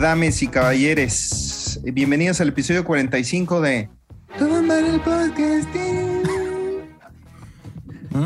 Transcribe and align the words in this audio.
dames 0.00 0.42
y 0.42 0.48
caballeres, 0.48 1.80
bienvenidos 1.92 2.40
al 2.40 2.48
episodio 2.48 2.84
45 2.84 3.60
de 3.60 3.88
Todo 4.38 4.62
mal 4.62 4.84
el 4.86 5.00
podcasting. 5.00 6.18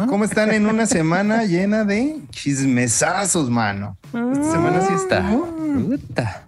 ¿Cómo 0.08 0.24
están 0.24 0.52
en 0.52 0.66
una 0.66 0.86
semana 0.86 1.44
llena 1.44 1.84
de 1.84 2.20
chismesazos, 2.30 3.50
mano? 3.50 3.96
Esta 4.06 4.52
semana 4.52 4.80
sí 4.86 4.94
está. 4.94 6.44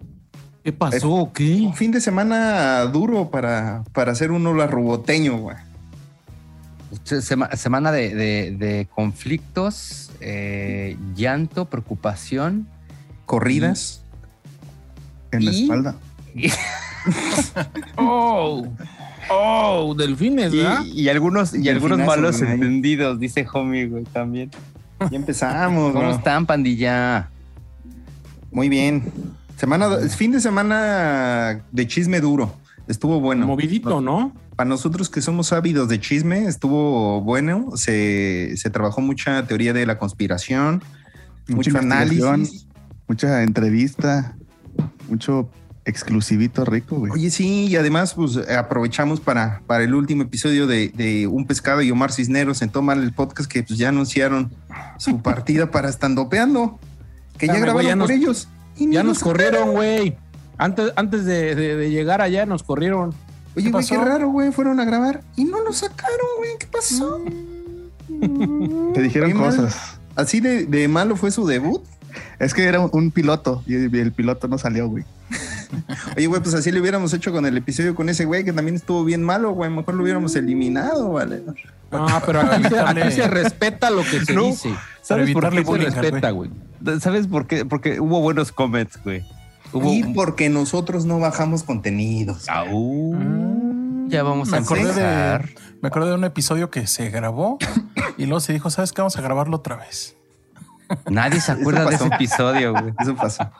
¿Qué 0.62 0.72
pasó? 0.72 1.30
¿Qué? 1.34 1.60
Un 1.62 1.74
fin 1.74 1.90
de 1.90 2.00
semana 2.00 2.80
duro 2.86 3.30
para, 3.30 3.84
para 3.92 4.12
hacer 4.12 4.30
uno 4.30 4.54
la 4.54 4.66
ruboteño, 4.66 5.38
güey. 5.38 5.56
Sema- 7.04 7.54
semana 7.56 7.92
de, 7.92 8.14
de- 8.14 8.50
de 8.56 8.88
conflictos, 8.94 10.10
eh, 10.20 10.96
llanto, 11.14 11.66
preocupación. 11.66 12.66
Corridas. 13.26 14.03
En 15.36 15.44
la 15.44 15.50
espalda. 15.50 15.96
Oh, 17.96 18.66
oh, 19.30 19.94
delfines, 19.94 20.54
Y, 20.54 20.56
¿verdad? 20.56 20.84
y 20.84 21.08
algunos, 21.10 21.54
y 21.54 21.68
algunos 21.68 21.98
malos 21.98 22.40
entendidos, 22.40 23.20
dice 23.20 23.46
Homie, 23.52 23.86
güey, 23.86 24.04
también. 24.04 24.50
Ya 25.10 25.16
empezamos, 25.16 25.92
¿Cómo 25.92 26.10
están, 26.10 26.46
pandilla? 26.46 27.28
Muy 28.50 28.68
bien. 28.68 29.12
Semana, 29.56 29.98
fin 30.08 30.32
de 30.32 30.40
semana 30.40 31.62
de 31.70 31.86
chisme 31.86 32.20
duro. 32.20 32.54
Estuvo 32.88 33.20
bueno. 33.20 33.46
Movidito, 33.46 34.00
¿no? 34.00 34.32
Para 34.56 34.68
nosotros 34.68 35.08
que 35.08 35.20
somos 35.20 35.52
ávidos 35.52 35.88
de 35.88 36.00
chisme, 36.00 36.46
estuvo 36.46 37.20
bueno. 37.20 37.72
Se, 37.76 38.56
se 38.56 38.70
trabajó 38.70 39.00
mucha 39.00 39.46
teoría 39.46 39.72
de 39.72 39.86
la 39.86 39.98
conspiración, 39.98 40.82
Mucha 41.48 41.72
mucho 41.72 41.78
análisis. 41.78 42.66
Mucha 43.06 43.42
entrevista, 43.42 44.34
mucho 45.08 45.48
exclusivito 45.86 46.64
rico, 46.64 46.96
güey. 46.96 47.12
Oye, 47.12 47.30
sí, 47.30 47.66
y 47.66 47.76
además, 47.76 48.14
pues 48.14 48.36
aprovechamos 48.48 49.20
para, 49.20 49.60
para 49.66 49.84
el 49.84 49.94
último 49.94 50.22
episodio 50.22 50.66
de, 50.66 50.88
de 50.88 51.26
Un 51.26 51.46
Pescado 51.46 51.82
y 51.82 51.90
Omar 51.90 52.10
Cisneros 52.10 52.62
en 52.62 52.70
Tomar 52.70 52.96
el 52.98 53.12
Podcast, 53.12 53.50
que 53.50 53.62
pues 53.62 53.78
ya 53.78 53.90
anunciaron 53.90 54.50
su 54.98 55.20
partida 55.22 55.70
para 55.70 55.88
estandopeando, 55.90 56.78
que 57.38 57.46
ya 57.48 57.58
grabaron 57.58 57.82
ya 57.86 57.96
por 57.96 57.98
nos- 57.98 58.10
ellos. 58.10 58.48
y 58.76 58.90
Ya 58.90 59.02
nos 59.02 59.18
corrieron, 59.18 59.72
güey. 59.72 60.16
Antes, 60.56 60.92
antes 60.96 61.24
de, 61.26 61.54
de- 61.54 61.76
de 61.76 61.90
llegar 61.90 62.22
allá 62.22 62.46
nos 62.46 62.62
corrieron. 62.62 63.10
Oye, 63.56 63.66
¿Qué 63.66 63.70
güey, 63.70 63.86
qué 63.86 63.96
raro, 63.98 64.28
güey. 64.30 64.52
Fueron 64.52 64.80
a 64.80 64.84
grabar 64.84 65.22
y 65.36 65.44
no 65.44 65.62
lo 65.62 65.72
sacaron, 65.72 66.26
güey. 66.38 66.50
¿Qué 66.58 66.66
pasó? 66.66 67.20
Te 68.94 69.02
dijeron 69.02 69.32
mal. 69.36 69.54
cosas. 69.56 69.98
Así 70.16 70.40
de, 70.40 70.66
de 70.66 70.88
malo 70.88 71.16
fue 71.16 71.30
su 71.30 71.46
debut. 71.46 71.82
Es 72.38 72.54
que 72.54 72.64
era 72.64 72.80
un, 72.80 72.90
un 72.92 73.10
piloto 73.10 73.62
y 73.66 73.74
el, 73.74 73.94
el 73.94 74.12
piloto 74.12 74.48
no 74.48 74.58
salió, 74.58 74.88
güey. 74.88 75.04
Oye, 76.16 76.26
güey, 76.26 76.42
pues 76.42 76.54
así 76.54 76.70
lo 76.70 76.80
hubiéramos 76.80 77.12
hecho 77.12 77.32
con 77.32 77.46
el 77.46 77.56
episodio 77.56 77.94
con 77.94 78.08
ese 78.08 78.24
güey 78.24 78.44
que 78.44 78.52
también 78.52 78.76
estuvo 78.76 79.04
bien 79.04 79.22
malo, 79.22 79.52
güey. 79.52 79.70
Mejor 79.70 79.94
lo 79.94 80.02
hubiéramos 80.02 80.36
eliminado, 80.36 81.12
vale. 81.12 81.42
Ah, 81.90 82.22
pero 82.24 82.40
aquí, 82.50 82.64
se, 82.68 82.78
aquí 82.78 83.12
se 83.12 83.28
respeta 83.28 83.90
lo 83.90 84.02
que 84.02 84.24
se 84.24 84.32
No, 84.34 84.44
dice. 84.44 84.74
¿Sabes 85.02 85.32
por 85.32 85.50
qué? 85.50 85.64
se 85.64 85.90
respeta, 85.90 86.30
güey. 86.30 86.50
¿Sabes 87.00 87.26
por 87.26 87.46
qué? 87.46 87.64
Porque 87.64 88.00
hubo 88.00 88.20
buenos 88.20 88.52
comments, 88.52 88.98
güey. 89.02 89.24
Hubo 89.72 89.92
Y 89.92 90.04
porque 90.14 90.48
nosotros 90.48 91.04
no 91.04 91.18
bajamos 91.18 91.62
contenidos. 91.62 92.48
Au. 92.48 93.16
Ya 94.08 94.22
vamos 94.22 94.52
a 94.52 94.58
empezar. 94.58 95.42
de, 95.44 95.54
me 95.80 95.88
acordé 95.88 96.10
de 96.10 96.14
un 96.14 96.24
episodio 96.24 96.70
que 96.70 96.86
se 96.86 97.10
grabó 97.10 97.58
y 98.16 98.26
luego 98.26 98.40
se 98.40 98.52
dijo, 98.52 98.70
¿sabes 98.70 98.92
qué? 98.92 99.00
Vamos 99.00 99.16
a 99.16 99.22
grabarlo 99.22 99.56
otra 99.56 99.76
vez. 99.76 100.16
Nadie 101.10 101.40
se 101.40 101.52
acuerda 101.52 101.84
de 101.86 101.94
ese 101.94 102.06
episodio, 102.06 102.72
güey. 102.72 102.92
Eso 103.00 103.14
pasó. 103.16 103.50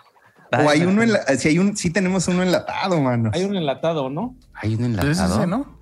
O 0.52 0.68
hay 0.68 0.82
uno, 0.84 1.02
en 1.02 1.12
la- 1.12 1.24
si 1.36 1.48
hay 1.48 1.58
un, 1.58 1.76
sí 1.76 1.90
tenemos 1.90 2.28
uno 2.28 2.42
enlatado, 2.42 3.00
mano. 3.00 3.30
Hay 3.34 3.44
un 3.44 3.56
enlatado, 3.56 4.08
¿no? 4.10 4.36
Hay 4.54 4.74
un 4.76 4.84
enlatado. 4.84 5.10
ese, 5.38 5.46
¿no? 5.46 5.76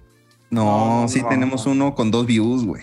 No, 0.51 1.03
No, 1.03 1.09
sí 1.09 1.23
no, 1.23 1.29
tenemos 1.29 1.67
uno 1.67 1.95
con 1.95 2.11
dos 2.11 2.27
views, 2.27 2.65
güey. 2.65 2.83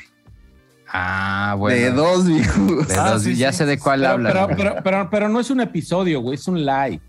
Ah, 0.91 1.55
bueno. 1.57 1.77
De 1.79 1.91
dos 1.91 2.25
views. 2.27 2.87
De 2.87 2.95
Ah, 2.95 3.11
dos- 3.11 3.23
sí, 3.23 3.35
ya 3.35 3.51
sí. 3.51 3.59
sé 3.59 3.65
de 3.65 3.77
cuál 3.79 4.01
Pero, 4.01 4.11
hablas. 4.13 4.33
pero, 4.33 4.47
pero, 4.57 4.75
pero, 4.83 5.09
pero 5.09 5.29
no 5.29 5.39
es 5.39 5.49
un 5.51 5.61
episodio, 5.61 6.21
güey. 6.21 6.35
Es 6.35 6.47
un 6.47 6.65
live. 6.65 6.99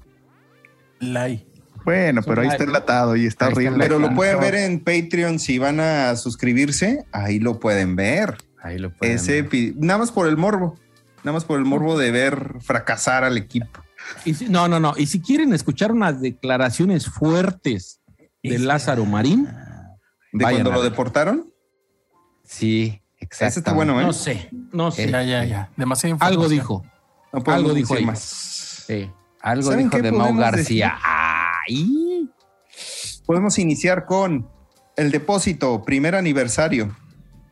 Lai. 1.01 1.47
Bueno, 1.85 2.21
pero 2.23 2.43
ahí 2.43 2.49
está 2.49 2.65
enlatado 2.65 3.17
y 3.17 3.25
está 3.27 3.47
Ahí 3.47 3.53
está 3.53 3.61
horrible. 3.61 3.83
Pero 3.85 3.99
lo 3.99 4.15
pueden 4.15 4.39
ver 4.39 4.55
en 4.55 4.81
Patreon 4.81 5.39
si 5.39 5.59
van 5.59 5.81
a 5.81 6.15
suscribirse. 6.17 7.07
Ahí 7.11 7.39
lo 7.39 7.59
pueden 7.59 7.97
ver. 7.97 8.37
Ahí 8.63 8.79
lo 8.79 8.91
pueden 8.91 9.17
Ese 9.17 9.43
ver. 9.43 9.75
nada 9.79 9.99
más 10.01 10.13
por 10.13 10.29
el 10.29 10.37
morbo. 10.37 10.77
Nada 11.23 11.33
más 11.35 11.45
por 11.45 11.59
el 11.59 11.65
morbo 11.65 11.99
de 11.99 12.11
ver 12.11 12.55
fracasar 12.61 13.25
al 13.25 13.37
equipo. 13.37 13.81
Y 14.25 14.35
si- 14.35 14.49
no, 14.49 14.69
no, 14.69 14.81
no. 14.81 14.95
Y 14.97 15.07
si 15.07 15.21
quieren 15.21 15.53
escuchar 15.53 15.93
unas 15.93 16.21
declaraciones 16.21 17.07
fuertes 17.07 18.01
de 18.43 18.59
Lázaro 18.59 19.05
Marín, 19.05 19.47
De 20.33 20.45
cuando 20.45 20.71
lo 20.73 20.83
deportaron. 20.83 21.53
Sí, 22.45 23.03
exacto. 23.19 23.47
Ese 23.49 23.61
está 23.61 23.73
bueno, 23.73 24.01
¿eh? 24.01 24.05
no 24.05 24.13
sé, 24.13 24.49
no 24.73 24.91
sé. 24.91 25.11
Ya, 25.11 25.23
ya, 25.23 25.45
ya. 25.45 25.71
Demasiada 25.77 26.13
información. 26.13 26.41
Algo 26.43 26.49
dijo. 26.51 26.85
No 27.33 27.43
Algo 27.53 27.75
dijo 27.75 27.95
ahí. 27.95 28.05
más. 28.05 28.19
Sí. 28.87 29.11
Algo 29.41 29.71
¿Saben 29.71 29.89
dijo 29.91 30.03
de 30.03 30.13
Mau 30.13 30.35
García. 30.37 30.99
Ay. 31.03 32.29
Podemos 33.27 33.59
iniciar 33.59 34.07
con 34.07 34.49
el 34.97 35.11
depósito, 35.13 35.83
primer 35.85 36.15
aniversario, 36.17 36.97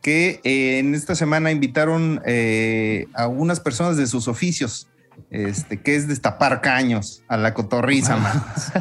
que 0.09 0.41
eh, 0.43 0.79
en 0.79 0.95
esta 0.95 1.13
semana 1.13 1.51
invitaron 1.51 2.19
eh, 2.25 3.05
a 3.13 3.27
unas 3.27 3.59
personas 3.59 3.95
de 3.95 4.07
sus 4.07 4.27
oficios, 4.27 4.87
este, 5.29 5.83
que 5.83 5.95
es 5.95 6.07
destapar 6.07 6.61
caños 6.61 7.21
a 7.27 7.37
la 7.37 7.53
cotorriza, 7.53 8.17
manos. 8.17 8.71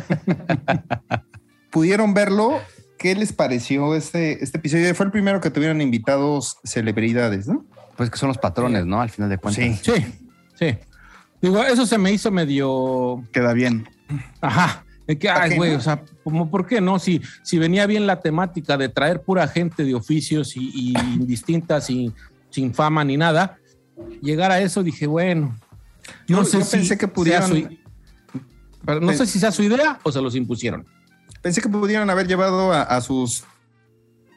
¿Pudieron 1.70 2.14
verlo? 2.14 2.62
¿Qué 2.96 3.14
les 3.14 3.34
pareció 3.34 3.94
este, 3.94 4.42
este 4.42 4.56
episodio? 4.56 4.94
Fue 4.94 5.04
el 5.04 5.12
primero 5.12 5.42
que 5.42 5.50
tuvieron 5.50 5.82
invitados 5.82 6.56
celebridades, 6.64 7.46
¿no? 7.46 7.66
Pues 7.98 8.08
que 8.08 8.16
son 8.16 8.28
los 8.28 8.38
patrones, 8.38 8.86
¿no? 8.86 9.02
Al 9.02 9.10
final 9.10 9.28
de 9.28 9.36
cuentas. 9.36 9.80
Sí. 9.82 9.92
Sí, 9.94 10.06
sí. 10.54 10.78
Digo, 11.42 11.62
eso 11.62 11.84
se 11.84 11.98
me 11.98 12.10
hizo 12.10 12.30
medio. 12.30 13.22
Queda 13.32 13.52
bien. 13.52 13.86
Ajá. 14.40 14.82
De 15.08 15.18
que, 15.18 15.26
¿Para 15.26 15.44
ay, 15.44 15.56
güey, 15.56 15.74
o 15.74 15.80
sea, 15.80 16.04
como, 16.22 16.48
¿por 16.50 16.66
qué 16.66 16.80
no? 16.80 16.98
Si, 17.00 17.20
si 17.42 17.58
venía 17.58 17.86
bien 17.86 18.06
la 18.06 18.20
temática 18.20 18.76
de 18.76 18.88
traer 18.90 19.22
pura 19.22 19.48
gente 19.48 19.82
de 19.82 19.94
oficios 19.94 20.54
y, 20.56 20.70
y 20.74 20.94
indistintas 21.14 21.88
y 21.90 22.12
sin 22.50 22.72
fama 22.74 23.02
ni 23.04 23.16
nada, 23.16 23.58
llegar 24.22 24.50
a 24.52 24.60
eso 24.60 24.82
dije, 24.82 25.06
bueno, 25.06 25.56
no 26.28 26.38
Yo- 26.38 26.44
sé 26.44 26.58
yo 26.58 26.64
si 26.64 26.76
pensé 26.76 26.98
que 26.98 27.08
pudieran- 27.08 27.48
su- 27.48 27.68
no 29.00 29.12
sé 29.14 29.26
si 29.26 29.38
sea 29.40 29.50
su 29.50 29.62
idea 29.62 29.98
o 30.02 30.12
se 30.12 30.20
los 30.20 30.34
impusieron. 30.36 30.86
Pensé 31.42 31.60
que 31.62 31.68
pudieran 31.68 32.08
haber 32.10 32.26
llevado 32.28 32.72
a, 32.72 32.82
a 32.82 33.00
sus 33.00 33.44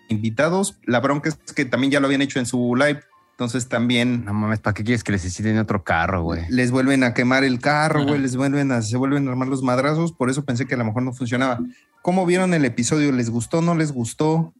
invitados. 0.09 0.75
La 0.85 0.99
bronca 0.99 1.29
es 1.29 1.53
que 1.53 1.65
también 1.65 1.91
ya 1.91 1.99
lo 1.99 2.07
habían 2.07 2.21
hecho 2.21 2.39
en 2.39 2.45
su 2.45 2.75
live. 2.75 3.01
Entonces 3.31 3.67
también 3.67 4.25
No 4.25 4.33
mames, 4.33 4.59
¿para 4.59 4.73
qué 4.73 4.83
quieres 4.83 5.03
que 5.03 5.11
necesiten 5.11 5.57
otro 5.57 5.83
carro, 5.83 6.23
güey? 6.23 6.43
les 6.49 6.69
vuelven 6.71 7.03
a 7.03 7.13
quemar 7.13 7.43
el 7.43 7.59
carro, 7.59 8.05
güey, 8.05 8.19
les 8.19 8.35
vuelven 8.35 8.71
a, 8.71 8.81
se 8.81 8.97
vuelven 8.97 9.27
a 9.27 9.31
armar 9.31 9.47
los 9.47 9.63
madrazos. 9.63 10.11
Por 10.11 10.29
eso 10.29 10.45
pensé 10.45 10.67
que 10.67 10.75
a 10.75 10.77
lo 10.77 10.85
mejor 10.85 11.03
no 11.03 11.13
funcionaba. 11.13 11.59
¿Cómo 12.01 12.25
vieron 12.25 12.53
el 12.53 12.65
episodio? 12.65 13.11
¿Les 13.11 13.29
gustó? 13.29 13.61
¿No 13.61 13.75
les 13.75 13.91
gustó? 13.91 14.53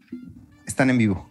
Están 0.66 0.90
en 0.90 0.98
vivo. 0.98 1.30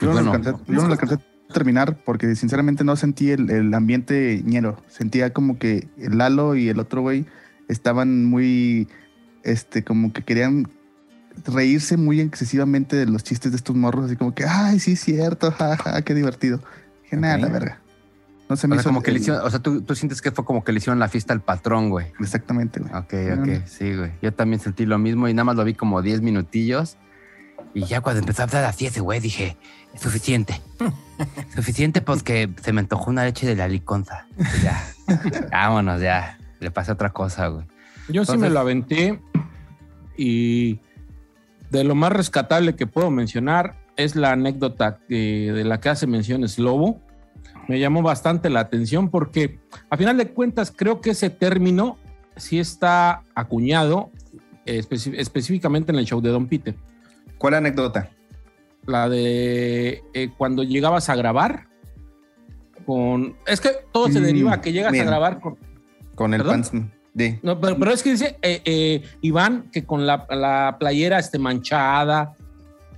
Yo 0.00 0.08
no, 0.08 0.12
bueno. 0.14 0.30
lo 0.30 0.32
alcancé, 0.32 0.64
yo 0.66 0.74
no 0.74 0.86
lo 0.86 0.92
alcancé 0.92 1.14
a 1.14 1.52
terminar 1.52 1.96
porque 2.04 2.34
sinceramente 2.34 2.84
no 2.84 2.96
sentí 2.96 3.30
el, 3.30 3.50
el 3.50 3.74
ambiente 3.74 4.42
ñero. 4.44 4.82
Sentía 4.88 5.32
como 5.32 5.58
que 5.58 5.88
el 5.98 6.18
Lalo 6.18 6.54
y 6.54 6.68
el 6.68 6.78
otro 6.78 7.02
güey 7.02 7.26
estaban 7.68 8.24
muy, 8.24 8.88
este, 9.42 9.82
como 9.82 10.12
que 10.12 10.22
querían 10.22 10.68
reírse 11.46 11.96
muy 11.96 12.20
excesivamente 12.20 12.96
de 12.96 13.06
los 13.06 13.22
chistes 13.24 13.52
de 13.52 13.56
estos 13.56 13.74
morros, 13.76 14.06
así 14.06 14.16
como 14.16 14.34
que, 14.34 14.44
ay, 14.46 14.78
sí, 14.80 14.96
cierto, 14.96 15.50
jaja, 15.52 16.02
qué 16.02 16.14
divertido. 16.14 16.60
Dije, 17.04 17.16
nada, 17.16 17.36
Ok. 17.36 17.40
la 17.42 17.48
verga. 17.48 17.78
No 18.48 18.56
se 18.56 18.68
me 18.68 18.74
O 18.74 18.76
sea, 18.76 18.80
hizo 18.82 18.88
como 18.90 19.02
que 19.02 19.10
le 19.12 19.16
el- 19.16 19.22
hicieron, 19.22 19.46
o 19.46 19.50
sea, 19.50 19.60
tú, 19.60 19.80
tú 19.82 19.94
sientes 19.94 20.20
que 20.20 20.30
fue 20.30 20.44
como 20.44 20.62
que 20.62 20.72
le 20.72 20.78
hicieron 20.78 20.98
la 20.98 21.08
fiesta 21.08 21.32
al 21.32 21.40
patrón, 21.40 21.88
güey. 21.90 22.06
Exactamente, 22.20 22.80
güey. 22.80 22.92
Ok, 22.92 23.14
ok, 23.40 23.46
no. 23.46 23.66
sí, 23.66 23.94
güey. 23.96 24.10
Yo 24.20 24.32
también 24.34 24.60
sentí 24.60 24.84
lo 24.84 24.98
mismo 24.98 25.26
y 25.28 25.32
nada 25.34 25.44
más 25.44 25.56
lo 25.56 25.64
vi 25.64 25.74
como 25.74 26.02
10 26.02 26.20
minutillos. 26.20 26.96
Y 27.74 27.84
ya 27.86 28.02
cuando 28.02 28.20
empezó 28.20 28.42
a 28.42 28.44
hablar 28.44 28.64
así 28.64 28.84
ese 28.86 29.00
güey, 29.00 29.20
dije, 29.20 29.56
es 29.94 30.00
suficiente. 30.02 30.60
suficiente 31.54 32.02
porque 32.02 32.50
se 32.62 32.72
me 32.74 32.80
antojó 32.80 33.10
una 33.10 33.24
leche 33.24 33.46
de 33.46 33.56
la 33.56 33.68
liconza. 33.68 34.26
Ya, 34.62 34.84
vámonos, 35.50 36.00
ya. 36.02 36.38
Le 36.60 36.70
pasé 36.70 36.92
otra 36.92 37.10
cosa, 37.10 37.46
güey. 37.48 37.64
Yo 38.08 38.24
sí 38.24 38.32
Entonces- 38.32 38.40
me 38.40 38.50
lo 38.50 38.60
aventé 38.60 39.18
y 40.16 40.80
de 41.72 41.84
lo 41.84 41.94
más 41.94 42.12
rescatable 42.12 42.76
que 42.76 42.86
puedo 42.86 43.10
mencionar 43.10 43.76
es 43.96 44.14
la 44.14 44.32
anécdota 44.32 44.98
que- 45.08 45.50
de 45.52 45.64
la 45.64 45.80
que 45.80 45.88
hace 45.88 46.06
mención 46.06 46.46
Slobo. 46.48 47.00
Me 47.68 47.78
llamó 47.80 48.02
bastante 48.02 48.50
la 48.50 48.60
atención 48.60 49.08
porque 49.10 49.58
a 49.88 49.96
final 49.96 50.16
de 50.18 50.28
cuentas 50.28 50.72
creo 50.74 51.00
que 51.00 51.10
ese 51.10 51.30
término 51.30 51.96
sí 52.36 52.58
está 52.58 53.22
acuñado 53.34 54.10
eh, 54.66 54.80
específicamente 55.16 55.90
en 55.92 55.98
el 55.98 56.04
show 56.04 56.20
de 56.20 56.30
Don 56.30 56.46
Peter. 56.46 56.74
¿Cuál 57.38 57.54
anécdota? 57.54 58.10
La 58.86 59.08
de 59.08 60.02
eh, 60.14 60.30
cuando 60.36 60.62
llegabas 60.62 61.08
a 61.08 61.16
grabar 61.16 61.66
con... 62.86 63.34
Es 63.46 63.60
que 63.60 63.70
todo 63.92 64.08
se 64.08 64.20
Mm, 64.20 64.24
deriva 64.24 64.52
a 64.54 64.60
que 64.60 64.72
llegas 64.72 64.92
bien. 64.92 65.06
a 65.06 65.10
grabar 65.10 65.40
con... 65.40 65.56
Con 66.14 66.34
el 66.34 66.42
pants, 66.44 66.72
De. 67.14 67.38
No, 67.42 67.60
pero, 67.60 67.78
pero 67.78 67.92
es 67.92 68.02
que 68.02 68.12
dice 68.12 68.38
eh, 68.40 68.62
eh, 68.64 69.02
Iván 69.20 69.70
que 69.70 69.84
con 69.84 70.06
la, 70.06 70.26
la 70.30 70.76
playera 70.78 71.18
este, 71.18 71.38
manchada, 71.38 72.34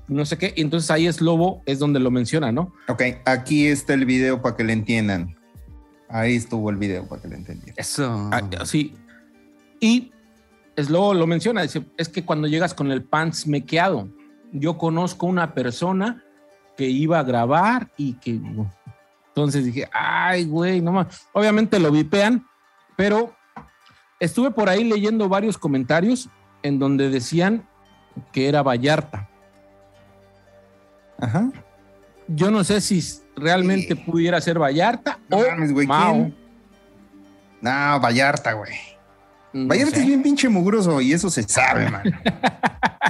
no 0.07 0.25
sé 0.25 0.39
qué, 0.39 0.53
y 0.57 0.61
entonces 0.61 0.91
ahí 0.91 1.07
es 1.07 1.21
Lobo, 1.21 1.63
es 1.67 1.79
donde 1.79 1.99
lo 1.99 2.11
menciona, 2.11 2.53
¿no? 2.53 2.73
Ok, 2.89 3.03
aquí 3.25 3.67
está 3.67 3.95
el 3.95 4.05
video 4.05 4.41
para 4.43 4.57
que 4.57 4.65
le 4.65 4.73
entiendan. 4.73 5.35
Ahí 6.09 6.37
estuvo 6.37 6.71
el 6.71 6.77
video 6.77 7.09
para 7.09 7.23
que 7.23 7.29
le 7.29 7.37
entendieran. 7.37 7.75
Eso. 7.77 8.31
Ah, 8.31 8.43
sí. 8.65 8.95
Y 9.81 10.13
es 10.77 10.91
Lobo 10.91 11.15
lo 11.15 11.27
menciona, 11.27 11.63
dice, 11.63 11.85
es 11.97 12.09
que 12.09 12.25
cuando 12.25 12.47
llegas 12.47 12.75
con 12.75 12.93
el 12.93 13.03
pants 13.03 13.47
mequeado, 13.47 14.09
yo 14.53 14.79
conozco 14.79 15.27
una 15.27 15.55
persona 15.55 16.23
que 16.77 16.87
iba 16.89 17.19
a 17.19 17.23
grabar 17.25 17.91
y 17.97 18.15
que... 18.15 18.41
Entonces 19.29 19.65
dije, 19.65 19.89
ay, 19.93 20.45
güey, 20.45 20.81
no 20.81 20.93
más. 20.93 21.27
Obviamente 21.33 21.81
lo 21.81 21.91
vipean, 21.91 22.47
pero 22.97 23.35
estuve 24.21 24.51
por 24.51 24.69
ahí 24.69 24.85
leyendo 24.85 25.29
varios 25.29 25.59
comentarios 25.59 26.29
en 26.63 26.79
donde 26.79 27.11
decían 27.11 27.69
que 28.33 28.49
era 28.49 28.63
Vallarta. 28.63 29.29
Ajá. 31.19 31.51
Yo 32.29 32.51
no 32.51 32.65
sé 32.65 32.81
si 32.81 33.03
realmente 33.37 33.97
pudiera 33.97 34.41
ser 34.41 34.59
Vallarta 34.59 35.19
No 35.29 35.39
o 35.39 35.47
mames, 35.49 35.73
güey, 35.73 35.87
Mao. 35.87 36.13
¿quién? 36.15 36.37
No, 37.61 38.01
Vallarta, 38.01 38.53
güey. 38.53 38.73
No 39.53 39.69
Vallarta 39.69 39.97
sé. 39.97 40.01
es 40.03 40.07
bien 40.07 40.23
pinche 40.23 40.49
mugroso 40.49 41.01
y 41.01 41.13
eso 41.13 41.31
se 41.31 41.43
sabe, 41.45 41.91
man. 41.91 42.03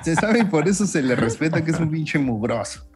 se 0.02 0.14
sabe 0.14 0.40
y 0.40 0.44
por 0.44 0.68
eso 0.68 0.86
se 0.86 1.02
le 1.02 1.14
respeta 1.16 1.64
que 1.64 1.70
es 1.70 1.78
un 1.80 1.90
pinche 1.90 2.18
mugroso. 2.18 2.86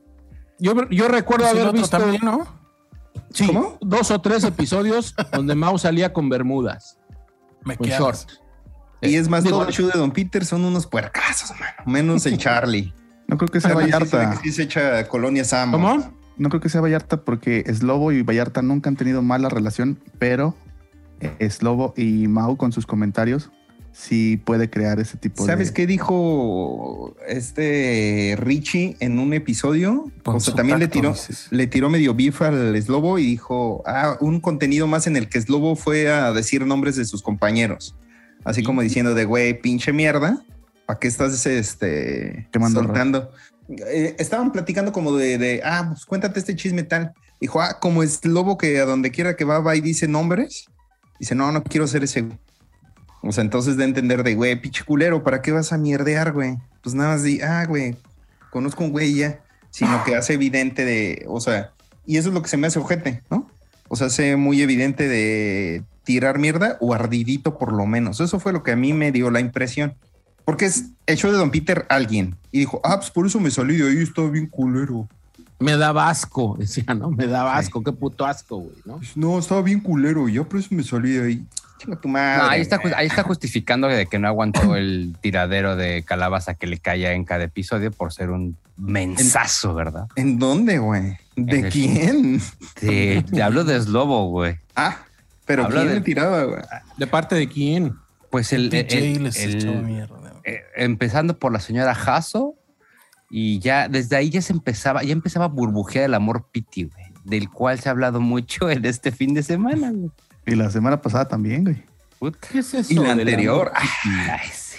Yo, 0.58 0.88
yo 0.90 1.08
recuerdo 1.08 1.44
Pues 1.44 1.54
haber 1.54 1.68
otro 1.68 1.80
visto 1.80 1.98
también, 1.98 2.20
¿no? 2.24 2.46
sí, 3.32 3.46
¿Cómo? 3.46 3.78
dos 3.80 4.10
o 4.10 4.20
tres 4.20 4.42
episodios 4.44 5.14
donde 5.32 5.54
Mao 5.54 5.78
salía 5.78 6.12
con 6.12 6.28
bermudas, 6.28 6.97
Me 7.64 7.76
quedas. 7.76 7.98
short. 7.98 8.30
Y 9.00 9.14
es 9.14 9.28
más, 9.28 9.44
todo 9.44 9.66
el 9.66 9.72
show 9.72 9.86
de 9.86 9.98
Don 9.98 10.10
Peter 10.10 10.44
son 10.44 10.64
unos 10.64 10.86
puercazos, 10.86 11.50
mano. 11.52 11.72
Menos 11.86 12.26
el 12.26 12.36
Charlie. 12.38 12.92
No 13.28 13.36
creo 13.36 13.48
que 13.48 13.60
sea 13.60 13.74
Vallarta. 13.74 14.36
Sí 14.42 14.52
se 14.52 14.62
echa 14.62 15.06
colonia 15.06 15.44
Samo. 15.44 15.72
¿Cómo? 15.72 16.12
No 16.36 16.48
creo 16.48 16.60
que 16.60 16.68
sea 16.68 16.80
Vallarta 16.80 17.24
porque 17.24 17.64
Slobo 17.72 18.12
y 18.12 18.22
Vallarta 18.22 18.62
nunca 18.62 18.88
han 18.88 18.96
tenido 18.96 19.22
mala 19.22 19.48
relación, 19.48 20.00
pero 20.18 20.54
Slobo 21.48 21.94
y 21.96 22.28
Mau 22.28 22.56
con 22.56 22.72
sus 22.72 22.86
comentarios 22.86 23.50
sí 23.98 24.36
puede 24.36 24.70
crear 24.70 25.00
ese 25.00 25.18
tipo 25.18 25.44
¿Sabes 25.44 25.68
de... 25.68 25.74
qué 25.74 25.86
dijo 25.86 27.16
este 27.26 28.36
Richie 28.38 28.96
en 29.00 29.18
un 29.18 29.34
episodio? 29.34 30.10
Con 30.22 30.36
o 30.36 30.40
sea, 30.40 30.54
también 30.54 30.78
le 30.78 30.86
tiró, 30.86 31.10
dices. 31.10 31.48
le 31.50 31.66
tiró 31.66 31.90
medio 31.90 32.14
bif 32.14 32.40
al 32.42 32.80
Slobo 32.80 33.18
y 33.18 33.26
dijo, 33.26 33.82
ah, 33.86 34.16
un 34.20 34.40
contenido 34.40 34.86
más 34.86 35.06
en 35.06 35.16
el 35.16 35.28
que 35.28 35.40
Slobo 35.40 35.74
fue 35.74 36.10
a 36.10 36.32
decir 36.32 36.64
nombres 36.64 36.96
de 36.96 37.04
sus 37.04 37.22
compañeros. 37.22 37.96
Así 38.44 38.62
como 38.62 38.82
diciendo 38.82 39.14
de, 39.14 39.24
güey, 39.24 39.60
pinche 39.60 39.92
mierda, 39.92 40.44
¿para 40.86 40.98
qué 41.00 41.08
estás 41.08 41.44
este, 41.46 42.48
soltando? 42.72 43.32
Eh, 43.68 44.14
estaban 44.18 44.52
platicando 44.52 44.92
como 44.92 45.16
de, 45.16 45.38
de, 45.38 45.60
ah, 45.64 45.88
pues 45.88 46.06
cuéntate 46.06 46.38
este 46.38 46.54
chisme 46.54 46.84
tal. 46.84 47.12
Dijo, 47.40 47.60
ah, 47.60 47.78
como 47.80 48.02
es 48.02 48.24
Lobo 48.24 48.56
que 48.56 48.78
a 48.78 48.84
donde 48.84 49.10
quiera 49.10 49.34
que 49.34 49.44
va, 49.44 49.58
va 49.58 49.74
y 49.74 49.80
dice 49.80 50.06
nombres. 50.06 50.66
Dice, 51.18 51.34
no, 51.34 51.50
no 51.50 51.64
quiero 51.64 51.88
ser 51.88 52.04
ese. 52.04 52.26
Güey". 53.22 53.30
O 53.30 53.32
sea, 53.32 53.42
entonces 53.44 53.76
de 53.76 53.84
entender 53.84 54.22
de, 54.22 54.34
güey, 54.34 54.60
pinche 54.60 54.84
culero, 54.84 55.22
¿para 55.22 55.42
qué 55.42 55.52
vas 55.52 55.72
a 55.72 55.78
mierdear, 55.78 56.32
güey? 56.32 56.56
Pues 56.82 56.94
nada 56.94 57.10
más 57.10 57.22
di, 57.22 57.40
ah, 57.40 57.64
güey, 57.66 57.96
conozco 58.50 58.84
un 58.84 58.90
güey 58.90 59.14
ya. 59.14 59.40
Sino 59.70 60.02
que 60.02 60.16
hace 60.16 60.32
evidente 60.32 60.84
de, 60.84 61.26
o 61.28 61.40
sea, 61.40 61.72
y 62.06 62.16
eso 62.16 62.28
es 62.28 62.34
lo 62.34 62.42
que 62.42 62.48
se 62.48 62.56
me 62.56 62.66
hace 62.66 62.78
ojete, 62.78 63.22
¿no? 63.30 63.48
O 63.88 63.96
sea, 63.96 64.06
hace 64.06 64.36
muy 64.36 64.62
evidente 64.62 65.08
de 65.08 65.84
tirar 66.04 66.38
mierda 66.38 66.78
o 66.80 66.94
ardidito 66.94 67.58
por 67.58 67.72
lo 67.72 67.84
menos. 67.86 68.20
Eso 68.20 68.40
fue 68.40 68.54
lo 68.54 68.62
que 68.62 68.72
a 68.72 68.76
mí 68.76 68.94
me 68.94 69.12
dio 69.12 69.30
la 69.30 69.40
impresión. 69.40 69.94
Porque 70.46 70.64
es 70.64 70.86
hecho 71.06 71.30
de 71.30 71.36
Don 71.36 71.50
Peter 71.50 71.84
alguien. 71.90 72.34
Y 72.50 72.60
dijo, 72.60 72.80
ah, 72.82 72.96
pues 72.96 73.10
por 73.10 73.26
eso 73.26 73.38
me 73.40 73.50
salí 73.50 73.76
de 73.76 73.90
ahí, 73.90 73.98
estaba 73.98 74.30
bien 74.30 74.46
culero. 74.46 75.06
Me 75.58 75.76
daba 75.76 76.08
asco, 76.08 76.56
decía, 76.58 76.94
¿no? 76.94 77.10
Me 77.10 77.26
daba 77.26 77.58
asco, 77.58 77.82
qué 77.82 77.92
puto 77.92 78.24
asco, 78.24 78.56
güey, 78.56 78.76
¿no? 78.86 78.96
Pues, 78.96 79.14
no, 79.14 79.38
estaba 79.38 79.60
bien 79.60 79.80
culero 79.80 80.26
y 80.28 80.34
ya 80.34 80.44
por 80.44 80.60
eso 80.60 80.68
me 80.70 80.82
salí 80.82 81.10
de 81.10 81.26
ahí. 81.26 81.46
Chinga 81.78 81.96
tu 82.00 82.08
madre. 82.08 82.42
No, 82.42 82.48
ahí, 82.50 82.60
está, 82.60 82.80
ahí 82.96 83.06
está 83.06 83.22
justificando 83.22 83.86
de 83.88 84.06
que 84.06 84.18
no 84.18 84.26
aguantó 84.28 84.74
el 84.76 85.14
tiradero 85.20 85.76
de 85.76 86.02
calabaza 86.02 86.54
que 86.54 86.66
le 86.66 86.78
caía 86.78 87.12
en 87.12 87.24
cada 87.24 87.44
episodio 87.44 87.90
por 87.92 88.12
ser 88.12 88.30
un 88.30 88.56
mensazo, 88.76 89.74
¿verdad? 89.74 90.06
¿En 90.16 90.38
dónde, 90.38 90.78
güey? 90.78 91.16
¿De 91.36 91.58
En 91.58 91.64
el- 91.66 91.72
quién? 91.72 92.40
Te, 92.74 93.22
te 93.22 93.42
hablo 93.42 93.64
de 93.64 93.80
Slobo, 93.80 94.28
güey. 94.28 94.56
Ah, 94.74 94.98
pero 95.46 95.68
¿quién 95.68 95.88
de- 95.88 95.94
le 95.94 96.00
tiraba, 96.00 96.42
güey? 96.44 96.62
¿De 96.96 97.06
parte 97.06 97.34
de 97.36 97.48
quién? 97.48 97.94
Pues 98.30 98.52
el, 98.52 98.72
el- 98.74 98.92
el- 98.92 99.22
les 99.24 99.38
el- 99.42 99.54
echó 99.56 99.72
mierda. 99.72 100.16
eh, 100.44 100.60
empezando 100.76 101.38
por 101.38 101.52
la 101.52 101.60
señora 101.60 101.94
Jasso 101.94 102.54
y 103.30 103.58
ya 103.60 103.88
desde 103.88 104.16
ahí 104.16 104.30
ya 104.30 104.42
se 104.42 104.52
empezaba, 104.52 105.02
ya 105.02 105.12
empezaba 105.12 105.44
a 105.46 105.48
burbujear 105.48 106.04
el 106.06 106.14
amor 106.14 106.48
piti, 106.50 106.84
güey, 106.84 107.04
del 107.24 107.48
cual 107.50 107.78
se 107.78 107.88
ha 107.88 107.92
hablado 107.92 108.20
mucho 108.20 108.68
en 108.70 108.84
este 108.84 109.12
fin 109.12 109.32
de 109.34 109.42
semana, 109.42 109.90
güey. 109.92 110.10
Y 110.48 110.54
la 110.56 110.70
semana 110.70 111.00
pasada 111.02 111.28
también, 111.28 111.64
güey. 111.64 112.32
¿Qué 112.50 112.58
es 112.60 112.74
eso? 112.74 112.92
Y 112.92 112.96
la 112.96 113.12
anterior. 113.12 113.68
amor? 113.68 113.72
Ay, 114.30 114.48
sí. 114.52 114.76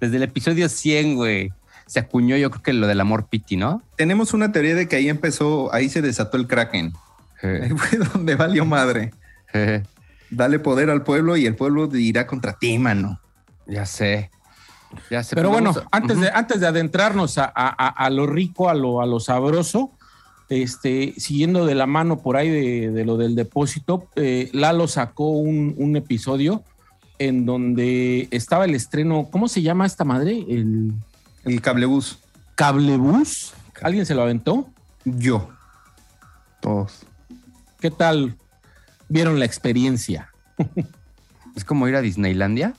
Desde 0.00 0.16
el 0.16 0.22
episodio 0.24 0.68
100, 0.68 1.14
güey, 1.16 1.52
se 1.86 2.00
acuñó 2.00 2.36
yo 2.36 2.50
creo 2.50 2.62
que 2.62 2.72
lo 2.74 2.86
del 2.86 3.00
amor 3.00 3.28
piti, 3.28 3.56
¿no? 3.56 3.82
Tenemos 3.96 4.34
una 4.34 4.52
teoría 4.52 4.74
de 4.74 4.86
que 4.88 4.96
ahí 4.96 5.08
empezó, 5.08 5.72
ahí 5.72 5.88
se 5.88 6.02
desató 6.02 6.36
el 6.36 6.46
Kraken. 6.46 6.92
Ahí 7.42 7.70
fue 7.70 7.98
donde 8.12 8.34
valió 8.34 8.64
madre. 8.66 9.12
Dale 10.30 10.58
poder 10.58 10.90
al 10.90 11.02
pueblo 11.04 11.36
y 11.36 11.46
el 11.46 11.54
pueblo 11.54 11.88
irá 11.96 12.26
contra 12.26 12.52
ti, 12.58 12.78
mano. 12.78 13.20
ya 13.66 13.86
sé. 13.86 14.30
Ya 15.10 15.22
sé. 15.22 15.34
Pero 15.34 15.50
pues 15.50 15.62
bueno, 15.62 15.78
a- 15.90 15.96
antes, 15.96 16.20
de, 16.20 16.30
antes 16.30 16.60
de 16.60 16.66
adentrarnos 16.66 17.38
a, 17.38 17.44
a- 17.44 17.50
a- 17.54 17.88
a 17.88 18.10
lo 18.10 18.26
rico, 18.26 18.68
a 18.68 18.74
lo, 18.74 19.00
a 19.00 19.06
lo 19.06 19.18
sabroso, 19.20 19.92
este, 20.48 21.14
siguiendo 21.16 21.66
de 21.66 21.74
la 21.74 21.86
mano 21.86 22.20
por 22.20 22.36
ahí 22.36 22.48
de, 22.48 22.90
de 22.90 23.04
lo 23.04 23.16
del 23.16 23.34
depósito, 23.34 24.08
eh, 24.16 24.48
Lalo 24.52 24.86
sacó 24.88 25.30
un, 25.30 25.74
un 25.76 25.96
episodio 25.96 26.62
en 27.18 27.46
donde 27.46 28.28
estaba 28.30 28.64
el 28.64 28.74
estreno, 28.74 29.28
¿cómo 29.30 29.48
se 29.48 29.62
llama 29.62 29.86
esta 29.86 30.04
madre? 30.04 30.44
El 30.48 30.92
El 31.44 31.60
cablebús. 31.60 32.18
cablebús. 32.54 33.54
¿Alguien 33.82 34.06
se 34.06 34.14
lo 34.14 34.22
aventó? 34.22 34.68
Yo. 35.04 35.48
Todos. 36.60 37.06
¿Qué 37.80 37.90
tal 37.90 38.36
vieron 39.08 39.38
la 39.38 39.44
experiencia? 39.44 40.32
Es 41.54 41.64
como 41.64 41.88
ir 41.88 41.96
a 41.96 42.02
Disneylandia. 42.02 42.74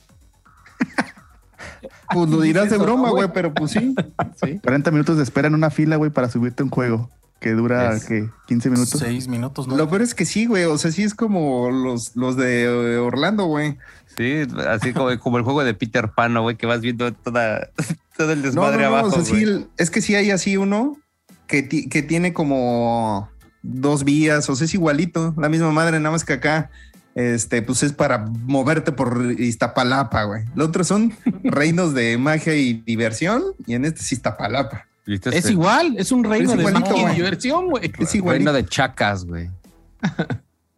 Pues 2.12 2.30
lo 2.30 2.40
dirás 2.40 2.70
de 2.70 2.78
broma, 2.78 3.08
¿no, 3.08 3.14
güey, 3.14 3.28
pero 3.32 3.52
pues 3.52 3.72
sí. 3.72 3.94
¿Sí? 4.42 4.58
40 4.60 4.90
minutos 4.90 5.16
de 5.16 5.22
espera 5.22 5.48
en 5.48 5.54
una 5.54 5.70
fila, 5.70 5.96
güey, 5.96 6.10
para 6.10 6.28
subirte 6.30 6.62
a 6.62 6.64
un 6.64 6.70
juego 6.70 7.10
que 7.40 7.52
dura, 7.52 7.94
Es- 7.94 8.04
¿qué? 8.04 8.28
15 8.46 8.70
minutos. 8.70 9.00
Seis 9.00 9.28
minutos, 9.28 9.68
¿no? 9.68 9.76
Lo 9.76 9.88
peor 9.88 10.02
es 10.02 10.14
que 10.14 10.24
sí, 10.24 10.46
güey. 10.46 10.64
O 10.64 10.78
sea, 10.78 10.90
sí 10.90 11.02
es 11.02 11.14
como 11.14 11.70
los, 11.70 12.16
los 12.16 12.36
de 12.36 12.98
Orlando, 12.98 13.44
güey. 13.46 13.78
Sí, 14.16 14.42
así 14.68 14.92
como, 14.92 15.16
como 15.20 15.38
el 15.38 15.44
juego 15.44 15.62
de 15.64 15.74
Peter 15.74 16.10
Pan, 16.16 16.32
¿no, 16.34 16.42
güey, 16.42 16.56
que 16.56 16.66
vas 16.66 16.80
viendo 16.80 17.12
toda, 17.12 17.70
todo 18.16 18.32
el 18.32 18.42
desmadre 18.42 18.82
no, 18.82 18.90
no, 18.90 18.96
abajo. 18.96 19.08
o 19.08 19.22
sea, 19.22 19.24
sí, 19.24 19.66
es 19.76 19.90
que 19.90 20.00
sí 20.00 20.14
hay 20.16 20.30
así 20.32 20.56
uno 20.56 20.96
que, 21.46 21.68
que 21.68 22.02
tiene 22.02 22.32
como 22.32 23.30
dos 23.62 24.02
vías, 24.04 24.48
o 24.50 24.56
sea, 24.56 24.64
es 24.64 24.74
igualito, 24.74 25.34
la 25.38 25.48
misma 25.48 25.70
madre, 25.70 25.98
nada 26.00 26.10
más 26.10 26.24
que 26.24 26.32
acá, 26.32 26.70
este, 27.14 27.62
pues 27.62 27.82
es 27.82 27.92
para 27.92 28.18
moverte 28.18 28.90
por 28.92 29.34
Iztapalapa, 29.38 30.24
güey. 30.24 30.44
Los 30.56 30.68
otros 30.68 30.88
son 30.88 31.12
reinos 31.44 31.94
de 31.94 32.18
magia 32.18 32.54
y 32.54 32.74
diversión, 32.84 33.42
y 33.66 33.74
en 33.74 33.84
este 33.84 34.00
es 34.00 34.12
Iztapalapa. 34.12 34.87
Este 35.14 35.36
Es 35.36 35.50
igual, 35.50 35.94
es 35.96 36.12
un 36.12 36.22
reino 36.22 36.52
Es 36.52 36.58
de 36.58 36.70
magia 36.70 37.12
y 37.12 37.16
diversión, 37.16 37.70
güey. 37.70 37.90
Es 37.98 38.14
igualito. 38.14 38.50
Reino 38.50 38.52
de 38.52 38.66
chacas, 38.66 39.24
güey. 39.24 39.50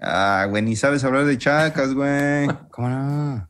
Ah, 0.01 0.47
güey, 0.49 0.63
ni 0.63 0.77
sabes 0.77 1.05
hablar 1.05 1.27
de 1.27 1.37
chacas, 1.37 1.95
güey. 1.95 2.49
¿Cómo 2.71 2.89
no? 2.89 3.49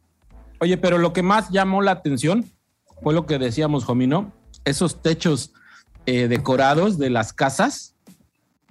Oye, 0.58 0.76
pero 0.76 0.98
lo 0.98 1.12
que 1.12 1.22
más 1.22 1.50
llamó 1.50 1.80
la 1.80 1.92
atención 1.92 2.44
fue 3.02 3.14
lo 3.14 3.26
que 3.26 3.38
decíamos, 3.38 3.84
Jomino, 3.84 4.32
esos 4.64 5.00
techos 5.00 5.52
eh, 6.06 6.28
decorados 6.28 6.98
de 6.98 7.10
las 7.10 7.32
casas. 7.32 7.94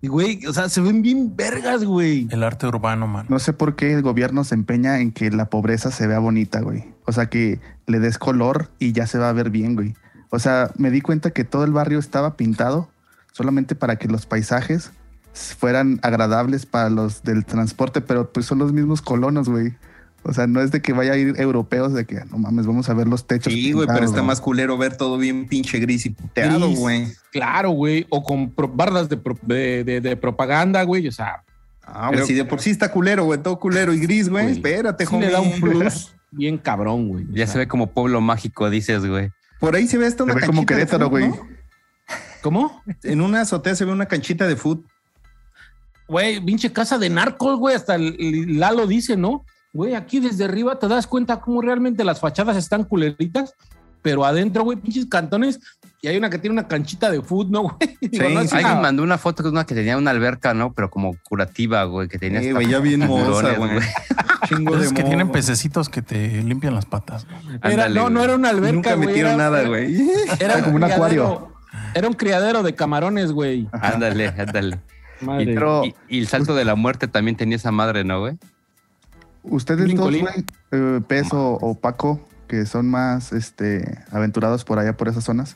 Y, 0.01 0.07
güey, 0.07 0.45
o 0.45 0.53
sea, 0.53 0.69
se 0.69 0.81
ven 0.81 1.01
bien 1.01 1.35
vergas, 1.35 1.83
güey. 1.83 2.27
El 2.31 2.43
arte 2.43 2.67
urbano, 2.67 3.07
man. 3.07 3.25
No 3.29 3.39
sé 3.39 3.53
por 3.53 3.75
qué 3.75 3.93
el 3.93 4.01
gobierno 4.01 4.43
se 4.43 4.55
empeña 4.55 4.99
en 4.99 5.11
que 5.11 5.29
la 5.29 5.49
pobreza 5.49 5.91
se 5.91 6.07
vea 6.07 6.19
bonita, 6.19 6.61
güey. 6.61 6.85
O 7.05 7.11
sea, 7.11 7.27
que 7.27 7.59
le 7.85 7.99
des 7.99 8.17
color 8.17 8.69
y 8.79 8.93
ya 8.93 9.07
se 9.07 9.17
va 9.17 9.29
a 9.29 9.33
ver 9.33 9.49
bien, 9.49 9.75
güey. 9.75 9.95
O 10.29 10.39
sea, 10.39 10.71
me 10.77 10.91
di 10.91 11.01
cuenta 11.01 11.31
que 11.31 11.43
todo 11.43 11.63
el 11.63 11.71
barrio 11.71 11.99
estaba 11.99 12.35
pintado 12.37 12.89
solamente 13.31 13.75
para 13.75 13.95
que 13.97 14.07
los 14.07 14.25
paisajes 14.25 14.91
fueran 15.33 15.99
agradables 16.03 16.65
para 16.65 16.89
los 16.89 17.23
del 17.23 17.45
transporte, 17.45 18.01
pero 18.01 18.31
pues 18.31 18.45
son 18.45 18.59
los 18.59 18.73
mismos 18.73 19.01
colonos, 19.01 19.49
güey. 19.49 19.73
O 20.23 20.33
sea, 20.33 20.47
no 20.47 20.61
es 20.61 20.71
de 20.71 20.81
que 20.81 20.91
vaya 20.91 21.13
a 21.13 21.17
ir 21.17 21.35
europeos 21.39 21.93
de 21.93 22.05
que 22.05 22.19
no 22.29 22.37
mames, 22.37 22.67
vamos 22.67 22.89
a 22.89 22.93
ver 22.93 23.07
los 23.07 23.25
techos. 23.25 23.53
Sí, 23.53 23.71
güey, 23.71 23.87
pero 23.87 24.03
está 24.05 24.21
más 24.21 24.41
culero 24.41 24.77
ver 24.77 24.97
todo 24.97 25.17
bien 25.17 25.47
pinche 25.47 25.79
gris 25.79 26.05
y 26.05 26.09
puteado, 26.09 26.69
güey. 26.71 27.07
Claro, 27.31 27.69
güey. 27.69 28.05
O 28.09 28.21
con 28.21 28.51
pro- 28.51 28.67
bardas 28.67 29.07
de, 29.07 29.15
pro- 29.15 29.37
de- 29.43 29.83
de- 29.85 30.01
de 30.01 30.17
propaganda, 30.17 30.83
güey. 30.83 31.07
O 31.07 31.11
sea, 31.11 31.43
Ah, 31.91 32.09
güey, 32.13 32.23
si 32.27 32.33
de 32.35 32.45
por 32.45 32.59
sí 32.61 32.69
está 32.69 32.91
culero, 32.91 33.23
güey, 33.23 33.41
todo 33.41 33.59
culero 33.59 33.93
y 33.93 33.99
gris, 33.99 34.29
güey. 34.29 34.51
Espérate, 34.51 35.05
sí 35.07 35.17
le 35.17 35.31
da 35.31 35.39
un 35.41 35.59
plus. 35.59 36.13
bien 36.31 36.57
cabrón, 36.59 37.07
güey. 37.07 37.23
O 37.23 37.27
Ya 37.31 37.45
sea, 37.47 37.53
se 37.53 37.59
ve 37.59 37.67
como 37.67 37.87
pueblo 37.87 38.19
mágico, 38.21 38.69
dices, 38.69 39.03
güey. 39.05 39.31
Por 39.59 39.75
ahí 39.75 39.87
se 39.87 39.97
ve 39.97 40.05
hasta 40.05 40.23
Se 40.23 40.23
una 40.23 40.35
ve 40.35 40.45
como 40.45 40.65
Querétaro, 40.65 41.09
güey. 41.09 41.29
¿no? 41.29 41.47
¿Cómo? 42.41 42.81
En 43.03 43.21
una 43.21 43.41
azotea 43.41 43.75
se 43.75 43.85
ve 43.85 43.91
una 43.91 44.05
canchita 44.05 44.47
de 44.47 44.55
fútbol. 44.55 44.85
Güey, 46.07 46.43
pinche 46.43 46.71
casa 46.71 46.97
de 46.97 47.09
narcos, 47.09 47.59
güey. 47.59 47.75
Hasta 47.75 47.95
el 47.95 48.59
Lalo 48.59 48.87
dice, 48.87 49.15
¿no? 49.15 49.45
Güey, 49.73 49.93
aquí 49.93 50.19
desde 50.19 50.45
arriba 50.45 50.79
te 50.79 50.87
das 50.87 51.05
cuenta 51.05 51.39
cómo 51.39 51.61
realmente 51.61 52.03
las 52.03 52.19
fachadas 52.19 52.57
están 52.57 52.83
culeritas, 52.83 53.53
pero 54.01 54.25
adentro, 54.25 54.63
güey, 54.63 54.77
pinches 54.77 55.05
cantones. 55.05 55.59
Y 56.01 56.07
hay 56.07 56.15
una 56.17 56.29
que 56.29 56.37
tiene 56.39 56.53
una 56.53 56.67
canchita 56.67 57.11
de 57.11 57.21
fútbol, 57.21 57.51
¿no, 57.51 57.61
güey? 57.63 57.97
Digo, 58.01 58.27
Sí, 58.27 58.33
no. 58.33 58.39
Alguien 58.39 58.65
una- 58.65 58.75
mandó 58.81 59.03
una 59.03 59.17
foto 59.17 59.43
de 59.43 59.49
una 59.49 59.65
que 59.65 59.75
tenía 59.75 59.97
una 59.97 60.11
alberca, 60.11 60.53
¿no? 60.53 60.71
Pero 60.73 60.89
como 60.89 61.15
curativa, 61.27 61.83
güey, 61.83 62.07
que 62.07 62.17
tenía 62.17 62.41
Sí, 62.41 62.51
güey, 62.51 62.67
ya 62.69 62.79
bien 62.79 63.05
moza, 63.05 63.53
güey. 63.55 63.71
Chingo 64.47 64.77
de 64.77 64.85
Es 64.85 64.93
que 64.93 65.03
tienen 65.03 65.29
pececitos 65.31 65.89
que 65.89 66.01
te 66.01 66.41
limpian 66.43 66.73
las 66.73 66.85
patas. 66.85 67.27
Era- 67.63 67.89
no, 67.89 68.09
no 68.09 68.23
era 68.23 68.35
una 68.35 68.49
alberca, 68.49 68.71
Nunca 68.73 68.93
güey, 68.95 69.07
metieron 69.07 69.33
era- 69.33 69.43
nada, 69.43 69.67
güey. 69.67 69.97
Era 70.39 70.63
como 70.63 70.77
un 70.77 70.83
acuario. 70.85 71.51
Era 71.93 72.07
un 72.07 72.13
criadero 72.13 72.63
de 72.63 72.73
camarones, 72.75 73.31
güey. 73.33 73.67
Ándale, 73.73 74.27
ándale. 74.29 74.79
Y, 75.21 75.25
Madre. 75.25 75.45
Pero- 75.53 75.83
y- 75.85 75.95
y 76.07 76.19
el 76.19 76.27
salto 76.27 76.55
de 76.55 76.63
la 76.63 76.75
muerte 76.75 77.07
también 77.09 77.35
tenía 77.35 77.57
esa 77.57 77.71
madre, 77.71 78.05
¿no, 78.05 78.21
güey? 78.21 78.37
Ustedes 79.43 79.93
dos, 79.95 80.09
güey, 80.17 80.45
eh, 80.71 81.01
Pez 81.07 81.33
o, 81.33 81.57
o 81.61 81.75
Paco, 81.75 82.19
que 82.47 82.65
son 82.65 82.89
más 82.89 83.31
este, 83.31 83.99
aventurados 84.11 84.65
por 84.65 84.79
allá, 84.79 84.95
por 84.97 85.07
esas 85.07 85.23
zonas, 85.23 85.55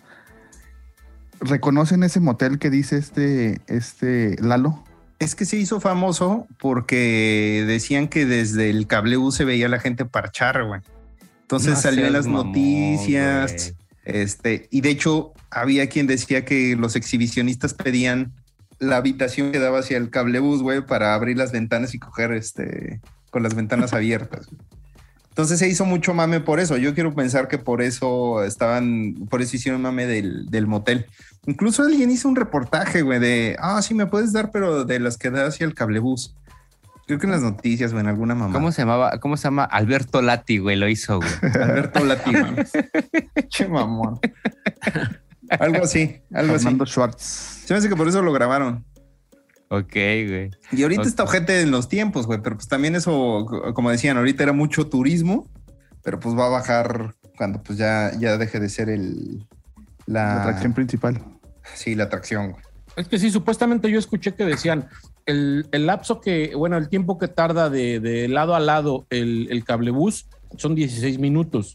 ¿reconocen 1.44 2.04
ese 2.04 2.20
motel 2.20 2.60
que 2.60 2.70
dice 2.70 2.98
este, 2.98 3.62
este 3.68 4.36
Lalo? 4.42 4.84
Es 5.20 5.36
que 5.36 5.46
se 5.46 5.58
hizo 5.58 5.80
famoso 5.80 6.48
porque 6.60 7.64
decían 7.68 8.08
que 8.08 8.26
desde 8.26 8.70
el 8.70 8.88
cable 8.88 9.18
U 9.18 9.32
se 9.32 9.46
veía 9.46 9.70
la 9.70 9.80
gente 9.80 10.06
parchar, 10.06 10.66
güey. 10.66 10.82
Entonces 11.42 11.76
No 11.76 11.82
salió 11.82 12.08
en 12.08 12.14
las 12.14 12.26
mamón, 12.26 12.48
noticias. 12.48 13.76
Este, 14.04 14.68
y 14.70 14.82
de 14.82 14.90
hecho, 14.90 15.34
había 15.50 15.88
quien 15.88 16.08
decía 16.08 16.44
que 16.44 16.76
los 16.76 16.96
exhibicionistas 16.96 17.74
pedían 17.74 18.34
la 18.80 18.98
habitación 18.98 19.52
que 19.52 19.60
daba 19.60 19.80
hacia 19.80 19.98
el 19.98 20.10
cablebús, 20.10 20.62
güey, 20.62 20.86
para 20.86 21.14
abrir 21.14 21.38
las 21.38 21.52
ventanas 21.52 21.94
y 21.94 22.00
coger 22.00 22.32
este 22.32 23.02
con 23.30 23.44
las 23.44 23.56
ventanas 23.56 23.94
abiertas. 23.94 24.48
Entonces 25.34 25.58
se 25.58 25.68
hizo 25.68 25.84
mucho 25.84 26.14
mame 26.14 26.42
por 26.42 26.60
eso. 26.60 26.78
Yo 26.78 26.94
quiero 26.94 27.16
pensar 27.16 27.48
que 27.48 27.58
por 27.58 27.82
eso 27.82 28.44
estaban, 28.44 29.16
por 29.32 29.42
eso 29.42 29.56
hicieron 29.56 29.82
mame 29.82 30.06
del, 30.06 30.46
del 30.46 30.68
motel. 30.68 31.08
Incluso 31.48 31.82
alguien 31.82 32.12
hizo 32.12 32.30
un 32.30 32.36
reportaje, 32.36 33.02
güey, 33.02 33.18
de, 33.18 33.56
ah, 33.60 33.82
sí, 33.82 33.96
me 33.96 34.06
puedes 34.06 34.32
dar, 34.32 34.52
pero 34.52 34.86
de 34.86 35.00
las 35.00 35.18
que 35.18 35.32
da 35.32 35.48
hacia 35.48 35.66
el 35.66 35.74
cablebús. 35.74 36.36
Creo 37.08 37.18
que 37.18 37.26
en 37.26 37.32
las 37.32 37.42
noticias, 37.42 37.94
güey, 37.94 38.04
en 38.04 38.10
alguna 38.10 38.36
mamá. 38.36 38.54
¿Cómo 38.54 38.72
se 38.72 38.84
llamaba? 38.84 39.20
¿Cómo 39.20 39.36
se 39.36 39.46
llama? 39.46 39.64
Alberto 39.64 40.22
Lati, 40.22 40.60
güey, 40.60 40.78
lo 40.78 40.88
hizo, 40.88 41.18
güey. 41.18 41.32
Alberto 41.64 42.06
Latino. 42.06 42.54
che 43.50 43.68
mamón. 43.68 44.20
algo 45.50 45.84
así, 45.84 46.22
algo 46.32 46.54
así. 46.54 46.66
Fernando 46.66 46.86
Schwartz. 46.86 47.64
Se 47.66 47.74
me 47.74 47.80
hace 47.80 47.90
que 47.90 47.96
por 47.96 48.08
eso 48.08 48.22
lo 48.22 48.32
grabaron. 48.34 48.86
Ok, 49.70 49.94
güey. 49.94 50.52
Y 50.72 50.84
ahorita 50.84 51.04
está 51.04 51.24
ojete 51.24 51.62
en 51.62 51.72
los 51.72 51.90
tiempos, 51.90 52.28
güey, 52.28 52.40
pero 52.44 52.56
pues 52.58 52.68
también 52.68 52.96
eso, 52.96 53.46
co- 53.48 53.74
como 53.74 53.90
decían, 53.90 54.18
ahorita 54.18 54.44
era 54.44 54.54
mucho 54.54 54.88
turismo, 54.88 55.50
pero 56.04 56.20
pues 56.20 56.36
va 56.38 56.46
a 56.46 56.50
bajar 56.50 57.16
cuando 57.38 57.64
pues 57.64 57.78
ya, 57.80 58.12
ya 58.20 58.38
deje 58.38 58.60
de 58.60 58.70
ser 58.70 58.90
el... 58.90 59.48
La, 60.06 60.26
La 60.36 60.42
atracción 60.42 60.74
principal. 60.74 61.24
Sí, 61.74 61.96
la 61.96 62.04
atracción, 62.04 62.52
güey. 62.52 62.64
Es 62.96 63.08
que 63.08 63.18
sí, 63.18 63.32
supuestamente 63.32 63.90
yo 63.90 63.98
escuché 63.98 64.36
que 64.36 64.46
decían 64.46 64.88
el, 65.26 65.66
el 65.72 65.86
lapso 65.88 66.22
que, 66.22 66.54
bueno, 66.56 66.78
el 66.78 66.90
tiempo 66.90 67.18
que 67.18 67.28
tarda 67.28 67.70
de, 67.72 68.00
de 68.00 68.28
lado 68.28 68.54
a 68.54 68.60
lado 68.60 69.08
el, 69.10 69.48
el 69.50 69.64
cablebús 69.64 70.28
son 70.58 70.76
16 70.76 71.18
minutos 71.18 71.74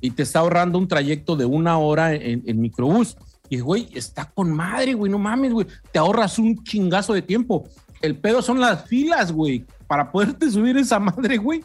y 0.00 0.10
te 0.12 0.22
está 0.22 0.38
ahorrando 0.40 0.78
un 0.78 0.86
trayecto 0.86 1.34
de 1.34 1.46
una 1.46 1.78
hora 1.78 2.12
en, 2.14 2.42
en 2.46 2.60
microbús. 2.60 3.16
Y 3.54 3.60
güey, 3.60 3.88
está 3.94 4.24
con 4.24 4.50
madre, 4.50 4.94
güey, 4.94 5.12
no 5.12 5.18
mames, 5.18 5.52
güey, 5.52 5.68
te 5.92 6.00
ahorras 6.00 6.40
un 6.40 6.60
chingazo 6.64 7.12
de 7.14 7.22
tiempo. 7.22 7.68
El 8.02 8.18
pedo 8.18 8.42
son 8.42 8.58
las 8.58 8.84
filas, 8.86 9.30
güey, 9.30 9.64
para 9.86 10.10
poderte 10.10 10.50
subir 10.50 10.76
esa 10.76 10.98
madre, 10.98 11.36
güey. 11.36 11.64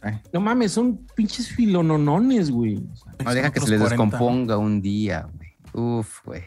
Ay. 0.00 0.20
No 0.32 0.38
mames, 0.38 0.70
son 0.70 1.04
pinches 1.16 1.48
filononones, 1.48 2.52
güey. 2.52 2.80
No 3.24 3.34
deja 3.34 3.50
que 3.50 3.58
se 3.58 3.68
les 3.68 3.80
40. 3.80 3.88
descomponga 3.88 4.58
un 4.58 4.80
día, 4.80 5.28
güey. 5.34 5.98
Uf, 5.98 6.24
güey. 6.24 6.42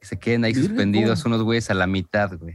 Que 0.00 0.06
se 0.06 0.18
queden 0.18 0.44
ahí 0.46 0.54
suspendidos 0.54 1.22
unos 1.26 1.42
güeyes 1.42 1.68
a 1.70 1.74
la 1.74 1.86
mitad, 1.86 2.38
güey. 2.38 2.54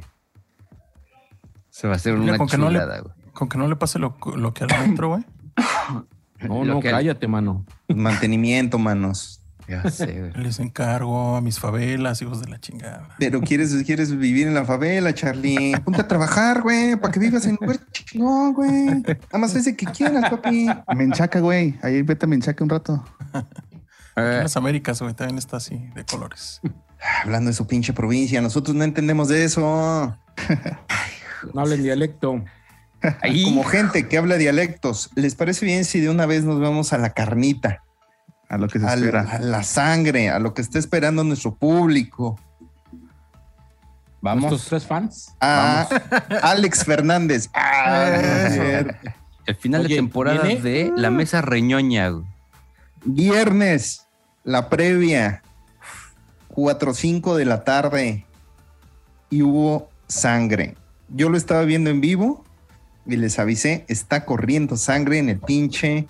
Se 1.69 1.85
va 1.85 1.93
a 1.93 1.97
hacer 1.97 2.13
Mira, 2.13 2.31
una 2.31 2.37
con 2.39 2.47
chulada, 2.47 2.99
güey. 3.01 3.13
Con 3.31 3.47
que 3.47 3.59
no 3.59 3.67
le 3.67 3.75
pase 3.75 3.99
lo, 3.99 4.17
lo 4.35 4.55
que 4.55 4.63
al 4.63 4.89
metro, 4.89 5.09
güey. 5.09 5.23
No, 6.41 6.65
Lo 6.65 6.75
no, 6.75 6.79
cállate, 6.81 7.27
mano. 7.27 7.65
Mantenimiento, 7.87 8.77
manos. 8.77 9.34
Ya 9.67 9.89
sé, 9.89 10.05
güey. 10.19 10.31
Les 10.43 10.60
encargo 10.60 11.36
a 11.36 11.41
mis 11.41 11.60
favelas, 11.60 12.22
hijos 12.22 12.41
de 12.41 12.48
la 12.50 12.60
chingada. 12.60 13.10
Pero 13.17 13.41
quieres, 13.41 13.74
quieres 13.86 14.15
vivir 14.15 14.48
en 14.48 14.53
la 14.53 14.65
favela, 14.65 15.13
Charlie. 15.13 15.75
Ponte 15.84 16.01
a 16.01 16.07
trabajar, 16.07 16.62
güey, 16.62 16.95
para 16.95 17.12
que 17.12 17.19
vivas 17.19 17.45
en 17.45 17.57
lugar 17.60 17.79
chingón, 17.91 18.53
güey. 18.53 18.86
Nada 18.86 19.38
más 19.39 19.55
ese 19.55 19.75
que 19.75 19.86
quieras, 19.88 20.29
papi. 20.29 20.67
Menchaca, 20.95 21.39
güey. 21.39 21.77
Ahí 21.81 22.01
vete 22.03 22.25
a 22.25 22.29
Menchaca 22.29 22.63
un 22.63 22.69
rato. 22.69 23.03
En 23.34 24.24
Eh, 24.24 24.39
las 24.43 24.55
Américas, 24.55 25.01
güey, 25.01 25.13
también 25.13 25.38
está 25.38 25.57
así, 25.57 25.89
de 25.95 26.05
colores. 26.05 26.62
Hablando 27.24 27.50
de 27.50 27.53
su 27.55 27.67
pinche 27.67 27.91
provincia, 27.93 28.41
nosotros 28.41 28.75
no 28.75 28.84
entendemos 28.84 29.27
de 29.27 29.43
eso. 29.43 30.15
No 31.53 31.62
hablen 31.62 31.84
dialecto. 31.84 32.43
ahí, 33.22 33.43
Como 33.43 33.63
gente 33.63 34.07
que 34.07 34.17
habla 34.17 34.38
dialectos, 34.38 35.10
¿les 35.15 35.36
parece 35.36 35.65
bien 35.65 35.86
si 35.86 36.00
de 36.00 36.10
una 36.10 36.25
vez 36.25 36.43
nos 36.43 36.60
vamos 36.60 36.93
a 36.93 36.98
la 36.98 37.12
carnita, 37.12 37.84
A 38.49 38.57
lo 38.57 38.67
que 38.67 38.79
se 38.79 38.85
a 38.85 38.93
espera. 38.93 39.23
la, 39.23 39.31
a 39.31 39.39
la 39.39 39.63
sangre, 39.63 40.29
a 40.29 40.39
lo 40.39 40.53
que 40.53 40.61
está 40.61 40.77
esperando 40.79 41.23
nuestro 41.23 41.53
público? 41.55 42.39
Vamos. 44.21 44.65
tres 44.67 44.85
fans. 44.85 45.33
A 45.39 45.87
Alex 46.43 46.83
Fernández. 46.83 47.49
Ah. 47.53 48.17
El 49.45 49.55
final 49.55 49.81
Oye, 49.81 49.89
de 49.89 49.95
temporada 49.95 50.41
viene- 50.43 50.61
de 50.61 50.91
La 50.95 51.11
Mesa 51.11 51.41
Reñoña. 51.41 52.11
Viernes, 53.03 54.07
la 54.43 54.69
previa, 54.69 55.43
4 56.47 56.91
o 56.91 56.93
5 56.95 57.35
de 57.37 57.45
la 57.45 57.63
tarde, 57.63 58.25
y 59.29 59.43
hubo 59.43 59.89
sangre. 60.07 60.75
Yo 61.09 61.29
lo 61.29 61.37
estaba 61.37 61.61
viendo 61.61 61.91
en 61.91 62.01
vivo 62.01 62.43
y 63.05 63.17
les 63.17 63.37
avisé, 63.37 63.85
está 63.87 64.25
corriendo 64.25 64.77
sangre 64.77 65.19
en 65.19 65.29
el 65.29 65.39
pinche 65.39 66.07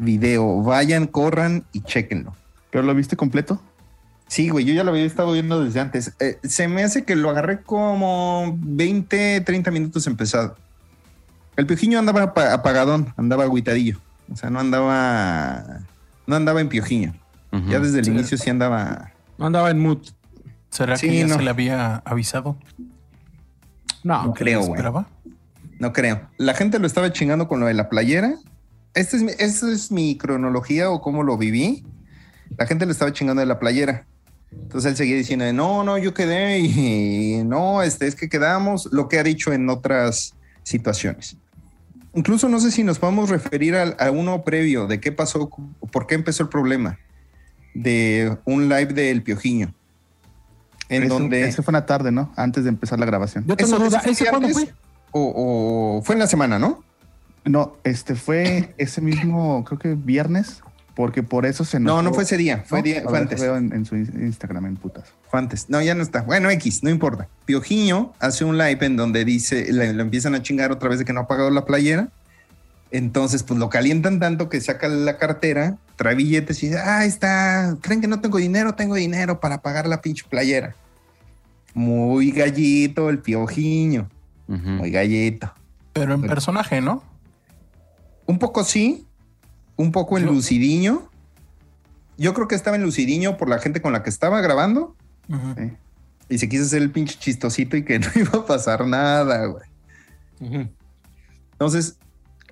video. 0.00 0.62
Vayan, 0.62 1.06
corran 1.06 1.64
y 1.72 1.80
chequenlo. 1.82 2.34
¿Pero 2.70 2.84
lo 2.84 2.94
viste 2.94 3.16
completo? 3.16 3.60
Sí, 4.26 4.48
güey, 4.48 4.64
yo 4.64 4.72
ya 4.74 4.84
lo 4.84 4.90
había 4.92 5.04
estado 5.04 5.32
viendo 5.32 5.62
desde 5.62 5.80
antes. 5.80 6.14
Eh, 6.20 6.38
se 6.44 6.68
me 6.68 6.84
hace 6.84 7.04
que 7.04 7.16
lo 7.16 7.30
agarré 7.30 7.62
como 7.62 8.56
20, 8.60 9.40
30 9.40 9.70
minutos 9.72 10.06
empezado. 10.06 10.56
El 11.56 11.66
piojiño 11.66 11.98
andaba 11.98 12.22
apa- 12.22 12.52
apagadón, 12.54 13.12
andaba 13.16 13.42
agüitadillo. 13.44 13.98
O 14.32 14.36
sea, 14.36 14.48
no 14.50 14.60
andaba, 14.60 15.80
no 16.26 16.36
andaba 16.36 16.60
en 16.60 16.68
piojiño. 16.68 17.14
Ya 17.68 17.80
desde 17.80 17.98
el 17.98 18.04
Sí. 18.04 18.10
inicio 18.12 18.38
sí 18.38 18.48
andaba. 18.48 19.10
No 19.36 19.46
andaba 19.46 19.70
en 19.70 19.80
mood. 19.80 19.98
¿Será 20.70 20.96
Sí, 20.96 21.08
que 21.08 21.18
ya 21.18 21.26
no. 21.26 21.34
se 21.34 21.42
le 21.42 21.50
había 21.50 21.96
avisado? 22.04 22.56
No, 24.04 24.22
No 24.26 24.34
creo, 24.34 24.60
¿Se 24.62 24.68
güey. 24.68 24.78
esperaba? 24.78 25.08
No 25.80 25.92
creo. 25.92 26.28
La 26.36 26.54
gente 26.54 26.78
lo 26.78 26.86
estaba 26.86 27.12
chingando 27.12 27.48
con 27.48 27.58
lo 27.58 27.66
de 27.66 27.74
la 27.74 27.88
playera. 27.88 28.34
Esta 28.94 29.16
es, 29.16 29.22
mi- 29.22 29.32
esta 29.38 29.70
es 29.70 29.90
mi 29.92 30.16
cronología 30.18 30.90
o 30.90 31.00
cómo 31.00 31.22
lo 31.22 31.36
viví. 31.38 31.84
La 32.56 32.66
gente 32.66 32.86
lo 32.86 32.92
estaba 32.92 33.12
chingando 33.12 33.40
de 33.40 33.46
la 33.46 33.58
playera. 33.58 34.06
Entonces 34.52 34.90
él 34.90 34.96
seguía 34.96 35.16
diciendo, 35.16 35.50
no, 35.52 35.84
no, 35.84 35.96
yo 35.98 36.12
quedé 36.12 36.58
y 36.58 37.42
no, 37.44 37.82
este, 37.82 38.08
es 38.08 38.16
que 38.16 38.28
quedamos, 38.28 38.88
lo 38.92 39.08
que 39.08 39.18
ha 39.20 39.22
dicho 39.22 39.52
en 39.52 39.68
otras 39.70 40.34
situaciones. 40.64 41.36
Incluso 42.14 42.48
no 42.48 42.58
sé 42.58 42.72
si 42.72 42.82
nos 42.82 42.98
podemos 42.98 43.30
referir 43.30 43.76
al- 43.76 43.96
a, 44.00 44.10
uno 44.10 44.42
previo 44.42 44.88
de 44.88 44.98
qué 45.00 45.12
pasó, 45.12 45.48
por 45.92 46.06
qué 46.08 46.16
empezó 46.16 46.42
el 46.42 46.48
problema 46.48 46.98
de 47.74 48.36
un 48.44 48.68
live 48.68 48.92
del 48.92 49.22
Piojiño. 49.22 49.72
En 50.88 51.04
Eso- 51.04 51.14
donde... 51.14 51.44
Ese 51.46 51.62
fue 51.62 51.70
una 51.70 51.86
tarde, 51.86 52.10
¿no? 52.10 52.32
Antes 52.34 52.64
de 52.64 52.70
empezar 52.70 52.98
la 52.98 53.06
grabación. 53.06 53.44
yo 53.46 53.56
tengo 53.56 53.76
¿Eso- 53.76 53.84
duda. 53.84 53.98
eso 53.98 54.02
fue 54.02 54.12
¿Ese 54.12 54.26
cuándo 54.26 54.48
antes? 54.48 54.64
fue? 54.64 54.74
O, 55.12 55.98
o 55.98 56.02
fue 56.02 56.16
en 56.16 56.18
la 56.18 56.26
semana, 56.26 56.58
¿no? 56.58 56.82
No, 57.44 57.76
este 57.84 58.14
fue 58.14 58.74
ese 58.78 59.00
mismo, 59.00 59.64
creo 59.64 59.78
que 59.78 59.94
viernes, 59.94 60.62
porque 60.94 61.22
por 61.22 61.46
eso 61.46 61.64
se 61.64 61.80
No, 61.80 61.92
enojó. 61.92 62.02
no 62.02 62.12
fue 62.14 62.24
ese 62.24 62.36
día, 62.36 62.62
fue, 62.66 62.80
¿No? 62.80 62.84
día, 62.84 62.98
A 63.00 63.02
fue 63.04 63.12
ver, 63.12 63.22
antes. 63.22 63.40
veo 63.40 63.56
en, 63.56 63.72
en 63.72 63.84
su 63.86 63.96
in- 63.96 64.12
Instagram 64.26 64.66
en 64.66 64.76
putas. 64.76 65.12
Fue 65.30 65.40
antes. 65.40 65.70
No, 65.70 65.80
ya 65.80 65.94
no 65.94 66.02
está. 66.02 66.22
Bueno, 66.22 66.50
X, 66.50 66.82
no 66.82 66.90
importa. 66.90 67.28
Piojiño 67.46 68.12
hace 68.18 68.44
un 68.44 68.58
live 68.58 68.84
en 68.84 68.96
donde 68.96 69.24
dice, 69.24 69.72
le, 69.72 69.92
le 69.94 70.02
empiezan 70.02 70.34
a 70.34 70.42
chingar 70.42 70.70
otra 70.72 70.88
vez 70.90 70.98
de 70.98 71.04
que 71.04 71.12
no 71.12 71.20
ha 71.20 71.26
pagado 71.28 71.50
la 71.50 71.64
playera. 71.64 72.08
Entonces, 72.90 73.42
pues 73.44 73.58
lo 73.60 73.68
calientan 73.70 74.18
tanto 74.18 74.48
que 74.48 74.60
saca 74.60 74.88
la 74.88 75.16
cartera, 75.16 75.76
trae 75.96 76.16
billetes 76.16 76.60
y 76.62 76.66
dice, 76.66 76.80
ah, 76.84 77.04
está, 77.04 77.76
creen 77.80 78.00
que 78.00 78.08
no 78.08 78.20
tengo 78.20 78.38
dinero, 78.38 78.74
tengo 78.74 78.96
dinero 78.96 79.38
para 79.40 79.62
pagar 79.62 79.86
la 79.86 80.00
pinche 80.02 80.24
playera. 80.28 80.74
Muy 81.72 82.32
gallito 82.32 83.08
el 83.10 83.20
piojiño, 83.20 84.08
muy 84.48 84.90
gallito. 84.90 85.54
Pero 85.92 86.14
en 86.14 86.22
personaje, 86.22 86.80
¿no? 86.80 87.04
Un 88.30 88.38
poco 88.38 88.62
sí, 88.64 89.06
un 89.76 89.90
poco 89.92 90.16
en 90.18 90.24
Yo- 90.26 90.32
lucidiño. 90.32 91.10
Yo 92.16 92.32
creo 92.34 92.46
que 92.48 92.54
estaba 92.54 92.76
en 92.76 92.82
lucidiño 92.82 93.36
por 93.36 93.48
la 93.48 93.58
gente 93.58 93.80
con 93.82 93.92
la 93.92 94.02
que 94.02 94.10
estaba 94.10 94.40
grabando. 94.40 94.96
Sí. 95.56 95.72
y 96.28 96.38
se 96.38 96.48
quiso 96.48 96.64
hacer 96.64 96.82
el 96.82 96.90
pinche 96.92 97.16
chistosito 97.18 97.76
y 97.76 97.84
que 97.84 97.98
no 98.00 98.06
iba 98.14 98.38
a 98.40 98.46
pasar 98.46 98.86
nada, 98.86 99.46
güey. 99.46 99.64
Entonces, 101.52 101.96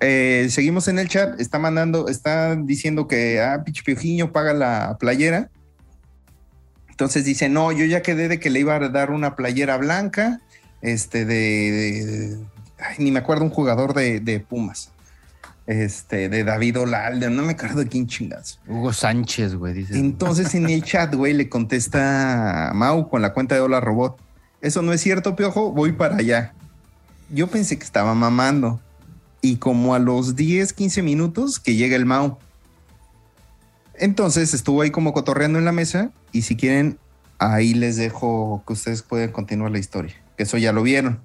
eh, 0.01 0.47
seguimos 0.49 0.87
en 0.87 0.99
el 0.99 1.07
chat. 1.07 1.39
Está 1.39 1.59
mandando, 1.59 2.07
está 2.09 2.55
diciendo 2.55 3.07
que, 3.07 3.41
ah, 3.41 3.63
pinche 3.63 3.83
piojiño 3.83 4.31
paga 4.31 4.53
la 4.53 4.97
playera. 4.99 5.49
Entonces 6.89 7.23
dice, 7.25 7.47
no, 7.47 7.71
yo 7.71 7.85
ya 7.85 8.01
quedé 8.01 8.27
de 8.27 8.39
que 8.39 8.49
le 8.49 8.59
iba 8.59 8.75
a 8.75 8.89
dar 8.89 9.11
una 9.11 9.35
playera 9.35 9.77
blanca, 9.77 10.41
este, 10.81 11.23
de, 11.25 11.35
de- 11.35 12.05
de- 12.05 12.45
ay, 12.79 12.95
ni 12.99 13.11
me 13.11 13.19
acuerdo 13.19 13.45
un 13.45 13.49
jugador 13.51 13.93
de, 13.93 14.19
de 14.19 14.39
Pumas, 14.41 14.91
este, 15.69 16.29
de 16.29 16.43
David 16.43 16.79
Olalde, 16.79 17.29
no 17.29 17.43
me 17.43 17.51
acuerdo 17.51 17.81
de 17.81 17.87
quién 17.87 18.07
chingazo. 18.07 18.57
Hugo 18.67 18.91
Sánchez, 18.91 19.53
güey, 19.53 19.75
dice. 19.75 19.99
Entonces 19.99 20.55
en 20.55 20.67
el 20.67 20.83
chat, 20.83 21.13
güey, 21.13 21.33
le 21.33 21.47
contesta 21.47 22.71
Mau 22.73 23.07
con 23.07 23.21
la 23.21 23.33
cuenta 23.33 23.53
de 23.53 23.61
Hola 23.61 23.79
Robot. 23.79 24.19
Eso 24.61 24.81
no 24.81 24.93
es 24.93 25.01
cierto, 25.01 25.35
Piojo, 25.35 25.71
voy 25.71 25.91
para 25.91 26.17
allá. 26.17 26.55
Yo 27.29 27.45
pensé 27.45 27.77
que 27.77 27.85
estaba 27.85 28.15
mamando. 28.15 28.81
Y 29.41 29.57
como 29.57 29.93
a 29.93 29.99
los 29.99 30.35
10, 30.35 30.73
15 30.73 31.03
minutos 31.03 31.59
que 31.59 31.75
llega 31.75 31.95
el 31.95 32.07
Mau. 32.07 32.39
Entonces 33.93 34.55
estuvo 34.55 34.81
ahí 34.81 34.89
como 34.89 35.13
cotorreando 35.13 35.59
en 35.59 35.65
la 35.65 35.71
mesa. 35.71 36.09
Y 36.31 36.41
si 36.41 36.55
quieren, 36.55 36.97
ahí 37.37 37.75
les 37.75 37.95
dejo 37.95 38.63
que 38.65 38.73
ustedes 38.73 39.03
pueden 39.03 39.31
continuar 39.31 39.69
la 39.69 39.77
historia. 39.77 40.15
Que 40.35 40.43
eso 40.43 40.57
ya 40.57 40.73
lo 40.73 40.81
vieron. 40.81 41.21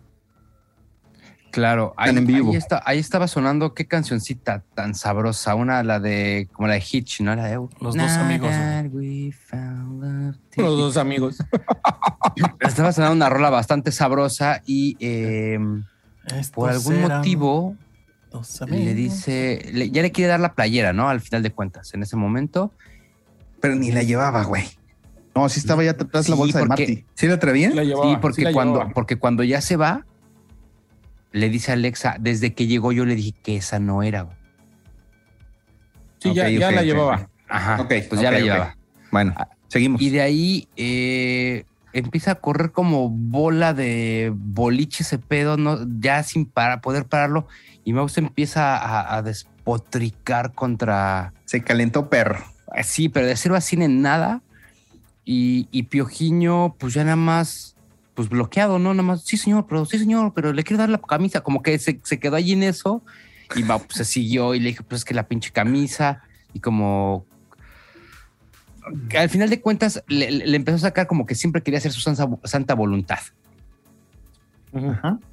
Claro, 1.54 1.94
ahí, 1.96 2.10
en 2.10 2.26
vivo. 2.26 2.50
Ahí, 2.50 2.56
está- 2.56 2.82
ahí 2.84 2.98
estaba 2.98 3.28
sonando 3.28 3.74
qué 3.74 3.86
cancioncita 3.86 4.64
tan 4.74 4.94
sabrosa, 4.96 5.54
una 5.54 5.82
la 5.84 6.00
de 6.00 6.48
como 6.52 6.66
la 6.66 6.74
de 6.74 6.82
Hitch, 6.90 7.20
¿no? 7.20 7.34
La 7.36 7.44
de 7.46 7.54
Los 7.80 7.94
dos 7.96 8.16
amigos. 8.16 8.50
Los 10.56 10.76
dos 10.78 10.96
amigos. 10.96 11.38
Estaba 12.60 12.92
sonando 12.92 13.14
una 13.14 13.28
rola 13.28 13.50
bastante 13.50 13.92
sabrosa 13.92 14.62
y 14.66 14.96
eh, 15.00 15.58
Estos 16.26 16.50
por 16.50 16.70
algún 16.70 17.02
motivo 17.02 17.76
dos 18.32 18.60
le 18.62 18.76
amigos. 18.76 18.94
dice, 18.96 19.70
le- 19.72 19.90
ya 19.90 20.02
le 20.02 20.10
quiere 20.10 20.30
dar 20.30 20.40
la 20.40 20.54
playera, 20.54 20.92
¿no? 20.92 21.08
Al 21.08 21.20
final 21.20 21.42
de 21.44 21.50
cuentas, 21.52 21.94
en 21.94 22.02
ese 22.02 22.16
momento. 22.16 22.72
Pero 23.60 23.76
ni 23.76 23.92
la 23.92 24.02
llevaba, 24.02 24.42
güey. 24.44 24.64
No, 25.36 25.48
sí 25.48 25.58
estaba 25.60 25.82
ya 25.84 25.92
atrás 25.92 26.28
la 26.28 26.34
bolsa 26.36 26.58
de 26.60 26.66
Marty. 26.66 27.04
¿Sí 27.14 27.26
la 27.26 27.38
traía? 27.38 27.70
La 27.70 27.84
llevaba, 27.84 28.10
sí, 28.10 28.18
porque 28.20 28.42
la 28.42 28.52
cuando, 28.52 28.74
llevaba. 28.74 28.92
porque 28.92 29.16
cuando 29.16 29.42
ya 29.44 29.60
se 29.60 29.76
va, 29.76 30.04
le 31.34 31.48
dice 31.48 31.72
a 31.72 31.74
Alexa, 31.74 32.16
desde 32.20 32.54
que 32.54 32.68
llegó 32.68 32.92
yo 32.92 33.04
le 33.04 33.16
dije 33.16 33.34
que 33.42 33.56
esa 33.56 33.80
no 33.80 34.04
era. 34.04 34.28
Sí, 36.20 36.32
ya, 36.32 36.48
ya 36.48 36.70
la 36.70 36.82
llevaba. 36.84 37.28
Ajá, 37.48 37.82
Ok, 37.82 37.92
pues 38.08 38.20
ya 38.20 38.30
la 38.30 38.38
llevaba. 38.38 38.76
Bueno, 39.10 39.34
seguimos. 39.66 40.00
Y 40.00 40.10
de 40.10 40.20
ahí 40.20 40.68
eh, 40.76 41.64
empieza 41.92 42.30
a 42.30 42.34
correr 42.36 42.70
como 42.70 43.08
bola 43.08 43.74
de 43.74 44.32
boliche 44.32 45.02
ese 45.02 45.18
pedo, 45.18 45.56
¿no? 45.56 45.80
ya 45.98 46.22
sin 46.22 46.46
para 46.46 46.80
poder 46.80 47.06
pararlo. 47.06 47.48
Y 47.84 47.92
Mouse 47.94 48.16
empieza 48.18 48.76
a, 48.76 49.16
a 49.16 49.22
despotricar 49.22 50.52
contra. 50.54 51.32
Se 51.46 51.62
calentó 51.62 52.08
perro. 52.08 52.44
Sí, 52.84 53.08
pero 53.08 53.26
de 53.26 53.34
cero 53.34 53.56
a 53.56 53.60
cien 53.60 53.82
en 53.82 54.02
nada. 54.02 54.40
Y, 55.24 55.66
y 55.72 55.84
Piojiño, 55.84 56.76
pues 56.78 56.94
ya 56.94 57.02
nada 57.02 57.16
más, 57.16 57.73
pues 58.14 58.28
bloqueado, 58.28 58.78
¿no? 58.78 58.94
Nada 58.94 59.02
más, 59.02 59.22
sí, 59.22 59.36
señor, 59.36 59.66
pero 59.68 59.84
sí, 59.84 59.98
señor, 59.98 60.32
pero 60.34 60.52
le 60.52 60.62
quiero 60.64 60.78
dar 60.78 60.88
la 60.88 60.98
camisa. 60.98 61.42
Como 61.42 61.62
que 61.62 61.78
se, 61.78 62.00
se 62.02 62.18
quedó 62.18 62.36
allí 62.36 62.52
en 62.52 62.62
eso. 62.62 63.02
Y 63.56 63.62
va, 63.62 63.78
pues, 63.78 63.98
se 63.98 64.04
siguió 64.04 64.54
y 64.54 64.60
le 64.60 64.70
dije, 64.70 64.82
pues 64.82 65.00
es 65.00 65.04
que 65.04 65.14
la 65.14 65.28
pinche 65.28 65.50
camisa. 65.50 66.22
Y 66.52 66.60
como 66.60 67.26
al 69.16 69.30
final 69.30 69.50
de 69.50 69.60
cuentas 69.60 70.02
le, 70.08 70.54
empezó 70.54 70.76
a 70.76 70.80
sacar 70.80 71.06
como 71.06 71.26
que 71.26 71.34
siempre 71.34 71.62
quería 71.62 71.78
hacer 71.78 71.92
su 71.92 72.00
santa, 72.00 72.28
santa 72.44 72.74
voluntad. 72.74 73.18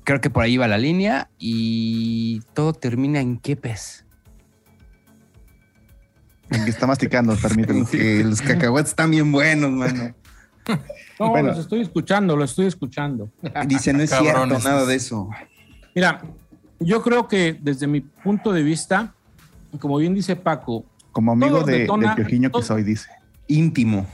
Creo 0.04 0.22
que 0.22 0.30
por 0.30 0.44
ahí 0.44 0.58
va 0.58 0.68
la 0.68 0.78
línea 0.78 1.30
y 1.40 2.42
todo 2.54 2.74
termina 2.74 3.20
en 3.22 3.40
qué 3.40 3.56
pez. 3.56 4.06
El 6.52 6.64
que 6.64 6.70
está 6.70 6.86
masticando, 6.86 7.36
permíteme. 7.36 7.86
Que 7.92 8.24
los 8.24 8.42
cacahuetes 8.42 8.92
están 8.92 9.10
bien 9.10 9.32
buenos, 9.32 9.72
mano. 9.72 10.14
No, 11.20 11.30
Bueno. 11.30 11.50
los 11.50 11.60
estoy 11.60 11.82
escuchando, 11.82 12.36
lo 12.36 12.44
estoy 12.46 12.66
escuchando. 12.66 13.30
Dice, 13.68 13.94
no 13.94 14.02
es 14.02 14.10
Cabrones. 14.10 14.60
cierto 14.62 14.70
nada 14.70 14.86
de 14.88 14.96
eso. 14.96 15.30
Mira, 15.94 16.22
yo 16.80 17.02
creo 17.04 17.28
que 17.28 17.58
desde 17.62 17.86
mi 17.86 18.02
punto 18.02 18.52
de 18.52 18.64
vista, 18.64 19.14
como 19.80 19.98
bien 19.98 20.16
dice 20.16 20.36
Paco, 20.36 20.84
Como 21.12 21.34
amigo 21.34 21.62
de, 21.64 21.86
detona- 21.86 22.16
del 22.16 22.26
piojiño 22.26 22.52
que 22.52 22.64
soy, 22.64 22.84
dice. 22.84 23.10
Íntimo. 23.48 24.08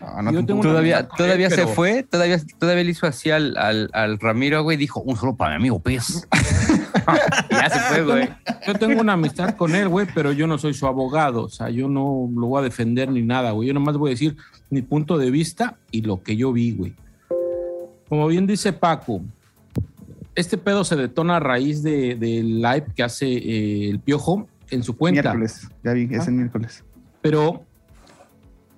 No, 0.00 0.22
no 0.22 0.32
Yo 0.32 0.40
te 0.40 0.46
tengo 0.46 0.60
una- 0.60 0.70
Todavía, 0.70 1.08
todavía 1.08 1.46
él, 1.46 1.52
se 1.52 1.56
pero- 1.62 1.68
fue, 1.68 2.02
todavía, 2.02 2.40
todavía 2.58 2.84
le 2.84 2.90
hizo 2.90 3.06
así 3.06 3.30
al, 3.30 3.56
al, 3.56 3.88
al 3.92 4.18
Ramiro, 4.18 4.62
güey, 4.62 4.76
dijo, 4.76 5.00
un 5.00 5.16
solo 5.16 5.36
para 5.36 5.50
mi 5.52 5.56
amigo 5.56 5.78
pez. 5.80 6.26
ya 7.50 7.70
se 7.70 7.78
fue, 7.80 8.04
güey. 8.04 8.28
Yo 8.66 8.74
tengo 8.74 9.00
una 9.00 9.14
amistad 9.14 9.56
con 9.56 9.74
él, 9.74 9.88
güey, 9.88 10.06
pero 10.14 10.32
yo 10.32 10.46
no 10.46 10.58
soy 10.58 10.74
su 10.74 10.86
abogado. 10.86 11.44
O 11.44 11.48
sea, 11.48 11.70
yo 11.70 11.88
no 11.88 12.28
lo 12.34 12.46
voy 12.46 12.60
a 12.60 12.64
defender 12.64 13.10
ni 13.10 13.22
nada, 13.22 13.50
güey. 13.52 13.68
Yo 13.68 13.74
nomás 13.74 13.96
voy 13.96 14.10
a 14.10 14.14
decir 14.14 14.36
mi 14.70 14.82
punto 14.82 15.18
de 15.18 15.30
vista 15.30 15.76
y 15.90 16.02
lo 16.02 16.22
que 16.22 16.36
yo 16.36 16.52
vi, 16.52 16.72
güey. 16.72 16.94
Como 18.08 18.26
bien 18.28 18.46
dice 18.46 18.72
Paco, 18.72 19.20
este 20.34 20.58
pedo 20.58 20.84
se 20.84 20.96
detona 20.96 21.36
a 21.36 21.40
raíz 21.40 21.82
de- 21.82 22.14
del 22.14 22.60
live 22.60 22.86
que 22.94 23.02
hace 23.02 23.26
eh, 23.26 23.88
el 23.90 24.00
Piojo 24.00 24.46
en 24.70 24.82
su 24.82 24.96
cuenta. 24.96 25.22
Miércoles, 25.34 25.68
ya 25.82 25.92
vi, 25.92 26.08
es 26.10 26.20
Ah. 26.20 26.24
el 26.26 26.32
miércoles. 26.32 26.84
Pero 27.22 27.64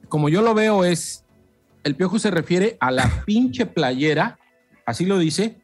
como 0.08 0.28
yo 0.28 0.40
lo 0.42 0.54
veo 0.54 0.84
es, 0.84 1.24
el 1.84 1.94
piojo 1.94 2.18
se 2.18 2.30
refiere 2.30 2.76
a 2.80 2.90
la 2.90 3.22
pinche 3.26 3.66
playera, 3.66 4.38
así 4.86 5.04
lo 5.06 5.18
dice, 5.18 5.56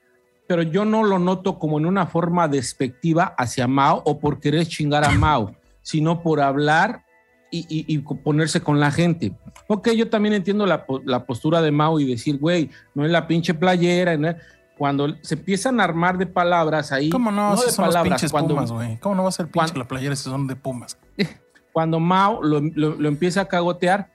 pero 0.46 0.62
yo 0.62 0.84
no 0.84 1.02
lo 1.04 1.18
noto 1.18 1.58
como 1.58 1.78
en 1.78 1.86
una 1.86 2.06
forma 2.06 2.48
despectiva 2.48 3.34
hacia 3.38 3.66
Mao 3.66 4.02
o 4.04 4.18
por 4.18 4.40
querer 4.40 4.66
chingar 4.66 5.04
a 5.04 5.10
Mao, 5.10 5.54
sino 5.82 6.22
por 6.22 6.40
hablar 6.40 7.02
y, 7.50 7.60
y- 7.68 7.84
y 7.94 7.98
ponerse 7.98 8.60
con 8.60 8.80
la 8.80 8.90
gente. 8.90 9.32
Ok, 9.68 9.90
yo 9.90 10.10
también 10.10 10.34
entiendo 10.34 10.66
la, 10.66 10.84
la 11.04 11.24
postura 11.24 11.62
de 11.62 11.70
Mao 11.70 12.00
y 12.00 12.04
decir, 12.06 12.38
güey, 12.38 12.70
no 12.94 13.04
es 13.04 13.10
la 13.10 13.26
pinche 13.26 13.54
playera, 13.54 14.16
no 14.16 14.28
es- 14.28 14.36
cuando 14.76 15.14
se 15.22 15.34
empiezan 15.36 15.78
a 15.80 15.84
armar 15.84 16.18
de 16.18 16.26
palabras 16.26 16.90
ahí, 16.90 17.08
¿Cómo 17.08 17.30
no? 17.30 17.52
de 17.52 17.58
Si 17.58 17.70
son 17.70 17.84
los 17.86 17.94
palabras, 17.94 18.14
pinches 18.14 18.32
cuando, 18.32 18.54
Pumas, 18.54 18.72
güey. 18.72 18.98
¿Cómo 18.98 19.14
no 19.14 19.22
va 19.22 19.28
a 19.28 19.32
ser 19.32 19.46
pinche 19.46 19.58
cuando- 19.58 19.78
la 19.78 19.86
playera 19.88 20.16
si 20.16 20.24
son 20.24 20.46
de 20.48 20.56
Pumas? 20.56 20.98
cuando 21.72 22.00
Mao 22.00 22.42
lo, 22.42 22.60
lo- 22.60 22.96
lo 22.96 23.08
empieza 23.08 23.42
a 23.42 23.44
cagotear, 23.46 24.10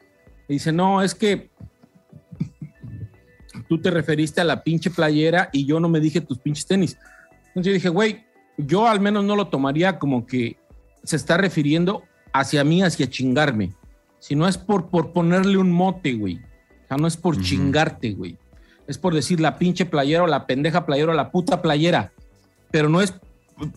dice, 0.49 0.71
no, 0.73 1.01
es 1.01 1.15
que 1.15 1.49
tú 3.69 3.79
te 3.79 3.91
referiste 3.91 4.41
a 4.41 4.43
la 4.43 4.63
pinche 4.63 4.89
playera 4.89 5.49
y 5.53 5.65
yo 5.65 5.79
no 5.79 5.87
me 5.87 5.99
dije 5.99 6.19
tus 6.19 6.39
pinches 6.39 6.65
tenis. 6.65 6.97
Entonces 7.47 7.65
yo 7.65 7.73
dije, 7.73 7.89
güey, 7.89 8.25
yo 8.57 8.87
al 8.87 8.99
menos 8.99 9.23
no 9.23 9.35
lo 9.35 9.47
tomaría 9.47 9.99
como 9.99 10.25
que 10.25 10.57
se 11.03 11.15
está 11.15 11.37
refiriendo 11.37 12.03
hacia 12.33 12.63
mí, 12.63 12.81
hacia 12.81 13.09
chingarme. 13.09 13.71
Si 14.17 14.35
no 14.35 14.47
es 14.47 14.57
por, 14.57 14.89
por 14.89 15.13
ponerle 15.13 15.57
un 15.57 15.71
mote, 15.71 16.13
güey. 16.15 16.37
O 16.37 16.87
sea, 16.87 16.97
no 16.97 17.07
es 17.07 17.15
por 17.15 17.39
chingarte, 17.39 18.11
güey. 18.11 18.37
Es 18.87 18.97
por 18.97 19.13
decir 19.13 19.39
la 19.39 19.57
pinche 19.59 19.85
playera 19.85 20.23
o 20.23 20.27
la 20.27 20.47
pendeja 20.47 20.85
playera 20.85 21.11
o 21.11 21.15
la 21.15 21.31
puta 21.31 21.61
playera. 21.61 22.11
Pero 22.71 22.89
no 22.89 23.01
es 23.01 23.13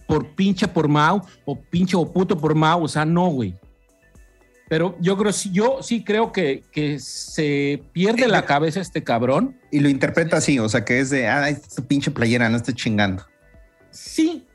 por 0.07 0.29
pinche 0.31 0.67
por 0.67 0.89
Mau 0.89 1.23
o 1.45 1.61
pinche 1.61 1.97
o 1.97 2.11
puto 2.11 2.39
por 2.39 2.55
Mau. 2.55 2.83
O 2.83 2.89
sea, 2.89 3.05
no, 3.05 3.29
güey. 3.29 3.55
Pero 4.73 4.97
yo 5.01 5.19
creo, 5.19 5.33
sí- 5.35 5.51
yo 5.53 5.81
sí 5.83 6.03
creo 6.03 6.33
que, 6.33 6.63
que 6.73 6.99
se 6.99 7.83
pierde 7.93 8.27
la 8.27 8.47
cabeza 8.47 8.81
este 8.81 9.05
cabrón. 9.05 9.55
Y 9.71 9.81
lo 9.81 9.91
interpreta 9.91 10.39
así, 10.39 10.59
o 10.59 10.67
sea, 10.67 10.83
que 10.83 10.99
es 10.99 11.11
de, 11.11 11.29
ah, 11.29 11.51
es 11.51 11.61
tu 11.69 11.85
pinche 11.85 12.11
playera, 12.11 12.49
no 12.49 12.57
estés 12.57 12.75
chingando. 12.75 13.23
Sí, 13.91 14.47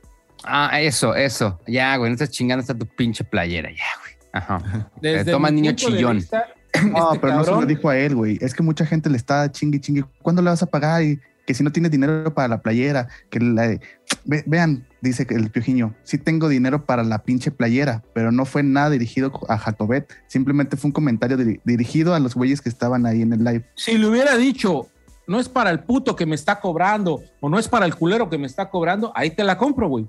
Ah, 0.44 0.82
eso, 0.82 1.14
eso. 1.14 1.60
Ya, 1.68 1.96
güey, 1.98 2.10
no 2.10 2.14
estás 2.16 2.32
chingando, 2.32 2.62
está 2.62 2.74
tu 2.74 2.88
pinche 2.88 3.24
playera, 3.24 3.70
ya, 3.70 3.86
güey. 4.02 4.14
Ajá. 4.34 4.90
desde 5.00 5.30
Eh, 5.30 5.32
toma 5.32 5.52
niño 5.52 5.74
chillón. 5.74 6.18
vista, 6.18 6.48
No, 6.92 7.10
este 7.14 7.20
pero 7.20 7.36
no 7.36 7.44
se 7.44 7.52
lo 7.52 7.66
dijo 7.68 7.88
a 7.88 7.96
él, 8.00 8.16
güey. 8.16 8.40
Es 8.42 8.56
que 8.56 8.64
mucha 8.64 8.88
gente 8.88 9.12
le 9.12 9.18
está 9.18 9.52
chingue 9.52 9.78
y 9.78 9.82
chingue. 9.82 10.06
¿Cuándo 10.24 10.42
le 10.42 10.50
vas 10.50 10.64
a 10.64 10.66
pagar? 10.66 11.04
Y 11.04 11.20
que 11.46 11.54
si 11.54 11.64
no 11.64 11.72
tienes 11.72 11.92
dinero 11.92 12.34
para 12.34 12.48
la 12.48 12.60
playera, 12.64 13.08
que 13.30 13.40
la... 13.40 13.80
Ve- 14.26 14.44
vean, 14.46 14.88
dice 15.02 15.26
que 15.26 15.36
el 15.36 15.50
piojiño, 15.50 15.94
sí 16.04 16.18
tengo 16.18 16.50
dinero 16.50 16.86
para 16.86 17.04
la 17.04 17.24
pinche 17.24 17.52
playera, 17.52 18.04
pero 18.14 18.32
no 18.32 18.46
fue 18.46 18.64
nada 18.64 18.90
dirigido 18.90 19.32
a 19.50 19.58
Jacobet. 19.58 20.10
Simplemente 20.28 20.78
fue 20.78 20.90
un 20.90 20.92
comentario 20.94 21.38
diri- 21.38 21.62
dirigido 21.66 22.14
a 22.14 22.20
los 22.20 22.36
güeyes 22.36 22.62
que 22.62 22.70
estaban 22.70 23.06
ahí 23.06 23.22
en 23.22 23.34
el 23.34 23.44
live. 23.44 23.66
si 23.76 23.98
le 23.98 24.08
hubiera 24.08 24.36
dicho, 24.38 24.88
no 25.28 25.40
es 25.40 25.50
para 25.50 25.70
el 25.72 25.82
puto 25.82 26.16
que 26.16 26.26
me 26.26 26.36
está 26.36 26.60
cobrando 26.60 27.22
o 27.42 27.50
no 27.50 27.60
es 27.60 27.68
para 27.68 27.86
el 27.86 27.96
culero 27.96 28.30
que 28.30 28.38
me 28.38 28.48
está 28.48 28.70
cobrando, 28.70 29.12
ahí 29.16 29.32
te 29.32 29.44
la 29.44 29.58
compro, 29.58 29.88
güey. 29.90 30.08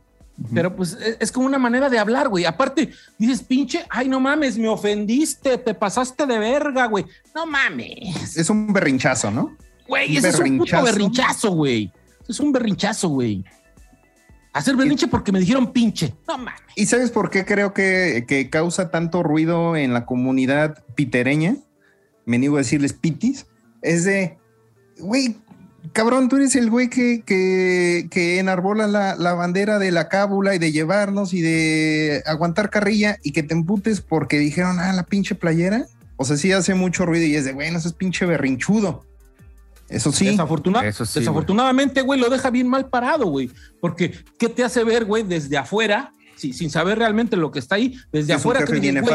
Pero 0.54 0.76
pues 0.76 0.92
es, 0.92 1.16
es 1.18 1.32
como 1.32 1.46
una 1.46 1.58
manera 1.58 1.90
de 1.90 1.98
hablar, 1.98 2.28
güey. 2.28 2.44
Aparte, 2.44 2.90
dices, 3.18 3.42
pinche, 3.42 3.84
ay, 3.90 4.08
no 4.08 4.20
mames, 4.20 4.56
me 4.56 4.68
ofendiste, 4.68 5.58
te 5.58 5.74
pasaste 5.74 6.26
de 6.26 6.38
verga, 6.38 6.86
güey. 6.86 7.04
No 7.34 7.44
mames. 7.44 8.36
Es 8.36 8.48
un 8.48 8.72
berrinchazo, 8.72 9.32
¿no? 9.32 9.56
Güey, 9.88 10.16
ese 10.16 10.28
es 10.28 10.38
un 10.38 10.58
puto 10.58 10.80
berrinchazo. 10.84 11.50
güey. 11.50 11.92
Es 12.28 12.38
un 12.38 12.52
berrinchazo, 12.52 13.08
güey. 13.08 13.44
Hacer 14.58 14.74
berrinche 14.74 15.06
porque 15.06 15.30
me 15.30 15.38
dijeron 15.38 15.72
pinche. 15.72 16.16
No. 16.26 16.36
¿Y 16.74 16.86
sabes 16.86 17.12
por 17.12 17.30
qué 17.30 17.44
creo 17.44 17.72
que, 17.72 18.24
que 18.26 18.50
causa 18.50 18.90
tanto 18.90 19.22
ruido 19.22 19.76
en 19.76 19.92
la 19.92 20.04
comunidad 20.04 20.82
pitereña? 20.96 21.54
Me 22.26 22.38
niego 22.38 22.56
a 22.56 22.58
decirles 22.58 22.92
pitis. 22.92 23.46
Es 23.82 24.02
de, 24.02 24.36
güey, 24.98 25.36
cabrón, 25.92 26.28
tú 26.28 26.38
eres 26.38 26.56
el 26.56 26.70
güey 26.70 26.90
que, 26.90 27.22
que, 27.24 28.38
enarbola 28.40 28.88
la, 28.88 29.14
la 29.14 29.34
bandera 29.34 29.78
de 29.78 29.92
la 29.92 30.08
cábula 30.08 30.56
y 30.56 30.58
de 30.58 30.72
llevarnos 30.72 31.34
y 31.34 31.40
de 31.40 32.24
aguantar 32.26 32.68
carrilla 32.68 33.18
y 33.22 33.30
que 33.30 33.44
te 33.44 33.54
emputes 33.54 34.00
porque 34.00 34.40
dijeron, 34.40 34.80
ah, 34.80 34.92
la 34.92 35.04
pinche 35.04 35.36
playera. 35.36 35.86
O 36.16 36.24
sea, 36.24 36.36
sí 36.36 36.50
hace 36.50 36.74
mucho 36.74 37.06
ruido 37.06 37.26
y 37.26 37.36
es 37.36 37.44
de, 37.44 37.52
bueno, 37.52 37.78
eso 37.78 37.86
es 37.86 37.94
pinche 37.94 38.26
berrinchudo. 38.26 39.04
Eso 39.88 40.12
sí. 40.12 40.26
Desafortuna- 40.26 40.84
Eso 40.84 41.04
sí, 41.06 41.20
desafortunadamente, 41.20 42.02
güey, 42.02 42.20
lo 42.20 42.28
deja 42.28 42.50
bien 42.50 42.68
mal 42.68 42.88
parado, 42.88 43.26
güey. 43.26 43.50
Porque, 43.80 44.12
¿qué 44.38 44.48
te 44.48 44.62
hace 44.64 44.84
ver, 44.84 45.04
güey, 45.04 45.22
desde 45.22 45.56
afuera, 45.56 46.12
sí, 46.36 46.52
sin 46.52 46.70
saber 46.70 46.98
realmente 46.98 47.36
lo 47.36 47.50
que 47.50 47.58
está 47.58 47.76
ahí, 47.76 47.94
desde 48.12 48.32
es 48.34 48.38
afuera, 48.38 48.60
dices, 48.60 49.02
güey, 49.02 49.14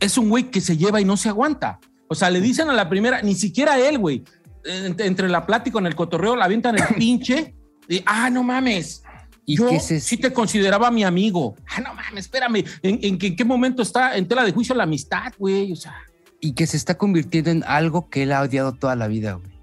es 0.00 0.18
un 0.18 0.28
güey 0.28 0.50
que 0.50 0.60
se 0.60 0.76
lleva 0.76 1.00
y 1.00 1.04
no 1.04 1.16
se 1.16 1.28
aguanta. 1.28 1.78
O 2.08 2.14
sea, 2.14 2.28
le 2.30 2.40
dicen 2.40 2.68
a 2.68 2.72
la 2.74 2.88
primera, 2.88 3.22
ni 3.22 3.34
siquiera 3.34 3.78
él, 3.78 3.98
güey. 3.98 4.22
Ent- 4.64 5.00
Entre 5.04 5.28
la 5.28 5.46
plática 5.46 5.78
en 5.78 5.86
el 5.86 5.94
cotorreo, 5.94 6.36
la 6.36 6.44
avientan 6.46 6.76
el 6.76 6.84
pinche. 6.98 7.54
Y, 7.88 8.02
ah, 8.06 8.30
no 8.30 8.42
mames. 8.42 9.02
Y 9.46 9.56
Yo 9.58 9.68
se- 9.78 10.00
sí 10.00 10.16
te 10.16 10.32
consideraba 10.32 10.90
mi 10.90 11.04
amigo. 11.04 11.54
Ah, 11.68 11.80
no 11.80 11.94
mames, 11.94 12.24
espérame. 12.24 12.64
¿En, 12.82 12.98
en 13.02 13.36
qué 13.36 13.44
momento 13.44 13.82
está 13.82 14.16
en 14.16 14.26
tela 14.26 14.42
de 14.44 14.52
juicio 14.52 14.74
la 14.74 14.84
amistad, 14.84 15.32
güey? 15.38 15.70
O 15.72 15.76
sea, 15.76 15.94
Y 16.40 16.52
que 16.54 16.66
se 16.66 16.76
está 16.78 16.96
convirtiendo 16.96 17.50
en 17.50 17.62
algo 17.66 18.08
que 18.08 18.22
él 18.24 18.32
ha 18.32 18.40
odiado 18.42 18.72
toda 18.72 18.96
la 18.96 19.06
vida, 19.06 19.34
güey. 19.34 19.53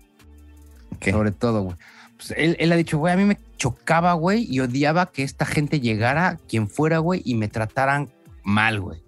¿Qué? 1.00 1.12
Sobre 1.12 1.32
todo, 1.32 1.64
güey. 1.64 1.76
Pues 2.18 2.34
él, 2.38 2.56
él 2.60 2.72
ha 2.72 2.76
dicho, 2.76 2.98
güey, 3.00 3.14
a 3.14 3.18
mí 3.18 3.26
me 3.26 3.38
chocaba, 3.58 4.14
güey, 4.14 4.46
y 4.50 4.60
odiaba 4.60 5.12
que 5.12 5.24
esta 5.24 5.46
gente 5.46 5.80
llegara, 5.80 6.38
quien 6.48 6.70
fuera, 6.70 7.00
güey, 7.00 7.22
y 7.26 7.36
me 7.36 7.48
trataran 7.48 8.10
mal, 8.44 8.80
güey. 8.80 9.02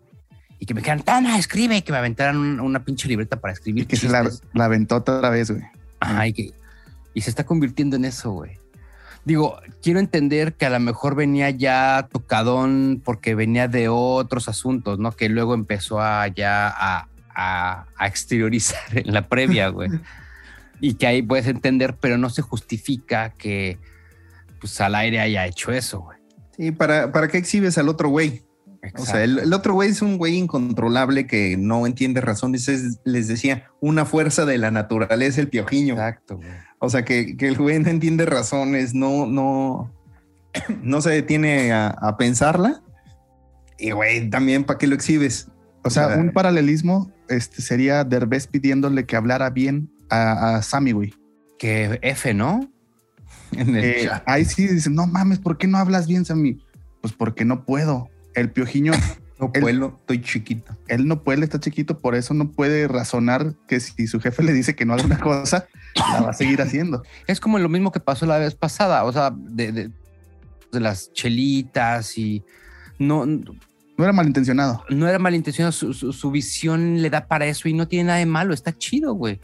Y 0.59 0.65
que 0.65 0.73
me 0.73 0.81
dijeran, 0.81 1.03
toma, 1.03 1.37
escribe, 1.37 1.77
y 1.77 1.81
que 1.81 1.91
me 1.91 1.97
aventaran 1.99 2.37
un- 2.37 2.59
una 2.59 2.83
pinche 2.83 3.07
libreta 3.07 3.39
para 3.39 3.53
escribir. 3.53 3.83
Y 3.83 3.85
que 3.87 3.97
se 3.97 4.07
la 4.09 4.65
aventó 4.65 4.95
otra 4.97 5.29
vez, 5.29 5.51
güey. 5.51 5.63
Ajá, 5.99 6.27
y, 6.27 6.33
que, 6.33 6.53
y 7.13 7.21
se 7.21 7.29
está 7.29 7.45
convirtiendo 7.45 7.95
en 7.97 8.05
eso, 8.05 8.31
güey. 8.31 8.57
Digo, 9.25 9.57
quiero 9.81 9.99
entender 9.99 10.53
que 10.55 10.65
a 10.65 10.69
lo 10.69 10.79
mejor 10.79 11.15
venía 11.15 11.49
ya 11.49 12.07
tocadón 12.11 13.01
porque 13.05 13.35
venía 13.35 13.67
de 13.69 13.87
otros 13.89 14.49
asuntos, 14.49 14.99
¿no? 14.99 15.11
Que 15.13 15.29
luego 15.29 15.53
empezó 15.53 16.01
a 16.01 16.27
ya 16.27 16.67
a, 16.67 17.07
a- 17.33 17.85
a 17.97 18.07
exteriorizar 18.07 18.81
en 18.91 19.13
la 19.13 19.27
previa, 19.27 19.67
güey. 19.69 19.89
y 20.83 20.95
que 20.95 21.07
ahí 21.07 21.21
puedes 21.21 21.47
entender, 21.47 21.95
pero 21.97 22.17
no 22.17 22.29
se 22.29 22.41
justifica 22.41 23.29
que 23.37 23.77
pues 24.59 24.81
al 24.81 24.95
aire 24.95 25.21
haya 25.21 25.47
hecho 25.47 25.71
eso, 25.71 26.01
güey. 26.01 26.17
Sí, 26.57 26.71
¿para, 26.73 27.09
¿para 27.13 27.29
qué 27.29 27.37
exhibes 27.37 27.77
al 27.77 27.87
otro 27.87 28.09
güey? 28.09 28.43
O 28.97 29.05
sea, 29.05 29.23
el, 29.23 29.39
el 29.39 29.53
otro 29.53 29.75
güey 29.75 29.91
es 29.91 30.01
un 30.01 30.17
güey 30.17 30.35
incontrolable 30.35 31.25
que 31.25 31.55
no 31.55 31.87
entiende 31.87 32.19
razones. 32.19 32.67
Es, 32.67 32.99
les 33.05 33.29
decía, 33.29 33.71
una 33.79 34.03
fuerza 34.03 34.43
de 34.45 34.57
la 34.57 34.71
naturaleza, 34.71 35.39
el 35.39 35.47
piojiño. 35.47 35.93
Exacto, 35.93 36.35
güey. 36.35 36.49
O 36.79 36.89
sea, 36.89 37.05
que, 37.05 37.37
que 37.37 37.47
el 37.47 37.57
güey 37.57 37.79
no 37.79 37.89
entiende 37.89 38.25
razones, 38.25 38.93
no, 38.93 39.25
no, 39.25 39.89
no 40.83 41.01
se 41.01 41.11
detiene 41.11 41.71
a, 41.71 41.87
a 41.87 42.17
pensarla. 42.17 42.83
Y 43.79 43.91
güey, 43.91 44.29
también, 44.29 44.65
¿para 44.65 44.79
qué 44.79 44.87
lo 44.87 44.95
exhibes? 44.95 45.47
O 45.85 45.89
sea, 45.89 46.07
O 46.07 46.09
sea, 46.09 46.17
un 46.17 46.33
paralelismo 46.33 47.09
este, 47.29 47.61
sería 47.61 48.03
Derbez 48.03 48.47
pidiéndole 48.47 49.05
que 49.05 49.15
hablara 49.15 49.49
bien 49.49 49.92
a, 50.13 50.55
a 50.57 50.61
Sammy, 50.61 50.91
güey. 50.91 51.13
Que 51.59 51.99
F, 52.01 52.33
¿no? 52.33 52.69
En 53.51 53.75
el 53.75 53.83
Eh, 53.83 54.03
chat. 54.05 54.23
ahí 54.25 54.45
sí 54.45 54.67
dicen, 54.67 54.95
no 54.95 55.05
mames, 55.07 55.39
¿por 55.39 55.57
qué 55.57 55.67
no 55.67 55.77
hablas 55.77 56.07
bien, 56.07 56.25
Sammy? 56.25 56.57
Pues 57.01 57.13
porque 57.13 57.45
no 57.45 57.65
puedo. 57.65 58.09
El 58.35 58.51
piojiño, 58.51 58.93
No 59.39 59.51
puedo, 59.51 59.97
estoy 59.99 60.21
chiquito. 60.21 60.77
él 60.87 61.05
no 61.07 61.21
puede, 61.23 61.43
está 61.43 61.59
chiquito, 61.59 61.99
por 61.99 62.15
eso 62.15 62.33
no 62.33 62.51
puede 62.51 62.87
razonar 62.87 63.55
que 63.67 63.79
si 63.79 64.07
su 64.07 64.21
jefe 64.21 64.41
le 64.43 64.53
dice 64.53 64.73
que 64.75 64.85
no 64.85 64.93
haga 64.93 65.03
una 65.03 65.19
cosa, 65.19 65.67
la 65.95 66.21
va 66.21 66.29
a 66.29 66.33
seguir 66.33 66.61
haciendo. 66.61 67.03
Es 67.27 67.39
como 67.41 67.59
lo 67.59 67.67
mismo 67.67 67.91
que 67.91 67.99
pasó 67.99 68.25
la 68.25 68.37
vez 68.37 68.55
pasada, 68.55 69.03
o 69.03 69.11
sea, 69.11 69.31
de, 69.35 69.71
de- 69.71 69.91
de 70.71 70.79
las 70.79 71.11
chelitas 71.13 72.17
y 72.17 72.43
no, 72.99 73.25
No 73.25 73.43
era 73.99 74.13
malintencionado. 74.13 74.83
no 74.89 75.07
era 75.07 75.19
malintencionado, 75.19 75.71
su, 75.73 75.93
su- 75.93 76.13
su 76.13 76.31
visión 76.31 77.01
le 77.01 77.09
da 77.09 77.27
para 77.27 77.45
eso 77.45 77.67
y 77.67 77.73
no 77.73 77.87
tiene 77.87 78.05
nada 78.07 78.19
de 78.19 78.25
malo, 78.25 78.53
está 78.53 78.71
chido, 78.77 79.13
güey. 79.13 79.39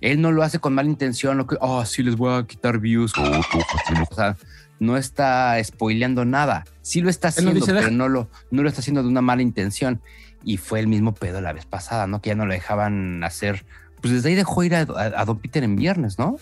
Él 0.00 0.20
no 0.20 0.30
lo 0.32 0.42
hace 0.42 0.58
con 0.60 0.74
mala 0.74 0.88
intención, 0.88 1.36
lo 1.38 1.46
que, 1.46 1.56
oh, 1.60 1.84
sí 1.84 2.02
les 2.02 2.16
voy 2.16 2.34
a 2.38 2.46
quitar 2.46 2.78
views. 2.78 3.12
O 3.18 4.14
sea, 4.14 4.36
no 4.78 4.96
está 4.96 5.56
spoileando 5.64 6.24
nada. 6.24 6.64
Sí 6.82 7.00
lo 7.00 7.10
está 7.10 7.28
no 7.28 7.30
haciendo, 7.30 7.52
dice, 7.54 7.72
pero 7.74 7.90
no 7.90 8.08
lo, 8.08 8.28
no 8.50 8.62
lo 8.62 8.68
está 8.68 8.80
haciendo 8.80 9.02
de 9.02 9.08
una 9.08 9.22
mala 9.22 9.42
intención. 9.42 10.00
Y 10.44 10.56
fue 10.56 10.78
el 10.78 10.86
mismo 10.86 11.14
pedo 11.14 11.40
la 11.40 11.52
vez 11.52 11.66
pasada, 11.66 12.06
¿no? 12.06 12.22
Que 12.22 12.28
ya 12.30 12.36
no 12.36 12.46
lo 12.46 12.52
dejaban 12.52 13.24
hacer. 13.24 13.66
Pues 14.00 14.14
desde 14.14 14.28
ahí 14.28 14.34
dejó 14.36 14.62
ir 14.62 14.76
a, 14.76 14.82
a- 14.82 15.20
a 15.20 15.24
Don 15.24 15.38
Peter 15.40 15.64
en 15.64 15.74
viernes, 15.74 16.16
¿no? 16.18 16.36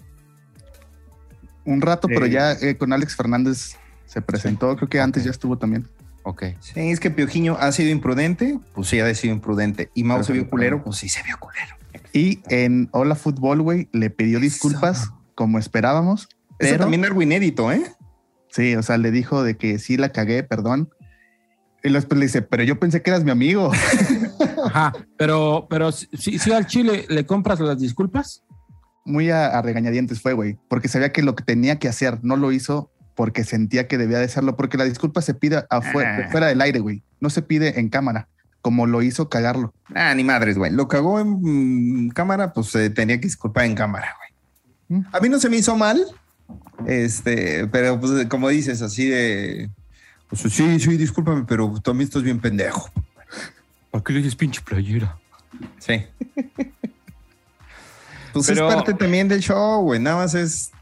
Un 1.64 1.80
rato, 1.80 2.06
pero 2.06 2.26
ya 2.26 2.52
eh, 2.52 2.76
con 2.76 2.92
Alex 2.92 3.16
Fernández 3.16 3.76
se 4.04 4.20
presentó. 4.22 4.76
Creo 4.76 4.88
que 4.88 5.00
antes 5.00 5.24
ya 5.24 5.30
estuvo 5.30 5.56
también. 5.58 5.88
Ok. 6.22 6.44
Sí, 6.60 6.72
es 6.90 7.00
que 7.00 7.10
Piojiño 7.10 7.56
ha 7.58 7.72
sido 7.72 7.90
imprudente, 7.90 8.58
pues 8.74 8.88
sí 8.88 9.00
ha 9.00 9.12
sido 9.14 9.34
imprudente. 9.34 9.90
Y 9.94 10.04
Mau 10.04 10.22
se 10.22 10.32
vio 10.32 10.48
culero, 10.48 10.82
pues 10.84 10.98
sí 10.98 11.08
se 11.08 11.22
vio 11.22 11.38
culero. 11.38 11.75
Y 12.16 12.40
en 12.48 12.88
Hola 12.92 13.14
Fútbol, 13.14 13.60
güey, 13.60 13.88
le 13.92 14.08
pidió 14.10 14.40
disculpas 14.40 15.10
como 15.34 15.58
esperábamos. 15.58 16.22
Eso 16.22 16.70
Pero, 16.70 16.78
también 16.78 17.04
algo 17.04 17.20
inédito, 17.20 17.70
¿eh? 17.70 17.82
sí, 18.48 18.74
o 18.74 18.82
sea, 18.82 18.96
le 18.96 19.10
dijo 19.10 19.42
de 19.42 19.58
que 19.58 19.78
sí 19.78 19.98
la 19.98 20.12
cagué, 20.12 20.42
perdón. 20.42 20.88
Y 21.84 21.92
después 21.92 22.18
le 22.18 22.24
dice, 22.24 22.40
pero 22.40 22.62
yo 22.62 22.80
pensé 22.80 23.02
que 23.02 23.10
eras 23.10 23.22
mi 23.22 23.30
amigo. 23.32 23.70
Ajá, 24.64 24.94
pero, 25.18 25.66
pero 25.68 25.92
si, 25.92 26.08
si 26.38 26.52
al 26.52 26.66
Chile 26.66 27.04
le 27.08 27.26
compras 27.26 27.60
las 27.60 27.78
disculpas, 27.78 28.42
Muy 29.04 29.30
a, 29.30 29.48
a 29.48 29.60
regañadientes 29.62 30.22
fue, 30.22 30.32
güey, 30.32 30.58
porque 30.68 30.88
sabía 30.88 31.12
que 31.12 31.22
lo 31.22 31.36
que 31.36 31.44
tenía 31.44 31.78
que 31.78 31.86
hacer 31.88 32.18
no 32.22 32.36
lo 32.36 32.50
hizo 32.50 32.90
porque 33.14 33.44
sentía 33.44 33.88
que 33.88 33.98
debía 33.98 34.18
de 34.18 34.24
hacerlo, 34.24 34.56
porque 34.56 34.76
la 34.78 34.84
disculpa 34.84 35.20
se 35.22 35.34
pide 35.34 35.64
afuera, 35.70 36.24
Ah. 36.26 36.30
fuera 36.30 36.46
del 36.48 36.60
aire, 36.62 36.80
güey. 36.80 37.02
No 37.20 37.30
se 37.30 37.42
pide 37.42 37.78
en 37.78 37.88
cámara, 37.88 38.28
como 38.66 38.88
lo 38.88 39.00
hizo 39.00 39.28
cagarlo. 39.28 39.72
Ah, 39.94 40.12
ni 40.16 40.24
madres, 40.24 40.58
güey. 40.58 40.72
Lo 40.72 40.88
cagó 40.88 41.20
en 41.20 42.08
mm, 42.08 42.08
cámara, 42.08 42.52
pues 42.52 42.66
se 42.66 42.90
tenía 42.90 43.14
que 43.20 43.28
disculpar 43.28 43.64
en 43.64 43.76
cámara, 43.76 44.16
güey. 44.18 44.98
Mm. 45.00 45.06
A 45.12 45.20
mí 45.20 45.28
no 45.28 45.38
se 45.38 45.48
me 45.48 45.56
hizo 45.56 45.76
mal, 45.76 46.04
este, 46.84 47.68
pero 47.68 48.00
pues 48.00 48.26
como 48.26 48.48
dices, 48.48 48.82
así 48.82 49.08
de, 49.08 49.70
pues 50.28 50.52
sí, 50.52 50.80
sí, 50.80 50.96
discúlpame, 50.96 51.44
pero 51.46 51.80
también 51.80 52.08
estás 52.08 52.24
bien 52.24 52.40
pendejo. 52.40 52.90
¿Para 53.92 54.02
qué 54.02 54.14
le 54.14 54.18
dices 54.18 54.34
pinche 54.34 54.60
playera? 54.62 55.16
Sí. 55.78 56.04
pues 58.32 58.48
Pero- 58.48 58.68
es 58.68 58.74
parte 58.74 58.94
también 58.94 59.28
del 59.28 59.42
show, 59.42 59.80
güey. 59.82 60.00
Nada 60.00 60.16
más 60.16 60.34
es. 60.34 60.72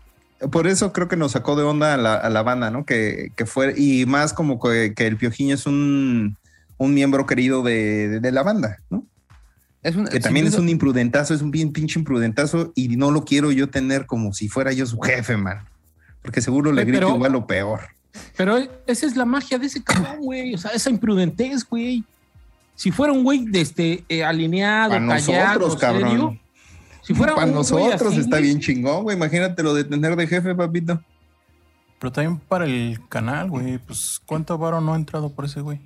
Por 0.51 0.67
eso 0.67 0.91
creo 0.95 1.07
que 1.07 1.19
nos 1.19 1.33
sacó 1.33 1.55
de 1.55 1.65
onda 1.65 1.93
a 1.93 1.99
la, 1.99 2.15
a 2.15 2.31
la 2.31 2.43
banda, 2.43 2.71
¿no? 2.71 2.87
Que, 2.87 3.31
que 3.37 3.45
fue. 3.45 3.75
Y 3.77 4.07
más 4.07 4.33
como 4.33 4.59
que, 4.59 4.95
que 4.97 5.07
el 5.07 5.19
Piojiño 5.19 5.55
es 5.55 5.67
un, 5.67 6.39
un 6.79 6.95
miembro 6.95 7.27
querido 7.27 7.63
de, 7.63 8.09
de- 8.09 8.21
de 8.21 8.33
la 8.33 8.43
banda, 8.43 8.79
¿no? 8.91 9.05
Es 9.83 9.97
un, 9.97 10.07
Que 10.07 10.19
también 10.21 10.47
es 10.47 10.55
un 10.55 10.69
imprudentazo, 10.71 11.35
es 11.35 11.43
un 11.43 11.51
bien 11.51 11.71
pinche 11.73 11.99
imprudentazo 11.99 12.73
y 12.75 12.89
no 12.97 13.11
lo 13.11 13.25
quiero 13.25 13.53
yo 13.53 13.69
tener 13.69 14.07
como 14.07 14.33
si 14.33 14.49
fuera 14.49 14.73
yo 14.73 14.87
su 14.87 14.99
jefe, 15.01 15.37
man. 15.37 15.59
Porque 16.23 16.41
seguro 16.41 16.73
le 16.73 16.85
grito 16.87 17.15
igual 17.15 17.33
lo 17.33 17.47
peor. 17.47 17.81
pero 18.37 18.57
esa 18.87 19.07
es 19.07 19.15
la 19.15 19.27
magia 19.27 19.59
de 19.59 19.67
ese 19.67 19.83
cabrón, 19.85 20.21
güey. 20.21 20.55
O 20.55 20.59
sea, 20.59 20.71
esa 20.71 20.89
imprudentez, 20.89 21.69
güey. 21.69 22.03
Si 22.77 22.91
fuera 22.91 23.13
un 23.13 23.23
güey 23.25 23.45
de 23.45 23.61
este, 23.61 24.05
eh, 24.09 24.25
alineado, 24.25 24.93
Para 24.93 25.07
callado, 25.07 25.45
nosotros, 25.61 25.77
cabrón. 25.77 26.11
serio, 26.11 26.41
si 27.03 27.13
fuera 27.15 27.35
Para 27.35 27.47
un 27.49 27.53
nosotros 27.55 28.03
así, 28.13 28.21
está 28.21 28.39
bien 28.39 28.61
chingón, 28.61 29.03
güey. 29.03 29.17
Imagínate 29.19 29.63
lo 29.63 29.75
de 29.75 29.85
tener 29.85 30.17
de 30.17 30.27
jefe, 30.27 30.55
papito. 30.55 31.01
Pero 32.01 32.11
también 32.11 32.39
para 32.39 32.65
el 32.65 32.99
canal, 33.11 33.51
güey. 33.51 33.77
Pues 33.79 34.19
cuánto 34.25 34.57
varo 34.57 34.81
no 34.81 34.95
ha 34.95 34.97
entrado 34.97 35.31
por 35.31 35.45
ese 35.45 35.61
güey. 35.61 35.79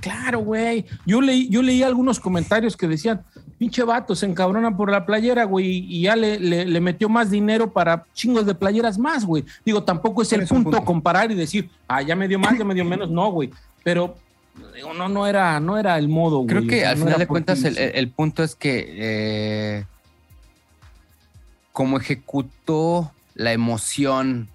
Claro, 0.00 0.40
güey. 0.40 0.84
Yo 1.04 1.20
leí, 1.20 1.48
yo 1.48 1.62
leí 1.62 1.82
algunos 1.82 2.18
comentarios 2.20 2.76
que 2.76 2.88
decían, 2.88 3.22
pinche 3.58 3.82
vato, 3.84 4.14
se 4.14 4.26
encabrona 4.26 4.76
por 4.76 4.90
la 4.90 5.06
playera, 5.06 5.44
güey, 5.44 5.66
y 5.88 6.02
ya 6.02 6.16
le, 6.16 6.38
le- 6.38 6.66
le 6.66 6.80
metió 6.80 7.08
más 7.08 7.30
dinero 7.30 7.72
para 7.72 8.04
chingos 8.14 8.46
de 8.46 8.54
playeras 8.54 8.98
más, 8.98 9.24
güey. 9.24 9.44
Digo, 9.64 9.82
tampoco 9.84 10.22
es 10.22 10.32
el 10.32 10.46
punto, 10.46 10.70
punto. 10.70 10.84
comparar 10.84 11.30
y 11.30 11.34
decir, 11.34 11.70
ah, 11.88 12.02
ya 12.02 12.16
me 12.16 12.28
dio 12.28 12.38
más, 12.38 12.58
ya 12.58 12.64
me 12.64 12.74
dio 12.74 12.84
menos, 12.84 13.10
no, 13.10 13.30
güey. 13.30 13.50
Pero 13.84 14.16
digo, 14.74 14.92
no, 14.94 15.08
no 15.08 15.26
era, 15.26 15.58
no 15.60 15.78
era 15.78 15.96
el 15.98 16.08
modo, 16.08 16.38
güey. 16.38 16.48
Creo 16.48 16.62
O 16.62 16.66
que 16.66 16.80
sea, 16.80 16.90
al 16.90 16.98
no 16.98 17.04
final 17.06 17.18
de 17.20 17.26
cuentas 17.26 17.64
el 17.64 18.10
punto 18.10 18.42
es 18.42 18.54
que 18.56 18.86
eh, 18.98 19.84
como 21.72 21.98
ejecutó 21.98 23.12
la 23.34 23.52
emoción 23.52 24.48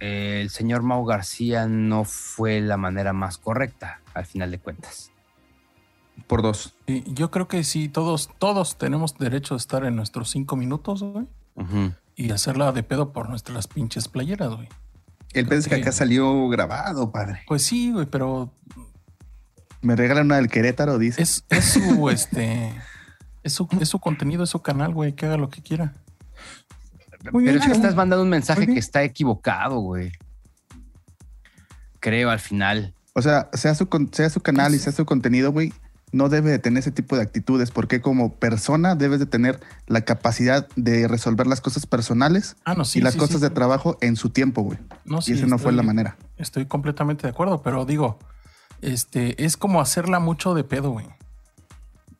eh, 0.00 0.40
el 0.42 0.50
señor 0.50 0.82
Mau 0.82 1.04
García 1.04 1.66
no 1.66 2.04
fue 2.04 2.60
la 2.60 2.76
manera 2.76 3.12
más 3.12 3.38
correcta 3.38 4.00
al 4.16 4.26
final 4.26 4.50
de 4.50 4.58
cuentas. 4.58 5.12
Por 6.26 6.42
dos. 6.42 6.74
Sí, 6.86 7.04
yo 7.06 7.30
creo 7.30 7.46
que 7.46 7.62
sí, 7.64 7.88
todos, 7.88 8.30
todos 8.38 8.78
tenemos 8.78 9.16
derecho 9.18 9.54
a 9.54 9.56
estar 9.58 9.84
en 9.84 9.96
nuestros 9.96 10.30
cinco 10.30 10.56
minutos, 10.56 11.02
güey. 11.02 11.26
Y 12.16 12.30
hacerla 12.30 12.72
de 12.72 12.82
pedo 12.82 13.12
por 13.12 13.28
nuestras 13.28 13.66
pinches 13.68 14.08
playeras, 14.08 14.54
güey. 14.54 14.68
El 15.32 15.46
pez 15.46 15.68
que 15.68 15.74
Ok. 15.76 15.82
acá 15.82 15.92
salió 15.92 16.48
grabado, 16.48 17.10
padre. 17.12 17.42
Pues 17.46 17.62
sí, 17.62 17.92
güey, 17.92 18.06
pero 18.06 18.50
Me 19.82 19.94
regalan 19.94 20.26
una 20.26 20.36
del 20.36 20.48
Querétaro, 20.48 20.98
dice. 20.98 21.20
es, 21.22 21.44
es 21.50 21.64
su 21.74 22.08
este. 22.10 22.72
Es 23.42 23.52
su, 23.52 23.68
es 23.80 23.88
su 23.90 23.98
contenido, 24.00 24.42
es 24.44 24.50
su 24.50 24.60
canal, 24.62 24.92
güey, 24.94 25.12
que 25.14 25.26
haga 25.26 25.36
lo 25.36 25.50
que 25.50 25.62
quiera. 25.62 25.92
Muy 27.32 27.44
Pero 27.44 27.54
bien, 27.54 27.56
es 27.58 27.66
que 27.66 27.72
estás 27.72 27.94
mandando 27.94 28.22
un 28.22 28.30
mensaje 28.30 28.66
que 28.66 28.78
está 28.78 29.02
equivocado, 29.02 29.78
güey. 29.80 30.12
Creo 32.00 32.30
al 32.30 32.40
final. 32.40 32.94
O 33.18 33.22
sea, 33.22 33.48
sea 33.54 33.74
su, 33.74 33.88
sea 34.12 34.28
su 34.28 34.40
canal 34.42 34.74
y 34.74 34.78
sea 34.78 34.92
su 34.92 35.06
contenido, 35.06 35.50
güey, 35.50 35.72
no 36.12 36.28
debe 36.28 36.50
de 36.50 36.58
tener 36.58 36.80
ese 36.80 36.90
tipo 36.90 37.16
de 37.16 37.22
actitudes, 37.22 37.70
porque 37.70 38.02
como 38.02 38.34
persona 38.34 38.94
debes 38.94 39.20
de 39.20 39.24
tener 39.24 39.58
la 39.86 40.02
capacidad 40.02 40.68
de 40.76 41.08
resolver 41.08 41.46
las 41.46 41.62
cosas 41.62 41.86
personales 41.86 42.56
Ah, 42.66 42.74
no, 42.74 42.84
sí. 42.84 42.98
y 42.98 43.02
las 43.02 43.14
sí, 43.14 43.18
cosas 43.18 43.36
sí. 43.36 43.42
de 43.42 43.48
trabajo 43.48 43.96
en 44.02 44.16
su 44.16 44.28
tiempo, 44.28 44.60
güey. 44.60 44.78
No, 45.06 45.20
y 45.26 45.32
esa 45.32 45.46
no 45.46 45.56
fue 45.56 45.72
la 45.72 45.82
manera. 45.82 46.18
Estoy 46.36 46.66
completamente 46.66 47.22
de 47.22 47.30
acuerdo, 47.30 47.62
pero 47.62 47.86
digo, 47.86 48.18
este, 48.82 49.42
es 49.42 49.56
como 49.56 49.80
hacerla 49.80 50.20
mucho 50.20 50.52
de 50.52 50.64
pedo, 50.64 50.90
güey. 50.90 51.06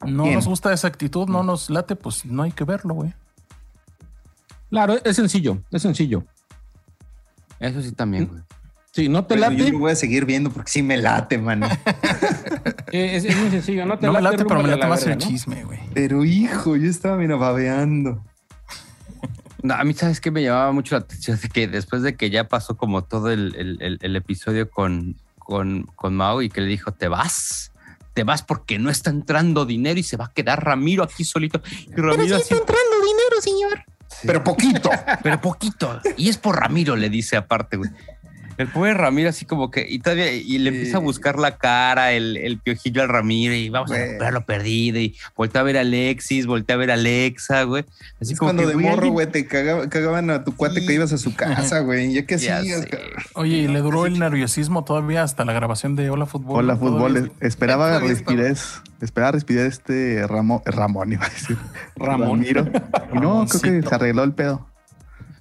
No 0.07 0.23
Bien. 0.23 0.37
nos 0.37 0.47
gusta 0.49 0.73
esa 0.73 0.89
actitud, 0.89 1.29
no 1.29 1.43
nos 1.43 1.69
late, 1.69 1.95
pues 1.95 2.25
no 2.25 2.43
hay 2.43 2.53
que 2.53 2.65
verlo, 2.65 2.95
güey. 2.95 3.13
Claro, 4.71 4.97
es 5.05 5.17
sencillo, 5.17 5.59
es 5.71 5.83
sencillo. 5.83 6.25
Eso 7.61 7.83
sí 7.83 7.93
también, 7.93 8.29
güey. 8.29 8.43
Sí, 8.97 9.11
no 9.11 9.27
te 9.27 9.35
Pero 9.35 9.51
late. 9.51 9.57
Yo 9.63 9.73
lo 9.73 9.79
voy 9.81 9.93
a 9.93 9.95
seguir 9.95 10.25
viendo 10.25 10.49
porque 10.51 10.71
sí 10.73 10.83
me 10.83 10.97
late, 10.97 11.37
mano. 11.37 11.67
eh, 12.93 13.17
Es, 13.17 13.27
es 13.27 13.37
muy 13.37 13.51
sencillo. 13.51 13.85
No 13.85 13.99
te 13.99 14.07
No 14.07 14.15
me 14.15 14.23
late, 14.23 14.43
pero 14.47 14.63
me 14.63 14.69
late 14.71 14.81
la 14.81 14.87
más 14.89 15.01
verga, 15.05 15.13
el 15.13 15.19
¿no? 15.19 15.27
chisme, 15.27 15.65
güey. 15.65 15.81
Pero 15.93 16.25
hijo, 16.25 16.77
yo 16.77 16.89
estaba, 16.89 17.19
mira, 17.19 17.37
babeando. 17.37 18.25
No, 19.63 19.75
a 19.75 19.85
mí, 19.85 19.93
¿sabes 19.93 20.23
qué? 20.23 20.31
Me 20.31 20.43
llamaba 20.43 20.73
mucho 20.73 20.95
la 20.95 21.01
atención 21.01 21.39
de 21.43 21.49
que 21.51 21.69
después 21.69 22.01
de 22.01 22.17
que 22.17 22.31
ya 22.31 22.49
pasó 22.49 22.79
como 22.79 23.05
todo 23.05 23.31
el, 23.31 23.55
el- 23.59 23.83
el- 23.83 23.99
el 24.01 24.17
episodio 24.17 24.71
con, 24.71 25.17
con, 25.39 25.83
con 25.95 26.15
Mao 26.17 26.41
y 26.41 26.49
que 26.49 26.63
le 26.63 26.69
dijo, 26.69 26.93
te 26.93 27.09
vas, 27.09 27.73
te 28.15 28.25
vas 28.25 28.43
porque 28.43 28.79
no 28.79 28.89
está 28.89 29.11
entrando 29.11 29.67
dinero 29.67 30.01
y 30.01 30.05
se 30.05 30.17
va 30.17 30.25
a 30.27 30.33
quedar 30.33 30.65
Ramiro 30.65 31.03
aquí 31.05 31.23
solito. 31.25 31.61
Y 31.87 32.01
Ramiro 32.01 32.37
así, 32.37 32.55
entrando 32.55 32.97
dinero, 33.03 33.41
señor. 33.43 33.85
Pero 34.25 34.43
poquito. 34.43 34.89
pero 35.23 35.39
poquito. 35.41 36.01
Y 36.17 36.31
es 36.31 36.39
por 36.39 36.57
Ramiro, 36.59 36.97
le 36.97 37.11
dice 37.11 37.37
aparte, 37.37 37.77
güey. 37.77 37.91
El 38.59 38.69
pobre 38.69 38.95
Ramiro 38.95 39.29
así 39.29 39.45
como 39.45 39.71
que, 39.71 39.87
y 39.89 39.99
todavía, 39.99 40.33
y 40.33 40.59
le 40.59 40.71
empieza 40.71 40.97
a 40.97 41.01
buscar 41.01 41.39
la 41.39 41.59
cara, 41.59 42.13
el, 42.13 42.37
el 42.37 42.59
piojillo 42.59 43.03
al 43.03 43.09
Ramiro, 43.09 43.55
y 43.55 43.69
vamos 43.69 43.91
a 43.91 43.95
Güey. 43.95 44.07
recuperar 44.07 44.33
lo 44.33 44.45
perdido, 44.47 44.99
y 44.99 45.15
voltea 45.37 45.61
a 45.61 45.65
ver 45.65 45.77
a 45.79 45.81
Alexis, 45.81 46.47
voltea 46.47 46.75
a 46.77 46.79
ver 46.79 46.91
a 46.91 46.95
Alexa, 46.95 47.63
güey. 47.65 47.85
Así 48.21 48.33
Es 48.33 48.39
como 48.39 48.49
cuando 48.51 48.63
que, 48.63 48.69
de 48.69 48.75
güey, 48.75 48.87
morro, 48.87 49.09
güey, 49.11 49.27
te 49.27 49.47
cagaba- 49.47 49.89
cagaban 49.89 50.31
a 50.31 50.45
tu 50.45 50.55
cuate 50.57 50.81
Sí. 50.81 50.87
que 50.87 50.95
ibas 50.95 51.13
a 51.13 51.19
su 51.19 51.35
casa, 51.35 51.81
güey. 51.81 52.13
Ya 52.15 52.25
que 52.27 52.39
Ya 52.39 52.59
hacías? 52.59 52.87
Oye, 53.35 53.57
y 53.57 53.69
le 53.69 53.81
duró 53.81 54.07
el 54.07 54.19
nerviosismo 54.19 54.85
todavía 54.85 55.23
hasta 55.23 55.45
la 55.45 55.53
grabación 55.53 55.97
de 55.97 56.09
Hola 56.11 56.27
Fútbol. 56.27 56.65
Hola, 56.65 56.77
fútbol. 56.77 57.17
Es- 57.17 57.31
Esperaba 57.41 57.99
respirez. 57.99 58.81
Esperaba 59.01 59.33
respirez 59.33 59.67
este 59.75 60.27
Ramón. 60.27 60.63
Ramón 60.65 61.13
iba 61.13 61.27
a 61.27 61.29
decir. 61.29 61.57
Ramón. 61.97 62.41
Ramiro. 62.43 62.67
Y 63.15 63.19
no, 63.19 63.45
creo 63.47 63.61
que 63.83 63.83
se 63.89 63.95
arregló 63.95 64.23
el 64.25 64.33
pedo. 64.33 64.67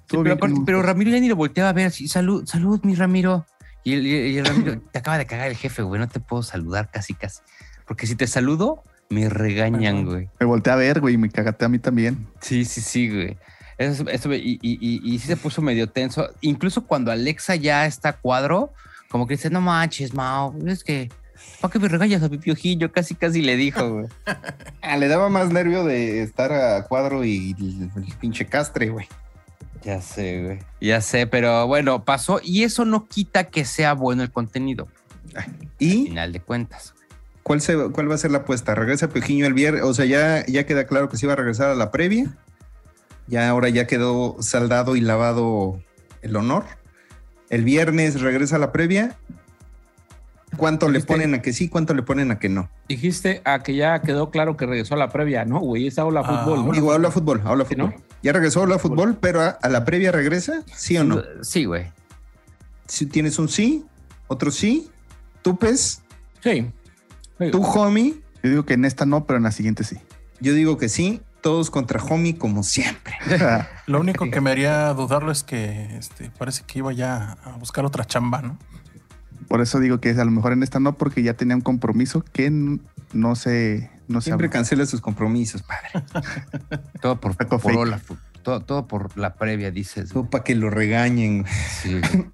Sí, 0.08 0.16
pero, 0.22 0.34
aparte- 0.34 0.60
pero 0.64 0.82
Ramiro 0.82 1.10
ya 1.10 1.20
ni 1.20 1.28
lo 1.28 1.36
volteaba 1.36 1.70
a 1.70 1.72
ver 1.72 1.86
así, 1.86 2.08
salud, 2.08 2.46
salud, 2.46 2.80
mi 2.84 2.94
Ramiro. 2.94 3.46
Y 3.84 3.92
el, 3.94 4.06
y 4.06 4.38
el 4.38 4.44
Ramiro, 4.46 4.80
te 4.92 4.98
acaba 4.98 5.18
de 5.18 5.26
cagar 5.26 5.48
el 5.48 5.56
jefe, 5.56 5.82
güey, 5.82 6.00
no 6.00 6.08
te 6.08 6.20
puedo 6.20 6.42
saludar 6.42 6.90
casi, 6.90 7.14
casi. 7.14 7.40
Porque 7.86 8.06
si 8.06 8.16
te 8.16 8.26
saludo, 8.26 8.82
me 9.08 9.28
regañan, 9.28 10.04
güey. 10.04 10.28
Me 10.40 10.46
volteé 10.46 10.72
a 10.72 10.76
ver, 10.76 11.00
güey, 11.00 11.14
y 11.14 11.18
me 11.18 11.30
cagaste 11.30 11.64
a 11.64 11.68
mí 11.68 11.78
también. 11.78 12.26
Sí, 12.40 12.64
sí, 12.64 12.80
sí, 12.80 13.08
güey. 13.08 13.36
Eso, 13.78 14.08
eso- 14.08 14.32
y, 14.34 14.58
y, 14.62 14.78
y, 14.80 15.00
y 15.14 15.18
sí 15.18 15.26
se 15.26 15.36
puso 15.36 15.62
medio 15.62 15.88
tenso. 15.88 16.28
Incluso 16.40 16.84
cuando 16.86 17.12
Alexa 17.12 17.54
ya 17.56 17.86
está 17.86 18.08
a 18.10 18.12
cuadro, 18.16 18.72
como 19.08 19.26
que 19.26 19.34
dice, 19.34 19.50
no 19.50 19.60
manches, 19.60 20.14
Mao, 20.14 20.54
es 20.66 20.82
que, 20.82 21.10
¿para 21.60 21.70
qué 21.72 21.78
me 21.78 21.86
regañas 21.88 22.22
a 22.22 22.28
mi 22.28 22.38
piojillo? 22.38 22.90
Casi, 22.90 23.14
casi 23.14 23.42
le 23.42 23.56
dijo, 23.56 23.88
güey. 23.88 24.06
Ah, 24.82 24.96
le 24.96 25.08
daba 25.08 25.28
más 25.28 25.50
nervio 25.52 25.84
de 25.84 26.22
estar 26.22 26.52
a 26.52 26.84
cuadro 26.84 27.24
y 27.24 27.56
el, 27.58 27.90
el 28.04 28.12
pinche 28.20 28.46
castre, 28.46 28.88
güey. 28.90 29.08
Ya 29.86 30.00
sé, 30.00 30.42
güey. 30.42 30.58
Ya 30.80 31.00
sé, 31.00 31.28
pero 31.28 31.64
bueno, 31.68 32.04
pasó. 32.04 32.40
Y 32.42 32.64
eso 32.64 32.84
no 32.84 33.06
quita 33.06 33.44
que 33.44 33.64
sea 33.64 33.92
bueno 33.92 34.24
el 34.24 34.32
contenido, 34.32 34.88
al 35.36 35.44
¿Y 35.78 36.06
final 36.06 36.32
de 36.32 36.40
cuentas. 36.40 36.92
cuál, 37.44 37.60
se, 37.60 37.76
cuál 37.92 38.10
va 38.10 38.16
a 38.16 38.18
ser 38.18 38.32
la 38.32 38.38
apuesta? 38.38 38.74
¿Regresa 38.74 39.08
Piojiño 39.10 39.46
el 39.46 39.54
viernes? 39.54 39.84
O 39.84 39.94
sea, 39.94 40.04
ya, 40.04 40.44
ya 40.46 40.66
queda 40.66 40.88
claro 40.88 41.08
que 41.08 41.16
se 41.16 41.26
iba 41.26 41.34
a 41.34 41.36
regresar 41.36 41.70
a 41.70 41.76
la 41.76 41.92
previa. 41.92 42.36
Ya 43.28 43.48
ahora 43.48 43.68
ya 43.68 43.86
quedó 43.86 44.36
saldado 44.40 44.96
y 44.96 45.00
lavado 45.02 45.80
el 46.22 46.34
honor. 46.34 46.64
El 47.48 47.62
viernes 47.62 48.20
regresa 48.20 48.56
a 48.56 48.58
la 48.58 48.72
previa. 48.72 49.14
¿Cuánto 50.56 50.88
le 50.88 51.00
ponen 51.00 51.34
a 51.34 51.42
que 51.42 51.52
sí? 51.52 51.68
¿Cuánto 51.68 51.94
le 51.94 52.02
ponen 52.02 52.30
a 52.32 52.38
que 52.40 52.48
no? 52.48 52.70
Dijiste 52.88 53.42
a 53.44 53.62
que 53.62 53.76
ya 53.76 54.00
quedó 54.00 54.30
claro 54.30 54.56
que 54.56 54.66
regresó 54.66 54.94
a 54.94 54.98
la 54.98 55.10
previa. 55.10 55.44
No, 55.44 55.60
güey, 55.60 55.86
es 55.86 55.96
la 55.96 56.20
Ah, 56.20 56.24
fútbol, 56.44 56.66
¿no? 56.66 56.72
Digo, 56.72 56.92
habla 56.92 57.10
fútbol, 57.12 57.42
habla 57.44 57.64
fútbol. 57.64 57.90
¿no? 57.90 57.94
Ya 58.26 58.32
regresó 58.32 58.62
habla 58.62 58.80
fútbol, 58.80 59.18
pero 59.20 59.40
a, 59.40 59.50
a 59.50 59.68
la 59.68 59.84
previa 59.84 60.10
regresa, 60.10 60.64
¿sí 60.74 60.98
o 60.98 61.04
no? 61.04 61.22
Sí, 61.42 61.64
güey. 61.64 61.92
Si 62.88 63.06
tienes 63.06 63.38
un 63.38 63.48
sí, 63.48 63.84
otro 64.26 64.50
sí, 64.50 64.90
tú 65.42 65.56
pez, 65.56 66.02
Sí. 66.42 66.68
Sí. 67.38 67.50
tú 67.52 67.62
homie, 67.62 68.16
Yo 68.42 68.50
digo 68.50 68.66
que 68.66 68.74
en 68.74 68.84
esta 68.84 69.06
no, 69.06 69.26
pero 69.26 69.36
en 69.36 69.44
la 69.44 69.52
siguiente 69.52 69.84
sí. 69.84 69.98
yo 70.40 70.54
digo 70.54 70.76
que 70.76 70.88
sí, 70.88 71.20
todos 71.40 71.70
contra 71.70 72.02
homie 72.02 72.36
como 72.36 72.64
siempre. 72.64 73.14
Lo 73.86 74.00
único 74.00 74.28
que 74.28 74.40
me 74.40 74.50
haría 74.50 74.92
dudarlo 74.92 75.30
es 75.30 75.44
que 75.44 75.96
este, 75.96 76.32
parece 76.36 76.64
que 76.66 76.80
iba 76.80 76.92
ya 76.92 77.38
a 77.44 77.52
buscar 77.58 77.84
otra 77.84 78.06
chamba, 78.06 78.42
¿no? 78.42 78.58
Por 79.46 79.60
eso 79.60 79.78
digo 79.78 80.00
que 80.00 80.10
a 80.10 80.24
lo 80.24 80.32
mejor 80.32 80.52
en 80.52 80.64
esta 80.64 80.80
no, 80.80 80.96
porque 80.96 81.22
ya 81.22 81.34
tenía 81.34 81.54
un 81.54 81.62
compromiso 81.62 82.24
que 82.32 82.50
no 83.12 83.36
se. 83.36 83.88
No 84.08 84.20
Siempre 84.20 84.48
cancela 84.50 84.86
sus 84.86 85.00
compromisos, 85.00 85.62
padre. 85.62 86.04
Todo 87.02 87.20
por, 87.20 87.34
todo, 88.42 88.60
todo 88.60 88.86
por 88.86 89.16
la 89.18 89.34
previa, 89.34 89.70
dices. 89.70 90.10
Tú 90.10 90.30
para 90.30 90.44
que 90.44 90.54
lo 90.54 90.70
regañen. 90.70 91.44
Sí. 91.82 92.00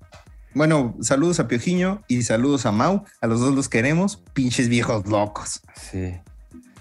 Bueno, 0.54 0.94
saludos 1.00 1.40
a 1.40 1.48
Piojiño 1.48 2.02
y 2.08 2.24
saludos 2.24 2.66
a 2.66 2.72
Mau. 2.72 3.04
A 3.22 3.26
los 3.26 3.40
dos 3.40 3.54
los 3.54 3.70
queremos, 3.70 4.18
pinches 4.34 4.68
viejos 4.68 5.06
locos. 5.06 5.62
sí. 5.74 6.16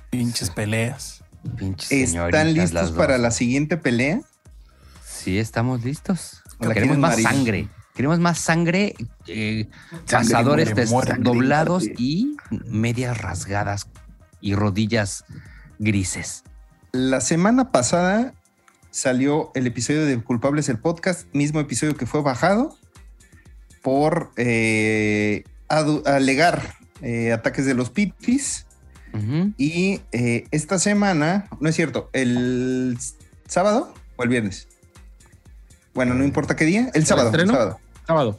Pinches 0.10 0.49
peleas. 0.49 1.23
Pinches 1.56 1.89
¿Están 1.89 2.54
listos 2.54 2.91
para 2.91 3.17
la 3.17 3.32
siguiente 3.32 3.77
pelea? 3.77 4.19
Sí, 5.08 5.39
estamos 5.39 5.86
listos. 5.86 6.41
¿La 6.60 6.73
Queremos 6.73 6.97
más 6.97 7.21
sangre. 7.21 7.69
Queremos 7.95 8.19
más 8.19 8.39
sangre, 8.39 8.93
eh, 9.27 9.69
Sangre, 10.06 10.32
pasadores 10.34 10.65
muere, 10.67 10.82
des- 10.82 10.89
muere. 10.91 11.13
doblados 11.19 11.86
y 11.97 12.36
medias 12.65 13.17
rasgadas 13.19 13.88
y 14.41 14.56
rodillas 14.56 15.23
grises. 15.80 16.43
La 16.91 17.21
semana 17.21 17.71
pasada 17.71 18.34
salió 18.89 19.51
el 19.56 19.67
episodio 19.67 20.06
de 20.06 20.21
Culpables 20.21 20.67
el 20.69 20.77
Podcast, 20.77 21.27
mismo 21.34 21.60
episodio 21.60 21.95
que 21.95 22.06
fue 22.06 22.21
bajado 22.21 22.75
por 23.82 24.32
eh, 24.36 25.43
alegar 25.69 26.75
eh, 27.01 27.32
ataques 27.32 27.65
de 27.65 27.73
los 27.73 27.89
pitis. 27.89 28.65
Ujú. 29.13 29.54
Y 29.58 30.01
eh, 30.12 30.45
esta 30.51 30.80
semana, 30.80 31.47
no 31.60 31.67
es 31.67 31.75
cierto, 31.75 32.10
el 32.13 32.97
sábado 33.47 33.93
o 34.15 34.23
el 34.23 34.30
viernes. 34.30 34.67
Bueno, 35.93 36.13
no 36.13 36.23
importa 36.23 36.56
qué 36.56 36.65
día, 36.65 36.89
el 36.93 37.06
sábado. 37.06 37.32
El 37.34 37.47
sábado. 37.47 37.80
Sábado. 38.08 38.38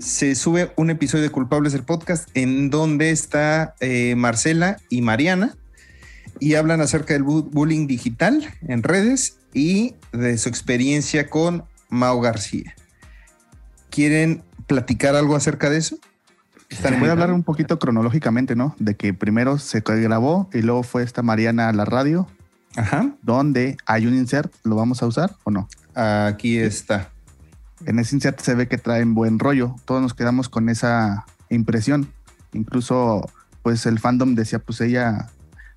Se 0.00 0.34
sube 0.34 0.72
un 0.76 0.90
episodio 0.90 1.24
de 1.24 1.30
Culpables 1.30 1.72
del 1.72 1.82
Podcast 1.82 2.28
en 2.34 2.70
donde 2.70 3.10
está 3.10 3.74
eh, 3.80 4.14
Marcela 4.16 4.76
y 4.88 5.02
Mariana 5.02 5.56
y 6.38 6.54
hablan 6.54 6.80
acerca 6.80 7.14
del 7.14 7.24
bu- 7.24 7.48
bullying 7.50 7.86
digital 7.86 8.44
en 8.68 8.82
redes 8.82 9.38
y 9.52 9.94
de 10.12 10.38
su 10.38 10.48
experiencia 10.48 11.28
con 11.28 11.64
Mao 11.88 12.20
García. 12.20 12.74
¿Quieren 13.90 14.42
platicar 14.66 15.16
algo 15.16 15.34
acerca 15.34 15.68
de 15.68 15.78
eso? 15.78 15.98
Voy 17.00 17.08
a 17.08 17.12
hablar 17.12 17.32
un 17.32 17.42
poquito 17.42 17.78
cronológicamente, 17.78 18.54
¿no? 18.54 18.76
De 18.78 18.94
que 18.94 19.14
primero 19.14 19.58
se 19.58 19.80
grabó 19.80 20.48
y 20.52 20.60
luego 20.60 20.82
fue 20.82 21.02
esta 21.02 21.22
Mariana 21.22 21.70
a 21.70 21.72
la 21.72 21.86
radio, 21.86 22.28
Ajá, 22.76 23.10
donde 23.22 23.78
hay 23.86 24.06
un 24.06 24.14
insert. 24.14 24.52
¿Lo 24.64 24.76
vamos 24.76 25.02
a 25.02 25.06
usar 25.06 25.34
o 25.44 25.50
no? 25.50 25.68
aquí 25.94 26.58
está. 26.58 27.10
En 27.86 27.98
ese 27.98 28.16
insert 28.16 28.40
se 28.40 28.54
ve 28.54 28.68
que 28.68 28.78
traen 28.78 29.14
buen 29.14 29.38
rollo. 29.38 29.76
Todos 29.84 30.02
nos 30.02 30.14
quedamos 30.14 30.48
con 30.48 30.68
esa 30.68 31.24
impresión. 31.48 32.12
Incluso, 32.52 33.28
pues 33.62 33.86
el 33.86 33.98
fandom 33.98 34.34
decía, 34.34 34.58
pues 34.58 34.80
ella 34.80 35.28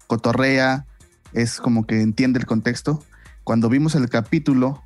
cotorrea, 0.07 0.85
es 1.33 1.59
como 1.59 1.85
que 1.85 2.01
entiende 2.01 2.39
el 2.39 2.45
contexto. 2.45 3.03
Cuando 3.43 3.69
vimos 3.69 3.95
el 3.95 4.09
capítulo, 4.09 4.83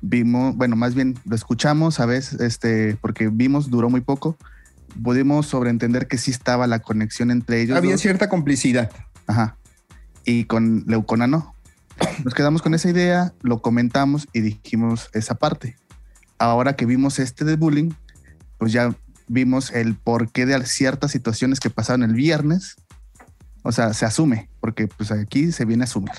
vimos, 0.00 0.56
bueno, 0.56 0.76
más 0.76 0.94
bien 0.94 1.18
lo 1.24 1.34
escuchamos 1.34 2.00
a 2.00 2.06
veces, 2.06 2.40
este, 2.40 2.96
porque 3.00 3.28
vimos, 3.28 3.70
duró 3.70 3.90
muy 3.90 4.00
poco. 4.00 4.36
Pudimos 5.02 5.46
sobreentender 5.46 6.08
que 6.08 6.18
sí 6.18 6.30
estaba 6.30 6.66
la 6.66 6.80
conexión 6.80 7.30
entre 7.30 7.62
ellos. 7.62 7.76
Había 7.76 7.92
dos. 7.92 8.00
cierta 8.00 8.28
complicidad. 8.28 8.90
Ajá. 9.26 9.56
Y 10.24 10.44
con 10.44 10.84
Leucona 10.86 11.26
no. 11.26 11.54
Nos 12.24 12.34
quedamos 12.34 12.62
con 12.62 12.74
esa 12.74 12.90
idea, 12.90 13.32
lo 13.42 13.62
comentamos 13.62 14.28
y 14.32 14.40
dijimos 14.40 15.08
esa 15.12 15.36
parte. 15.36 15.76
Ahora 16.38 16.76
que 16.76 16.86
vimos 16.86 17.18
este 17.18 17.44
de 17.44 17.56
bullying, 17.56 17.90
pues 18.58 18.72
ya 18.72 18.94
vimos 19.28 19.70
el 19.72 19.96
porqué 19.96 20.46
de 20.46 20.64
ciertas 20.66 21.10
situaciones 21.10 21.60
que 21.60 21.70
pasaron 21.70 22.02
el 22.02 22.14
viernes. 22.14 22.76
O 23.62 23.72
sea, 23.72 23.94
se 23.94 24.04
asume, 24.06 24.48
porque 24.60 24.86
pues 24.86 25.10
aquí 25.10 25.50
se 25.52 25.64
viene 25.64 25.82
a 25.82 25.86
asumir 25.86 26.12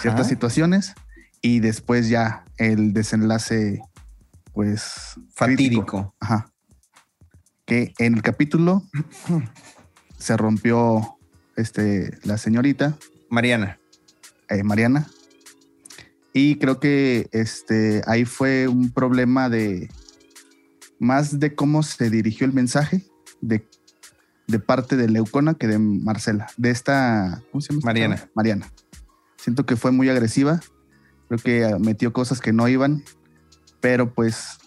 ciertas 0.00 0.28
situaciones 0.28 0.94
y 1.42 1.60
después 1.60 2.08
ya 2.08 2.44
el 2.56 2.92
desenlace, 2.92 3.82
pues... 4.52 5.14
crítico. 5.34 5.34
Fatídico. 5.34 6.14
Ajá. 6.20 6.50
Que 7.66 7.92
en 7.98 8.14
el 8.14 8.22
capítulo 8.22 8.82
se 10.18 10.36
rompió 10.36 11.18
este, 11.56 12.18
la 12.24 12.38
señorita 12.38 12.96
Mariana. 13.28 13.78
eh, 14.48 14.62
Mariana. 14.62 15.06
Y 16.32 16.56
creo 16.56 16.80
que 16.80 17.28
este, 17.32 18.02
ahí 18.06 18.24
fue 18.24 18.68
un 18.68 18.90
problema 18.90 19.48
de 19.48 19.90
más 20.98 21.40
de 21.40 21.54
cómo 21.54 21.82
se 21.82 22.10
dirigió 22.10 22.46
el 22.46 22.52
mensaje 22.52 23.04
de, 23.40 23.68
de 24.46 24.58
parte 24.58 24.96
de 24.96 25.08
Leucona 25.08 25.54
que 25.54 25.66
de 25.66 25.78
Marcela, 25.78 26.46
de 26.56 26.70
esta, 26.70 27.42
¿cómo 27.50 27.60
se 27.60 27.72
llama? 27.72 27.82
Mariana. 27.84 28.30
Mariana. 28.34 28.72
Siento 29.36 29.66
que 29.66 29.76
fue 29.76 29.90
muy 29.90 30.08
agresiva, 30.08 30.60
creo 31.28 31.40
que 31.40 31.76
metió 31.80 32.12
cosas 32.12 32.40
que 32.40 32.52
no 32.52 32.68
iban, 32.68 33.02
pero 33.80 34.14
pues 34.14 34.58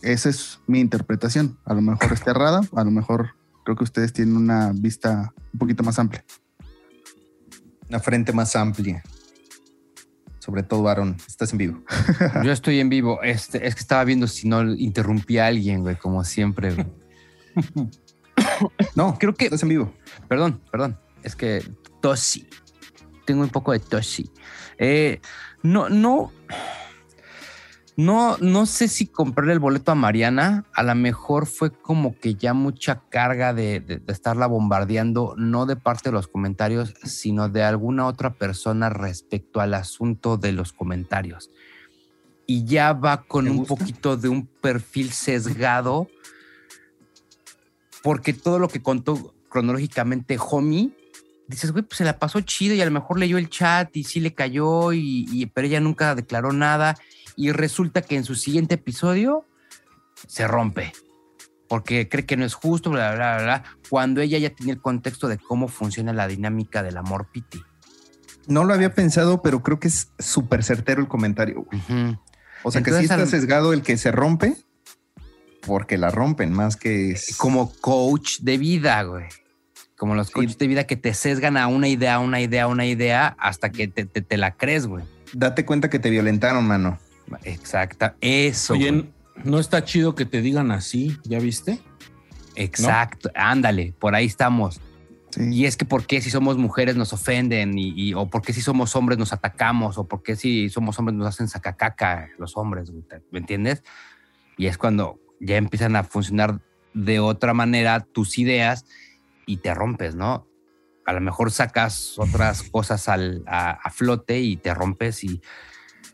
esa 0.00 0.30
es 0.30 0.60
mi 0.66 0.80
interpretación. 0.80 1.58
A 1.64 1.74
lo 1.74 1.82
mejor 1.82 2.12
está 2.12 2.30
errada, 2.30 2.62
a 2.74 2.84
lo 2.84 2.90
mejor 2.90 3.34
creo 3.64 3.76
que 3.76 3.84
ustedes 3.84 4.12
tienen 4.12 4.36
una 4.36 4.72
vista 4.74 5.34
un 5.52 5.58
poquito 5.58 5.82
más 5.82 5.98
amplia. 5.98 6.24
Una 7.88 8.00
frente 8.00 8.32
más 8.32 8.56
amplia. 8.56 9.02
Sobre 10.48 10.62
todo, 10.62 10.82
varón. 10.82 11.18
Estás 11.26 11.52
en 11.52 11.58
vivo. 11.58 11.82
Yo 12.42 12.52
estoy 12.52 12.80
en 12.80 12.88
vivo. 12.88 13.20
Este, 13.22 13.66
es 13.66 13.74
que 13.74 13.80
estaba 13.82 14.02
viendo 14.04 14.26
si 14.26 14.48
no 14.48 14.62
interrumpí 14.72 15.36
a 15.36 15.46
alguien, 15.46 15.82
güey, 15.82 15.96
como 15.96 16.24
siempre, 16.24 16.72
güey. 16.74 16.86
No, 18.94 19.18
Creo 19.18 19.34
que- 19.34 19.44
estás 19.44 19.62
en 19.62 19.68
vivo. 19.68 19.92
Perdón, 20.26 20.62
perdón. 20.72 20.98
Es 21.22 21.36
que 21.36 21.62
tosi. 22.00 22.48
Tengo 23.26 23.42
un 23.42 23.50
poco 23.50 23.72
de 23.72 23.78
tosi. 23.80 24.30
Eh, 24.78 25.20
no, 25.62 25.90
no. 25.90 26.32
No, 28.00 28.36
no 28.38 28.64
sé 28.66 28.86
si 28.86 29.08
comprarle 29.08 29.52
el 29.54 29.58
boleto 29.58 29.90
a 29.90 29.96
Mariana. 29.96 30.64
A 30.72 30.84
lo 30.84 30.94
mejor 30.94 31.46
fue 31.46 31.72
como 31.72 32.16
que 32.16 32.36
ya 32.36 32.54
mucha 32.54 33.02
carga 33.10 33.52
de, 33.52 33.80
de- 33.80 33.98
de 33.98 34.12
estarla 34.12 34.46
bombardeando, 34.46 35.34
no 35.36 35.66
de 35.66 35.74
parte 35.74 36.10
de 36.10 36.12
los 36.12 36.28
comentarios, 36.28 36.94
sino 37.02 37.48
de 37.48 37.64
alguna 37.64 38.06
otra 38.06 38.34
persona 38.34 38.88
respecto 38.88 39.60
al 39.60 39.74
asunto 39.74 40.36
de 40.36 40.52
los 40.52 40.72
comentarios. 40.72 41.50
Y 42.46 42.64
ya 42.66 42.92
va 42.92 43.24
con 43.24 43.46
¿Te 43.46 43.50
un 43.50 43.56
gusta? 43.58 43.74
poquito 43.74 44.16
de 44.16 44.28
un 44.28 44.46
perfil 44.46 45.10
sesgado, 45.10 46.06
porque 48.04 48.32
todo 48.32 48.60
lo 48.60 48.68
que 48.68 48.80
contó 48.80 49.34
cronológicamente 49.48 50.38
Homie, 50.38 50.90
dices, 51.48 51.72
güey, 51.72 51.82
pues 51.82 51.98
se 51.98 52.04
la 52.04 52.16
pasó 52.20 52.40
chido 52.42 52.76
y 52.76 52.80
a 52.80 52.84
lo 52.84 52.92
mejor 52.92 53.18
leyó 53.18 53.38
el 53.38 53.50
chat 53.50 53.94
y 53.96 54.04
sí 54.04 54.20
le 54.20 54.34
cayó, 54.34 54.92
y, 54.92 55.26
y- 55.32 55.46
pero 55.46 55.66
ella 55.66 55.80
nunca 55.80 56.14
declaró 56.14 56.52
nada. 56.52 56.96
Y 57.40 57.52
resulta 57.52 58.02
que 58.02 58.16
en 58.16 58.24
su 58.24 58.34
siguiente 58.34 58.74
episodio 58.74 59.44
se 60.26 60.48
rompe 60.48 60.92
porque 61.68 62.08
cree 62.08 62.26
que 62.26 62.36
no 62.36 62.44
es 62.44 62.54
justo, 62.54 62.90
bla, 62.90 63.14
bla, 63.14 63.36
bla, 63.36 63.44
bla, 63.44 63.64
cuando 63.88 64.20
ella 64.22 64.38
ya 64.38 64.50
tenía 64.50 64.72
el 64.72 64.80
contexto 64.80 65.28
de 65.28 65.38
cómo 65.38 65.68
funciona 65.68 66.12
la 66.12 66.26
dinámica 66.26 66.82
del 66.82 66.96
amor 66.96 67.28
piti. 67.30 67.62
No 68.48 68.64
lo 68.64 68.74
había 68.74 68.92
pensado, 68.92 69.40
pero 69.40 69.62
creo 69.62 69.78
que 69.78 69.86
es 69.86 70.08
súper 70.18 70.64
certero 70.64 71.00
el 71.00 71.06
comentario. 71.06 71.66
O 72.64 72.72
sea, 72.72 72.82
que 72.82 72.90
Entonces, 72.90 72.98
sí 72.98 73.04
está 73.04 73.26
sesgado 73.26 73.72
el 73.72 73.82
que 73.82 73.96
se 73.98 74.10
rompe 74.10 74.56
porque 75.64 75.96
la 75.96 76.10
rompen 76.10 76.52
más 76.52 76.76
que 76.76 77.12
es- 77.12 77.36
Como 77.36 77.70
coach 77.80 78.38
de 78.40 78.58
vida, 78.58 79.00
güey. 79.04 79.26
Como 79.96 80.14
los 80.16 80.30
coaches 80.30 80.58
de 80.58 80.66
vida 80.66 80.84
que 80.88 80.96
te 80.96 81.14
sesgan 81.14 81.56
a 81.56 81.68
una 81.68 81.86
idea, 81.86 82.18
una 82.18 82.40
idea, 82.40 82.66
una 82.66 82.86
idea, 82.86 83.36
hasta 83.38 83.70
que 83.70 83.86
te, 83.86 84.06
te- 84.06 84.22
te 84.22 84.36
la 84.38 84.56
crees, 84.56 84.86
güey. 84.86 85.04
Date 85.34 85.64
cuenta 85.64 85.90
que 85.90 85.98
te 85.98 86.08
violentaron, 86.10 86.66
mano. 86.66 86.98
Exacta. 87.44 88.16
Eso. 88.20 88.74
Oye, 88.74 88.90
güey. 88.90 89.10
no 89.44 89.58
está 89.58 89.84
chido 89.84 90.14
que 90.14 90.24
te 90.24 90.40
digan 90.42 90.70
así, 90.70 91.16
¿ya 91.24 91.38
viste? 91.38 91.80
Exacto. 92.56 93.30
Ándale, 93.34 93.94
por 93.98 94.14
ahí 94.14 94.26
estamos. 94.26 94.80
Sí. 95.30 95.42
Y 95.52 95.66
es 95.66 95.76
que 95.76 95.84
por 95.84 96.06
qué 96.06 96.20
si 96.20 96.30
somos 96.30 96.56
mujeres 96.56 96.96
nos 96.96 97.12
ofenden 97.12 97.78
y, 97.78 97.92
y- 97.94 98.14
o 98.14 98.28
por 98.28 98.42
qué 98.42 98.52
si 98.52 98.62
somos 98.62 98.96
hombres 98.96 99.18
nos 99.18 99.32
atacamos 99.32 99.98
o 99.98 100.08
por 100.08 100.22
qué 100.22 100.36
si 100.36 100.68
somos 100.70 100.98
hombres 100.98 101.16
nos 101.16 101.26
hacen 101.28 101.48
sacacaca 101.48 102.28
los 102.38 102.56
hombres, 102.56 102.90
güey, 102.90 103.04
¿me 103.30 103.38
entiendes? 103.38 103.82
Y 104.56 104.66
es 104.66 104.78
cuando 104.78 105.20
ya 105.38 105.56
empiezan 105.56 105.96
a 105.96 106.02
funcionar 106.04 106.60
de 106.94 107.20
otra 107.20 107.52
manera 107.54 108.00
tus 108.00 108.38
ideas 108.38 108.86
y 109.46 109.58
te 109.58 109.72
rompes, 109.74 110.14
¿no? 110.14 110.46
A 111.06 111.12
lo 111.12 111.20
mejor 111.20 111.52
sacas 111.52 112.18
otras 112.18 112.62
cosas 112.64 113.08
al- 113.08 113.44
a, 113.46 113.70
a 113.72 113.90
flote 113.90 114.40
y 114.40 114.56
te 114.56 114.72
rompes 114.74 115.22
y 115.24 115.40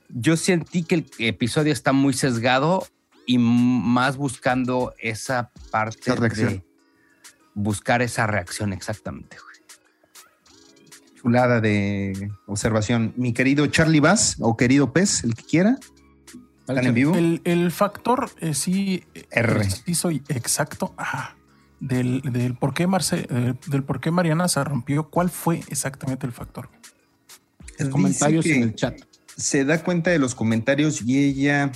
yo 0.09 0.37
sentí 0.37 0.83
que 0.85 0.95
el 0.97 1.07
episodio 1.19 1.73
está 1.73 1.93
muy 1.93 2.13
sesgado 2.15 2.87
y 3.27 3.39
más 3.39 4.17
buscando 4.17 4.95
esa 4.99 5.51
parte 5.71 5.99
Esa 6.03 6.15
reacción. 6.17 6.49
de 6.51 6.65
buscar 7.55 8.03
esa 8.03 8.27
reacción 8.27 8.73
exactamente. 8.73 9.37
güey. 9.37 9.55
Chulada 11.21 11.61
de 11.61 12.31
observación. 12.47 13.15
Mi 13.17 13.33
querido 13.33 13.67
Charlie 13.67 14.01
Bass 14.01 14.37
o 14.41 14.57
querido 14.57 14.93
Pez, 14.93 15.25
el 15.25 15.35
que 15.35 15.43
quiera. 15.45 15.79
¿Están 16.69 16.87
en 16.87 16.95
vivo? 16.95 17.15
El, 17.15 17.41
el 17.45 17.71
factor 17.73 18.31
eh, 18.41 18.55
sí 18.55 19.05
R. 19.31 19.55
preciso 19.55 20.11
y 20.11 20.23
exacto 20.29 20.95
ah, 20.99 21.35
del, 21.81 22.21
del 22.23 22.55
por 22.57 22.73
qué 22.75 22.87
Marce, 22.87 23.23
del, 23.23 23.59
del 23.67 23.83
por 23.85 24.01
qué 24.01 24.11
Mariana 24.11 24.49
se 24.49 24.63
rompió. 24.65 25.09
¿Cuál 25.11 25.31
fue 25.31 25.63
exactamente 25.69 26.27
el 26.27 26.33
factor? 26.33 26.69
Comentarios 27.91 28.45
que 28.45 28.55
en 28.57 28.63
el 28.63 28.75
chat. 28.75 28.99
Se 29.37 29.65
da 29.65 29.83
cuenta 29.83 30.11
de 30.11 30.19
los 30.19 30.35
comentarios 30.35 31.03
y 31.03 31.19
ella 31.25 31.73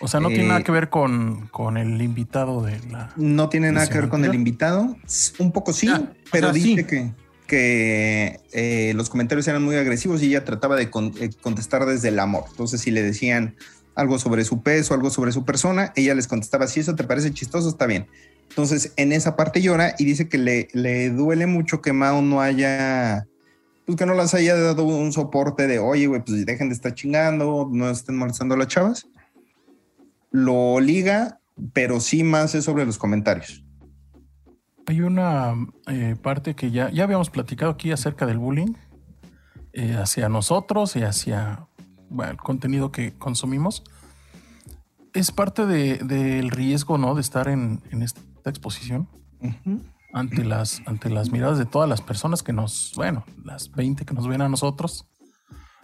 O 0.00 0.08
sea, 0.08 0.18
no 0.20 0.28
Eh, 0.30 0.34
tiene 0.34 0.48
nada 0.48 0.62
que 0.62 0.72
ver 0.72 0.88
con, 0.88 1.46
con 1.48 1.76
el 1.76 2.00
invitado 2.02 2.62
de 2.62 2.80
la. 2.90 3.12
no 3.16 3.48
tiene 3.48 3.70
nada 3.70 3.84
¿Ese 3.84 3.92
que 3.92 4.00
ver 4.00 4.08
con 4.08 4.24
el 4.24 4.34
invitado. 4.34 4.96
Un 5.38 5.52
poco 5.52 5.72
sí, 5.72 5.88
Ah, 5.88 6.02
pero 6.32 6.48
sea, 6.48 6.52
dice 6.54 6.80
sí. 6.82 6.84
que, 6.84 7.12
que 7.46 8.40
eh, 8.52 8.92
los 8.94 9.08
comentarios 9.08 9.46
eran 9.48 9.62
muy 9.62 9.76
agresivos 9.76 10.22
y 10.22 10.26
ella 10.26 10.44
trataba 10.44 10.74
de 10.76 10.90
con- 10.90 11.14
eh, 11.20 11.30
contestar 11.40 11.86
desde 11.86 12.08
el 12.08 12.18
amor. 12.18 12.44
Entonces, 12.50 12.80
si 12.80 12.90
le 12.90 13.02
decían 13.02 13.54
algo 13.94 14.18
sobre 14.18 14.44
su 14.44 14.62
peso, 14.62 14.94
algo 14.94 15.10
sobre 15.10 15.32
su 15.32 15.44
persona, 15.44 15.92
ella 15.96 16.14
les 16.14 16.26
contestaba, 16.28 16.66
si 16.66 16.80
eso 16.80 16.94
te 16.94 17.04
parece 17.04 17.32
chistoso, 17.32 17.68
está 17.68 17.86
bien. 17.86 18.06
Entonces, 18.48 18.92
en 18.96 19.12
esa 19.12 19.34
parte 19.36 19.60
llora 19.62 19.94
y 19.98 20.04
dice 20.04 20.28
que 20.28 20.38
le, 20.38 20.68
le 20.72 21.10
duele 21.10 21.46
mucho 21.46 21.80
que 21.82 21.92
Mao 21.92 22.22
no 22.22 22.40
haya, 22.40 23.26
pues 23.88 23.96
que 23.96 24.04
no 24.04 24.12
las 24.12 24.34
haya 24.34 24.54
dado 24.54 24.84
un 24.84 25.14
soporte 25.14 25.66
de, 25.66 25.78
oye, 25.78 26.06
güey, 26.08 26.22
pues 26.22 26.44
dejen 26.44 26.68
de 26.68 26.74
estar 26.74 26.92
chingando, 26.94 27.70
no 27.72 27.88
estén 27.88 28.18
molestando 28.18 28.54
a 28.54 28.58
las 28.58 28.68
chavas. 28.68 29.08
Lo 30.30 30.78
liga, 30.78 31.40
pero 31.72 31.98
sí 31.98 32.22
más 32.22 32.54
es 32.54 32.64
sobre 32.66 32.84
los 32.84 32.98
comentarios. 32.98 33.64
Hay 34.84 35.00
una 35.00 35.54
eh, 35.86 36.16
parte 36.20 36.54
que 36.54 36.70
ya, 36.70 36.90
ya 36.90 37.04
habíamos 37.04 37.30
platicado 37.30 37.72
aquí 37.72 37.90
acerca 37.90 38.26
del 38.26 38.36
bullying 38.36 38.74
eh, 39.72 39.96
hacia 39.96 40.28
nosotros 40.28 40.94
y 40.96 41.02
hacia 41.02 41.66
bueno, 42.10 42.32
el 42.32 42.36
contenido 42.36 42.92
que 42.92 43.14
consumimos. 43.14 43.82
Es 45.14 45.32
parte 45.32 45.64
de- 45.64 45.96
del 45.96 46.50
riesgo, 46.50 46.98
¿no? 46.98 47.14
De 47.14 47.22
estar 47.22 47.48
en, 47.48 47.80
en 47.90 48.02
esta 48.02 48.20
exposición 48.44 49.08
ante 50.12 50.44
las, 50.44 50.82
ante 50.86 51.10
las 51.10 51.30
miradas 51.30 51.58
de 51.58 51.66
todas 51.66 51.88
las 51.88 52.00
personas 52.00 52.42
que 52.42 52.52
nos, 52.52 52.92
bueno, 52.96 53.24
las 53.44 53.70
20 53.72 54.04
que 54.04 54.14
nos 54.14 54.26
ven 54.26 54.40
a 54.42 54.48
nosotros. 54.48 55.06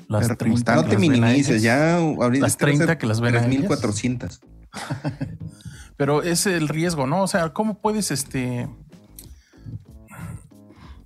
Las 0.09 0.29
Pero 0.29 0.39
como 0.39 0.55
30 0.55 0.59
están, 0.59 0.77
No 0.77 0.83
que 0.83 0.89
te 0.89 0.95
las 0.95 1.01
ven 1.01 1.25
a 1.25 1.27
minimices, 1.29 1.51
ellas. 1.51 1.63
ya 1.63 1.97
ahorita 1.97 2.43
Las 2.43 2.53
este 2.53 2.65
va 2.65 2.69
a 2.69 2.73
30 2.73 2.87
ser 2.87 2.99
que 2.99 3.07
las 3.07 3.21
ven 3.21 3.37
a 3.37 3.39
ellas. 3.47 3.67
3400. 3.69 4.41
Pero 5.97 6.23
es 6.23 6.47
el 6.47 6.69
riesgo, 6.69 7.07
¿no? 7.07 7.23
O 7.23 7.27
sea, 7.29 7.53
¿cómo 7.53 7.81
puedes 7.81 8.11
este 8.11 8.69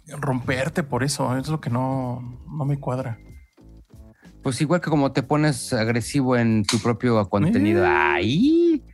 romperte 0.07 0.83
por 0.83 1.05
eso? 1.05 1.37
Es 1.37 1.49
lo 1.49 1.61
que 1.61 1.71
no, 1.71 2.41
no 2.51 2.65
me 2.65 2.79
cuadra. 2.79 3.19
Pues 4.43 4.61
igual 4.61 4.81
que 4.81 4.89
como 4.89 5.13
te 5.13 5.23
pones 5.23 5.73
agresivo 5.73 6.37
en 6.37 6.65
tu 6.65 6.79
propio 6.79 7.29
contenido. 7.29 7.85
Eh. 7.85 7.89
Ahí. 7.89 8.85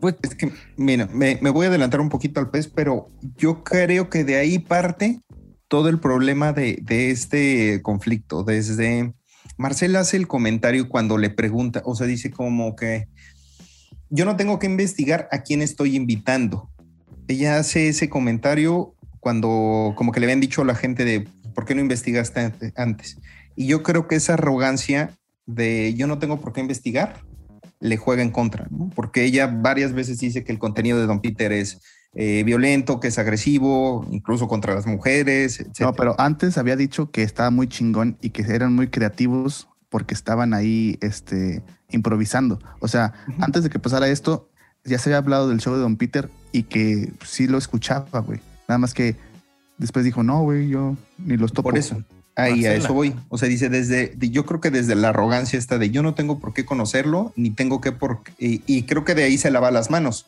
Pues 0.00 0.16
Es 0.22 0.34
que, 0.34 0.52
mira, 0.76 1.06
me, 1.12 1.36
voy 1.50 1.66
a 1.66 1.68
adelantar 1.68 2.00
un 2.00 2.08
poquito 2.08 2.40
al 2.40 2.50
pez, 2.50 2.68
pero 2.68 3.10
yo 3.36 3.62
creo 3.64 4.10
que 4.10 4.24
de 4.24 4.36
ahí 4.36 4.58
parte 4.58 5.20
todo 5.68 5.88
el 5.88 5.98
problema 6.00 6.52
de, 6.52 6.78
de 6.82 7.10
este 7.10 7.80
conflicto. 7.82 8.42
Desde 8.42 9.12
Marcela 9.56 10.00
hace 10.00 10.16
el 10.16 10.28
comentario 10.28 10.88
cuando 10.88 11.18
le 11.18 11.30
pregunta, 11.30 11.82
o 11.84 11.94
sea, 11.94 12.06
dice 12.06 12.30
como 12.30 12.74
que 12.76 13.06
yo 14.10 14.24
no 14.24 14.36
tengo 14.36 14.58
que 14.58 14.66
investigar 14.66 15.28
a 15.30 15.42
quién 15.42 15.60
estoy 15.60 15.96
invitando. 15.96 16.70
Ella 17.26 17.58
hace 17.58 17.88
ese 17.88 18.08
comentario 18.08 18.94
cuando 19.20 19.92
como 19.96 20.12
que 20.12 20.20
le 20.20 20.26
habían 20.26 20.40
dicho 20.40 20.62
a 20.62 20.64
la 20.64 20.74
gente 20.74 21.04
de 21.04 21.28
por 21.54 21.64
qué 21.66 21.74
no 21.74 21.80
investigaste 21.82 22.40
ante- 22.40 22.72
antes. 22.76 23.18
Y 23.56 23.66
yo 23.66 23.82
creo 23.82 24.08
que 24.08 24.14
esa 24.16 24.34
arrogancia 24.34 25.10
de 25.44 25.92
yo 25.94 26.06
no 26.06 26.18
tengo 26.18 26.40
por 26.40 26.52
qué 26.52 26.60
investigar 26.60 27.20
le 27.80 27.96
juega 27.96 28.22
en 28.22 28.30
contra, 28.30 28.66
¿no? 28.70 28.90
Porque 28.94 29.24
ella 29.24 29.46
varias 29.46 29.92
veces 29.92 30.18
dice 30.18 30.44
que 30.44 30.52
el 30.52 30.58
contenido 30.58 30.98
de 30.98 31.06
Don 31.06 31.20
Peter 31.20 31.52
es 31.52 31.80
eh, 32.14 32.42
violento, 32.44 33.00
que 33.00 33.08
es 33.08 33.18
agresivo, 33.18 34.06
incluso 34.10 34.48
contra 34.48 34.74
las 34.74 34.86
mujeres, 34.86 35.60
etc. 35.60 35.80
No, 35.80 35.92
pero 35.92 36.14
antes 36.18 36.58
había 36.58 36.76
dicho 36.76 37.10
que 37.10 37.22
estaba 37.22 37.50
muy 37.50 37.68
chingón 37.68 38.16
y 38.20 38.30
que 38.30 38.42
eran 38.42 38.74
muy 38.74 38.88
creativos 38.88 39.68
porque 39.88 40.14
estaban 40.14 40.54
ahí 40.54 40.98
este, 41.00 41.62
improvisando. 41.90 42.58
O 42.80 42.88
sea, 42.88 43.14
antes 43.40 43.62
de 43.62 43.70
que 43.70 43.78
pasara 43.78 44.08
esto, 44.08 44.50
ya 44.84 44.98
se 44.98 45.10
había 45.10 45.18
hablado 45.18 45.48
del 45.48 45.60
show 45.60 45.74
de 45.74 45.80
Don 45.80 45.96
Peter 45.96 46.30
y 46.52 46.64
que 46.64 47.12
sí 47.24 47.46
lo 47.46 47.58
escuchaba, 47.58 48.20
güey. 48.20 48.40
Nada 48.68 48.78
más 48.78 48.94
que 48.94 49.16
después 49.76 50.04
dijo, 50.04 50.22
no, 50.22 50.42
güey, 50.42 50.68
yo 50.68 50.96
ni 51.18 51.36
los 51.36 51.52
topo. 51.52 51.70
Por 51.70 51.78
eso. 51.78 52.02
Ahí 52.38 52.64
a 52.66 52.74
eso 52.74 52.94
voy. 52.94 53.14
O 53.28 53.36
sea, 53.36 53.48
dice 53.48 53.68
desde, 53.68 54.08
de- 54.08 54.30
yo 54.30 54.46
creo 54.46 54.60
que 54.60 54.70
desde 54.70 54.94
la 54.94 55.08
arrogancia 55.10 55.58
esta 55.58 55.76
de 55.78 55.90
yo 55.90 56.02
no 56.02 56.14
tengo 56.14 56.38
por 56.38 56.54
qué 56.54 56.64
conocerlo, 56.64 57.32
ni 57.36 57.50
tengo 57.50 57.80
que 57.80 57.92
por 57.92 58.20
y, 58.38 58.62
y 58.66 58.82
creo 58.84 59.04
que 59.04 59.14
de 59.14 59.24
ahí 59.24 59.38
se 59.38 59.50
lava 59.50 59.70
las 59.70 59.90
manos. 59.90 60.26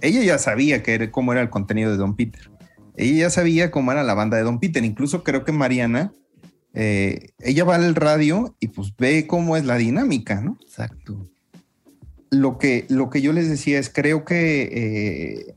Ella 0.00 0.22
ya 0.22 0.38
sabía 0.38 0.82
que 0.82 0.94
era, 0.94 1.10
cómo 1.10 1.32
era 1.32 1.42
el 1.42 1.50
contenido 1.50 1.90
de 1.90 1.96
Don 1.98 2.16
Peter. 2.16 2.50
Ella 2.96 3.20
ya 3.24 3.30
sabía 3.30 3.70
cómo 3.70 3.92
era 3.92 4.02
la 4.02 4.14
banda 4.14 4.36
de 4.36 4.42
Don 4.42 4.58
Peter. 4.58 4.84
Incluso 4.84 5.22
creo 5.22 5.44
que 5.44 5.52
Mariana, 5.52 6.12
eh, 6.74 7.30
ella 7.40 7.64
va 7.64 7.76
al 7.76 7.94
radio 7.94 8.54
y 8.60 8.68
pues 8.68 8.94
ve 8.98 9.26
cómo 9.26 9.56
es 9.56 9.64
la 9.64 9.76
dinámica, 9.76 10.40
¿no? 10.40 10.58
Exacto. 10.62 11.26
lo 12.30 12.58
que, 12.58 12.86
lo 12.88 13.10
que 13.10 13.20
yo 13.22 13.32
les 13.32 13.48
decía 13.48 13.78
es, 13.78 13.90
creo 13.90 14.24
que 14.24 14.62
eh, 14.72 15.54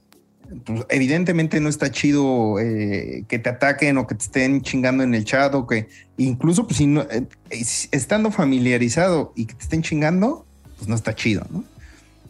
pues, 0.65 0.85
evidentemente 0.89 1.59
no 1.59 1.69
está 1.69 1.91
chido 1.91 2.59
eh, 2.59 3.23
que 3.27 3.39
te 3.39 3.49
ataquen 3.49 3.97
o 3.97 4.07
que 4.07 4.15
te 4.15 4.23
estén 4.23 4.61
chingando 4.61 5.03
en 5.03 5.13
el 5.13 5.25
chat 5.25 5.53
o 5.55 5.65
que 5.67 5.87
incluso 6.17 6.65
pues, 6.67 6.77
si 6.77 6.87
no, 6.87 7.01
eh, 7.03 7.25
es- 7.49 7.89
estando 7.91 8.31
familiarizado 8.31 9.33
y 9.35 9.45
que 9.45 9.53
te 9.55 9.63
estén 9.63 9.81
chingando, 9.81 10.45
pues 10.77 10.87
no 10.87 10.95
está 10.95 11.15
chido, 11.15 11.45
¿no? 11.51 11.63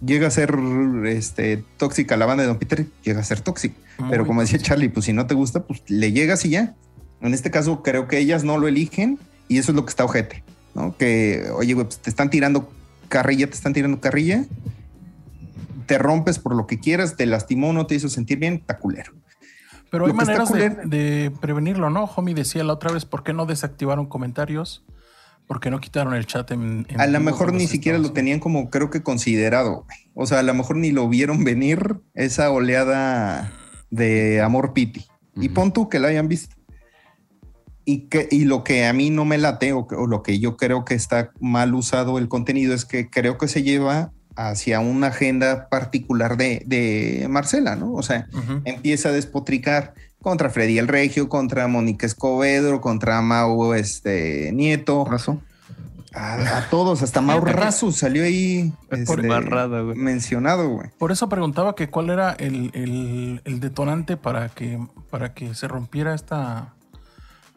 Llega 0.06 0.28
a 0.28 0.32
ser 0.32 0.54
este, 1.06 1.64
tóxica 1.78 2.18
la 2.18 2.26
banda 2.26 2.44
de 2.44 2.48
Don 2.48 2.58
Peter, 2.58 2.86
llega 3.04 3.22
a 3.22 3.24
ser 3.24 3.40
tóxica. 3.40 3.76
Pero 4.10 4.26
como 4.28 4.42
decía 4.42 4.60
Charlie, 4.60 4.90
pues 4.90 5.06
si 5.06 5.14
no 5.14 5.28
te 5.28 5.34
gusta, 5.36 5.64
pues 5.64 5.82
le 5.88 6.12
llegas 6.12 6.44
y 6.46 6.50
ya. 6.50 6.74
En 7.22 7.34
este 7.34 7.52
caso, 7.52 7.84
creo 7.84 8.08
que 8.08 8.18
ellas 8.18 8.44
no 8.44 8.58
lo 8.58 8.68
eligen 8.68 9.18
y 9.48 9.60
eso 9.60 9.72
es 9.72 9.76
lo 9.78 9.86
que 9.86 9.92
está 9.92 10.04
ojete, 10.04 10.44
¿no? 10.76 10.98
Que, 10.98 11.46
oye, 11.56 11.74
güey, 11.74 11.86
pues 11.86 12.00
te 12.00 12.10
están 12.10 12.30
tirando 12.30 12.70
carrilla, 13.08 13.48
te 13.48 13.54
están 13.54 13.72
tirando 13.74 14.02
carrilla, 14.02 14.44
te 15.86 15.98
rompes 15.98 16.40
por 16.40 16.56
lo 16.56 16.68
que 16.68 16.80
quieras, 16.80 17.16
te 17.16 17.26
lastimó, 17.26 17.74
no 17.74 17.86
te 17.88 17.96
hizo 17.96 18.10
sentir 18.10 18.40
bien, 18.40 18.56
está 18.56 18.80
culero. 18.80 19.14
Pero 19.92 20.06
hay 20.06 20.14
Lo 20.14 20.20
está 20.22 20.26
maneras 20.26 20.52
de, 20.52 20.70
culero- 20.72 20.90
de 20.90 21.32
prevenirlo, 21.40 21.90
¿no? 21.90 22.06
Homie 22.06 22.34
decía 22.34 22.64
la 22.64 22.74
otra 22.74 22.92
vez, 22.92 23.06
¿por 23.06 23.24
qué 23.24 23.34
no 23.34 23.46
desactivaron 23.46 24.08
comentarios? 24.08 24.84
¿Por 25.48 25.60
qué 25.60 25.70
no 25.70 25.80
quitaron 25.82 26.14
el 26.14 26.26
chat 26.26 26.50
en... 26.52 26.86
en 26.90 27.02
A 27.02 27.06
lo 27.06 27.20
mejor 27.20 27.54
ni 27.54 27.68
siquiera 27.68 27.98
lo 27.98 28.14
tenían 28.14 28.40
como, 28.40 28.70
creo 28.70 28.90
que 28.90 29.04
considerado. 29.04 29.86
O 30.14 30.26
sea, 30.26 30.40
a 30.40 30.44
lo 30.44 30.54
mejor 30.54 30.78
ni 30.78 30.92
lo 30.92 31.08
vieron 31.10 31.44
venir 31.44 32.00
esa 32.14 32.50
oleada 32.50 33.52
de 33.92 34.42
amor 34.42 34.74
piti. 34.74 35.06
Y 35.36 35.48
Ujú. 35.48 35.54
pon 35.54 35.74
tú 35.74 35.90
que 35.90 36.00
la 36.00 36.08
hayan 36.08 36.28
visto. 36.30 36.56
Y, 37.86 38.08
que, 38.08 38.30
y 38.32 38.46
lo 38.46 38.64
que 38.64 38.86
a 38.86 38.94
mí 38.94 39.10
no 39.10 39.26
me 39.26 39.38
late 39.38 39.74
o, 39.74 39.80
o 39.86 40.08
lo 40.08 40.24
que 40.24 40.40
yo 40.40 40.56
creo 40.56 40.86
que 40.86 40.94
está 40.96 41.32
mal 41.42 41.76
usado 41.76 42.18
el 42.18 42.30
contenido 42.30 42.74
es 42.74 42.86
que 42.86 43.10
creo 43.10 43.38
que 43.38 43.50
se 43.50 43.62
lleva 43.64 44.14
hacia 44.36 44.80
una 44.80 45.08
agenda 45.08 45.68
particular 45.70 46.38
de, 46.38 46.64
de 46.66 47.28
Marcela, 47.30 47.76
¿no? 47.76 47.94
O 47.94 48.04
sea, 48.04 48.28
empieza 48.66 49.10
a 49.10 49.12
despotricar 49.12 49.94
contra 50.22 50.50
Freddy 50.50 50.78
el 50.80 50.88
Regio, 50.88 51.30
contra 51.30 51.68
Mónica 51.68 52.06
Escobedo, 52.06 52.80
contra 52.82 53.22
Mau 53.22 53.74
este, 53.74 54.52
Nieto, 54.54 55.04
Razo. 55.06 55.42
a, 56.14 56.58
a 56.60 56.70
todos, 56.70 57.02
hasta 57.04 57.20
Mau 57.22 57.42
Razu 57.42 57.92
salió 57.92 58.24
ahí 58.24 58.72
Por- 58.90 59.00
este, 59.00 59.28
Barrada, 59.28 59.82
güey. 59.82 59.98
mencionado, 59.98 60.70
güey. 60.70 60.90
Por 60.98 61.12
eso 61.12 61.28
preguntaba 61.28 61.76
que 61.76 61.90
cuál 61.90 62.10
era 62.10 62.32
el, 62.32 62.72
el- 62.74 63.42
el 63.44 63.60
detonante 63.60 64.16
para 64.16 64.50
que, 64.50 64.80
para 65.10 65.34
que 65.34 65.54
se 65.56 65.68
rompiera 65.68 66.14
esta... 66.16 66.74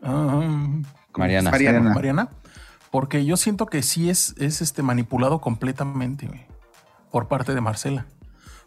ah, 0.02 0.40
Mariana. 1.16 1.50
Mariana. 1.50 1.80
Mariana. 1.94 2.28
Porque 2.90 3.24
yo 3.24 3.36
siento 3.36 3.66
que 3.66 3.82
sí 3.82 4.10
es, 4.10 4.34
es 4.38 4.62
este 4.62 4.82
manipulado 4.82 5.40
completamente 5.40 6.26
güey, 6.26 6.46
por 7.16 7.28
parte 7.28 7.54
de 7.54 7.62
Marcela. 7.62 8.04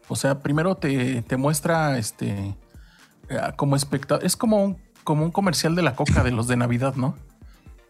O 0.08 0.16
sea, 0.16 0.40
primero 0.40 0.74
te, 0.74 1.22
te 1.22 1.38
muestra 1.38 2.00
este 2.00 2.56
eh, 3.30 3.38
como 3.58 3.76
espectador. 3.76 4.26
Es 4.26 4.36
como 4.36 4.64
un, 4.64 4.78
como 5.04 5.24
un 5.24 5.30
comercial 5.30 5.76
de 5.76 5.84
la 5.84 5.96
coca 5.96 6.24
de 6.24 6.32
los 6.32 6.48
de 6.48 6.58
Navidad, 6.58 6.96
¿no? 6.96 7.16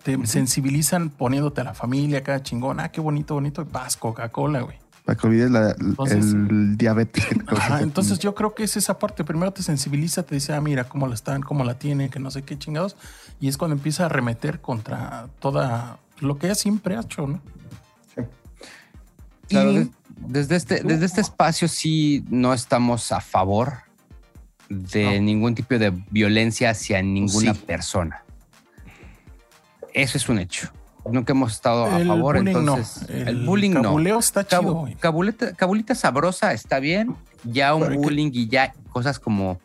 Te 0.03 0.28
sensibilizan 0.28 1.12
poniéndote 1.12 1.62
a 1.62 1.64
la 1.64 1.74
familia, 1.74 2.24
cada 2.24 2.43
chingón. 2.43 2.82
Ah, 2.82 2.89
qué 2.91 2.99
bonito, 2.99 3.36
bonito. 3.36 3.62
Y 3.62 3.66
paz, 3.66 3.95
Coca-Cola, 3.95 4.60
güey. 4.64 4.78
Para 5.05 5.18
que 5.18 5.28
olvides 5.28 5.49
la- 5.49 5.72
Entonces- 5.80 6.26
el 6.34 6.76
diabetes 6.76 7.26
que 7.26 7.36
te 7.36 7.45
causa. 7.45 7.64
Ajá, 7.66 7.82
entonces 7.82 8.20
yo 8.20 8.36
creo 8.36 8.53
que 8.53 8.66
es 8.66 8.76
esa 8.76 8.99
parte. 8.99 9.24
Primero 9.24 9.53
te 9.53 9.64
sensibiliza, 9.64 10.24
te 10.24 10.36
dice, 10.36 10.51
ah, 10.53 10.60
mira 10.60 10.84
cómo 10.89 11.07
la 11.07 11.14
están, 11.16 11.41
cómo 11.41 11.64
la 11.64 11.80
tiene, 11.80 12.10
que 12.10 12.20
no 12.20 12.32
sé 12.32 12.41
qué 12.41 12.60
chingados. 12.60 12.97
Y 13.39 13.47
es 13.47 13.57
cuando 13.57 13.78
empieza 13.78 14.03
a 14.03 14.05
arremeter 14.07 14.60
contra 14.60 15.28
toda 15.39 15.99
lo 16.20 16.38
que 16.38 16.47
ella 16.47 16.55
siempre 16.55 16.97
ha 16.97 16.99
hecho, 16.99 17.28
¿no? 17.28 17.41
Claro, 19.47 19.72
Y- 19.72 19.91
desde, 20.28 20.55
este, 20.55 20.84
desde 20.84 21.05
este 21.05 21.22
espacio 21.22 21.67
sí 21.67 22.24
no 22.30 22.53
estamos 22.53 23.11
a 23.11 23.22
favor 23.22 23.74
de 24.70 25.15
No. 25.17 25.22
ningún 25.24 25.55
tipo 25.55 25.78
de 25.78 25.91
violencia 26.11 26.70
hacia 26.72 27.01
ninguna 27.01 27.53
Sí. 27.53 27.61
persona. 27.65 28.24
Eso 29.93 30.17
es 30.17 30.30
un 30.30 30.39
hecho. 30.39 30.72
Nunca 31.09 31.34
hemos 31.34 31.53
estado 31.53 31.86
a 31.86 31.99
El 31.99 32.07
favor, 32.07 32.38
bullying 32.38 32.53
no. 32.53 32.59
entonces. 32.59 33.09
El 33.09 33.28
El, 33.30 33.45
bullying 33.45 33.72
no. 33.72 33.82
cabuleo 33.82 34.20
está 34.20 34.45
chido, 34.45 34.88
cabuleta, 34.99 35.53
cabulita 35.55 35.95
sabrosa 35.95 36.53
está 36.53 36.80
bien. 36.80 37.15
Ya 37.43 37.74
un 37.74 37.82
Pero 37.82 37.91
hay 37.93 37.97
que- 37.97 38.03
bullying 38.03 38.30
y 38.34 38.47
ya 38.47 38.74
cosas 38.91 39.20
como 39.20 39.59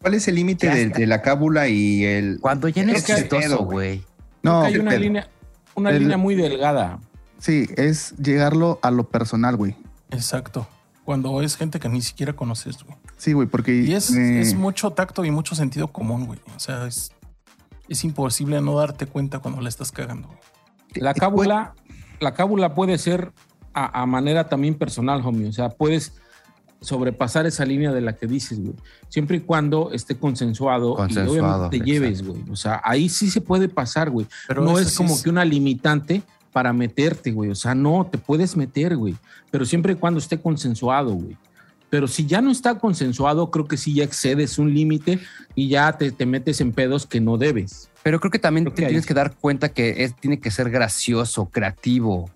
¿Cuál 0.00 0.14
es 0.14 0.26
el 0.26 0.34
límite 0.34 0.68
de, 0.88 1.06
la 1.06 1.22
cábula 1.22 1.68
y 1.68 2.04
el... 2.04 2.38
cuando 2.40 2.66
ya 2.68 2.82
no 2.82 2.92
es 2.92 3.04
chistoso, 3.06 3.58
güey. 3.64 4.02
No, 4.42 4.62
hay 4.62 4.76
una 4.76 4.90
pedo. 4.90 5.00
línea, 5.00 5.28
una 5.76 5.90
El- 5.90 6.00
línea 6.00 6.16
muy 6.16 6.34
delgada. 6.34 6.98
Sí, 7.42 7.66
es 7.76 8.14
llegarlo 8.16 8.78
a 8.82 8.90
lo 8.90 9.08
personal, 9.08 9.56
güey. 9.56 9.74
Exacto. 10.10 10.66
Cuando 11.04 11.42
es 11.42 11.56
gente 11.56 11.80
que 11.80 11.88
ni 11.88 12.00
siquiera 12.00 12.32
conoces, 12.34 12.82
güey. 12.84 12.96
Sí, 13.16 13.32
güey, 13.32 13.48
porque... 13.48 13.74
Y 13.82 13.92
es, 13.94 14.10
eh, 14.14 14.40
es 14.40 14.54
mucho 14.54 14.90
tacto 14.92 15.24
y 15.24 15.30
mucho 15.30 15.54
sentido 15.54 15.88
común, 15.88 16.26
güey. 16.26 16.38
O 16.56 16.60
sea, 16.60 16.86
es, 16.86 17.10
es 17.88 18.04
imposible 18.04 18.60
no 18.60 18.76
darte 18.76 19.06
cuenta 19.06 19.40
cuando 19.40 19.60
la 19.60 19.68
estás 19.68 19.90
cagando, 19.90 20.28
güey. 20.28 20.38
La 20.94 21.14
cábula, 21.14 21.74
la 22.20 22.34
cábula 22.34 22.74
puede 22.74 22.98
ser 22.98 23.32
a, 23.74 24.02
a 24.02 24.06
manera 24.06 24.48
también 24.48 24.74
personal, 24.76 25.22
homie. 25.24 25.48
O 25.48 25.52
sea, 25.52 25.70
puedes 25.70 26.14
sobrepasar 26.80 27.46
esa 27.46 27.64
línea 27.64 27.92
de 27.92 28.00
la 28.00 28.14
que 28.16 28.26
dices, 28.26 28.60
güey. 28.60 28.74
Siempre 29.08 29.38
y 29.38 29.40
cuando 29.40 29.90
esté 29.92 30.16
consensuado, 30.18 30.94
Consensuado, 30.94 31.34
y 31.34 31.38
obviamente 31.40 31.68
te 31.70 31.76
exacto. 31.76 31.92
lleves, 31.92 32.22
güey. 32.26 32.44
O 32.50 32.56
sea, 32.56 32.80
ahí 32.84 33.08
sí 33.08 33.30
se 33.30 33.40
puede 33.40 33.68
pasar, 33.68 34.10
güey. 34.10 34.26
Pero 34.48 34.62
no 34.62 34.78
es 34.78 34.90
sí 34.90 34.96
como 34.98 35.14
es- 35.14 35.22
que 35.22 35.30
una 35.30 35.44
limitante 35.44 36.22
para 36.52 36.72
meterte, 36.72 37.32
güey. 37.32 37.50
O 37.50 37.54
sea, 37.54 37.74
no, 37.74 38.06
te 38.10 38.18
puedes 38.18 38.56
meter, 38.56 38.96
güey. 38.96 39.16
Pero 39.50 39.64
siempre 39.64 39.94
y 39.94 39.96
cuando 39.96 40.18
esté 40.20 40.38
consensuado, 40.40 41.14
güey. 41.14 41.36
Pero 41.90 42.08
si 42.08 42.24
ya 42.26 42.40
no 42.40 42.50
está 42.50 42.76
consensuado, 42.78 43.50
creo 43.50 43.66
que 43.66 43.76
sí 43.76 43.94
ya 43.94 44.04
excedes 44.04 44.58
un 44.58 44.72
límite 44.72 45.18
y 45.54 45.68
ya 45.68 45.92
te, 45.92 46.10
te 46.10 46.24
metes 46.24 46.60
en 46.60 46.72
pedos 46.72 47.06
que 47.06 47.20
no 47.20 47.36
debes. 47.36 47.90
Pero 48.02 48.18
creo 48.18 48.30
que 48.30 48.38
también 48.38 48.64
Creo 48.64 48.74
te 48.74 48.82
que 48.82 48.88
tienes 48.88 49.06
que 49.06 49.14
dar 49.14 49.34
cuenta 49.36 49.68
que 49.70 50.04
es, 50.04 50.14
tiene 50.16 50.40
que 50.40 50.50
ser 50.50 50.70
gracioso, 50.70 51.46
creativo. 51.46 52.30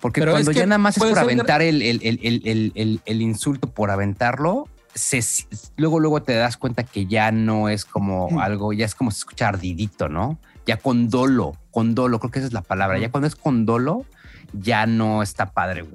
Porque 0.00 0.20
Pero 0.20 0.32
cuando 0.32 0.52
ya 0.52 0.66
nada 0.66 0.78
más 0.78 0.96
es 0.96 1.02
por 1.02 1.18
aventar 1.18 1.62
el, 1.62 1.82
el- 1.82 2.00
el- 2.02 2.20
el- 2.22 2.42
el- 2.44 2.72
el- 2.74 3.00
el 3.04 3.22
insulto 3.22 3.68
por 3.70 3.90
aventarlo, 3.90 4.68
se- 4.94 5.22
luego, 5.76 5.98
luego 6.00 6.22
te 6.22 6.34
das 6.34 6.56
cuenta 6.56 6.82
que 6.84 7.06
ya 7.06 7.30
no 7.32 7.68
es 7.68 7.84
como 7.84 8.40
algo, 8.40 8.72
ya 8.72 8.84
es 8.86 8.94
como 8.94 9.10
escuchar 9.10 9.54
ardidito, 9.54 10.08
¿no? 10.08 10.38
Ya 10.66 10.76
con 10.76 11.08
dolo, 11.08 11.56
con 11.72 11.96
dolo, 11.96 12.20
creo 12.20 12.30
que 12.30 12.38
esa 12.38 12.46
es 12.48 12.54
la 12.54 12.62
palabra. 12.62 12.98
Ya 13.00 13.10
cuando 13.10 13.26
es 13.26 13.34
con 13.34 13.66
dolo, 13.66 14.04
ya 14.52 14.86
no 14.86 15.22
está 15.22 15.50
padre, 15.50 15.82
güey. 15.82 15.94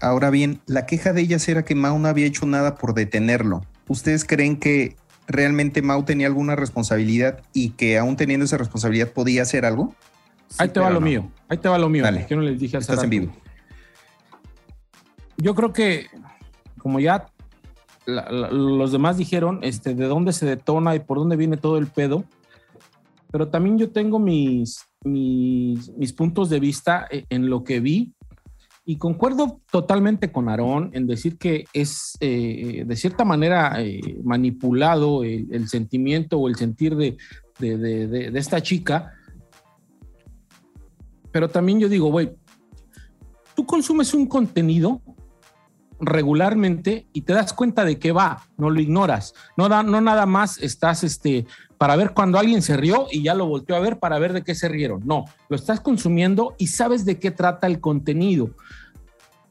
Ahora 0.00 0.30
bien, 0.30 0.60
la 0.66 0.86
queja 0.86 1.12
de 1.12 1.20
ellas 1.20 1.46
era 1.48 1.64
que 1.64 1.74
Mau 1.76 1.96
no 1.98 2.08
había 2.08 2.26
hecho 2.26 2.46
nada 2.46 2.74
por 2.74 2.94
detenerlo. 2.94 3.62
¿Ustedes 3.86 4.24
creen 4.24 4.56
que 4.56 4.96
realmente 5.28 5.82
Mau 5.82 6.02
tenía 6.04 6.26
alguna 6.26 6.56
responsabilidad 6.56 7.40
y 7.52 7.70
que 7.70 7.98
aún 7.98 8.16
teniendo 8.16 8.44
esa 8.46 8.56
responsabilidad 8.56 9.12
podía 9.12 9.42
hacer 9.42 9.64
algo? 9.64 9.94
Ahí 10.58 10.68
te 10.70 10.80
va 10.80 10.88
lo 10.90 10.98
no. 11.00 11.06
mío. 11.06 11.30
Ahí 11.48 11.58
te 11.58 11.68
va 11.68 11.78
lo 11.78 11.88
mío. 11.88 12.02
Dale. 12.02 12.26
Que 12.26 12.34
no 12.34 12.42
les 12.42 12.58
dije 12.58 12.78
hace 12.78 12.90
Estás 12.90 13.04
en 13.04 13.10
vivo. 13.10 13.32
Yo 15.36 15.54
creo 15.54 15.72
que, 15.72 16.06
como 16.78 17.00
ya 17.00 17.26
la- 18.06 18.30
la- 18.30 18.50
los 18.50 18.92
demás 18.92 19.16
dijeron, 19.16 19.60
este, 19.62 19.94
de 19.94 20.06
dónde 20.06 20.32
se 20.32 20.46
detona 20.46 20.94
y 20.94 21.00
por 21.00 21.18
dónde 21.18 21.36
viene 21.36 21.56
todo 21.56 21.78
el 21.78 21.86
pedo. 21.86 22.24
Pero 23.30 23.48
también 23.48 23.78
yo 23.78 23.90
tengo 23.90 24.18
mis, 24.18 24.84
mis, 25.04 25.88
mis 25.96 26.12
puntos 26.12 26.50
de 26.50 26.60
vista 26.60 27.06
e- 27.10 27.24
en 27.30 27.48
lo 27.48 27.64
que 27.64 27.80
vi. 27.80 28.12
Y 28.84 28.96
concuerdo 28.96 29.60
totalmente 29.70 30.32
con 30.32 30.48
Aarón 30.48 30.90
en 30.94 31.06
decir 31.06 31.38
que 31.38 31.64
es 31.72 32.16
eh, 32.20 32.82
de 32.86 32.96
cierta 32.96 33.24
manera 33.24 33.80
eh, 33.80 34.00
manipulado 34.24 35.22
el, 35.22 35.68
sentimiento 35.68 36.38
o 36.38 36.48
el 36.48 36.56
sentir 36.56 36.96
de, 36.96 37.16
de- 37.58 37.76
de- 37.78 38.38
esta 38.38 38.60
chica. 38.62 39.12
Pero 41.30 41.48
también 41.48 41.78
yo 41.78 41.88
digo, 41.88 42.10
güey, 42.10 42.32
tú 43.54 43.64
consumes 43.64 44.12
un 44.14 44.26
contenido 44.26 45.00
regularmente 46.00 47.06
y 47.12 47.20
te 47.22 47.34
das 47.34 47.52
cuenta 47.52 47.84
de 47.84 47.98
qué 47.98 48.10
va, 48.10 48.42
no 48.56 48.70
lo 48.70 48.80
ignoras. 48.80 49.34
No, 49.56 49.68
da, 49.68 49.82
no 49.82 50.00
nada 50.00 50.26
más 50.26 50.58
estás 50.58 51.04
este, 51.04 51.46
para 51.80 51.96
ver 51.96 52.12
cuando 52.12 52.38
alguien 52.38 52.60
se 52.60 52.76
rió 52.76 53.06
y 53.10 53.22
ya 53.22 53.32
lo 53.32 53.46
volteó 53.46 53.74
a 53.74 53.80
ver 53.80 53.98
para 53.98 54.18
ver 54.18 54.34
de 54.34 54.42
qué 54.42 54.54
se 54.54 54.68
rieron. 54.68 55.00
No, 55.06 55.24
lo 55.48 55.56
estás 55.56 55.80
consumiendo 55.80 56.54
y 56.58 56.66
sabes 56.66 57.06
de 57.06 57.18
qué 57.18 57.30
trata 57.30 57.66
el 57.66 57.80
contenido. 57.80 58.50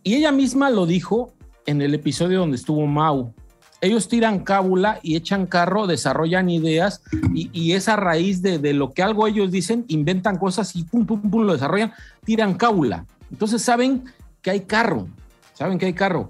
Y 0.03 0.13
ella 0.13 0.32
misma 0.32 0.69
lo 0.69 0.86
dijo 0.86 1.34
en 1.65 1.82
el 1.82 1.95
episodio 1.95 2.38
donde 2.38 2.57
estuvo 2.57 2.86
Mau. 2.86 3.34
Ellos 3.82 4.07
tiran 4.07 4.43
cábula 4.43 4.99
y 5.01 5.15
echan 5.15 5.47
carro, 5.47 5.88
desarrollan 5.88 6.51
ideas 6.51 7.01
y, 7.34 7.49
y 7.51 7.71
es 7.71 7.89
a 7.89 7.95
raíz 7.95 8.43
de, 8.43 8.59
de, 8.59 8.73
lo 8.73 8.93
que 8.93 9.01
algo 9.01 9.25
ellos 9.25 9.49
dicen, 9.49 9.86
inventan 9.88 10.38
cosas 10.38 10.75
y 10.75 10.84
pum, 10.84 11.07
pum, 11.07 11.32
pum, 11.32 11.45
lo 11.45 11.53
desarrollan, 11.53 11.93
tiran 12.25 12.53
cábula. 12.53 13.07
Entonces 13.32 13.63
saben 13.63 14.03
que 14.43 14.51
hay 14.51 14.59
carro, 14.59 15.07
saben 15.55 15.80
que 15.80 15.88
hay 15.88 15.93
carro. 15.93 16.30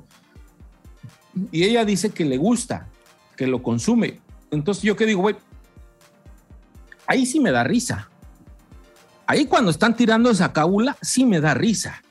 Y 1.52 1.66
ella 1.66 1.84
dice 1.84 2.12
que 2.12 2.24
le 2.24 2.38
gusta, 2.38 2.88
que 3.36 3.47
lo 3.47 3.62
consume. 3.62 4.22
Entonces 4.50 4.84
yo 4.84 4.95
qué 4.95 5.06
digo, 5.06 5.24
güey, 5.24 5.36
ahí 7.10 7.26
sí 7.26 7.39
me 7.39 7.51
da 7.51 7.64
risa. 7.64 8.07
Ahí 9.26 9.45
cuando 9.45 9.72
están 9.72 9.95
tirando 9.95 10.30
esa 10.30 10.53
cábula, 10.53 10.95
sí 11.01 11.26
me 11.26 11.41
da 11.41 11.55
risa. 11.55 12.01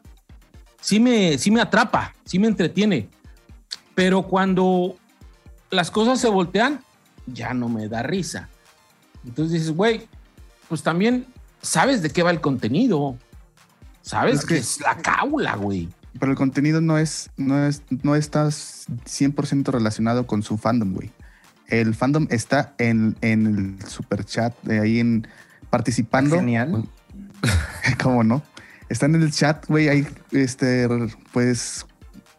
Sí 0.80 0.98
me, 0.98 1.38
sí 1.38 1.50
me 1.50 1.60
atrapa, 1.60 2.14
sí 2.24 2.38
me 2.38 2.48
entretiene. 2.48 3.08
Pero 3.94 4.22
cuando 4.22 4.96
las 5.70 5.90
cosas 5.90 6.20
se 6.20 6.28
voltean, 6.28 6.80
ya 7.26 7.54
no 7.54 7.68
me 7.68 7.88
da 7.88 8.02
risa. 8.02 8.48
Entonces 9.24 9.52
dices, 9.52 9.70
güey, 9.70 10.08
pues 10.68 10.82
también 10.82 11.26
sabes 11.62 12.02
de 12.02 12.10
qué 12.10 12.24
va 12.24 12.32
el 12.32 12.40
contenido. 12.40 13.16
Sabes 14.02 14.40
es 14.40 14.46
que, 14.46 14.54
que 14.54 14.60
es 14.60 14.80
la 14.80 14.96
cábula, 14.96 15.54
güey. 15.54 15.88
Pero 16.18 16.32
el 16.32 16.38
contenido 16.38 16.80
no 16.80 16.98
es, 16.98 17.30
no 17.36 17.66
es, 17.66 17.82
no 18.02 18.16
estás 18.16 18.86
100% 19.04 19.70
relacionado 19.70 20.26
con 20.26 20.42
su 20.42 20.58
fandom, 20.58 20.92
güey. 20.92 21.12
El 21.68 21.94
fandom 21.94 22.26
está 22.30 22.74
en, 22.78 23.16
en 23.20 23.46
el 23.46 23.86
super 23.86 24.24
chat, 24.24 24.54
de 24.62 24.80
ahí 24.80 25.00
en 25.00 25.26
participando. 25.70 26.36
Genial. 26.36 26.88
¿Cómo 28.02 28.24
no? 28.24 28.42
Están 28.88 29.14
en 29.14 29.22
el 29.22 29.32
chat, 29.32 29.66
güey, 29.66 29.88
ahí, 29.88 30.06
este, 30.32 30.88
pues, 31.32 31.84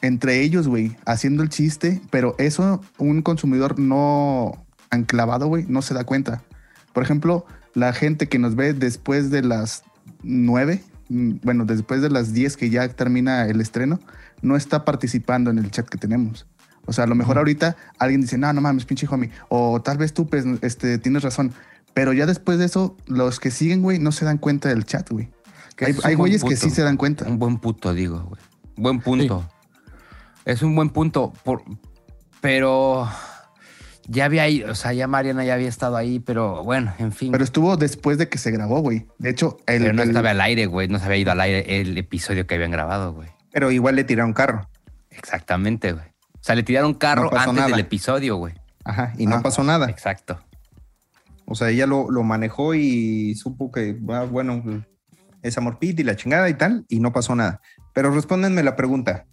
entre 0.02 0.42
ellos, 0.42 0.68
güey, 0.68 0.98
haciendo 1.06 1.44
el 1.44 1.50
chiste, 1.50 2.02
pero 2.10 2.36
eso 2.40 2.82
un 2.98 3.22
consumidor 3.22 3.78
no 3.78 4.66
anclavado, 4.90 5.48
güey, 5.48 5.66
no 5.68 5.82
se 5.84 5.94
da 5.94 6.06
cuenta. 6.06 6.42
Por 6.94 7.04
ejemplo, 7.04 7.46
la 7.76 7.94
gente 7.94 8.28
que 8.28 8.40
nos 8.40 8.56
ve 8.56 8.74
después 8.74 9.30
de 9.30 9.44
las 9.44 9.84
nueve, 10.24 10.82
bueno, 11.10 11.66
después 11.66 12.02
de 12.02 12.10
las 12.10 12.34
10 12.34 12.58
que 12.58 12.70
ya 12.70 12.88
termina 12.90 13.46
el 13.48 13.62
estreno, 13.62 14.00
no 14.42 14.56
está 14.56 14.86
participando 14.86 15.52
en 15.52 15.60
el 15.60 15.72
chat 15.72 15.88
que 15.88 15.98
tenemos. 15.98 16.46
O 16.90 16.94
sea, 16.94 17.04
a 17.04 17.08
lo 17.08 17.14
mejor 17.14 17.38
ahorita 17.38 17.78
alguien 18.00 18.22
dice, 18.22 18.38
no, 18.40 18.52
no 18.52 18.62
mames, 18.62 18.86
pinche 18.86 19.08
homie. 19.10 19.30
O 19.50 19.80
tal 19.80 20.00
vez 20.00 20.12
tú, 20.12 20.28
pues, 20.28 20.44
este, 20.62 20.98
tienes 20.98 21.22
razón. 21.22 21.54
Pero 21.94 22.14
ya 22.14 22.26
después 22.26 22.58
de 22.58 22.66
eso, 22.66 22.98
los 23.06 23.40
que 23.40 23.52
siguen, 23.52 23.84
güey, 23.84 24.00
no 24.00 24.12
se 24.12 24.26
dan 24.26 24.40
cuenta 24.40 24.70
del 24.70 24.86
chat, 24.86 25.08
güey. 25.10 25.30
Hay, 25.82 25.96
hay 26.04 26.16
güeyes 26.16 26.44
que 26.44 26.56
sí 26.56 26.72
se 26.72 26.82
dan 26.82 26.98
cuenta. 26.98 27.26
Un 27.26 27.38
buen 27.38 27.60
punto, 27.60 27.94
digo, 27.94 28.24
güey. 28.24 28.42
Buen 28.76 29.00
punto. 29.02 29.46
Sí. 29.48 29.92
Es 30.46 30.64
un 30.64 30.76
buen 30.76 30.90
punto. 30.90 31.32
Por, 31.44 31.64
pero 32.42 33.08
ya 34.08 34.26
había 34.26 34.50
ido, 34.50 34.72
o 34.72 34.76
sea, 34.76 34.92
ya 34.94 35.08
Mariana 35.08 35.46
ya 35.46 35.54
había 35.54 35.70
estado 35.70 35.96
ahí, 35.96 36.20
pero 36.20 36.64
bueno, 36.64 36.92
en 36.98 37.12
fin. 37.12 37.32
Pero 37.32 37.44
estuvo 37.44 37.78
después 37.78 38.18
de 38.18 38.30
que 38.30 38.40
se 38.40 38.50
grabó, 38.50 38.80
güey. 38.80 39.06
De 39.20 39.30
hecho, 39.30 39.58
el, 39.68 39.84
pero 39.84 39.94
no 39.94 40.02
el, 40.02 40.10
estaba 40.10 40.32
al 40.32 40.42
aire, 40.42 40.66
güey. 40.66 40.88
No 40.88 40.98
se 40.98 41.06
había 41.06 41.18
ido 41.18 41.32
al 41.32 41.42
aire 41.42 41.82
el 41.82 41.96
episodio 42.00 42.48
que 42.48 42.56
habían 42.56 42.72
grabado, 42.72 43.14
güey. 43.14 43.30
Pero 43.52 43.70
igual 43.70 43.96
le 43.96 44.04
tiraron 44.04 44.34
carro. 44.34 44.68
Exactamente, 45.12 45.94
güey. 45.94 46.09
O 46.40 46.44
sea, 46.44 46.56
le 46.56 46.64
tiraron 46.64 46.94
carro 46.94 47.30
no 47.32 47.38
antes 47.38 47.54
nada. 47.54 47.68
del 47.68 47.80
episodio, 47.80 48.38
güey. 48.38 48.54
Ajá, 48.86 49.14
y 49.18 49.26
no 49.26 49.36
ah, 49.36 49.42
pasó 49.42 49.64
nada. 49.64 49.90
Exacto. 49.90 50.40
O 51.46 51.56
sea, 51.56 51.70
ella 51.70 51.86
lo, 51.86 52.10
lo 52.10 52.24
manejó 52.24 52.76
y 52.76 53.36
supo 53.36 53.72
que, 53.72 54.00
ah, 54.10 54.26
bueno, 54.30 54.64
es 55.42 55.58
amor 55.58 55.80
pit 55.80 56.00
y 56.00 56.04
la 56.04 56.16
chingada 56.16 56.50
y 56.50 56.54
tal, 56.54 56.86
y 56.90 57.00
no 57.00 57.12
pasó 57.12 57.36
nada. 57.36 57.62
Pero 57.94 58.12
respóndenme 58.12 58.64
la 58.64 58.76
pregunta. 58.76 59.26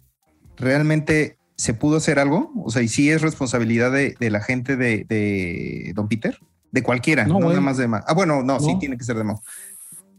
¿Realmente 0.57 1.37
se 1.55 1.73
pudo 1.73 1.97
hacer 1.97 2.19
algo? 2.19 2.51
O 2.63 2.69
sea, 2.69 2.81
¿y 2.81 2.87
si 2.87 3.09
es 3.11 3.21
responsabilidad 3.21 3.91
de, 3.91 4.15
de 4.19 4.29
la 4.29 4.41
gente 4.41 4.75
de, 4.75 5.05
de, 5.07 5.91
Don 5.95 6.07
Peter? 6.07 6.39
De 6.71 6.83
cualquiera, 6.83 7.25
no, 7.25 7.39
no 7.39 7.49
nada 7.49 7.61
más 7.61 7.77
de 7.77 7.87
Mau. 7.87 8.01
Ah, 8.05 8.13
bueno, 8.13 8.43
no, 8.43 8.55
no, 8.55 8.59
sí 8.59 8.77
tiene 8.79 8.97
que 8.97 9.03
ser 9.03 9.15
de 9.17 9.23
Mau. 9.23 9.39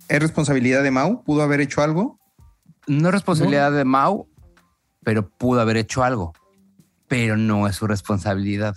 ¿Es 0.09 0.21
responsabilidad 0.21 0.83
de 0.83 0.91
Mau? 0.91 1.23
¿Pudo 1.25 1.43
haber 1.43 1.61
hecho 1.61 1.83
algo? 1.83 2.19
No 2.87 3.09
es 3.09 3.15
responsabilidad 3.15 3.71
de 3.73 3.85
Mau, 3.85 4.29
pero 5.05 5.29
pudo 5.29 5.61
haber 5.61 5.77
hecho 5.77 6.03
algo. 6.03 6.33
Pero 7.09 7.37
no 7.37 7.67
es 7.67 7.77
su 7.77 7.87
responsabilidad. 7.87 8.75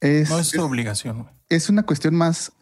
Es, 0.00 0.30
no 0.30 0.38
es 0.38 0.48
su 0.48 0.62
obligación. 0.62 1.28
Es 1.48 1.68
una 1.68 1.82
cuestión 1.84 2.14
más 2.14 2.52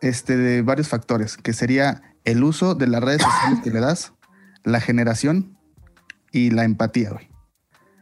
este, 0.00 0.36
de 0.36 0.62
varios 0.62 0.88
factores, 0.88 1.36
que 1.36 1.52
sería 1.52 2.02
el 2.24 2.44
uso 2.44 2.74
de 2.74 2.86
las 2.86 3.02
redes 3.02 3.22
sociales 3.22 3.60
que 3.62 3.70
le 3.70 3.80
das, 3.80 4.12
la 4.64 4.80
generación 4.80 5.58
y 6.32 6.50
la 6.50 6.64
empatía, 6.64 7.10
güey. 7.10 7.28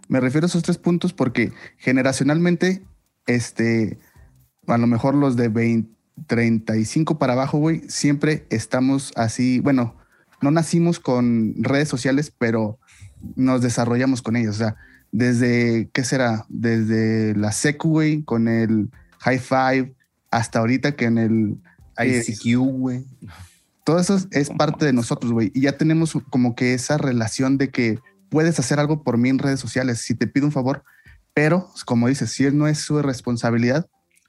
Me 0.08 0.20
refiero 0.20 0.46
a 0.46 0.48
esos 0.48 0.62
tres 0.62 0.78
puntos 0.78 1.12
porque 1.12 1.52
generacionalmente, 1.78 2.84
este, 3.26 3.98
a 4.66 4.76
lo 4.76 4.86
mejor 4.86 5.14
los 5.14 5.36
de 5.36 5.48
20, 5.48 5.94
35 6.26 7.18
para 7.18 7.32
abajo, 7.32 7.58
güey, 7.58 7.82
siempre 7.88 8.46
estamos 8.50 9.12
así, 9.16 9.60
bueno, 9.60 9.96
no 10.40 10.50
nacimos 10.50 11.00
con 11.00 11.54
redes 11.58 11.88
sociales, 11.88 12.32
pero 12.36 12.78
nos 13.36 13.62
desarrollamos 13.62 14.22
con 14.22 14.36
ellas. 14.36 14.56
O 14.56 14.58
sea, 14.58 14.76
desde, 15.14 15.88
¿qué 15.92 16.02
será? 16.02 16.44
Desde 16.48 17.36
la 17.36 17.52
secu, 17.52 17.88
güey, 17.88 18.24
con 18.24 18.48
el 18.48 18.90
high 19.20 19.38
five, 19.38 19.94
hasta 20.32 20.58
ahorita 20.58 20.96
que 20.96 21.04
en 21.04 21.18
el 21.18 21.56
ICQ, 21.96 22.58
güey. 22.58 23.04
Todo 23.84 24.00
eso 24.00 24.18
es 24.32 24.50
parte 24.50 24.86
de 24.86 24.92
nosotros, 24.92 25.30
güey. 25.30 25.52
Y 25.54 25.60
ya 25.60 25.78
tenemos 25.78 26.18
como 26.30 26.56
que 26.56 26.74
esa 26.74 26.98
relación 26.98 27.58
de 27.58 27.70
que 27.70 28.00
puedes 28.28 28.58
hacer 28.58 28.80
algo 28.80 29.04
por 29.04 29.16
mí 29.16 29.28
en 29.28 29.38
redes 29.38 29.60
sociales 29.60 30.00
si 30.00 30.16
te 30.16 30.26
pido 30.26 30.46
un 30.46 30.52
favor. 30.52 30.82
Pero, 31.32 31.70
como 31.86 32.08
dices, 32.08 32.32
si 32.32 32.50
no 32.50 32.66
es 32.66 32.80
su 32.80 33.00
responsabilidad, 33.00 33.86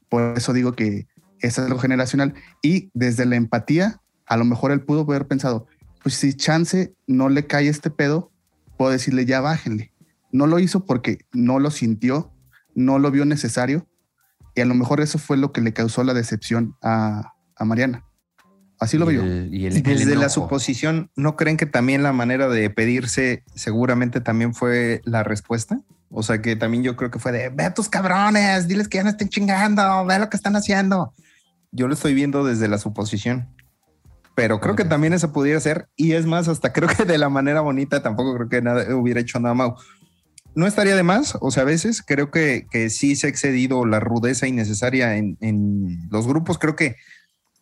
por 0.08 0.38
eso 0.38 0.54
digo 0.54 0.74
que 0.74 1.08
es 1.40 1.58
algo 1.58 1.80
generacional. 1.80 2.36
Y 2.62 2.92
desde 2.94 3.26
la 3.26 3.38
empatía, 3.38 4.02
a 4.28 4.38
lo 4.38 4.46
mejor 4.46 4.72
él 4.72 4.82
pudo 4.82 5.02
haber 5.02 5.26
pensado, 5.26 5.66
pues 6.04 6.14
si 6.14 6.36
chance 6.36 6.94
no 7.08 7.30
le 7.30 7.48
cae 7.48 7.70
este 7.70 7.90
pedo, 7.90 8.32
puedo 8.78 8.92
decirle 8.92 9.26
ya 9.26 9.42
bájenle. 9.42 9.95
No 10.36 10.48
lo 10.48 10.60
hizo 10.60 10.86
porque 10.86 11.20
no 11.32 11.60
lo 11.60 11.72
sintió, 11.72 12.34
no 12.74 13.00
lo 13.00 13.10
vio 13.10 13.24
necesario. 13.24 13.88
Y 14.54 14.60
a 14.60 14.66
lo 14.66 14.76
mejor 14.76 15.00
eso 15.00 15.18
fue 15.18 15.38
lo 15.38 15.54
que 15.54 15.62
le 15.62 15.72
causó 15.72 16.04
la 16.04 16.14
decepción 16.14 16.76
a, 16.82 17.34
a 17.56 17.64
Mariana. 17.64 18.04
Así 18.78 18.98
lo 18.98 19.06
veo. 19.06 19.26
Y, 19.26 19.68
y, 19.68 19.70
desde 19.70 20.16
la 20.16 20.28
suposición, 20.28 21.10
¿no 21.16 21.38
creen 21.38 21.56
que 21.56 21.66
también 21.66 22.04
la 22.04 22.12
manera 22.12 22.50
de 22.50 22.70
pedirse 22.70 23.46
seguramente 23.56 24.20
también 24.20 24.54
fue 24.54 25.02
la 25.06 25.24
respuesta? 25.24 25.80
O 26.10 26.22
sea 26.22 26.42
que 26.42 26.58
también 26.58 26.84
yo 26.84 26.98
creo 26.98 27.12
que 27.12 27.20
fue 27.20 27.32
de, 27.32 27.48
ve 27.48 27.64
a 27.64 27.74
tus 27.74 27.88
cabrones, 27.88 28.68
diles 28.68 28.90
que 28.90 28.98
ya 28.98 29.04
no 29.04 29.12
estén 29.12 29.30
chingando, 29.30 30.06
ve 30.06 30.20
lo 30.20 30.30
que 30.30 30.36
están 30.36 30.58
haciendo. 30.58 31.14
Yo 31.72 31.88
lo 31.88 31.94
estoy 31.94 32.14
viendo 32.14 32.44
desde 32.44 32.68
la 32.68 32.78
suposición. 32.78 33.56
Pero 34.36 34.60
creo 34.60 34.74
okay. 34.74 34.84
que 34.84 34.90
también 34.90 35.14
eso 35.14 35.32
pudiera 35.32 35.60
ser. 35.62 35.88
Y 35.96 36.12
es 36.12 36.26
más, 36.26 36.50
hasta 36.50 36.74
creo 36.74 36.90
que 36.90 37.06
de 37.06 37.18
la 37.18 37.30
manera 37.30 37.62
bonita 37.62 38.04
tampoco 38.04 38.36
creo 38.36 38.50
que 38.50 38.62
nada, 38.62 38.94
hubiera 38.96 39.22
hecho 39.22 39.40
nada 39.40 39.56
mal. 39.56 39.76
No 40.56 40.68
estaría 40.68 40.96
de 40.96 41.04
más, 41.04 41.38
o 41.42 41.52
sea, 41.52 41.64
a 41.64 41.66
veces 41.66 42.02
creo 42.02 42.32
que, 42.32 42.66
que 42.72 42.90
sí 42.90 43.16
se 43.16 43.28
ha 43.28 43.30
excedido 43.30 43.86
la 43.86 44.00
rudeza 44.00 44.48
innecesaria 44.48 45.18
en, 45.18 45.38
en 45.42 46.08
los 46.10 46.26
grupos. 46.28 46.58
Creo 46.58 46.76
que 46.76 46.96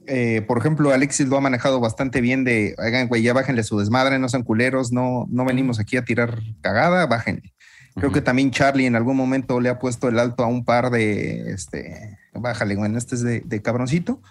eh, 0.05 0.41
por 0.47 0.57
ejemplo, 0.57 0.91
Alexis 0.91 1.27
lo 1.27 1.37
ha 1.37 1.41
manejado 1.41 1.79
bastante 1.79 2.19
bien 2.19 2.43
de, 2.43 2.75
oigan, 2.77 3.07
güey, 3.07 3.21
ya 3.21 3.33
bájenle 3.33 3.63
su 3.63 3.79
desmadre, 3.79 4.19
no 4.19 4.27
sean 4.27 4.43
culeros, 4.43 4.91
no, 4.91 5.25
no 5.29 5.45
venimos 5.45 5.79
aquí 5.79 5.97
a 5.97 6.03
tirar 6.03 6.39
cagada, 6.61 7.05
bájenle. 7.05 7.53
Creo 7.95 8.09
uh 8.09 8.11
-huh. 8.11 8.15
que 8.15 8.21
también 8.21 8.51
Charlie 8.51 8.85
en 8.85 8.95
algún 8.95 9.15
momento 9.15 9.59
le 9.61 9.69
ha 9.69 9.79
puesto 9.79 10.09
el 10.09 10.19
alto 10.19 10.43
a 10.43 10.47
un 10.47 10.65
par 10.65 10.89
de, 10.89 11.53
este, 11.53 12.17
bájale, 12.33 12.75
bueno, 12.75 12.97
este 12.97 13.15
es 13.15 13.21
de, 13.21 13.41
de 13.45 13.61
cabroncito. 13.61 14.21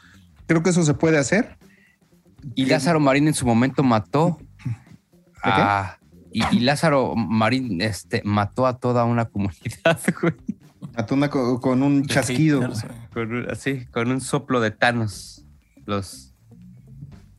Creo 0.47 0.63
que 0.63 0.71
eso 0.71 0.85
se 0.85 0.95
puede 0.95 1.19
hacer. 1.19 1.57
Y 2.55 2.67
Lázaro 2.67 2.99
Marín 3.01 3.29
en 3.29 3.35
su 3.35 3.47
momento 3.47 3.83
mató 3.83 4.39
a... 5.43 5.97
Y, 6.33 6.43
y, 6.57 6.61
Lázaro 6.61 7.15
Marín 7.15 7.81
este, 7.81 8.23
mató 8.25 8.67
a 8.67 8.79
toda 8.79 9.05
una 9.05 9.27
comunidad, 9.27 10.01
güey. 10.21 10.35
Mató 10.97 11.15
una, 11.15 11.31
con 11.31 11.83
un 11.83 12.07
chasquido. 12.07 12.61
Con, 13.13 13.51
así, 13.51 13.87
con 13.87 14.11
un 14.11 14.21
soplo 14.21 14.61
de 14.61 14.71
Thanos 14.71 15.43
los... 15.87 16.35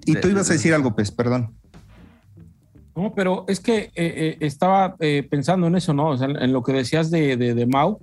Y 0.06 0.16
tú 0.16 0.28
ibas 0.28 0.50
a 0.50 0.54
decir 0.54 0.74
algo, 0.74 0.96
pues, 0.96 1.12
perdón. 1.12 1.54
No, 2.96 3.14
pero 3.16 3.46
es 3.48 3.60
que 3.60 3.78
eh, 3.78 3.92
eh, 3.96 4.38
estaba 4.42 4.96
eh, 5.00 5.26
pensando 5.30 5.68
en 5.68 5.76
eso, 5.76 5.94
¿no? 5.94 6.10
O 6.10 6.18
sea, 6.18 6.28
en 6.28 6.52
lo 6.52 6.62
que 6.62 6.74
decías 6.74 7.10
de, 7.10 7.38
de, 7.38 7.54
de 7.54 7.66
Mau. 7.66 8.00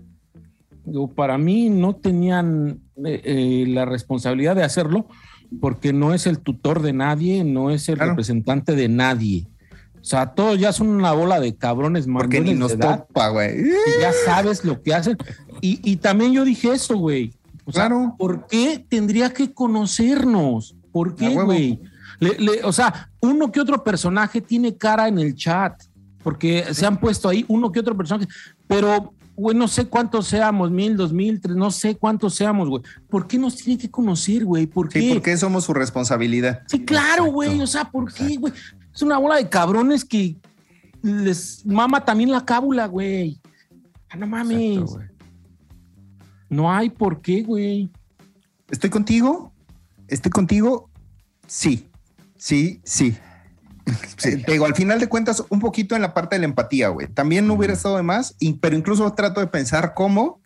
Para 1.14 1.36
mí 1.38 1.68
no 1.68 1.95
tenían 1.95 2.80
eh, 3.05 3.64
la 3.68 3.84
responsabilidad 3.84 4.57
de 4.57 4.64
hacerlo 4.64 5.07
porque 5.61 5.93
no 5.93 6.14
es 6.14 6.26
el 6.26 6.41
tutor 6.41 6.80
de 6.80 6.93
nadie, 6.93 7.45
no 7.45 7.70
es 7.70 7.88
el 7.88 7.97
claro. 7.97 8.12
representante 8.12 8.74
de 8.74 8.88
nadie. 8.88 9.47
O 10.01 10.05
sea, 10.05 10.26
todos 10.26 10.59
ya 10.59 10.72
son 10.72 10.88
una 10.88 11.12
bola 11.12 11.38
de 11.40 11.55
cabrones 11.55 12.07
Porque 12.11 12.40
ni 12.40 12.55
nos 12.55 12.78
topa, 12.78 13.28
güey. 13.28 13.70
ya 14.01 14.12
sabes 14.24 14.64
lo 14.64 14.80
que 14.82 14.94
hacen. 14.94 15.16
Y, 15.61 15.78
y 15.88 15.96
también 15.96 16.32
yo 16.32 16.44
dije 16.44 16.72
eso, 16.72 16.96
güey. 16.96 17.34
O 17.66 17.72
sea, 17.72 17.86
Claro. 17.86 18.14
¿por 18.18 18.46
qué 18.46 18.84
tendría 18.88 19.30
que 19.32 19.53
conocernos? 19.53 20.74
¿Por 20.92 21.14
qué, 21.14 21.28
güey? 21.34 21.80
O 22.64 22.72
sea, 22.72 23.11
uno 23.20 23.53
que 23.53 23.61
otro 23.61 23.82
personaje 23.84 24.40
tiene 24.40 24.74
cara 24.76 25.09
en 25.09 25.18
el 25.18 25.34
chat, 25.34 25.80
porque 26.22 26.64
se 26.72 26.84
han 26.86 26.98
puesto 26.98 27.28
ahí 27.28 27.44
uno 27.48 27.70
que 27.72 27.80
otro 27.80 27.96
personaje, 27.96 28.26
pero, 28.66 29.14
güey, 29.36 29.57
no 29.57 29.68
sé 29.68 29.86
cuántos 29.86 30.26
seamos, 30.26 30.70
mil, 30.70 30.96
dos 30.96 31.12
mil, 31.12 31.40
tres, 31.40 31.57
no 31.57 31.70
sé 31.70 31.94
cuántos 31.96 32.34
seamos, 32.34 32.68
güey. 32.68 32.82
¿Por 33.09 33.26
qué 33.26 33.38
nos 33.38 33.57
tiene 33.57 33.80
que 33.80 33.90
conocer, 33.90 34.44
güey? 34.44 34.66
¿Por 34.66 34.88
qué? 34.88 35.01
Sí, 35.01 35.11
porque 35.12 35.36
somos 35.36 35.64
su 35.64 35.72
responsabilidad. 35.72 36.62
Sí, 36.66 36.84
claro, 36.84 37.26
güey. 37.26 37.61
O 37.61 37.66
sea, 37.66 37.84
¿por 37.84 38.12
qué, 38.12 38.36
güey? 38.36 38.53
Es 39.01 39.03
una 39.03 39.16
bola 39.16 39.36
de 39.36 39.48
cabrones 39.48 40.05
que 40.05 40.36
les 41.01 41.64
mama 41.64 42.05
también 42.05 42.30
la 42.30 42.44
cábula, 42.44 42.84
güey. 42.84 43.40
Ah, 44.11 44.18
no 44.18 44.26
mames. 44.26 44.76
Exacto, 44.76 45.24
no 46.51 46.70
hay 46.70 46.90
por 46.90 47.22
qué, 47.22 47.42
güey. 47.42 47.90
¿Estoy 48.68 48.90
contigo? 48.90 49.55
¿Estoy 50.07 50.30
contigo? 50.30 50.90
Sí, 51.46 51.88
sí, 52.36 52.82
sí. 52.84 53.16
Te 54.18 54.53
digo, 54.53 54.66
al 54.66 54.74
final 54.74 55.01
de 55.01 55.09
cuentas, 55.09 55.42
un 55.48 55.61
poquito 55.61 55.96
en 55.96 56.03
la 56.03 56.12
parte 56.12 56.36
de 56.36 56.40
la 56.40 56.44
empatía, 56.48 56.90
güey. 56.90 57.07
También 57.07 57.46
no 57.46 57.55
hubiera 57.55 57.72
estado 57.72 57.96
de 57.96 58.03
más, 58.03 58.36
pero 58.61 58.76
incluso 58.76 59.11
trato 59.14 59.40
de 59.40 59.46
pensar 59.46 59.94
cómo 59.94 60.42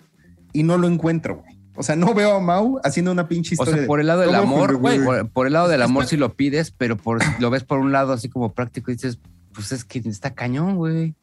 y 0.53 0.63
no 0.63 0.79
lo 0.79 0.87
encuentro, 0.87 1.39
güey. 1.39 1.54
O 1.77 1.83
sea, 1.83 1.97
no 1.97 2.15
veo 2.15 2.35
a 2.37 2.41
Mau 2.41 2.79
haciendo 2.85 3.11
una 3.13 3.27
pinche 3.29 3.51
O 3.51 3.55
historia. 3.55 3.73
sea, 3.73 3.81
de, 3.83 3.87
por 3.87 4.01
el 4.01 4.07
lado 4.07 4.21
del 4.21 4.31
"Todo 4.31 4.43
amor, 4.43 4.77
güey". 4.77 5.03
por, 5.05 5.29
por 5.31 5.47
el 5.47 5.53
lado 5.55 5.69
del 5.69 5.83
amor 5.83 6.07
si 6.07 6.17
lo 6.17 6.35
pides, 6.35 6.71
pero 6.71 6.97
por, 6.97 7.19
lo 7.41 7.51
ves 7.51 7.65
por 7.65 7.79
un 7.81 7.91
lado 7.93 8.13
así 8.13 8.29
como 8.29 8.53
práctico 8.53 8.91
y 8.91 8.95
dices, 8.95 9.19
pues 9.53 9.73
es 9.73 9.85
que 9.85 9.99
está 10.01 10.35
cañón, 10.35 10.77
güey. 10.77 11.15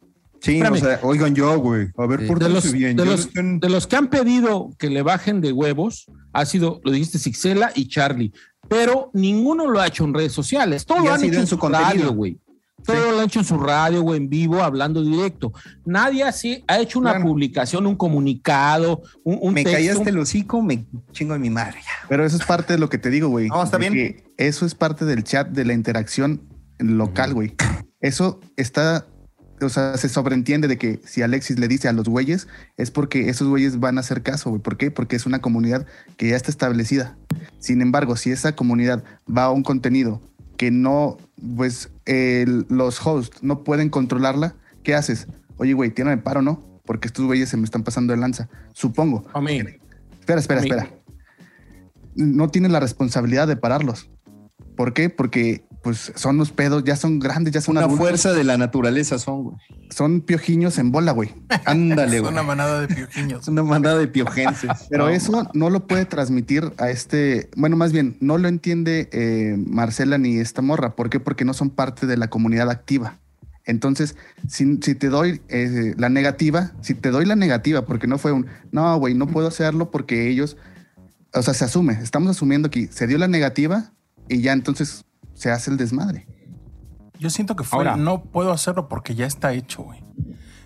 Sí, 0.41 0.53
Espérame. 0.57 0.73
o 0.73 0.77
sea, 0.77 0.99
oigan 1.03 1.35
yo, 1.35 1.57
güey. 1.59 1.89
A 1.97 2.05
ver, 2.07 2.21
Sí. 2.21 2.25
por 2.27 2.39
De 2.39 2.49
los, 2.49 2.71
bien. 2.71 2.95
de, 2.97 3.05
yo 3.05 3.11
los, 3.11 3.19
estoy 3.27 3.59
de 3.59 3.69
los 3.69 3.85
que 3.87 3.95
han 3.95 4.07
pedido 4.09 4.71
que 4.79 4.89
le 4.89 5.03
bajen 5.03 5.39
de 5.39 5.51
huevos, 5.51 6.07
ha 6.33 6.45
sido, 6.45 6.81
lo 6.83 6.91
dijiste, 6.91 7.19
Sixela 7.19 7.71
y 7.75 7.87
Charlie, 7.87 8.33
pero 8.67 9.11
ninguno 9.13 9.69
lo 9.69 9.79
ha 9.79 9.87
hecho 9.87 10.03
en 10.03 10.13
redes 10.13 10.31
sociales. 10.31 10.85
Todo 10.85 10.99
Y 10.99 11.03
lo 11.05 11.11
ha 11.11 11.13
han 11.15 11.19
sido 11.19 11.33
hecho 11.33 11.41
en 11.41 11.47
su 11.47 11.59
contenido. 11.59 12.13
güey. 12.13 12.39
Todo 12.85 13.11
lo 13.11 13.19
han 13.19 13.25
hecho 13.25 13.39
en 13.39 13.45
su 13.45 13.57
radio, 13.57 14.01
güey, 14.01 14.17
en 14.17 14.29
vivo, 14.29 14.61
hablando 14.63 15.01
directo. 15.03 15.53
Nadie 15.85 16.23
así 16.23 16.63
ha 16.67 16.79
hecho 16.79 16.99
una 16.99 17.11
Claro. 17.11 17.25
publicación, 17.25 17.85
un 17.87 17.95
comunicado, 17.95 19.01
un, 19.23 19.39
un 19.41 19.53
me 19.53 19.63
texto. 19.63 19.77
callaste 19.77 20.09
el 20.09 20.19
hocico, 20.19 20.61
me 20.61 20.85
chingo 21.11 21.33
de 21.33 21.39
mi 21.39 21.49
madre. 21.49 21.79
ya. 21.83 22.07
Pero 22.09 22.25
eso 22.25 22.37
es 22.37 22.45
parte 22.45 22.73
de 22.73 22.79
lo 22.79 22.89
que 22.89 22.97
te 22.97 23.09
digo, 23.09 23.29
güey. 23.29 23.47
No, 23.47 23.63
está 23.63 23.77
De 23.77 23.89
bien. 23.89 24.23
Eso 24.37 24.65
es 24.65 24.75
parte 24.75 25.05
del 25.05 25.23
chat, 25.23 25.49
de 25.49 25.65
la 25.65 25.73
interacción 25.73 26.41
local, 26.79 27.33
güey. 27.33 27.53
Eso 27.99 28.39
está, 28.57 29.05
o 29.61 29.69
sea, 29.69 29.95
se 29.97 30.09
sobreentiende 30.09 30.67
de 30.67 30.77
que 30.79 30.99
si 31.05 31.21
Alexis 31.21 31.59
le 31.59 31.67
dice 31.67 31.87
a 31.87 31.93
los 31.93 32.09
güeyes, 32.09 32.47
es 32.77 32.89
porque 32.89 33.29
esos 33.29 33.47
güeyes 33.47 33.79
van 33.79 33.97
a 33.97 34.01
hacer 34.01 34.23
caso, 34.23 34.49
güey. 34.49 34.61
¿Por 34.61 34.77
qué? 34.77 34.89
Porque 34.89 35.15
es 35.15 35.27
una 35.27 35.39
comunidad 35.39 35.85
que 36.17 36.29
ya 36.29 36.35
está 36.35 36.49
establecida. 36.49 37.17
Sin 37.59 37.81
embargo, 37.81 38.15
si 38.15 38.31
esa 38.31 38.55
comunidad 38.55 39.03
va 39.29 39.43
a 39.43 39.51
un 39.51 39.61
contenido 39.61 40.21
que 40.61 40.69
no, 40.69 41.17
pues 41.57 41.89
los 42.05 43.03
hosts 43.03 43.41
no 43.41 43.63
pueden 43.63 43.89
controlarla, 43.89 44.53
¿qué 44.83 44.93
haces? 44.93 45.25
Oye, 45.57 45.73
güey, 45.73 45.89
tírame 45.89 46.19
paro, 46.19 46.43
¿no? 46.43 46.63
Porque 46.85 47.07
estos 47.07 47.25
güeyes 47.25 47.49
se 47.49 47.57
me 47.57 47.63
están 47.63 47.81
pasando 47.81 48.13
de 48.13 48.19
lanza. 48.19 48.47
Supongo. 48.71 49.25
A 49.33 49.41
mí. 49.41 49.59
Espera, 50.19 50.39
espera, 50.39 50.61
espera. 50.61 50.87
No 52.13 52.49
tienen 52.49 52.71
la 52.73 52.79
responsabilidad 52.79 53.47
de 53.47 53.55
pararlos. 53.57 54.11
¿Por 54.75 54.93
qué? 54.93 55.09
Porque 55.09 55.65
pues 55.81 56.11
son 56.15 56.37
los 56.37 56.51
pedos, 56.51 56.83
ya 56.83 56.95
son 56.95 57.17
grandes, 57.19 57.53
ya 57.53 57.61
son 57.61 57.73
Una 57.77 57.85
adultos, 57.85 57.99
fuerza 57.99 58.33
de 58.33 58.43
la 58.43 58.55
naturaleza 58.57 59.17
son, 59.17 59.43
güey. 59.43 59.55
son 59.89 60.21
piojiños 60.21 60.77
en 60.77 60.91
bola, 60.91 61.11
güey. 61.11 61.33
Ándale, 61.65 62.17
Es 62.17 62.21
güey. 62.21 62.33
una 62.33 62.43
manada 62.43 62.81
de 62.81 62.87
piojiños. 62.87 63.41
Es 63.41 63.47
una 63.47 63.63
mandada 63.63 63.97
de 63.97 64.07
piojenses. 64.07 64.69
Pero 64.89 65.05
No. 65.05 65.09
eso 65.09 65.49
no 65.53 65.69
lo 65.71 65.87
puede 65.87 66.05
transmitir 66.05 66.71
a 66.77 66.89
este, 66.91 67.49
bueno, 67.57 67.77
más 67.77 67.91
bien, 67.93 68.15
no 68.19 68.37
lo 68.37 68.47
entiende 68.47 69.09
eh, 69.11 69.55
Marcela 69.57 70.17
ni 70.19 70.37
esta 70.37 70.61
morra. 70.61 70.95
¿Por 70.95 71.09
qué? 71.09 71.19
Porque 71.19 71.45
no 71.45 71.53
son 71.55 71.71
parte 71.71 72.05
de 72.05 72.15
la 72.17 72.27
comunidad 72.29 72.69
activa. 72.69 73.17
Entonces, 73.65 74.15
si, 74.47 74.77
si 74.81 74.95
te 74.95 75.09
doy 75.09 75.41
eh, 75.49 75.93
la 75.97 76.09
negativa, 76.09 76.71
si 76.81 76.93
te 76.93 77.09
doy 77.09 77.25
la 77.25 77.35
negativa, 77.35 77.85
porque 77.85 78.07
no 78.07 78.17
fue 78.17 78.31
un, 78.31 78.47
no, 78.71 78.97
güey, 78.99 79.13
no 79.13 79.27
puedo 79.27 79.47
hacerlo 79.47 79.89
porque 79.91 80.29
ellos, 80.29 80.57
o 81.33 81.41
sea, 81.43 81.53
se 81.53 81.65
asume, 81.65 81.93
estamos 82.01 82.29
asumiendo 82.31 82.69
que 82.71 82.87
se 82.87 83.05
dio 83.07 83.17
la 83.19 83.27
negativa 83.27 83.91
y 84.27 84.41
ya 84.41 84.53
entonces 84.53 85.05
se 85.41 85.49
hace 85.49 85.71
el 85.71 85.77
desmadre. 85.77 86.27
Yo 87.19 87.31
siento 87.31 87.55
que 87.55 87.63
fue, 87.63 87.79
Ahora. 87.79 87.95
no 87.95 88.21
puedo 88.21 88.51
hacerlo 88.51 88.87
porque 88.87 89.15
ya 89.15 89.25
está 89.25 89.53
hecho, 89.53 89.81
güey. 89.83 90.03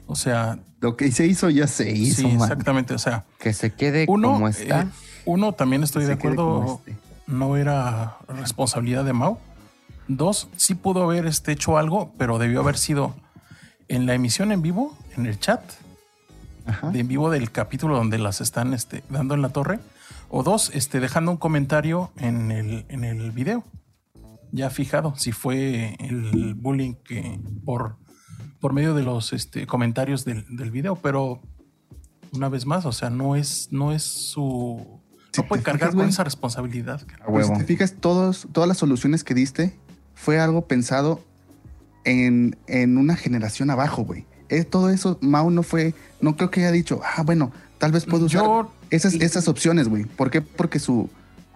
O 0.06 0.16
sea, 0.16 0.60
Lo 0.82 0.98
que 0.98 1.10
se 1.14 1.26
hizo 1.26 1.50
ya 1.50 1.66
se 1.68 1.90
hizo, 1.92 2.22
sí, 2.24 2.28
man. 2.28 2.42
exactamente. 2.42 2.94
O 2.94 2.98
sea, 3.00 3.24
Que 3.40 3.54
se 3.54 3.72
quede 3.74 4.06
uno, 4.10 4.34
como 4.34 4.50
está. 4.50 4.82
eh, 4.82 4.88
uno 5.26 5.54
también 5.54 5.82
estoy 5.84 6.04
de 6.06 6.14
acuerdo, 6.14 6.82
este. 6.86 6.98
no 7.26 7.56
era 7.56 8.18
responsabilidad 8.28 9.06
de 9.06 9.14
Mau. 9.14 9.38
Dos, 10.10 10.50
sí 10.58 10.76
pudo 10.76 11.04
haber 11.04 11.26
este, 11.26 11.54
hecho 11.54 11.78
algo, 11.78 12.12
pero 12.18 12.38
debió 12.38 12.60
haber 12.60 12.78
sido 12.78 13.16
en 13.88 14.06
la 14.06 14.14
emisión 14.14 14.52
en 14.52 14.62
vivo, 14.62 14.96
en 15.16 15.26
el 15.26 15.40
chat, 15.40 15.62
Ajá. 16.66 16.90
de 16.92 17.00
en 17.00 17.08
vivo 17.08 17.30
del 17.32 17.50
capítulo 17.52 17.96
donde 17.96 18.18
las 18.18 18.42
están 18.42 18.74
este, 18.74 19.04
dando 19.10 19.36
en 19.36 19.42
la 19.42 19.50
torre. 19.50 19.80
O 20.30 20.44
dos, 20.44 20.70
este, 20.74 21.00
dejando 21.00 21.32
un 21.32 21.38
comentario 21.38 22.12
en 22.18 22.52
el, 22.52 22.86
en 22.90 23.04
el 23.06 23.32
video. 23.32 23.64
Ya 24.56 24.70
fijado 24.70 25.14
si 25.18 25.32
fue 25.34 25.96
el 26.00 26.54
bullying 26.56 26.94
que 27.04 27.40
por, 27.66 27.98
por 28.62 28.72
medio 28.72 28.94
de 28.94 29.04
los 29.04 29.34
este, 29.34 29.68
comentarios 29.68 30.24
del, 30.24 30.46
del 30.56 30.72
video. 30.72 30.96
Pero 30.96 31.42
una 32.32 32.48
vez 32.48 32.66
más, 32.66 32.86
o 32.86 32.92
sea, 32.94 33.10
no 33.10 33.36
es, 33.36 33.68
no 33.72 33.92
es 33.92 34.04
su. 34.04 35.02
Si 35.34 35.42
No 35.42 35.48
puede 35.50 35.62
cargar 35.62 35.90
fijas, 35.90 35.96
con 36.02 36.08
esa 36.10 36.24
responsabilidad. 36.24 37.02
A 37.22 37.26
Pues, 37.26 37.48
si 37.48 37.54
te 37.54 37.64
fijas, 37.66 37.96
todos, 38.00 38.48
todas 38.54 38.68
las 38.70 38.78
soluciones 38.78 39.26
que 39.26 39.34
diste 39.34 39.78
fue 40.14 40.40
algo 40.40 40.66
pensado 40.68 41.22
en, 42.06 42.58
en 42.68 42.98
una 42.98 43.18
generación 43.18 43.70
abajo, 43.70 44.04
güey. 44.06 44.26
Eh, 44.48 44.64
todo 44.64 44.90
eso, 44.90 45.18
Mau 45.22 45.50
no 45.50 45.64
fue, 45.64 45.94
no 46.22 46.38
creo 46.38 46.50
que 46.52 46.62
haya 46.62 46.72
dicho, 46.72 47.02
ah, 47.04 47.24
bueno, 47.24 47.52
tal 47.80 47.92
vez 47.92 48.06
puedo 48.06 48.28
usar 48.28 48.44
Yo- 48.44 48.72
esas, 48.92 49.16
esas 49.16 49.48
opciones, 49.50 49.90
güey. 49.90 50.06
¿Por 50.06 50.30
qué? 50.32 50.42
Porque 50.42 50.80
su, 50.80 51.10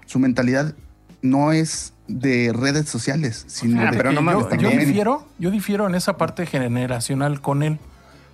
su 0.08 0.20
mentalidad 0.20 0.76
no 1.22 1.52
es 1.52 1.94
de 2.08 2.52
redes 2.54 2.90
sociales, 2.90 3.46
sino 3.48 3.82
Ah, 3.82 3.92
de... 3.92 3.98
pero 3.98 4.12
no 4.12 4.22
yo, 4.22 4.56
yo 4.56 4.70
difiero, 4.70 5.28
yo 5.38 5.52
difiero 5.52 5.88
en 5.88 5.96
esa 5.96 6.18
parte 6.18 6.46
generacional 6.46 7.42
con 7.42 7.64
él. 7.64 7.80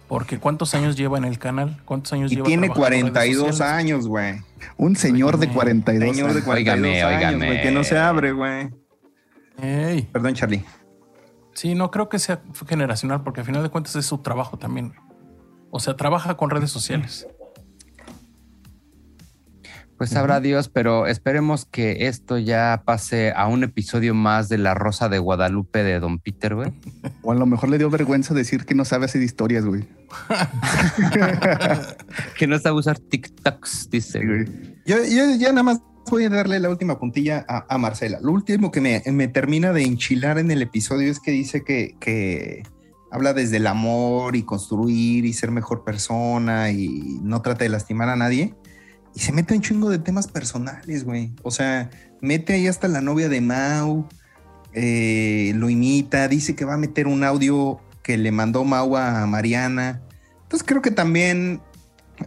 Porque 0.07 0.38
¿cuántos 0.38 0.75
años 0.75 0.95
lleva 0.95 1.17
en 1.17 1.25
el 1.25 1.39
canal? 1.39 1.81
¿Cuántos 1.83 2.13
años 2.13 2.31
Y 2.31 2.36
lleva 2.36 2.45
tiene 2.45 2.67
trabajando 2.69 2.95
en 2.95 3.01
redes 3.05 3.11
42 3.38 3.47
sociales? 3.57 3.75
años, 3.79 4.07
güey. 4.07 4.36
Un 4.77 4.95
señor 4.95 5.38
de 5.39 5.47
Óigame, 5.47 5.53
42 5.55 6.15
Señor 6.15 6.27
de 6.29 6.33
años. 6.36 6.45
42 6.45 7.03
Óigame, 7.03 7.47
años, 7.49 7.61
que 7.63 7.71
no 7.71 7.83
se 7.83 7.97
abre, 7.97 8.31
güey. 8.31 8.69
Ey, 9.57 10.03
Perdón, 10.11 10.36
Charlie. 10.36 10.63
Sí, 11.53 11.73
no 11.73 11.89
creo 11.89 12.07
que 12.09 12.19
sea 12.19 12.41
generacional, 12.67 13.23
porque 13.23 13.39
al 13.39 13.45
final 13.47 13.63
de 13.63 13.69
cuentas 13.69 13.95
es 13.95 14.05
su 14.05 14.19
trabajo 14.19 14.57
también. 14.57 14.93
O 15.71 15.79
sea, 15.79 15.95
trabaja 15.95 16.36
con 16.38 16.49
redes 16.51 16.69
sociales. 16.69 17.27
Pues 20.05 20.13
sabrá 20.13 20.39
Dios, 20.39 20.69
pero 20.69 21.07
esperemos 21.07 21.65
que 21.65 22.05
esto 22.05 22.37
ya 22.37 22.83
pase 22.85 23.33
a 23.35 23.47
un 23.47 23.63
episodio 23.63 24.13
más 24.13 24.49
de 24.49 24.59
La 24.59 24.75
Rosa 24.75 25.09
de 25.09 25.17
Guadalupe 25.17 25.81
de 25.81 25.99
Don 25.99 26.19
Peter, 26.19 26.53
güey. 26.53 26.71
O 27.23 27.31
a 27.31 27.35
lo 27.35 27.47
mejor 27.47 27.69
le 27.69 27.79
dio 27.79 27.89
vergüenza 27.89 28.35
decir 28.35 28.65
que 28.65 28.75
no 28.75 28.85
sabe 28.85 29.05
hacer 29.05 29.23
historias, 29.23 29.65
güey. 29.65 29.87
Que 32.37 32.45
no 32.45 32.59
sabe 32.59 32.75
usar 32.75 32.99
TikToks, 32.99 33.89
dice. 33.89 34.21
Sí. 34.21 34.75
Yo, 34.85 34.97
yo 34.97 35.35
ya 35.39 35.49
nada 35.49 35.63
más 35.63 35.81
voy 36.11 36.25
a 36.25 36.29
darle 36.29 36.59
la 36.59 36.69
última 36.69 36.99
puntilla 36.99 37.43
a, 37.49 37.65
a 37.67 37.79
Marcela. 37.79 38.19
Lo 38.21 38.31
último 38.31 38.69
que 38.69 38.81
me, 38.81 39.01
me 39.11 39.27
termina 39.27 39.73
de 39.73 39.85
enchilar 39.85 40.37
en 40.37 40.51
el 40.51 40.61
episodio 40.61 41.09
es 41.09 41.19
que 41.19 41.31
dice 41.31 41.63
que, 41.63 41.97
que 41.99 42.61
habla 43.09 43.33
desde 43.33 43.57
el 43.57 43.65
amor 43.65 44.35
y 44.35 44.43
construir 44.43 45.25
y 45.25 45.33
ser 45.33 45.49
mejor 45.49 45.83
persona 45.83 46.69
y 46.69 47.19
no 47.23 47.41
trata 47.41 47.63
de 47.63 47.69
lastimar 47.69 48.09
a 48.09 48.15
nadie. 48.15 48.53
Y 49.16 49.20
se 49.22 49.32
mete 49.32 49.53
un 49.55 49.61
chingo 49.61 49.89
de 49.89 49.97
temas 49.97 50.28
personales, 50.28 51.03
güey. 51.05 51.32
O 51.41 51.49
sea, 51.49 51.89
mete 52.22 52.53
ahí 52.53 52.68
hasta 52.68 52.88
la 52.89 52.99
novia 53.01 53.30
de 53.30 53.39
Mau, 53.41 54.07
eh, 54.74 55.53
lo 55.55 55.70
imita, 55.70 56.28
dice 56.28 56.53
que 56.55 56.66
va 56.66 56.74
a 56.74 56.78
meter 56.78 57.07
un 57.07 57.24
audio 57.24 57.80
que 58.03 58.18
le 58.18 58.32
mandó 58.32 58.63
Mau 58.66 58.97
a 58.97 59.26
Mariana. 59.26 60.01
Entonces 60.43 60.68
creo 60.68 60.82
que 60.82 60.91
también 60.91 61.61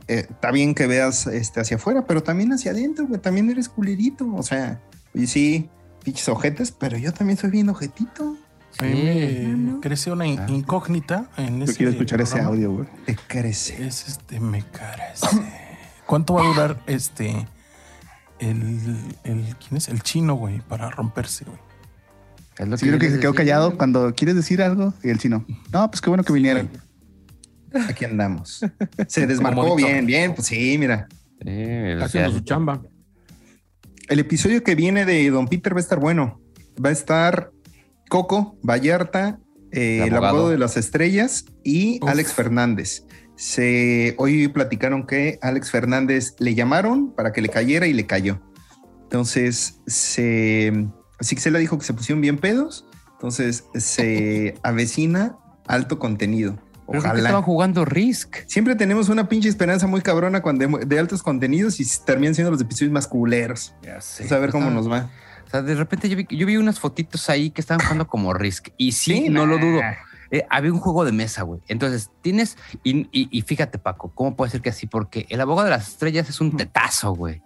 eh, 0.09 0.27
está 0.31 0.51
bien 0.51 0.75
que 0.75 0.87
veas 0.87 1.27
este, 1.27 1.61
hacia 1.61 1.77
afuera, 1.77 2.07
pero 2.07 2.23
también 2.23 2.53
hacia 2.53 2.71
adentro, 2.73 3.07
güey. 3.07 3.21
También 3.21 3.51
eres 3.51 3.69
culerito. 3.69 4.27
O 4.35 4.43
sea, 4.43 4.81
oye, 5.15 5.27
sí, 5.27 5.69
pinches 6.03 6.29
ojetes, 6.31 6.73
pero 6.73 6.97
yo 6.97 7.13
también 7.13 7.37
soy 7.39 7.51
bien 7.51 7.69
ojetito. 7.69 8.37
A 8.81 8.85
mí 8.85 9.03
me 9.03 9.37
Sí. 9.37 9.79
crece 9.83 10.11
una 10.11 10.27
in- 10.27 10.39
Ah. 10.41 10.47
incógnita 10.49 11.29
en 11.37 11.59
Yo 11.59 11.65
ese 11.65 11.75
quiero 11.75 11.93
escuchar 11.93 12.21
ese 12.23 12.41
audio, 12.41 12.73
güey. 12.73 12.89
Te 13.07 13.15
crece. 13.17 13.87
Es 13.87 14.09
este, 14.09 14.41
me 14.41 14.63
carece. 14.63 15.27
¿Cuánto 16.09 16.33
va 16.33 16.43
a 16.43 16.47
durar 16.47 16.83
este 16.87 17.47
el, 18.39 18.81
el 19.25 19.57
quién 19.57 19.77
es 19.77 19.89
el 19.89 20.03
chino, 20.03 20.37
güey, 20.37 20.63
para 20.63 20.89
romperse, 20.91 21.45
güey? 21.45 21.59
Es 22.59 22.67
lo 22.67 22.79
Sí, 22.79 22.87
creo 22.87 22.99
que 22.99 23.11
se 23.11 23.21
quedó 23.21 23.35
callado 23.35 23.77
cuando 23.77 24.15
quieres 24.15 24.35
decir 24.35 24.63
algo 24.63 24.95
y 25.05 25.11
el 25.11 25.19
chino. 25.19 25.45
No, 25.71 25.91
pues 25.91 26.01
qué 26.01 26.09
bueno 26.09 26.25
que 26.25 26.33
vinieron. 26.33 26.71
Aquí 27.91 28.07
andamos. 28.07 28.65
Se 29.07 29.27
desmarcó 29.27 29.77
bien, 29.77 30.07
bien. 30.07 30.35
Pues 30.35 30.47
sí, 30.49 30.79
mira. 30.79 31.09
Sí, 31.43 31.95
lo 31.95 32.05
Haciendo 32.07 32.33
su 32.33 32.41
chamba. 32.41 32.81
El 34.09 34.19
episodio 34.19 34.65
que 34.65 34.75
viene 34.75 35.05
de 35.05 35.29
Don 35.29 35.47
Peter 35.47 35.75
va 35.75 35.79
a 35.79 35.83
estar 35.83 36.01
bueno. 36.01 36.41
Va 36.83 36.89
a 36.89 36.93
estar 36.93 37.51
Coco, 38.09 38.59
Vallarta, 38.63 39.41
eh, 39.73 39.99
El 39.99 40.09
el, 40.09 40.15
abogado. 40.15 40.27
abogado 40.27 40.51
de 40.53 40.59
las 40.59 40.79
estrellas 40.79 41.45
y 41.63 42.01
Uf. 42.03 42.09
Alex 42.09 42.33
Fernández. 42.33 43.05
Se, 43.39 44.17
hoy 44.19 44.49
platicaron 44.49 45.07
que 45.07 45.39
Alex 45.43 45.71
Fernández 45.71 46.35
le 46.41 46.57
llamaron 46.57 47.13
para 47.15 47.33
que 47.33 47.41
le 47.41 47.49
cayera 47.49 47.87
y 47.87 47.93
le 47.93 48.05
cayó. 48.05 48.41
Entonces, 49.05 49.81
se, 49.87 50.89
así 51.21 51.37
que 51.37 51.41
se 51.41 51.53
le 51.53 51.61
dijo 51.61 51.79
que 51.79 51.85
se 51.85 51.95
pusieron 51.95 52.21
bien 52.21 52.39
pedos. 52.39 52.85
Entonces, 53.13 53.65
se 53.75 54.57
avecina 54.65 55.37
alto 55.69 56.01
contenido. 56.01 56.59
Pero 56.89 56.99
Ojalá. 56.99 57.19
estaban 57.21 57.43
jugando 57.43 57.85
Risk. 57.85 58.39
Siempre 58.49 58.75
tenemos 58.75 59.09
una 59.09 59.29
pinche 59.29 59.49
esperanza 59.49 59.87
muy 59.87 60.01
cabrona 60.01 60.43
cuando 60.43 60.67
de, 60.67 60.87
de 60.87 60.99
altos 60.99 61.23
contenidos 61.23 61.79
y 61.79 61.87
terminan 62.05 62.35
siendo 62.35 62.51
los 62.51 62.61
episodios 62.61 62.93
más 62.93 63.07
culeros. 63.07 63.73
Ya 63.83 64.01
sé. 64.01 64.25
Vamos 64.25 64.33
a 64.33 64.39
ver 64.41 64.51
cómo 64.51 64.71
nos 64.71 64.91
va. 64.91 65.11
O 65.47 65.51
sea, 65.51 65.63
de 65.63 65.77
repente 65.77 66.09
yo 66.09 66.17
vi, 66.17 66.27
yo 66.29 66.45
vi 66.45 66.57
unas 66.57 66.81
fotitos 66.81 67.31
ahí 67.31 67.51
que 67.51 67.61
estaban 67.61 67.81
jugando 67.81 68.09
como 68.09 68.35
Risk. 68.35 68.71
Y 68.77 68.93
sí, 68.93 69.13
Sí, 69.13 69.29
no 69.29 69.47
lo 69.47 69.59
dudo. 69.59 69.81
Eh, 70.31 70.45
había 70.51 70.73
un 70.73 70.79
juego 70.81 71.05
de 71.05 71.13
mesa, 71.13 71.43
güey. 71.43 71.61
Entonces, 71.69 72.11
tienes. 72.23 72.57
Y, 72.85 73.09
y- 73.13 73.29
y 73.31 73.43
fíjate, 73.43 73.79
Paco, 73.79 74.11
¿cómo 74.15 74.37
puede 74.37 74.51
ser 74.51 74.61
que 74.61 74.69
así? 74.71 74.87
Porque 74.87 75.27
el 75.31 75.41
abogado 75.41 75.65
de 75.67 75.71
las 75.77 75.89
estrellas 75.89 76.29
es 76.29 76.41
un 76.41 76.57
tetazo, 76.57 77.15
güey. 77.15 77.41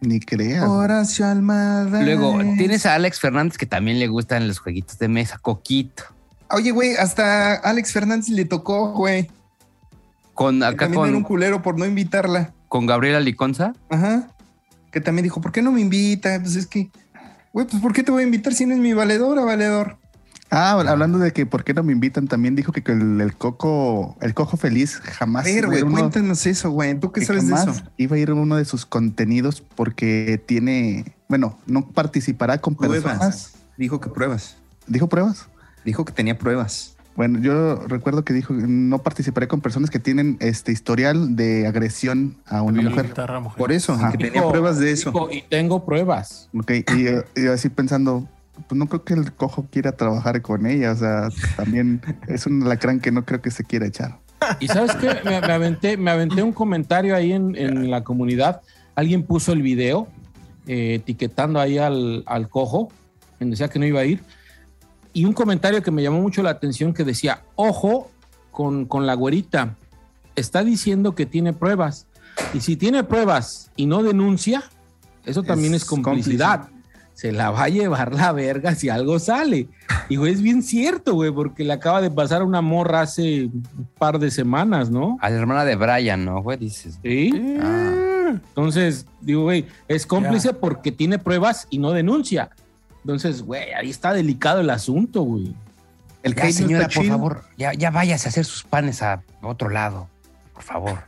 Ni 0.00 0.18
creas. 0.20 0.66
Horacio 0.68 1.26
Almada. 1.26 2.02
Luego, 2.02 2.38
tienes 2.56 2.86
a 2.86 2.94
Alex 2.94 3.20
Fernández 3.20 3.58
que 3.58 3.66
también 3.66 3.98
le 3.98 4.06
gustan 4.08 4.48
los 4.48 4.58
jueguitos 4.58 4.98
de 4.98 5.08
mesa, 5.08 5.38
Coquito. 5.38 6.04
Oye, 6.50 6.70
güey, 6.72 6.96
hasta 6.96 7.54
Alex 7.54 7.92
Fernández 7.92 8.28
le 8.30 8.44
tocó, 8.44 8.92
güey. 8.92 9.30
Con 10.34 10.62
acá 10.62 10.86
También 10.86 11.04
era 11.04 11.16
un 11.16 11.22
con, 11.22 11.28
culero 11.28 11.62
por 11.62 11.78
no 11.78 11.84
invitarla. 11.84 12.52
con 12.68 12.86
Gabriela 12.86 13.20
Liconza. 13.20 13.74
Ajá. 13.90 14.28
Que 14.90 15.00
también 15.00 15.24
dijo, 15.24 15.40
¿por 15.40 15.52
qué 15.52 15.60
no 15.62 15.70
me 15.70 15.80
invita? 15.82 16.38
Pues 16.40 16.56
es 16.56 16.66
que, 16.66 16.90
güey, 17.52 17.66
pues 17.66 17.80
¿por 17.82 17.92
qué 17.92 18.02
te 18.02 18.10
voy 18.10 18.22
a 18.22 18.26
invitar 18.26 18.54
si 18.54 18.64
no 18.66 18.74
es 18.74 18.80
mi 18.80 18.92
valedora, 18.94 19.42
valedor? 19.44 19.98
Ah, 20.50 20.72
hablando 20.72 21.18
de 21.18 21.32
que 21.32 21.46
por 21.46 21.62
qué 21.62 21.74
no 21.74 21.84
me 21.84 21.92
invitan, 21.92 22.26
también 22.26 22.56
dijo 22.56 22.72
que 22.72 22.82
el, 22.90 23.20
el 23.20 23.36
coco, 23.36 24.16
el 24.20 24.34
cojo 24.34 24.56
feliz 24.56 25.00
jamás. 25.02 25.46
A 25.46 25.48
ver, 25.48 25.66
güey, 25.66 25.82
cuéntanos 25.82 26.44
eso, 26.44 26.70
güey. 26.70 26.98
¿Tú 26.98 27.12
qué 27.12 27.24
sabes 27.24 27.46
de 27.46 27.54
eso? 27.54 27.72
Iba 27.96 28.16
a 28.16 28.18
ir 28.18 28.30
a 28.30 28.34
uno 28.34 28.56
de 28.56 28.64
sus 28.64 28.84
contenidos 28.84 29.60
porque 29.60 30.42
tiene, 30.46 31.14
bueno, 31.28 31.56
no 31.66 31.86
participará 31.88 32.58
con 32.58 32.74
personas. 32.74 33.18
Pruebas. 33.18 33.54
Dijo 33.76 34.00
que 34.00 34.10
pruebas. 34.10 34.56
¿Dijo 34.88 35.08
pruebas? 35.08 35.46
Dijo 35.84 36.04
que 36.04 36.12
tenía 36.12 36.36
pruebas. 36.36 36.96
Bueno, 37.14 37.38
yo 37.40 37.76
recuerdo 37.86 38.24
que 38.24 38.32
dijo 38.32 38.54
no 38.54 38.98
participaré 39.02 39.46
con 39.46 39.60
personas 39.60 39.90
que 39.90 39.98
tienen 39.98 40.36
este 40.40 40.72
historial 40.72 41.36
de 41.36 41.66
agresión 41.66 42.36
a 42.46 42.62
una 42.62 42.82
mujer. 42.82 43.06
Violentar 43.06 43.30
a 43.30 43.40
mujer. 43.40 43.58
Por 43.58 43.72
eso, 43.72 43.92
Ajá. 43.92 44.12
que 44.12 44.18
tenía 44.18 44.48
pruebas 44.48 44.78
de 44.78 44.90
eso. 44.90 45.10
dijo, 45.10 45.28
y 45.30 45.42
tengo 45.42 45.84
pruebas. 45.84 46.48
Ok, 46.58 46.70
y, 46.96 47.06
eh, 47.06 47.24
y 47.36 47.46
así 47.46 47.68
pensando, 47.68 48.26
no 48.70 48.86
creo 48.86 49.04
que 49.04 49.14
el 49.14 49.32
cojo 49.32 49.66
quiera 49.70 49.92
trabajar 49.92 50.42
con 50.42 50.66
ella, 50.66 50.92
o 50.92 50.96
sea, 50.96 51.28
también 51.56 52.00
es 52.28 52.46
un 52.46 52.62
alacrán 52.62 53.00
que 53.00 53.10
no 53.10 53.24
creo 53.24 53.40
que 53.40 53.50
se 53.50 53.64
quiera 53.64 53.86
echar. 53.86 54.18
Y 54.58 54.68
sabes 54.68 54.94
qué, 54.96 55.20
me, 55.24 55.40
me 55.40 55.52
aventé, 55.52 55.96
me 55.96 56.10
aventé 56.10 56.42
un 56.42 56.52
comentario 56.52 57.14
ahí 57.14 57.32
en, 57.32 57.56
en 57.56 57.90
la 57.90 58.02
comunidad. 58.02 58.62
Alguien 58.94 59.22
puso 59.22 59.52
el 59.52 59.62
video 59.62 60.08
eh, 60.66 60.94
etiquetando 60.94 61.58
ahí 61.60 61.78
al, 61.78 62.22
al 62.26 62.48
cojo, 62.48 62.90
en 63.38 63.50
decía 63.50 63.68
que 63.68 63.78
no 63.78 63.86
iba 63.86 64.00
a 64.00 64.04
ir. 64.04 64.22
Y 65.12 65.24
un 65.24 65.32
comentario 65.32 65.82
que 65.82 65.90
me 65.90 66.02
llamó 66.02 66.20
mucho 66.20 66.42
la 66.42 66.50
atención 66.50 66.94
que 66.94 67.04
decía, 67.04 67.42
ojo 67.56 68.10
con, 68.50 68.86
con 68.86 69.06
la 69.06 69.14
güerita, 69.14 69.76
está 70.36 70.62
diciendo 70.62 71.14
que 71.14 71.26
tiene 71.26 71.52
pruebas. 71.52 72.06
Y 72.54 72.60
si 72.60 72.76
tiene 72.76 73.04
pruebas 73.04 73.70
y 73.76 73.86
no 73.86 74.02
denuncia, 74.02 74.64
eso 75.24 75.42
también 75.42 75.74
es, 75.74 75.82
Es 75.82 75.88
complicidad. 75.88 76.68
Se 77.20 77.32
la 77.32 77.50
va 77.50 77.64
a 77.64 77.68
llevar 77.68 78.14
la 78.14 78.32
verga 78.32 78.74
si 78.74 78.88
algo 78.88 79.18
sale. 79.18 79.68
Y 80.08 80.16
güey, 80.16 80.32
es 80.32 80.40
bien 80.40 80.62
cierto, 80.62 81.12
güey, 81.12 81.30
porque 81.30 81.64
le 81.64 81.74
acaba 81.74 82.00
de 82.00 82.10
pasar 82.10 82.40
a 82.40 82.44
una 82.46 82.62
morra 82.62 83.02
hace 83.02 83.44
un 83.44 83.88
par 83.98 84.18
de 84.18 84.30
semanas, 84.30 84.88
¿no? 84.88 85.18
A 85.20 85.28
la 85.28 85.36
hermana 85.36 85.66
de 85.66 85.76
Brian, 85.76 86.24
¿no, 86.24 86.42
güey? 86.42 86.56
Dices. 86.56 86.98
Sí. 87.02 87.58
Ah. 87.60 88.30
Entonces, 88.30 89.04
digo, 89.20 89.42
güey, 89.42 89.66
es 89.86 90.06
cómplice 90.06 90.54
porque 90.54 90.92
tiene 90.92 91.18
pruebas 91.18 91.66
y 91.68 91.76
no 91.76 91.90
denuncia. 91.90 92.48
Entonces, 93.04 93.42
güey, 93.42 93.70
ahí 93.74 93.90
está 93.90 94.14
delicado 94.14 94.60
el 94.60 94.70
asunto, 94.70 95.20
güey. 95.20 95.54
El 96.22 96.34
Ya, 96.34 96.50
señora, 96.50 96.84
por 96.84 96.92
chido. 97.02 97.18
favor, 97.18 97.44
ya, 97.58 97.74
ya 97.74 97.90
váyase 97.90 98.28
a 98.28 98.30
hacer 98.30 98.46
sus 98.46 98.62
panes 98.62 99.02
a 99.02 99.22
otro 99.42 99.68
lado. 99.68 100.08
Por 100.54 100.62
favor. 100.62 100.98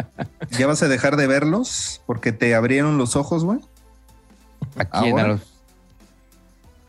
¿Ya 0.58 0.66
vas 0.66 0.82
a 0.82 0.88
dejar 0.88 1.14
de 1.14 1.28
verlos? 1.28 2.02
Porque 2.04 2.32
te 2.32 2.52
abrieron 2.56 2.98
los 2.98 3.14
ojos, 3.14 3.44
güey. 3.44 3.60
¿A 4.76 4.86
quién? 4.86 5.12
¿Ahora? 5.12 5.24
A 5.24 5.28
los. 5.28 5.51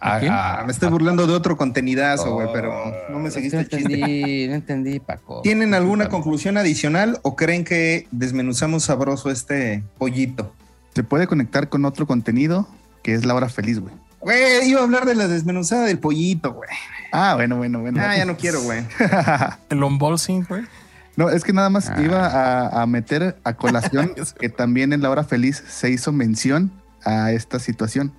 ¿A 0.05 0.19
quién? 0.19 0.31
Ah, 0.35 0.63
me 0.65 0.71
estoy 0.73 0.89
burlando 0.89 1.25
de 1.27 1.33
otro 1.33 1.55
contenidazo, 1.55 2.33
güey, 2.33 2.47
pero 2.51 2.73
no 3.09 3.19
me 3.19 3.29
Es 3.29 3.35
que 3.35 3.49
seguiste 3.49 3.55
No 3.57 3.61
el 3.61 3.69
chiste. 3.69 3.93
entendí, 3.93 4.47
no 4.49 4.53
entendí, 4.55 4.99
Paco. 4.99 5.41
¿Tienen 5.41 5.73
alguna 5.73 6.09
conclusión 6.09 6.57
adicional 6.57 7.19
o 7.23 7.35
creen 7.35 7.63
que 7.63 8.07
desmenuzamos 8.11 8.83
sabroso 8.83 9.31
este 9.31 9.83
pollito? 9.97 10.53
Se 10.93 11.03
puede 11.03 11.25
conectar 11.27 11.69
con 11.69 11.85
otro 11.85 12.05
contenido 12.05 12.67
que 13.01 13.13
es 13.13 13.25
la 13.25 13.33
hora 13.33 13.47
feliz, 13.49 13.79
güey. 13.79 13.93
Güey, 14.19 14.69
iba 14.69 14.79
a 14.81 14.83
hablar 14.83 15.05
de 15.05 15.15
la 15.15 15.27
desmenuzada 15.27 15.85
del 15.85 15.99
pollito, 15.99 16.53
güey. 16.53 16.69
Ah, 17.11 17.33
bueno, 17.35 17.57
bueno, 17.57 17.79
bueno. 17.81 18.01
Ah, 18.01 18.15
ya 18.17 18.25
no 18.25 18.37
quiero, 18.37 18.61
güey. 18.61 18.83
El 19.69 19.83
unboxing, 19.83 20.45
güey. 20.47 20.63
No, 21.15 21.29
es 21.29 21.43
que 21.43 21.53
nada 21.53 21.69
más 21.69 21.89
Ah. 21.89 22.01
iba 22.01 22.25
a, 22.27 22.81
a 22.81 22.85
meter 22.87 23.37
a 23.43 23.53
colación 23.53 24.13
que 24.39 24.49
también 24.49 24.93
en 24.93 25.01
la 25.01 25.09
hora 25.09 25.23
feliz 25.23 25.63
se 25.67 25.89
hizo 25.89 26.11
mención 26.11 26.71
a 27.05 27.31
esta 27.31 27.59
situación. 27.59 28.13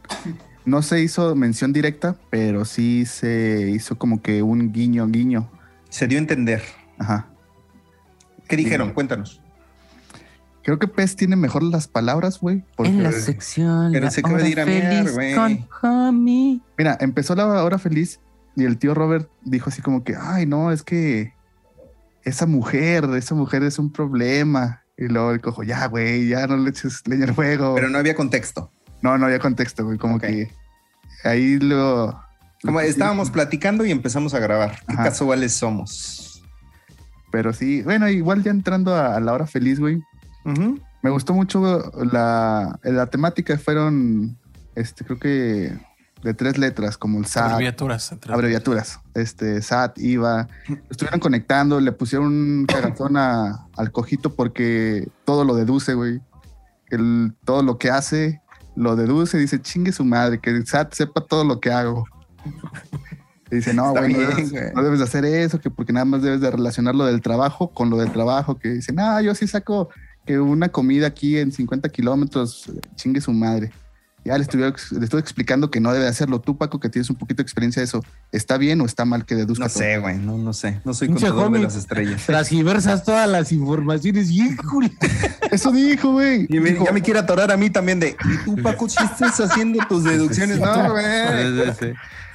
No 0.64 0.82
se 0.82 1.02
hizo 1.02 1.34
mención 1.34 1.72
directa, 1.72 2.16
pero 2.30 2.64
sí 2.64 3.04
se 3.06 3.70
hizo 3.70 3.98
como 3.98 4.22
que 4.22 4.42
un 4.42 4.72
guiño, 4.72 5.06
guiño. 5.06 5.50
Se 5.90 6.06
dio 6.06 6.18
a 6.18 6.22
entender. 6.22 6.62
Ajá. 6.98 7.28
¿Qué 8.48 8.56
dijeron? 8.56 8.88
Sí. 8.88 8.94
Cuéntanos. 8.94 9.40
Creo 10.62 10.78
que 10.78 10.88
Pez 10.88 11.14
tiene 11.14 11.36
mejor 11.36 11.62
las 11.62 11.88
palabras, 11.88 12.40
güey. 12.40 12.64
En 12.78 13.02
la 13.02 13.12
sección. 13.12 13.92
Pero 13.92 14.06
la 14.06 14.10
se 14.10 14.20
acaba 14.20 14.38
de 14.38 14.44
hora 14.44 14.48
ir 14.50 14.60
a 14.60 14.64
mear, 14.64 15.04
feliz 15.04 15.14
güey. 15.14 15.34
Con 15.34 15.68
Homie. 15.82 16.60
Mira, 16.78 16.96
empezó 17.00 17.34
la 17.34 17.62
hora 17.62 17.78
feliz 17.78 18.20
y 18.56 18.64
el 18.64 18.78
tío 18.78 18.94
Robert 18.94 19.28
dijo 19.42 19.68
así 19.68 19.82
como 19.82 20.04
que, 20.04 20.16
ay, 20.18 20.46
no, 20.46 20.72
es 20.72 20.82
que 20.82 21.34
esa 22.22 22.46
mujer, 22.46 23.04
esa 23.16 23.34
mujer 23.34 23.62
es 23.62 23.78
un 23.78 23.92
problema. 23.92 24.82
Y 24.96 25.08
luego 25.08 25.32
el 25.32 25.40
cojo, 25.40 25.64
ya, 25.64 25.86
güey, 25.86 26.28
ya 26.28 26.46
no 26.46 26.56
le 26.56 26.70
eches 26.70 27.06
leña 27.06 27.24
al 27.24 27.34
fuego. 27.34 27.74
Pero 27.74 27.90
no 27.90 27.98
había 27.98 28.14
contexto. 28.14 28.70
No, 29.04 29.18
no 29.18 29.26
había 29.26 29.38
contexto, 29.38 29.84
güey, 29.84 29.98
como 29.98 30.18
que 30.18 30.50
ahí 31.24 31.58
lo... 31.58 32.18
Como 32.62 32.80
lo- 32.80 32.86
estábamos 32.86 33.30
platicando 33.30 33.84
y 33.84 33.90
empezamos 33.90 34.32
a 34.32 34.38
grabar. 34.38 34.78
Qué 34.88 34.94
Ajá. 34.94 35.04
casuales 35.04 35.52
somos. 35.52 36.42
Pero 37.30 37.52
sí, 37.52 37.82
bueno, 37.82 38.08
igual 38.08 38.42
ya 38.42 38.50
entrando 38.50 38.94
a, 38.94 39.14
a 39.16 39.20
la 39.20 39.34
hora 39.34 39.46
feliz, 39.46 39.78
güey. 39.78 40.00
Me 41.02 41.10
gustó 41.10 41.34
mucho 41.34 41.92
la, 42.02 42.78
la 42.82 43.06
temática, 43.08 43.58
fueron, 43.58 44.38
este, 44.74 45.04
creo 45.04 45.18
que 45.18 45.78
de 46.22 46.32
tres 46.32 46.56
letras, 46.56 46.96
como 46.96 47.18
el 47.18 47.26
SAT, 47.26 47.50
Abreviaturas. 47.52 48.10
entre- 48.12 48.32
abreviaturas, 48.32 49.00
este, 49.14 49.60
SAT, 49.60 49.98
IVA, 49.98 50.48
estuvieron 50.88 51.20
conectando, 51.20 51.78
le 51.80 51.92
pusieron 51.92 52.28
un 52.28 52.64
cagazón 52.66 53.18
a- 53.18 53.66
al 53.76 53.92
cojito 53.92 54.34
porque 54.34 55.08
todo 55.26 55.44
lo 55.44 55.54
deduce, 55.54 55.92
güey. 55.92 56.22
El, 56.88 57.34
todo 57.44 57.62
lo 57.62 57.76
que 57.78 57.90
hace, 57.90 58.40
lo 58.76 58.96
deduce, 58.96 59.38
dice, 59.38 59.60
chingue 59.60 59.92
su 59.92 60.04
madre, 60.04 60.38
que 60.38 60.50
el 60.50 60.66
SAT 60.66 60.94
sepa 60.94 61.20
todo 61.20 61.44
lo 61.44 61.60
que 61.60 61.70
hago. 61.70 62.04
Y 63.50 63.56
dice, 63.56 63.74
no, 63.74 63.92
güey, 63.92 64.12
no, 64.12 64.20
no 64.74 64.82
debes 64.82 64.98
de 64.98 65.04
hacer 65.04 65.24
eso, 65.24 65.60
que 65.60 65.70
porque 65.70 65.92
nada 65.92 66.04
más 66.04 66.22
debes 66.22 66.40
de 66.40 66.50
relacionar 66.50 66.94
lo 66.94 67.04
del 67.04 67.20
trabajo 67.20 67.70
con 67.70 67.90
lo 67.90 67.98
del 67.98 68.10
trabajo, 68.10 68.58
que 68.58 68.70
dice, 68.70 68.92
no, 68.92 69.20
yo 69.20 69.34
sí 69.34 69.46
saco 69.46 69.90
que 70.26 70.38
una 70.40 70.70
comida 70.70 71.06
aquí 71.06 71.38
en 71.38 71.52
50 71.52 71.88
kilómetros, 71.90 72.72
chingue 72.96 73.20
su 73.20 73.32
madre. 73.32 73.70
Ya 74.24 74.38
le 74.38 74.42
estuve, 74.44 74.72
le 74.92 75.04
estuve 75.04 75.20
explicando 75.20 75.70
que 75.70 75.80
no 75.80 75.92
debe 75.92 76.06
hacerlo. 76.06 76.40
Tú, 76.40 76.56
Paco, 76.56 76.80
que 76.80 76.88
tienes 76.88 77.10
un 77.10 77.16
poquito 77.16 77.38
de 77.38 77.42
experiencia 77.42 77.80
de 77.80 77.84
eso, 77.84 78.02
¿está 78.32 78.56
bien 78.56 78.80
o 78.80 78.86
está 78.86 79.04
mal 79.04 79.26
que 79.26 79.34
deduzca 79.34 79.64
No 79.64 79.70
todo? 79.70 79.78
sé, 79.80 79.98
güey. 79.98 80.16
No, 80.16 80.38
no 80.38 80.52
sé. 80.54 80.80
No 80.84 80.94
soy 80.94 81.08
Pinche 81.08 81.26
contador 81.28 81.52
de 81.52 81.58
las 81.60 81.76
estrellas. 81.76 82.22
Transgiversas 82.24 83.04
todas 83.04 83.28
las 83.28 83.52
informaciones, 83.52 84.30
híjole. 84.32 84.92
Eso 85.50 85.70
dijo, 85.72 86.12
güey. 86.12 86.46
Y 86.48 86.58
me- 86.58 86.70
Dijo, 86.70 86.86
ya 86.86 86.92
me 86.92 87.02
quiere 87.02 87.20
atorar 87.20 87.52
a 87.52 87.56
mí 87.58 87.68
también 87.68 88.00
de, 88.00 88.16
¿y 88.24 88.44
tú, 88.44 88.56
Paco, 88.62 88.88
si 88.88 89.04
estás 89.04 89.38
haciendo 89.40 89.84
tus 89.88 90.04
deducciones? 90.04 90.58
No, 90.58 90.90
güey. 90.92 91.04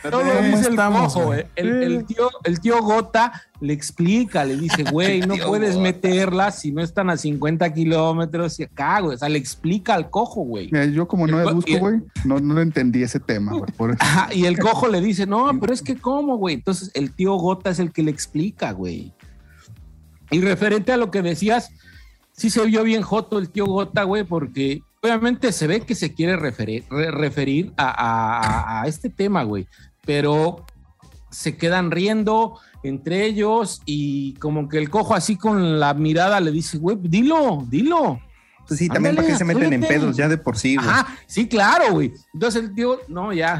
Todo 0.02 0.22
¿Cómo 0.22 0.32
dice 0.41 0.60
el 0.68 0.70
estamos, 0.70 1.14
cojo, 1.14 1.26
güey? 1.26 1.39
eh. 1.41 1.47
el, 1.58 1.84
el 1.84 2.06
tío, 2.06 2.30
el 2.45 2.60
tío 2.62 2.82
Gota 2.82 3.34
le 3.60 3.74
explica, 3.74 4.45
le 4.45 4.56
dice, 4.56 4.84
güey, 4.91 5.20
no 5.22 5.36
puedes 5.45 5.72
Gota. 5.76 5.84
meterlas 5.84 6.60
si 6.60 6.72
no 6.72 6.82
están 6.82 7.10
a 7.10 7.18
50 7.18 7.74
kilómetros 7.74 8.60
y 8.60 8.64
acá, 8.64 9.02
güey. 9.02 9.16
O 9.16 9.18
sea, 9.18 9.28
le 9.28 9.38
explica 9.38 9.95
al 9.95 10.10
cojo, 10.10 10.41
güey. 10.43 10.70
Mira, 10.72 10.86
yo 10.86 11.08
como 11.08 11.28
no 11.28 11.43
le 11.43 11.52
busco, 11.54 11.78
güey, 11.80 12.00
no, 12.24 12.39
no 12.39 12.62
entendí 12.62 13.04
ese 13.04 13.20
tema, 13.20 13.52
güey. 13.52 13.72
Por 13.76 13.89
eso. 13.91 14.00
Ajá, 14.02 14.34
y 14.34 14.45
el 14.45 14.58
cojo 14.58 14.88
le 14.88 15.02
dice, 15.02 15.26
no, 15.26 15.50
pero 15.60 15.74
es 15.74 15.82
que 15.82 15.97
cómo, 15.97 16.38
güey. 16.38 16.56
Entonces 16.56 16.91
el 16.93 17.14
tío 17.14 17.36
Gota 17.36 17.70
es 17.70 17.80
el 17.80 17.91
que 17.91 18.04
le 18.04 18.12
explica, 18.12 18.72
güey. 18.72 19.14
Y 20.32 20.41
referente 20.41 20.91
a 20.93 20.97
lo 20.97 21.12
que 21.12 21.22
decías, 21.22 21.72
sí 22.32 22.50
se 22.50 22.64
vio 22.66 22.84
bien 22.84 23.02
joto 23.02 23.39
el 23.39 23.50
tío 23.50 23.66
Gota, 23.66 24.04
güey, 24.04 24.24
porque 24.24 24.82
obviamente 25.02 25.52
se 25.52 25.66
ve 25.66 25.82
que 25.82 25.95
se 25.95 26.14
quiere 26.14 26.36
referir, 26.38 26.84
re- 26.89 27.10
referir 27.12 27.74
a- 27.78 28.82
a 28.82 28.88
este 28.88 29.10
tema, 29.10 29.43
güey. 29.43 29.68
Pero 30.06 30.66
se 31.32 31.58
quedan 31.58 31.91
riendo 31.91 32.60
entre 32.84 33.26
ellos 33.26 33.82
y 33.86 34.34
como 34.36 34.68
que 34.70 34.78
el 34.78 34.89
cojo 34.89 35.14
así 35.16 35.36
con 35.36 35.80
la 35.80 35.93
mirada 35.93 36.39
le 36.39 36.52
dice, 36.52 36.78
güey, 36.78 36.97
dilo, 37.02 37.66
dilo. 37.70 38.20
Pues 38.68 38.80
sí, 38.80 38.88
también 38.88 39.12
Ándale, 39.12 39.28
para 39.28 39.28
que 39.34 39.38
se 39.38 39.45
meten 39.45 39.74
en 39.74 39.82
pedos 39.82 40.16
ya 40.16 40.28
de 40.30 40.38
por 40.38 40.58
sí, 40.58 40.76
güey. 40.76 40.88
Ajá, 40.88 41.08
sí, 41.26 41.47
claro, 41.47 41.91
güey. 41.93 42.14
Entonces 42.34 42.64
el 42.64 42.74
tío, 42.76 43.00
no, 43.08 43.34
ya, 43.34 43.60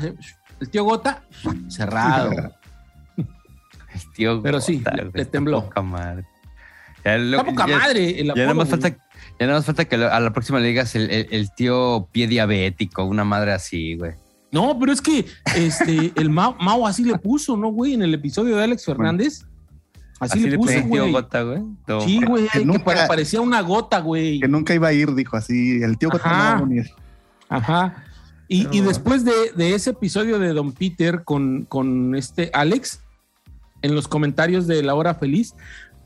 el 0.60 0.70
tío 0.70 0.84
Gota, 0.84 1.24
cerrado. 1.68 2.32
El 3.92 4.12
tío 4.14 4.42
Pero 4.42 4.62
sí, 4.62 4.78
Gota, 4.78 4.92
le- 5.14 5.26
tembló. 5.26 5.64
Poca 5.66 5.82
madre. 5.82 6.24
Ya, 7.04 7.18
lo- 7.18 7.38
Está 7.40 7.50
poca 7.50 7.68
ya- 7.68 7.78
madre 7.80 8.20
el 8.22 8.28
Ya 8.28 8.34
nada 8.36 8.54
más 8.54 8.70
falta, 8.70 8.90
ya 8.90 8.98
nada 9.48 9.54
más 9.60 9.66
falta 9.66 9.86
que 9.86 9.98
lo- 9.98 10.14
a 10.14 10.20
la 10.20 10.32
próxima 10.32 10.60
le 10.60 10.68
digas 10.68 10.96
el, 10.96 11.10
el- 11.10 11.28
el 11.32 11.52
tío 11.56 12.08
pie 12.12 12.28
diabético, 12.28 13.04
una 13.04 13.24
madre 13.24 13.52
así, 13.52 13.96
güey. 13.96 14.14
No, 14.52 14.78
pero 14.80 14.92
es 14.92 15.02
que 15.02 15.26
este, 15.56 16.12
el 16.16 16.30
Mau, 16.30 16.56
Mau 16.60 16.88
así 16.88 17.04
le 17.04 17.18
puso, 17.20 17.56
¿no, 17.56 17.70
güey? 17.70 17.94
En 17.94 18.02
el 18.02 18.14
episodio 18.14 18.58
de 18.58 18.64
Alex 18.64 18.86
Fernández. 18.86 19.46
Así, 20.20 20.40
le 20.40 20.58
puso, 20.58 20.74
güey. 20.84 21.12
Gota, 21.12 21.44
güey. 21.44 21.62
No, 21.88 22.02
Sí, 22.02 22.20
güey, 22.26 22.48
Que 22.50 22.60
que, 22.60 22.66
nunca- 22.66 22.84
pare- 22.84 23.08
parecía 23.08 23.40
una 23.42 23.62
gota, 23.62 24.00
güey. 24.00 24.40
Que 24.42 24.48
nunca 24.50 24.74
iba 24.74 24.88
a 24.90 24.94
ir, 24.94 25.14
dijo 25.16 25.38
así. 25.38 25.82
El 25.82 25.98
tío 25.98 26.10
Gota 26.10 26.28
no 26.30 26.34
va 26.36 26.40
a 26.50 26.54
Ajá. 26.56 26.62
venir. 26.66 26.90
Ajá. 27.48 28.04
Y, 28.50 28.68
y 28.76 28.82
después 28.82 29.24
de, 29.24 29.32
de 29.56 29.76
ese 29.76 29.92
episodio 29.92 30.40
de 30.40 30.52
Don 30.54 30.72
Peter 30.74 31.24
con, 31.24 31.66
con 31.66 32.16
este 32.16 32.50
Alex, 32.54 33.02
en 33.84 33.94
los 33.96 34.08
comentarios 34.08 34.66
de 34.68 34.82
La 34.84 34.96
Hora 34.96 35.14
Feliz, 35.16 35.54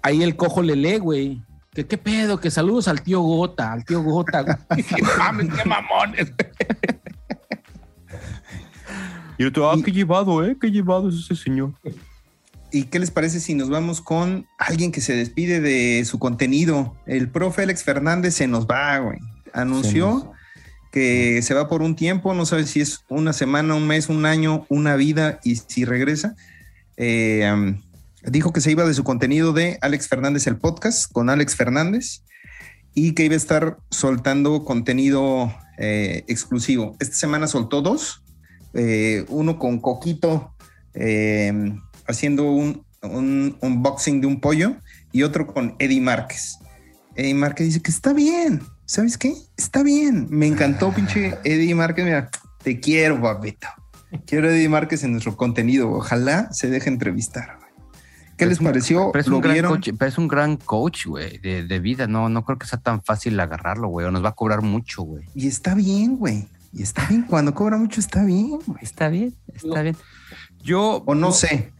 ahí 0.03 0.21
el 0.21 0.35
cojo 0.35 0.61
le 0.61 0.75
lee, 0.75 0.97
güey. 0.99 1.41
Que 1.71 1.87
qué 1.87 1.97
pedo, 1.97 2.39
que 2.39 2.51
saludos 2.51 2.87
al 2.89 3.01
tío 3.01 3.21
Gota, 3.21 3.71
al 3.71 3.83
tío 3.85 4.03
Gota. 4.03 4.41
güey. 4.43 4.57
Mames, 5.17 5.49
qué 5.55 5.67
mamones. 5.67 6.33
Y 9.43 9.45
otro, 9.45 9.69
ah, 9.69 9.75
qué 9.83 9.91
llevado, 9.91 10.45
¿eh? 10.45 10.55
Qué 10.59 10.71
llevado 10.71 11.09
es 11.09 11.15
ese 11.15 11.35
señor. 11.35 11.73
¿Y 12.71 12.83
qué 12.83 12.97
les 12.97 13.11
parece 13.11 13.41
si 13.41 13.55
nos 13.55 13.69
vamos 13.69 13.99
con 13.99 14.47
alguien 14.57 14.93
que 14.93 15.01
se 15.01 15.17
despide 15.17 15.59
de 15.59 16.05
su 16.05 16.17
contenido? 16.17 16.95
El 17.05 17.27
profe 17.27 17.63
Alex 17.63 17.83
Fernández 17.83 18.35
se 18.35 18.47
nos 18.47 18.67
va, 18.67 18.97
güey. 18.99 19.19
Anunció 19.51 20.31
que 20.93 21.41
se 21.41 21.53
va 21.53 21.67
por 21.67 21.81
un 21.81 21.97
tiempo, 21.97 22.33
no 22.33 22.45
sabe 22.45 22.65
si 22.65 22.79
es 22.79 23.03
una 23.09 23.33
semana, 23.33 23.75
un 23.75 23.85
mes, 23.85 24.07
un 24.07 24.25
año, 24.25 24.65
una 24.69 24.95
vida 24.95 25.41
y 25.43 25.57
si 25.57 25.83
regresa. 25.83 26.37
Eh, 26.95 27.51
um, 27.53 27.81
dijo 28.25 28.53
que 28.53 28.61
se 28.61 28.71
iba 28.71 28.85
de 28.85 28.93
su 28.93 29.03
contenido 29.03 29.51
de 29.51 29.77
Alex 29.81 30.07
Fernández 30.07 30.47
el 30.47 30.55
podcast 30.55 31.11
con 31.11 31.29
Alex 31.29 31.57
Fernández 31.57 32.23
y 32.93 33.11
que 33.11 33.25
iba 33.25 33.33
a 33.33 33.37
estar 33.37 33.77
soltando 33.89 34.63
contenido 34.63 35.53
eh, 35.77 36.23
exclusivo. 36.29 36.95
Esta 37.01 37.17
semana 37.17 37.47
soltó 37.47 37.81
dos, 37.81 38.22
eh, 38.73 39.25
uno 39.29 39.59
con 39.59 39.79
Coquito 39.79 40.53
eh, 40.93 41.73
haciendo 42.07 42.51
un, 42.51 42.85
un 43.01 43.57
unboxing 43.61 44.21
de 44.21 44.27
un 44.27 44.39
pollo 44.39 44.75
y 45.11 45.23
otro 45.23 45.47
con 45.47 45.75
Eddie 45.79 46.01
Márquez. 46.01 46.57
Eddie 47.15 47.35
Márquez 47.35 47.67
dice 47.67 47.81
que 47.81 47.91
está 47.91 48.13
bien, 48.13 48.61
¿sabes 48.85 49.17
qué? 49.17 49.33
Está 49.57 49.83
bien, 49.83 50.27
me 50.29 50.47
encantó 50.47 50.91
pinche 50.95 51.37
Eddie 51.43 51.75
Márquez, 51.75 52.05
mira, 52.05 52.29
te 52.63 52.79
quiero, 52.79 53.21
papito. 53.21 53.67
Quiero 54.25 54.49
Eddie 54.49 54.69
Márquez 54.69 55.03
en 55.03 55.11
nuestro 55.11 55.35
contenido, 55.35 55.91
ojalá 55.91 56.51
se 56.51 56.69
deje 56.69 56.89
entrevistar. 56.89 57.63
¿Qué 58.37 58.45
les 58.47 58.59
pareció? 58.59 59.11
Pero 59.11 59.21
es 59.21 59.63
coach, 59.63 59.89
pero 59.97 60.09
es 60.09 60.17
un 60.17 60.27
gran 60.27 60.57
coach, 60.57 61.05
güey, 61.05 61.37
de, 61.37 61.63
de 61.65 61.79
vida. 61.79 62.07
No, 62.07 62.29
no 62.29 62.43
creo 62.43 62.57
que 62.57 62.65
sea 62.65 62.79
tan 62.79 63.03
fácil 63.03 63.39
agarrarlo, 63.39 63.87
güey. 63.87 64.07
O 64.07 64.11
nos 64.11 64.23
va 64.23 64.29
a 64.29 64.35
cobrar 64.35 64.61
mucho, 64.61 65.03
güey. 65.03 65.25
Y 65.35 65.47
está 65.47 65.75
bien, 65.75 66.17
güey. 66.17 66.47
Y 66.73 66.81
está 66.81 67.05
bien, 67.07 67.23
cuando 67.23 67.53
cobra 67.53 67.77
mucho 67.77 67.99
está 67.99 68.23
bien, 68.23 68.59
güey. 68.65 68.79
Está 68.81 69.09
bien, 69.09 69.35
está 69.53 69.67
No. 69.77 69.83
bien. 69.83 69.95
Yo. 70.61 71.03
O 71.05 71.13
no 71.15 71.31
sé, 71.31 71.71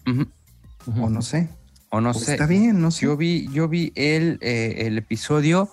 o 0.85 1.09
no 1.09 1.21
sé. 1.21 1.49
O 1.89 1.99
no 2.01 2.11
O 2.11 2.13
sé. 2.13 2.33
Está 2.33 2.45
bien, 2.45 2.79
no 2.81 2.91
sé. 2.91 3.05
Yo 3.05 3.17
vi, 3.17 3.47
yo 3.51 3.67
vi 3.67 3.91
el, 3.95 4.37
eh, 4.41 4.85
el 4.87 4.97
episodio. 4.97 5.69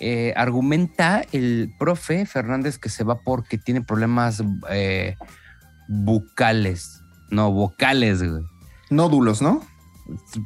eh, 0.00 0.34
argumenta 0.36 1.22
el 1.30 1.72
profe 1.78 2.26
Fernández 2.26 2.78
que 2.78 2.88
se 2.88 3.04
va 3.04 3.20
porque 3.20 3.58
tiene 3.58 3.80
problemas 3.80 4.42
eh, 4.68 5.14
bucales. 5.88 7.00
No, 7.30 7.52
vocales, 7.52 8.22
güey. 8.22 8.42
Nódulos, 8.90 9.40
¿no? 9.40 9.62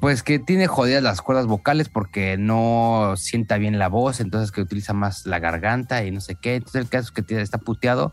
Pues 0.00 0.22
que 0.22 0.38
tiene 0.38 0.66
jodidas 0.68 1.02
las 1.02 1.20
cuerdas 1.20 1.46
vocales 1.46 1.88
porque 1.88 2.36
no 2.38 3.14
sienta 3.16 3.58
bien 3.58 3.78
la 3.78 3.88
voz, 3.88 4.20
entonces 4.20 4.52
que 4.52 4.60
utiliza 4.60 4.92
más 4.92 5.26
la 5.26 5.40
garganta 5.40 6.04
y 6.04 6.10
no 6.12 6.20
sé 6.20 6.36
qué. 6.40 6.56
Entonces 6.56 6.82
el 6.82 6.88
caso 6.88 7.06
es 7.06 7.10
que 7.12 7.22
tiene- 7.22 7.42
está 7.42 7.58
puteado. 7.58 8.12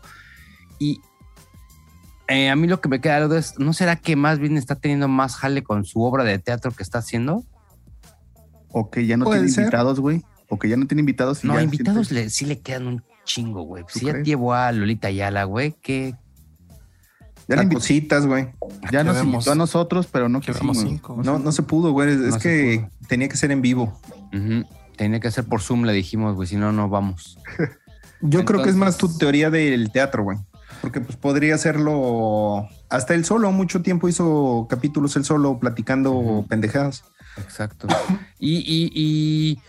Y 0.80 1.00
eh, 2.28 2.50
a 2.50 2.56
mí 2.56 2.66
lo 2.66 2.80
que 2.80 2.88
me 2.88 3.00
queda 3.00 3.20
duda 3.20 3.38
es, 3.38 3.58
¿no 3.58 3.72
será 3.72 3.96
que 3.96 4.16
más 4.16 4.40
bien 4.40 4.56
está 4.56 4.74
teniendo 4.74 5.06
más 5.06 5.36
jale 5.36 5.62
con 5.62 5.84
su 5.84 6.02
obra 6.02 6.24
de 6.24 6.38
teatro 6.40 6.72
que 6.72 6.82
está 6.82 6.98
haciendo? 6.98 7.44
O 8.70 8.90
que 8.90 9.06
ya 9.06 9.16
no 9.16 9.26
tiene 9.30 9.48
ser. 9.48 9.64
invitados, 9.64 10.00
güey. 10.00 10.24
O 10.48 10.58
que 10.58 10.68
ya 10.68 10.76
no 10.76 10.86
tiene 10.86 11.00
invitados. 11.00 11.44
y 11.44 11.46
No, 11.46 11.54
ya 11.54 11.62
invitados 11.62 12.08
siente- 12.08 12.24
le, 12.24 12.30
sí 12.30 12.44
le 12.46 12.60
quedan 12.60 12.88
un 12.88 13.04
chingo, 13.24 13.62
güey. 13.62 13.84
¿Tú 13.84 14.00
Si 14.00 14.06
ya 14.06 14.14
llevó 14.22 14.52
a 14.54 14.72
Lolita 14.72 15.08
Ayala, 15.08 15.44
güey, 15.44 15.72
que 15.80 16.14
Ya, 17.48 17.56
le 17.62 17.68
cositas, 17.74 18.26
güey. 18.26 18.48
ya 18.90 19.04
nos 19.04 19.22
invitó 19.22 19.52
a 19.52 19.54
nosotros, 19.54 20.08
pero 20.10 20.28
no 20.28 20.40
quedamos 20.40 20.76
quisimos. 20.78 20.92
cinco. 20.92 21.20
No, 21.24 21.38
no 21.38 21.52
se 21.52 21.62
pudo, 21.62 21.92
güey. 21.92 22.10
Es 22.10 22.18
No 22.18 22.38
que 22.38 22.88
tenía 23.08 23.28
que 23.28 23.36
ser 23.36 23.50
en 23.52 23.62
vivo. 23.62 24.00
ujú, 24.32 24.64
tenía 24.96 25.20
que 25.20 25.30
ser 25.30 25.44
por 25.44 25.60
Zoom, 25.62 25.84
le 25.84 25.92
dijimos, 25.92 26.34
güey, 26.34 26.48
si 26.48 26.56
no, 26.56 26.72
no 26.72 26.88
vamos. 26.88 27.38
Yo 28.20 28.44
creo 28.44 28.62
que 28.62 28.70
es 28.70 28.76
más 28.76 28.96
tu 28.96 29.16
teoría 29.16 29.50
del 29.50 29.90
teatro, 29.92 30.24
güey. 30.24 30.38
Porque 30.80 31.00
pues 31.00 31.16
podría 31.16 31.54
hacerlo 31.54 32.66
hasta 32.88 33.14
él 33.14 33.24
solo. 33.24 33.50
Mucho 33.52 33.82
tiempo 33.82 34.08
hizo 34.08 34.66
capítulos 34.68 35.14
él 35.16 35.24
solo 35.24 35.58
platicando 35.58 36.44
pendejadas. 36.48 37.04
Exacto. 37.38 37.86
Y, 38.38 38.56
y- 38.58 39.60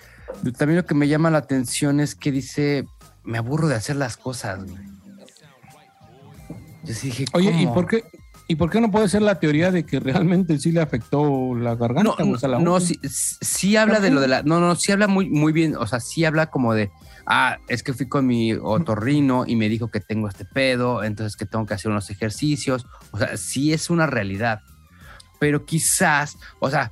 y 0.43 0.51
también 0.53 0.77
lo 0.77 0.85
que 0.85 0.95
me 0.95 1.07
llama 1.07 1.29
la 1.29 1.37
atención 1.39 1.99
es 1.99 2.15
que 2.15 2.31
dice, 2.31 2.85
me 3.23 3.37
aburro 3.37 3.67
de 3.67 3.75
hacer 3.75 3.95
las 3.97 4.17
cosas, 4.17 4.63
güey. 4.63 4.77
Yo 6.83 6.93
sí 6.93 7.07
dije, 7.07 7.25
Oye, 7.33 7.51
¿y 7.51 7.63
¿cómo? 7.63 7.73
por 7.73 7.87
qué? 7.87 8.03
¿Y 8.49 8.55
por 8.55 8.69
qué 8.69 8.79
no 8.79 8.89
puede 8.91 9.09
ser 9.09 9.21
la 9.23 9.39
teoría 9.41 9.71
de 9.71 9.85
que 9.85 9.99
realmente 9.99 10.57
sí 10.57 10.71
le 10.71 10.79
afectó 10.81 11.53
la 11.53 11.75
garganta? 11.75 12.13
No, 12.23 12.31
o 12.31 12.37
sea, 12.37 12.47
la 12.47 12.59
no, 12.59 12.79
sí, 12.79 12.97
sí 13.03 13.75
habla 13.75 13.99
de 13.99 14.09
lo 14.09 14.21
de 14.21 14.29
la. 14.29 14.43
No, 14.43 14.59
no, 14.61 14.73
sí 14.75 14.91
habla 14.93 15.07
muy, 15.07 15.29
muy 15.29 15.51
bien. 15.51 15.75
O 15.75 15.85
sea, 15.85 15.99
sí 15.99 16.23
habla 16.23 16.45
como 16.45 16.73
de. 16.73 16.89
Ah, 17.25 17.57
es 17.67 17.83
que 17.83 17.93
fui 17.93 18.07
con 18.07 18.25
mi 18.25 18.53
otorrino 18.53 19.43
y 19.45 19.57
me 19.57 19.67
dijo 19.67 19.89
que 19.89 19.99
tengo 19.99 20.29
este 20.29 20.45
pedo, 20.45 21.03
entonces 21.03 21.35
que 21.35 21.45
tengo 21.45 21.65
que 21.65 21.73
hacer 21.73 21.91
unos 21.91 22.09
ejercicios. 22.09 22.85
O 23.11 23.17
sea, 23.17 23.35
sí 23.35 23.73
es 23.73 23.89
una 23.89 24.05
realidad. 24.05 24.61
Pero 25.39 25.65
quizás, 25.65 26.37
o 26.61 26.69
sea, 26.69 26.91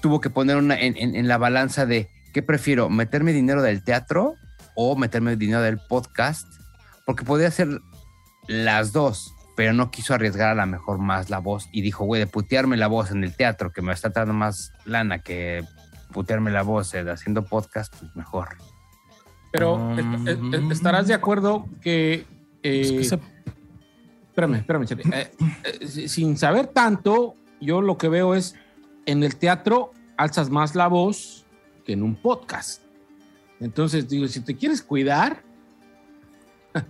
tuvo 0.00 0.22
que 0.22 0.30
poner 0.30 0.56
una 0.56 0.80
en, 0.80 0.96
en- 0.96 1.14
en 1.14 1.28
la 1.28 1.36
balanza 1.36 1.84
de 1.84 2.08
qué 2.32 2.42
prefiero, 2.42 2.88
meterme 2.88 3.34
dinero 3.34 3.60
del 3.60 3.84
teatro 3.84 4.36
o 4.74 4.96
meterme 4.96 5.36
dinero 5.36 5.60
del 5.60 5.78
podcast, 5.86 6.48
porque 7.04 7.24
podía 7.24 7.48
hacer 7.48 7.68
las 8.52 8.92
dos, 8.92 9.34
pero 9.56 9.72
no 9.72 9.90
quiso 9.90 10.14
arriesgar 10.14 10.48
a 10.50 10.54
la 10.54 10.66
mejor 10.66 10.98
más 10.98 11.30
la 11.30 11.38
voz 11.38 11.68
y 11.72 11.82
dijo, 11.82 12.04
güey, 12.04 12.20
de 12.20 12.26
putearme 12.26 12.76
la 12.76 12.86
voz 12.86 13.10
en 13.10 13.24
el 13.24 13.34
teatro, 13.36 13.72
que 13.72 13.82
me 13.82 13.92
está 13.92 14.08
dando 14.10 14.34
más 14.34 14.72
lana 14.84 15.18
que 15.20 15.64
putearme 16.12 16.50
la 16.50 16.62
voz 16.62 16.94
eh, 16.94 17.00
haciendo 17.10 17.44
podcast, 17.44 17.94
pues 17.98 18.14
mejor. 18.16 18.50
Pero 19.50 19.92
est- 19.98 20.28
est- 20.28 20.54
est- 20.54 20.72
estarás 20.72 21.06
de 21.06 21.14
acuerdo 21.14 21.66
que. 21.80 22.26
eh, 22.62 22.80
Es 22.80 22.92
que 22.92 23.04
se- 23.04 23.18
Espérame, 24.28 24.54
espérame. 24.56 24.86
Eh, 25.12 25.30
eh, 25.64 26.08
sin 26.08 26.38
saber 26.38 26.68
tanto, 26.68 27.34
yo 27.60 27.82
lo 27.82 27.98
que 27.98 28.08
veo 28.08 28.34
es 28.34 28.54
en 29.04 29.22
el 29.22 29.36
teatro 29.36 29.92
alzas 30.16 30.48
más 30.48 30.74
la 30.74 30.86
voz 30.88 31.44
que 31.84 31.92
en 31.92 32.02
un 32.02 32.14
podcast. 32.14 32.82
Entonces, 33.60 34.08
digo, 34.08 34.26
si 34.28 34.40
te 34.40 34.56
quieres 34.56 34.82
cuidar, 34.82 35.42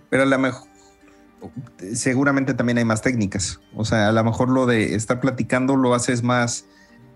Pero 0.09 0.23
a 0.23 0.25
lo 0.25 0.39
mejor 0.39 0.67
seguramente 1.93 2.53
también 2.53 2.77
hay 2.77 2.85
más 2.85 3.01
técnicas. 3.01 3.59
O 3.75 3.85
sea, 3.85 4.09
a 4.09 4.11
lo 4.11 4.23
mejor 4.23 4.49
lo 4.49 4.65
de 4.65 4.95
estar 4.95 5.19
platicando 5.19 5.75
lo 5.75 5.93
haces 5.93 6.23
más 6.23 6.65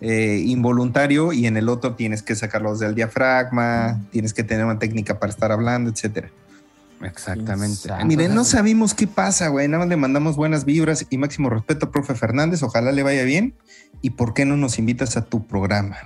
eh, 0.01 0.43
involuntario 0.45 1.33
y 1.33 1.47
en 1.47 1.57
el 1.57 1.69
otro 1.69 1.95
tienes 1.95 2.21
que 2.21 2.35
sacarlos 2.35 2.79
del 2.79 2.95
diafragma, 2.95 4.01
tienes 4.11 4.33
que 4.33 4.43
tener 4.43 4.65
una 4.65 4.79
técnica 4.79 5.19
para 5.19 5.31
estar 5.31 5.51
hablando, 5.51 5.89
etcétera. 5.89 6.29
Exactamente. 7.01 7.87
Exacto. 7.87 8.05
Miren, 8.05 8.33
no 8.33 8.43
sabemos 8.43 8.93
qué 8.93 9.07
pasa, 9.07 9.49
güey. 9.49 9.67
Nada 9.67 9.79
más 9.79 9.89
le 9.89 9.97
mandamos 9.97 10.35
buenas 10.35 10.65
vibras 10.65 11.05
y 11.09 11.17
máximo 11.17 11.49
respeto 11.49 11.87
a 11.87 11.91
profe 11.91 12.15
Fernández. 12.15 12.63
Ojalá 12.63 12.91
le 12.91 13.03
vaya 13.03 13.23
bien. 13.23 13.55
¿Y 14.01 14.11
por 14.11 14.33
qué 14.33 14.45
no 14.45 14.57
nos 14.57 14.79
invitas 14.79 15.17
a 15.17 15.25
tu 15.25 15.45
programa? 15.45 15.97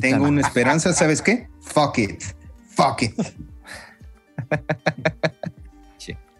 Tengo 0.00 0.26
una 0.26 0.40
esperanza, 0.40 0.92
¿sabes 0.92 1.22
qué? 1.22 1.48
Fuck 1.60 1.98
it. 1.98 2.22
Fuck 2.70 3.02
it. 3.02 3.14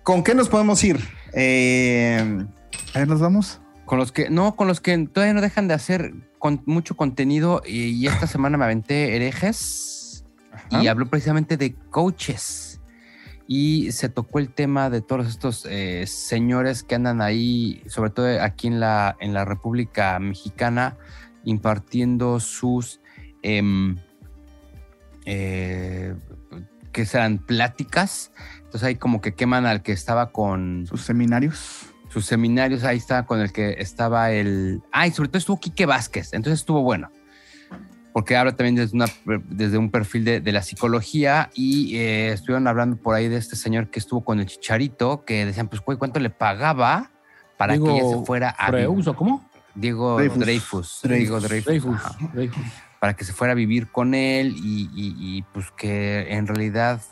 ¿Con 0.07 0.23
qué 0.23 0.37
nos 0.37 0.49
podemos 0.49 0.85
ir? 0.85 1.01
Eh, 1.33 2.47
A 2.95 2.99
ver, 3.01 3.09
nos 3.09 3.19
vamos. 3.19 3.61
Con 3.87 3.99
los 3.99 4.13
que, 4.13 4.31
no, 4.31 4.55
con 4.55 4.69
los 4.69 4.81
que 4.81 4.97
todavía 5.09 5.35
no 5.35 5.41
dejan 5.41 5.67
de 5.67 5.75
hacer 5.75 6.15
con 6.39 6.63
mucho 6.65 6.97
contenido. 6.97 7.61
Y, 7.67 7.87
y 7.87 8.07
esta 8.07 8.27
semana 8.29 8.57
me 8.57 8.67
aventé 8.67 9.17
herejes 9.17 10.25
y 10.71 10.87
habló 10.87 11.07
precisamente 11.07 11.57
de 11.57 11.75
coaches. 11.91 12.81
Y 13.49 13.91
se 13.91 14.09
tocó 14.09 14.39
el 14.39 14.55
tema 14.55 14.91
de 14.91 15.01
todos 15.01 15.27
estos 15.27 15.67
eh, 15.69 16.07
señores 16.07 16.85
que 16.85 16.95
andan 16.95 17.21
ahí, 17.21 17.83
sobre 17.89 18.11
todo 18.11 18.41
aquí 18.41 18.69
en 18.69 18.79
la, 18.79 19.17
en 19.19 19.35
la 19.35 19.45
República 19.45 20.17
Mexicana, 20.21 20.97
impartiendo 21.43 22.39
sus, 22.39 23.01
em, 23.43 23.97
eh, 25.25 26.15
que 26.93 27.05
serán 27.07 27.39
pláticas. 27.39 28.31
Entonces 28.67 28.83
ahí 28.85 28.97
como 28.97 29.21
que 29.21 29.35
queman 29.35 29.65
al 29.67 29.83
que 29.83 29.93
estaba 29.93 30.31
con 30.33 30.87
Sus 30.87 31.03
seminarios. 31.03 31.87
sus 32.09 32.25
seminarios, 32.27 32.85
ahí 32.85 32.97
estaba 32.99 33.27
con 33.27 33.41
el 33.41 33.53
que 33.53 33.77
estaba 33.79 34.31
el... 34.33 34.81
Ay, 34.93 35.11
sobre 35.11 35.29
todo 35.29 35.39
estuvo 35.39 35.59
Quique 35.61 35.87
Vázquez, 35.87 36.33
entonces 36.33 36.61
estuvo 36.61 36.83
bueno. 36.83 37.11
Porque 38.13 38.37
habla 38.37 38.57
también 38.57 38.75
desde, 38.77 38.97
una, 38.97 39.07
desde 39.51 39.77
un 39.77 39.91
perfil 39.91 40.25
de, 40.25 40.41
de 40.41 40.53
la 40.53 40.63
psicología 40.63 41.51
y 41.55 41.97
eh, 41.97 42.33
estuvieron 42.33 42.67
hablando 42.67 42.97
por 42.97 43.15
ahí 43.15 43.29
de 43.29 43.37
este 43.37 43.57
señor 43.57 43.91
que 43.91 43.99
estuvo 43.99 44.25
con 44.25 44.41
el 44.41 44.47
chicharito, 44.47 45.25
que 45.27 45.45
decían, 45.45 45.69
pues, 45.69 45.83
güey, 45.83 45.99
¿cuánto 45.99 46.19
le 46.21 46.31
pagaba 46.31 47.11
para 47.59 47.75
Diego 47.75 47.87
que 47.87 47.93
ella 48.01 48.09
se 48.09 48.25
fuera 48.25 48.49
a... 48.59 48.69
Preus, 48.69 49.07
¿o 49.07 49.15
cómo? 49.15 49.49
Diego 49.75 50.17
Dreyfus. 50.17 50.39
Dreyfus. 50.41 51.01
Diego 51.03 51.41
Dreyfus. 51.41 51.67
Dreyfus. 51.67 52.33
Dreyfus. 52.33 52.65
para 52.99 53.15
que 53.15 53.25
se 53.25 53.35
fuera 53.35 53.53
a 53.53 53.55
vivir 53.55 53.89
con 53.93 54.15
él 54.15 54.55
y, 54.57 54.89
y- 54.95 55.15
y, 55.19 55.43
pues 55.53 55.71
que 55.77 56.33
en 56.33 56.47
realidad 56.47 57.03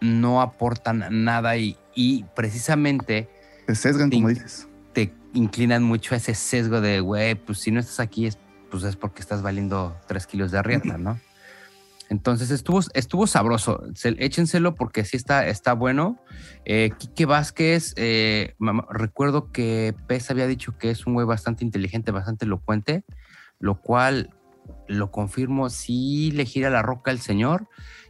no 0.00 0.40
aportan 0.42 1.04
nada 1.24 1.56
y, 1.56 1.76
y 1.94 2.24
precisamente 2.34 3.28
Se 3.66 3.74
sesgan, 3.74 4.10
como 4.10 4.28
Sí. 4.28 4.34
dices. 4.34 4.68
te 4.92 5.12
inclinan 5.34 5.82
mucho 5.82 6.14
a 6.14 6.18
ese 6.18 6.34
sesgo 6.34 6.80
de, 6.80 7.00
güey, 7.00 7.34
pues 7.34 7.58
si 7.58 7.70
no 7.70 7.80
estás 7.80 8.00
aquí 8.00 8.26
es, 8.26 8.38
pues 8.70 8.82
es 8.84 8.96
porque 8.96 9.20
estás 9.20 9.42
valiendo 9.42 9.96
tres 10.06 10.26
kilos 10.26 10.50
de 10.50 10.58
arrienda, 10.58 10.98
¿no? 10.98 11.18
Entonces 12.08 12.52
estuvo, 12.52 12.80
estuvo 12.94 13.26
sabroso. 13.26 13.82
Se- 13.94 14.14
échenselo 14.24 14.76
porque 14.76 15.04
sí 15.04 15.16
está, 15.16 15.46
está 15.48 15.72
bueno. 15.72 16.16
Eh, 16.64 16.92
Quique 16.98 17.26
Vázquez, 17.26 17.94
eh, 17.96 18.54
recuerdo 18.90 19.50
que 19.50 19.92
Pez 20.06 20.30
había 20.30 20.46
dicho 20.46 20.78
que 20.78 20.90
es 20.90 21.04
un 21.06 21.14
güey 21.14 21.26
bastante 21.26 21.64
inteligente, 21.64 22.12
bastante 22.12 22.44
elocuente, 22.44 23.02
lo 23.58 23.80
cual 23.80 24.30
lo 24.86 25.10
confirmo. 25.10 25.68
Sí 25.68 26.30
le 26.30 26.44
gira 26.44 26.70
la 26.70 26.80
roca 26.82 27.10
el 27.10 27.20
señor. 27.20 27.66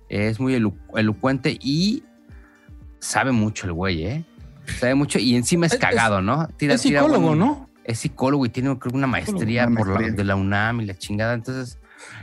Es 0.08 0.38
muy 0.40 0.54
elocuente 0.94 1.56
y 1.60 2.02
sabe 2.98 3.32
mucho 3.32 3.66
el 3.66 3.72
güey, 3.72 4.04
¿eh? 4.04 4.24
Sabe 4.78 4.94
mucho 4.94 5.18
y 5.18 5.36
encima 5.36 5.66
es 5.66 5.76
cagado, 5.76 6.20
¿no? 6.22 6.48
Tira- 6.56 6.74
Es 6.74 6.82
psicólogo, 6.82 7.34
¿no? 7.34 7.68
es 7.84 8.00
psicólogo 8.00 8.44
y 8.44 8.48
tiene 8.48 8.76
creo 8.80 8.92
una 8.94 9.06
maestría, 9.06 9.66
Una 9.68 9.76
por 9.78 10.00
la- 10.00 10.10
de 10.10 10.24
la 10.24 10.34
UNAM 10.34 10.80
y 10.80 10.86
la 10.86 10.94
chingada. 10.98 11.34
Entonces, 11.34 11.78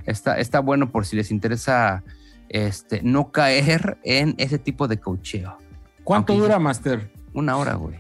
está, 0.05 0.37
está 0.37 0.59
bueno 0.59 0.91
por 0.91 1.05
si 1.05 1.15
les 1.15 1.31
interesa 1.31 2.03
este, 2.49 3.01
no 3.01 3.31
caer 3.31 3.97
en 4.03 4.35
ese 4.37 4.59
tipo 4.59 4.87
de 4.89 4.97
cocheo. 4.99 5.57
¿Cuánto 6.03 6.33
Aunque- 6.33 6.43
dura, 6.47 6.59
Master? 6.59 7.09
Una 7.33 7.55
hora, 7.55 7.75
güey. 7.75 7.97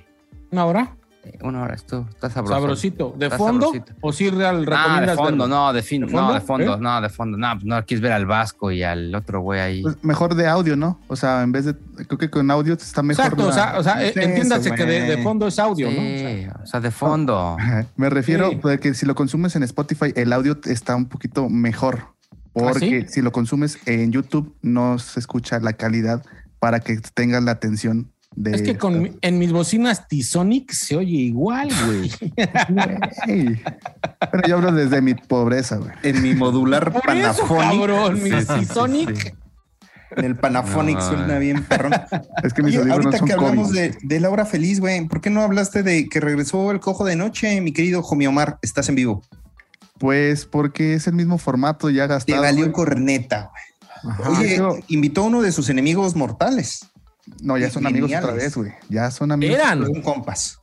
¿Una 0.51 0.65
hora? 0.65 0.97
Una 1.41 1.63
hora, 1.63 1.73
esto 1.75 2.05
está 2.09 2.29
sabroso. 2.29 2.53
Sabrosito. 2.59 3.15
¿De 3.17 3.27
Está 3.27 3.37
fondo? 3.37 3.67
sabrosito. 3.67 3.93
¿O 4.01 4.11
si 4.11 4.29
real 4.29 4.57
Ah, 4.57 4.59
de 4.59 4.65
recomiendas 4.65 5.15
fondo, 5.15 5.43
verlo? 5.43 5.47
no, 5.47 5.73
de 5.73 5.81
fin, 5.81 6.01
¿De 6.05 6.11
no, 6.11 6.17
fondo? 6.19 6.33
de 6.33 6.41
fondo, 6.41 6.73
¿Eh? 6.75 6.77
no, 6.79 7.01
de 7.01 7.09
fondo, 7.09 7.37
no, 7.37 7.53
pues 7.53 7.65
no 7.65 7.85
quieres 7.85 8.01
ver 8.01 8.11
al 8.11 8.25
Vasco 8.25 8.71
y 8.71 8.83
al 8.83 9.15
otro 9.15 9.39
güey 9.41 9.59
ahí. 9.61 9.81
Pues 9.81 10.03
mejor 10.03 10.35
de 10.35 10.47
audio, 10.47 10.75
¿no? 10.75 10.99
O 11.07 11.15
sea, 11.15 11.41
en 11.43 11.51
vez 11.51 11.65
de. 11.65 11.75
Creo 12.07 12.17
que 12.17 12.29
con 12.29 12.49
audio 12.51 12.73
está 12.73 13.01
mejor. 13.03 13.23
Exacto, 13.25 13.47
o 13.47 13.51
sea, 13.53 13.75
o 13.79 13.83
sea, 13.83 14.03
es 14.03 14.15
entiéndase 14.17 14.67
eso, 14.69 14.75
que 14.75 14.85
de, 14.85 15.01
de 15.01 15.23
fondo 15.23 15.47
es 15.47 15.57
audio, 15.59 15.87
¿no? 15.89 15.93
O 15.97 16.17
sea, 16.17 16.29
sí, 16.29 16.47
o 16.63 16.65
sea, 16.67 16.79
de 16.81 16.91
fondo. 16.91 17.57
Me 17.95 18.09
refiero 18.09 18.49
Sí. 18.49 18.59
porque 18.61 18.93
si 18.93 19.05
lo 19.05 19.15
consumes 19.15 19.55
en 19.55 19.63
Spotify, 19.63 20.11
el 20.15 20.33
audio 20.33 20.57
está 20.65 20.95
un 20.95 21.05
poquito 21.05 21.49
mejor. 21.49 22.07
Porque 22.53 23.03
sí? 23.03 23.07
si 23.07 23.21
lo 23.21 23.31
consumes 23.31 23.79
en 23.87 24.11
YouTube, 24.11 24.55
no 24.61 24.99
se 24.99 25.19
escucha 25.19 25.59
la 25.59 25.73
calidad 25.73 26.23
para 26.59 26.79
que 26.79 26.97
tengas 27.13 27.43
la 27.43 27.51
atención 27.51 28.11
de. 28.35 28.51
es 28.55 28.61
que 28.61 28.77
con, 28.77 29.17
en 29.21 29.39
mis 29.39 29.51
bocinas 29.51 30.07
T-Sonic 30.07 30.71
se 30.71 30.95
oye 30.97 31.17
igual, 31.17 31.69
güey. 31.85 32.11
Ey. 33.27 33.61
Pero 34.31 34.47
yo 34.47 34.55
hablo 34.57 34.71
desde 34.71 35.01
mi 35.01 35.13
pobreza, 35.13 35.77
güey. 35.77 35.91
en 36.03 36.21
mi 36.21 36.33
modular 36.33 36.91
Por 36.91 37.01
eso, 37.15 37.47
Panafonic. 37.47 37.79
cabrón, 37.79 38.23
mi 38.23 38.29
T-Sonic. 38.31 39.15
sí. 39.17 39.31
En 40.15 40.25
el 40.25 40.35
Panafonic 40.35 40.97
No. 40.97 41.07
suena 41.07 41.39
bien, 41.39 41.63
perrón. 41.63 41.93
Es 42.43 42.53
que 42.53 42.61
mis 42.61 42.77
Oye, 42.77 42.91
ahorita 42.91 43.17
son 43.17 43.27
que 43.27 43.33
hablamos 43.33 43.71
de, 43.71 43.97
de 44.03 44.19
la 44.19 44.29
hora 44.29 44.45
feliz, 44.45 44.79
güey, 44.79 45.07
¿por 45.07 45.21
qué 45.21 45.31
no 45.31 45.41
hablaste 45.41 45.81
de 45.81 46.07
que 46.07 46.19
regresó 46.19 46.69
el 46.69 46.79
cojo 46.79 47.03
de 47.03 47.15
noche, 47.15 47.59
mi 47.61 47.73
querido 47.73 48.03
Jomi 48.03 48.27
Omar? 48.27 48.59
Estás 48.61 48.89
en 48.89 48.95
vivo. 48.95 49.23
Pues 49.97 50.45
porque 50.45 50.93
es 50.93 51.07
el 51.07 51.13
mismo 51.15 51.39
formato 51.39 51.89
ya 51.89 52.03
Te 52.03 52.13
gastado. 52.13 52.41
valió 52.43 52.65
güey. 52.65 52.73
corneta, 52.73 53.49
güey. 54.03 54.37
Oye, 54.37 54.53
eso- 54.53 54.77
invitó 54.87 55.21
a 55.21 55.25
uno 55.25 55.41
de 55.41 55.51
sus 55.51 55.69
enemigos 55.69 56.15
mortales. 56.15 56.85
No, 57.41 57.57
ya 57.57 57.69
son 57.69 57.87
amigos 57.87 58.11
otra 58.15 58.33
vez, 58.33 58.55
güey. 58.55 58.73
Ya 58.89 59.09
son 59.11 59.31
amigos. 59.31 59.55
Eran. 59.57 59.85
Son 59.85 60.01
compas. 60.01 60.59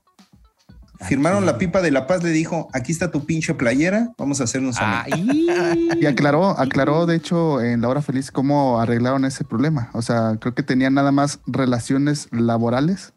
Firmaron 1.03 1.47
la 1.47 1.57
pipa 1.57 1.81
de 1.81 1.91
la 1.91 2.07
paz, 2.07 2.23
le 2.23 2.29
dijo, 2.29 2.69
aquí 2.75 2.93
está 2.93 3.11
tu 3.11 3.25
pinche 3.25 3.55
playera, 3.55 4.11
vamos 4.19 4.43
a 4.43 4.45
hacernos 4.45 4.77
Ah, 4.79 5.07
amigos. 5.11 5.97
Y 5.99 6.05
aclaró, 6.05 6.51
aclaró, 6.59 7.07
de 7.07 7.17
hecho, 7.17 7.63
en 7.63 7.81
la 7.81 7.89
hora 7.89 8.03
feliz 8.03 8.31
cómo 8.31 8.79
arreglaron 8.79 9.25
ese 9.25 9.45
problema. 9.45 9.89
O 9.95 10.03
sea, 10.03 10.37
creo 10.39 10.55
que 10.55 10.63
tenían 10.63 10.93
nada 10.93 11.11
más 11.11 11.41
relaciones 11.47 12.29
laborales. 12.33 13.15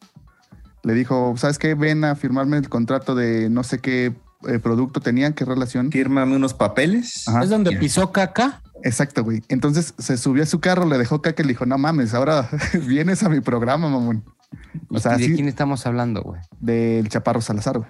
Le 0.83 0.93
dijo, 0.93 1.33
¿sabes 1.35 1.59
qué? 1.59 1.75
Ven 1.75 2.05
a 2.05 2.15
firmarme 2.15 2.57
el 2.57 2.69
contrato 2.69 3.15
de 3.15 3.49
no 3.49 3.63
sé 3.63 3.79
qué 3.79 4.13
eh, 4.47 4.59
producto 4.59 4.99
tenían, 4.99 5.33
qué 5.33 5.45
relación. 5.45 5.91
Fírmame 5.91 6.35
unos 6.35 6.53
papeles. 6.53 7.27
Ajá. 7.27 7.43
Es 7.43 7.49
donde 7.49 7.75
pisó 7.77 8.11
caca. 8.11 8.61
Exacto, 8.83 9.23
güey. 9.23 9.41
Entonces 9.47 9.93
se 9.97 10.17
subió 10.17 10.43
a 10.43 10.45
su 10.45 10.59
carro, 10.59 10.85
le 10.85 10.97
dejó 10.97 11.21
caca 11.21 11.41
y 11.41 11.45
le 11.45 11.53
dijo, 11.53 11.65
no 11.65 11.77
mames, 11.77 12.13
ahora 12.13 12.49
vienes 12.87 13.23
a 13.23 13.29
mi 13.29 13.39
programa, 13.39 13.87
mamón. 13.89 14.23
O 14.89 14.99
sea, 14.99 15.17
¿De 15.17 15.25
sí, 15.25 15.33
quién 15.35 15.47
estamos 15.47 15.85
hablando, 15.85 16.21
güey? 16.21 16.41
del 16.59 17.07
Chaparro 17.09 17.41
Salazar, 17.41 17.79
güey. 17.79 17.89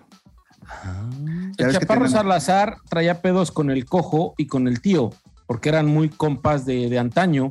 Ah. 0.67 1.09
El 1.57 1.71
Chaparro 1.71 2.01
tienen- 2.05 2.11
Salazar 2.11 2.77
traía 2.89 3.21
pedos 3.21 3.51
con 3.51 3.69
el 3.69 3.85
cojo 3.85 4.33
y 4.37 4.47
con 4.47 4.67
el 4.67 4.81
tío, 4.81 5.11
porque 5.47 5.69
eran 5.69 5.87
muy 5.87 6.09
compas 6.09 6.65
de, 6.65 6.89
de 6.89 6.99
antaño. 6.99 7.49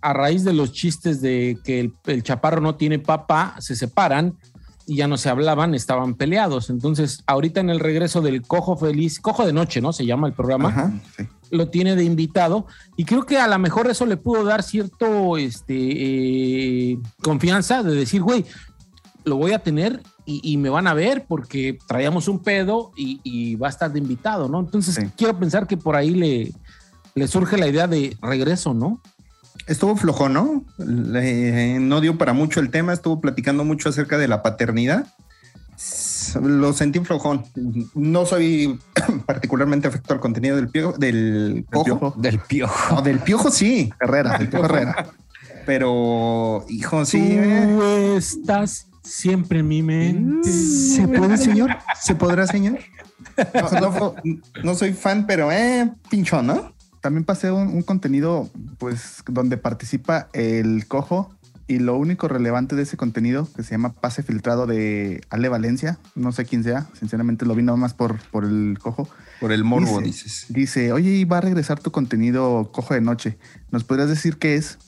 A 0.00 0.12
raíz 0.12 0.44
de 0.44 0.52
los 0.52 0.72
chistes 0.72 1.20
de 1.20 1.58
que 1.64 1.80
el, 1.80 1.94
el 2.06 2.22
Chaparro 2.22 2.60
no 2.60 2.76
tiene 2.76 2.98
papá, 2.98 3.56
se 3.58 3.74
separan 3.74 4.34
y 4.86 4.96
ya 4.96 5.08
no 5.08 5.16
se 5.16 5.28
hablaban, 5.28 5.74
estaban 5.74 6.14
peleados. 6.14 6.70
Entonces, 6.70 7.22
ahorita 7.26 7.60
en 7.60 7.70
el 7.70 7.80
regreso 7.80 8.20
del 8.20 8.42
Cojo 8.42 8.76
Feliz, 8.76 9.18
Cojo 9.20 9.44
de 9.44 9.52
Noche, 9.52 9.80
¿no? 9.80 9.92
Se 9.92 10.06
llama 10.06 10.28
el 10.28 10.32
programa. 10.32 10.68
Ajá. 10.68 10.92
Sí. 11.16 11.24
lo 11.50 11.68
tiene 11.68 11.94
de 11.96 12.02
invitado 12.04 12.66
y 12.96 13.04
creo 13.04 13.24
que 13.24 13.38
a 13.38 13.46
lo 13.46 13.56
mejor 13.58 13.88
eso 13.88 14.04
le 14.06 14.16
pudo 14.16 14.42
dar 14.44 14.62
cierto 14.64 15.36
este 15.36 15.74
eh, 16.92 16.98
confianza 17.22 17.82
de 17.82 17.94
decir, 17.94 18.20
güey, 18.22 18.44
lo 19.24 19.36
voy 19.36 19.52
a 19.52 19.60
tener 19.60 20.02
y, 20.24 20.40
y 20.42 20.56
me 20.56 20.68
van 20.70 20.86
a 20.88 20.94
ver 20.94 21.24
porque 21.28 21.78
traíamos 21.86 22.26
un 22.28 22.40
pedo 22.40 22.90
y, 22.96 23.20
y 23.22 23.54
va 23.56 23.68
a 23.68 23.70
estar 23.70 23.92
de 23.92 23.98
invitado, 24.00 24.48
¿no? 24.48 24.60
Entonces 24.60 24.94
Sí. 24.96 25.02
quiero 25.16 25.38
pensar 25.38 25.66
que 25.66 25.76
por 25.76 25.94
ahí 25.96 26.10
le, 26.10 26.52
le 27.14 27.28
surge 27.28 27.56
la 27.56 27.68
idea 27.68 27.86
de 27.86 28.16
regreso, 28.22 28.74
¿no? 28.74 29.00
Estuvo 29.66 29.96
flojo, 29.96 30.28
¿no? 30.28 30.64
Le- 30.78 31.78
no 31.80 32.00
dio 32.00 32.18
para 32.18 32.32
mucho 32.32 32.60
el 32.60 32.70
tema, 32.70 32.92
estuvo 32.92 33.20
platicando 33.20 33.64
mucho 33.64 33.88
acerca 33.88 34.16
de 34.18 34.28
la 34.28 34.42
paternidad. 34.42 35.06
Lo 36.42 36.72
sentí 36.72 37.00
flojón. 37.00 37.44
No 37.94 38.26
soy 38.26 38.78
particularmente 39.26 39.88
afecto 39.88 40.14
al 40.14 40.20
contenido 40.20 40.56
del 40.56 40.68
piojo, 40.68 40.96
del 40.98 41.66
piojo. 41.70 42.14
Del 42.16 42.38
piojo. 42.40 42.94
No, 42.94 43.02
del 43.02 43.18
piojo 43.18 43.50
sí, 43.50 43.90
Herrera, 44.00 44.38
del 44.38 44.48
piojo 44.48 44.64
Herrera. 44.66 45.06
pero 45.66 46.64
hijo, 46.68 47.04
sí. 47.04 47.18
Tú 47.18 47.82
eh. 47.82 48.16
estás 48.16 48.86
siempre 49.02 49.60
en 49.60 49.68
mi 49.68 49.82
mente. 49.82 50.50
¿Se 50.50 51.06
puede, 51.08 51.36
señor? 51.36 51.76
¿Se 52.00 52.14
podrá, 52.14 52.46
señor? 52.46 52.78
No, 53.54 53.80
no- 53.90 54.14
no 54.62 54.74
soy 54.74 54.92
fan, 54.94 55.26
pero 55.26 55.50
eh, 55.52 55.90
pinchón, 56.08 56.46
¿no? 56.46 56.72
También 57.06 57.22
pasé 57.24 57.52
un, 57.52 57.68
un 57.68 57.82
contenido, 57.82 58.50
pues, 58.78 59.22
donde 59.28 59.56
participa 59.58 60.28
el 60.32 60.88
cojo 60.88 61.32
y 61.68 61.78
lo 61.78 61.96
único 61.96 62.26
relevante 62.26 62.74
de 62.74 62.82
ese 62.82 62.96
contenido, 62.96 63.48
que 63.54 63.62
se 63.62 63.70
llama 63.70 63.92
Pase 63.92 64.24
Filtrado 64.24 64.66
de 64.66 65.20
Ale 65.30 65.48
Valencia, 65.48 66.00
no 66.16 66.32
sé 66.32 66.46
quién 66.46 66.64
sea, 66.64 66.88
sinceramente 66.98 67.46
lo 67.46 67.54
vi 67.54 67.62
nada 67.62 67.76
más 67.78 67.94
por, 67.94 68.18
por 68.30 68.44
el 68.44 68.76
cojo, 68.80 69.08
Por 69.38 69.52
el 69.52 69.62
morbo, 69.62 70.00
Dice- 70.00 70.04
dices. 70.24 70.46
dice, 70.48 70.92
oye, 70.92 71.10
y 71.10 71.24
va 71.24 71.38
a 71.38 71.42
regresar 71.42 71.78
tu 71.78 71.92
contenido 71.92 72.70
cojo 72.72 72.92
de 72.94 73.00
noche, 73.02 73.38
¿nos 73.70 73.84
podrías 73.84 74.08
decir 74.08 74.36
qué 74.38 74.56
es? 74.56 74.78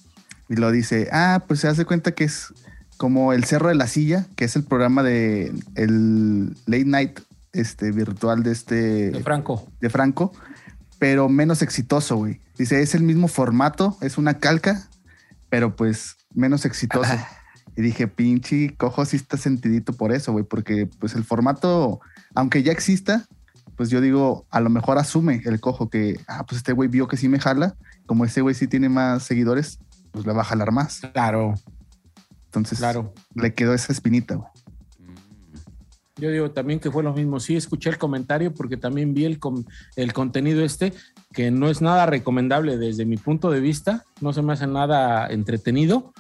Y 0.49 0.57
lo 0.57 0.73
dice, 0.73 1.09
ah, 1.13 1.45
pues 1.47 1.61
se 1.61 1.69
hace 1.69 1.85
cuenta 1.85 2.13
que 2.13 2.25
es 2.25 2.53
como 2.97 3.33
el 3.33 3.45
Cerro 3.45 3.69
de 3.69 3.77
la 3.77 3.87
Silla, 3.87 4.27
que 4.35 4.45
es 4.45 4.57
el 4.57 4.65
programa 4.65 5.05
de 5.05 5.53
el 5.77 6.49
late 6.67 6.85
night 6.85 7.21
este, 7.53 7.93
virtual 7.93 8.43
de 8.43 8.51
este 8.53 9.11
De 9.13 9.23
Franco. 9.23 9.69
de 9.81 9.89
Franco, 9.91 10.33
pero 10.99 11.29
menos 11.29 11.63
exitoso, 11.63 12.17
güey. 12.17 12.41
Dice, 12.57 12.83
es 12.83 12.95
el 12.95 13.03
mismo 13.03 13.29
formato, 13.29 13.97
es 14.01 14.19
una 14.19 14.39
calca, 14.39 14.89
pero 15.49 15.77
pues 15.77 16.17
menos 16.35 16.65
exitoso. 16.65 17.13
Y 17.77 17.83
dije, 17.83 18.09
pinche 18.09 18.75
cojo 18.77 19.05
sí 19.05 19.17
está 19.17 19.37
sentidito 19.37 19.93
por 19.93 20.13
eso, 20.13 20.33
güey, 20.33 20.45
porque 20.45 20.89
pues 20.99 21.15
el 21.15 21.25
formato, 21.25 22.01
aunque 22.35 22.65
ya 22.65 22.73
exista, 22.73 23.27
pues 23.77 23.91
yo 23.91 24.01
digo, 24.01 24.47
a 24.51 24.59
lo 24.61 24.71
mejor 24.71 24.99
asume 24.99 25.41
el 25.45 25.61
cojo 25.61 25.89
que, 25.89 26.19
ah, 26.27 26.45
pues 26.45 26.57
este 26.59 26.73
güey 26.73 26.89
vio 26.89 27.07
que 27.07 27.17
sí 27.17 27.29
me 27.29 27.39
jala, 27.39 27.77
como 28.07 28.25
ese 28.25 28.41
güey 28.41 28.57
sí 28.57 28.67
tiene 28.67 28.89
más 28.89 29.23
seguidores, 29.23 29.79
pues 30.11 30.27
le 30.27 30.33
va 30.33 30.41
a 30.41 30.45
jalar 30.45 30.73
más. 30.73 31.03
Claro, 31.13 31.55
Entonces 32.47 32.79
claro. 32.79 33.15
le 33.35 33.55
quedó 33.55 33.75
esa 33.75 33.93
espinita, 33.93 34.35
güey. 34.35 34.49
Yo 36.19 36.31
digo 36.31 36.51
también 36.51 36.81
que 36.81 36.91
fue 36.91 37.03
lo 37.03 37.13
mismo. 37.13 37.39
Sí, 37.41 37.57
escuché 37.57 37.91
el 37.91 37.99
comentario 37.99 38.53
porque 38.53 38.77
también 38.77 39.15
vi 39.15 39.25
el, 39.25 39.39
com- 39.39 39.65
el 39.97 40.13
contenido 40.13 40.65
este, 40.65 40.93
que 41.33 41.51
no 41.51 41.69
es 41.69 41.81
nada 41.81 42.07
recomendable 42.07 42.77
desde 42.77 43.05
mi 43.05 43.17
punto 43.17 43.51
de 43.51 43.61
vista. 43.61 44.05
No 44.21 44.33
se 44.33 44.43
me 44.43 44.53
hace 44.53 44.67
nada 44.67 45.29
entretenido. 45.29 46.13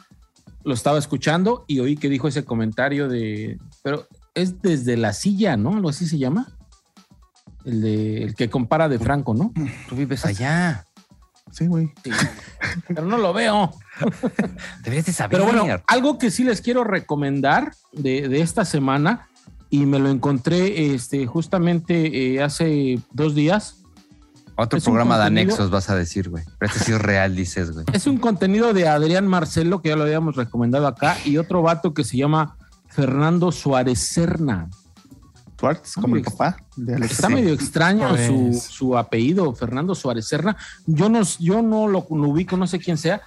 Lo 0.65 0.75
estaba 0.75 0.99
escuchando 0.99 1.65
y 1.67 1.81
oí 1.81 1.97
que 1.97 2.09
dijo 2.09 2.29
ese 2.29 2.45
comentario 2.45 3.09
de. 3.09 3.59
Pero 3.83 4.07
es 4.35 4.61
desde 4.63 4.97
la 4.97 5.13
silla, 5.13 5.57
¿no? 5.57 5.71
Algo 5.75 5.89
así 5.89 6.07
se 6.07 6.19
llama. 6.19 6.47
El, 7.65 7.81
de, 7.83 8.23
el 8.23 8.35
que 8.35 8.49
compara 8.49 8.89
de 8.89 8.99
Franco, 8.99 9.35
¿no? 9.35 9.53
Tú 9.89 9.97
vives 9.97 10.25
allá. 10.25 10.85
Sí, 11.51 11.67
güey. 11.67 11.93
Sí. 12.05 12.11
Pero 12.89 13.03
no 13.07 13.17
lo 13.19 13.33
veo. 13.33 13.73
Deberías 14.83 15.07
de 15.07 15.13
saber. 15.13 15.41
Pero 15.41 15.53
bueno, 15.53 15.83
algo 15.87 16.19
que 16.19 16.31
sí 16.31 16.45
les 16.45 16.61
quiero 16.61 16.85
recomendar 16.85 17.73
de, 17.93 18.29
de 18.29 18.41
esta 18.43 18.65
semana, 18.65 19.28
y 19.71 19.87
me 19.87 19.99
lo 19.99 20.09
encontré 20.09 20.95
este, 20.95 21.27
justamente 21.27 22.35
eh, 22.35 22.43
hace 22.43 23.01
dos 23.13 23.35
días, 23.35 23.83
Otro 24.57 24.79
es 24.79 24.85
programa 24.85 25.19
de 25.19 25.25
anexos 25.25 25.71
vas 25.71 25.91
a 25.91 25.95
decir, 25.95 26.31
güey. 26.31 26.45
Pero 26.59 26.73
este 26.73 26.85
sí 26.85 26.93
es 26.93 27.01
real, 27.01 27.37
dices, 27.37 27.73
güey. 27.73 27.85
es 27.93 28.07
un 28.07 28.19
contenido 28.19 28.73
de 28.73 28.89
Adrián 28.89 29.27
Marcelo, 29.27 29.81
que 29.83 29.91
ya 29.91 29.97
lo 29.97 30.05
habíamos 30.05 30.37
recomendado 30.37 30.87
acá, 30.87 31.17
y 31.25 31.37
otro 31.37 31.63
vato 31.63 31.95
que 31.95 32.05
se 32.05 32.17
llama 32.17 32.57
Fernando 32.89 33.53
Suárez 33.53 33.99
Serna. 33.99 34.69
Schwartz, 35.59 35.95
como 35.95 36.15
el 36.15 36.23
papá 36.23 36.57
de 36.77 36.95
Alex. 36.95 37.13
Está 37.13 37.29
medio 37.29 37.53
extraño 37.53 38.09
Pues. 38.11 38.29
su, 38.29 38.73
su 38.73 38.97
apellido, 38.97 39.53
Fernando 39.55 39.95
Suárez 39.95 40.29
Serna. 40.29 40.57
Yo 40.87 41.09
no, 41.09 41.21
yo 41.41 41.63
no 41.63 41.89
lo, 41.89 42.07
lo 42.11 42.29
ubico, 42.29 42.57
no 42.57 42.69
sé 42.69 42.79
quién 42.79 42.97
sea, 42.97 43.21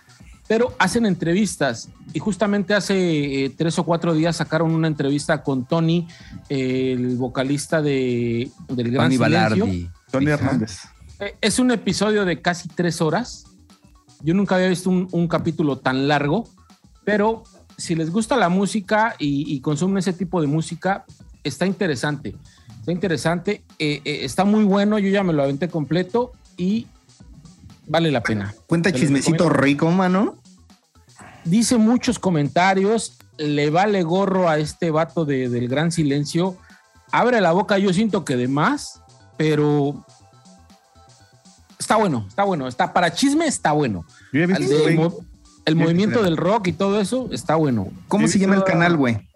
pero 0.51 0.75
hacen 0.79 1.05
entrevistas. 1.05 1.87
Y 2.11 2.19
justamente 2.19 2.73
hace 2.73 3.45
eh, 3.45 3.49
tres 3.51 3.79
o 3.79 3.85
cuatro 3.85 4.13
días 4.13 4.35
sacaron 4.35 4.71
una 4.71 4.89
entrevista 4.89 5.43
con 5.43 5.65
Tony, 5.65 6.09
eh, 6.49 6.91
el 6.91 7.15
vocalista 7.15 7.81
de, 7.81 8.51
del 8.67 8.91
Gran 8.91 9.05
Tony 9.05 9.15
Silencio. 9.15 9.65
Balardi. 9.65 9.89
Tony. 10.11 10.25
Hernández. 10.29 10.79
Eh, 11.21 11.35
Es 11.39 11.57
un 11.57 11.71
episodio 11.71 12.25
de 12.25 12.41
casi 12.41 12.67
tres 12.67 12.99
horas. 12.99 13.45
Yo 14.23 14.33
nunca 14.33 14.55
había 14.55 14.67
visto 14.67 14.89
un, 14.89 15.07
un 15.13 15.29
capítulo 15.29 15.77
tan 15.77 16.09
largo, 16.09 16.49
pero 17.05 17.43
si 17.77 17.95
les 17.95 18.11
gusta 18.11 18.35
la 18.35 18.49
música 18.49 19.15
y, 19.19 19.55
y 19.55 19.61
consumen 19.61 19.99
ese 19.99 20.11
tipo 20.11 20.41
de 20.41 20.47
música, 20.47 21.05
está 21.45 21.65
interesante. 21.65 22.35
Está 22.81 22.91
interesante, 22.91 23.63
eh, 23.79 24.01
eh, 24.03 24.25
está 24.25 24.43
muy 24.43 24.65
bueno. 24.65 24.99
Yo 24.99 25.07
ya 25.07 25.23
me 25.23 25.31
lo 25.31 25.43
aventé 25.43 25.69
completo 25.69 26.33
y 26.57 26.87
vale 27.87 28.11
la 28.11 28.21
pena. 28.21 28.53
Cuenta 28.67 28.91
chismecito 28.91 29.47
rico, 29.47 29.89
mano. 29.91 30.40
Dice 31.45 31.77
muchos 31.77 32.19
comentarios, 32.19 33.17
le 33.37 33.69
vale 33.69 34.03
gorro 34.03 34.47
a 34.49 34.57
este 34.59 34.91
vato 34.91 35.25
de- 35.25 35.49
del 35.49 35.67
gran 35.67 35.91
silencio. 35.91 36.57
Abre 37.11 37.41
la 37.41 37.51
boca, 37.51 37.77
yo 37.77 37.91
siento 37.93 38.23
que 38.23 38.37
de 38.37 38.47
más, 38.47 39.01
pero 39.37 40.05
está 41.79 41.95
bueno, 41.95 42.25
está 42.27 42.43
bueno. 42.43 42.67
Está 42.67 42.93
para 42.93 43.11
chisme, 43.13 43.47
está 43.47 43.71
bueno. 43.71 44.05
Yo 44.31 44.41
he 44.41 44.43
El, 44.43 44.53
visto, 44.53 44.75
mo- 44.95 45.15
el 45.65 45.75
movimiento 45.75 46.23
del 46.23 46.37
rock 46.37 46.67
y 46.67 46.73
todo 46.73 47.01
eso 47.01 47.29
está 47.31 47.55
bueno. 47.55 47.89
¿Cómo 48.07 48.27
se 48.27 48.39
llama 48.39 48.55
el 48.55 48.63
canal, 48.63 48.95
güey? 48.97 49.27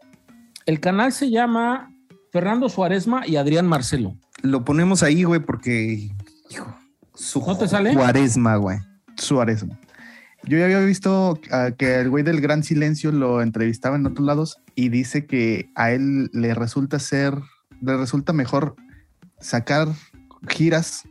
El 0.65 0.79
canal 0.79 1.11
se 1.11 1.29
llama 1.29 1.91
Fernando 2.31 2.69
Suárezma 2.69 3.25
y 3.27 3.35
Adrián 3.35 3.67
Marcelo. 3.67 4.15
Lo 4.41 4.63
ponemos 4.63 5.03
ahí, 5.03 5.23
güey, 5.23 5.39
porque. 5.39 6.09
Hijo, 6.49 6.75
su 7.15 7.39
¿No 7.41 7.57
te 7.57 7.67
sale? 7.67 7.93
Cuaresma, 7.93 8.55
güey. 8.57 8.77
Suárez. 9.17 9.65
Yo 10.47 10.59
ya 10.59 10.65
había 10.65 10.79
visto 10.79 11.39
ah, 11.51 11.71
que 11.75 11.99
el 11.99 12.09
güey 12.09 12.23
del 12.23 12.41
Gran 12.41 12.63
Silencio 12.63 13.11
lo 13.11 13.41
entrevistaba 13.41 13.95
en 13.95 14.05
otros 14.05 14.25
lados 14.25 14.57
y 14.75 14.89
dice 14.89 15.25
que 15.25 15.69
a 15.75 15.91
él 15.91 16.29
le 16.33 16.53
resulta 16.53 16.99
ser, 16.99 17.33
le 17.81 17.97
resulta 17.97 18.31
mejor 18.31 18.75
sacar 19.39 19.87
giras 20.47 21.03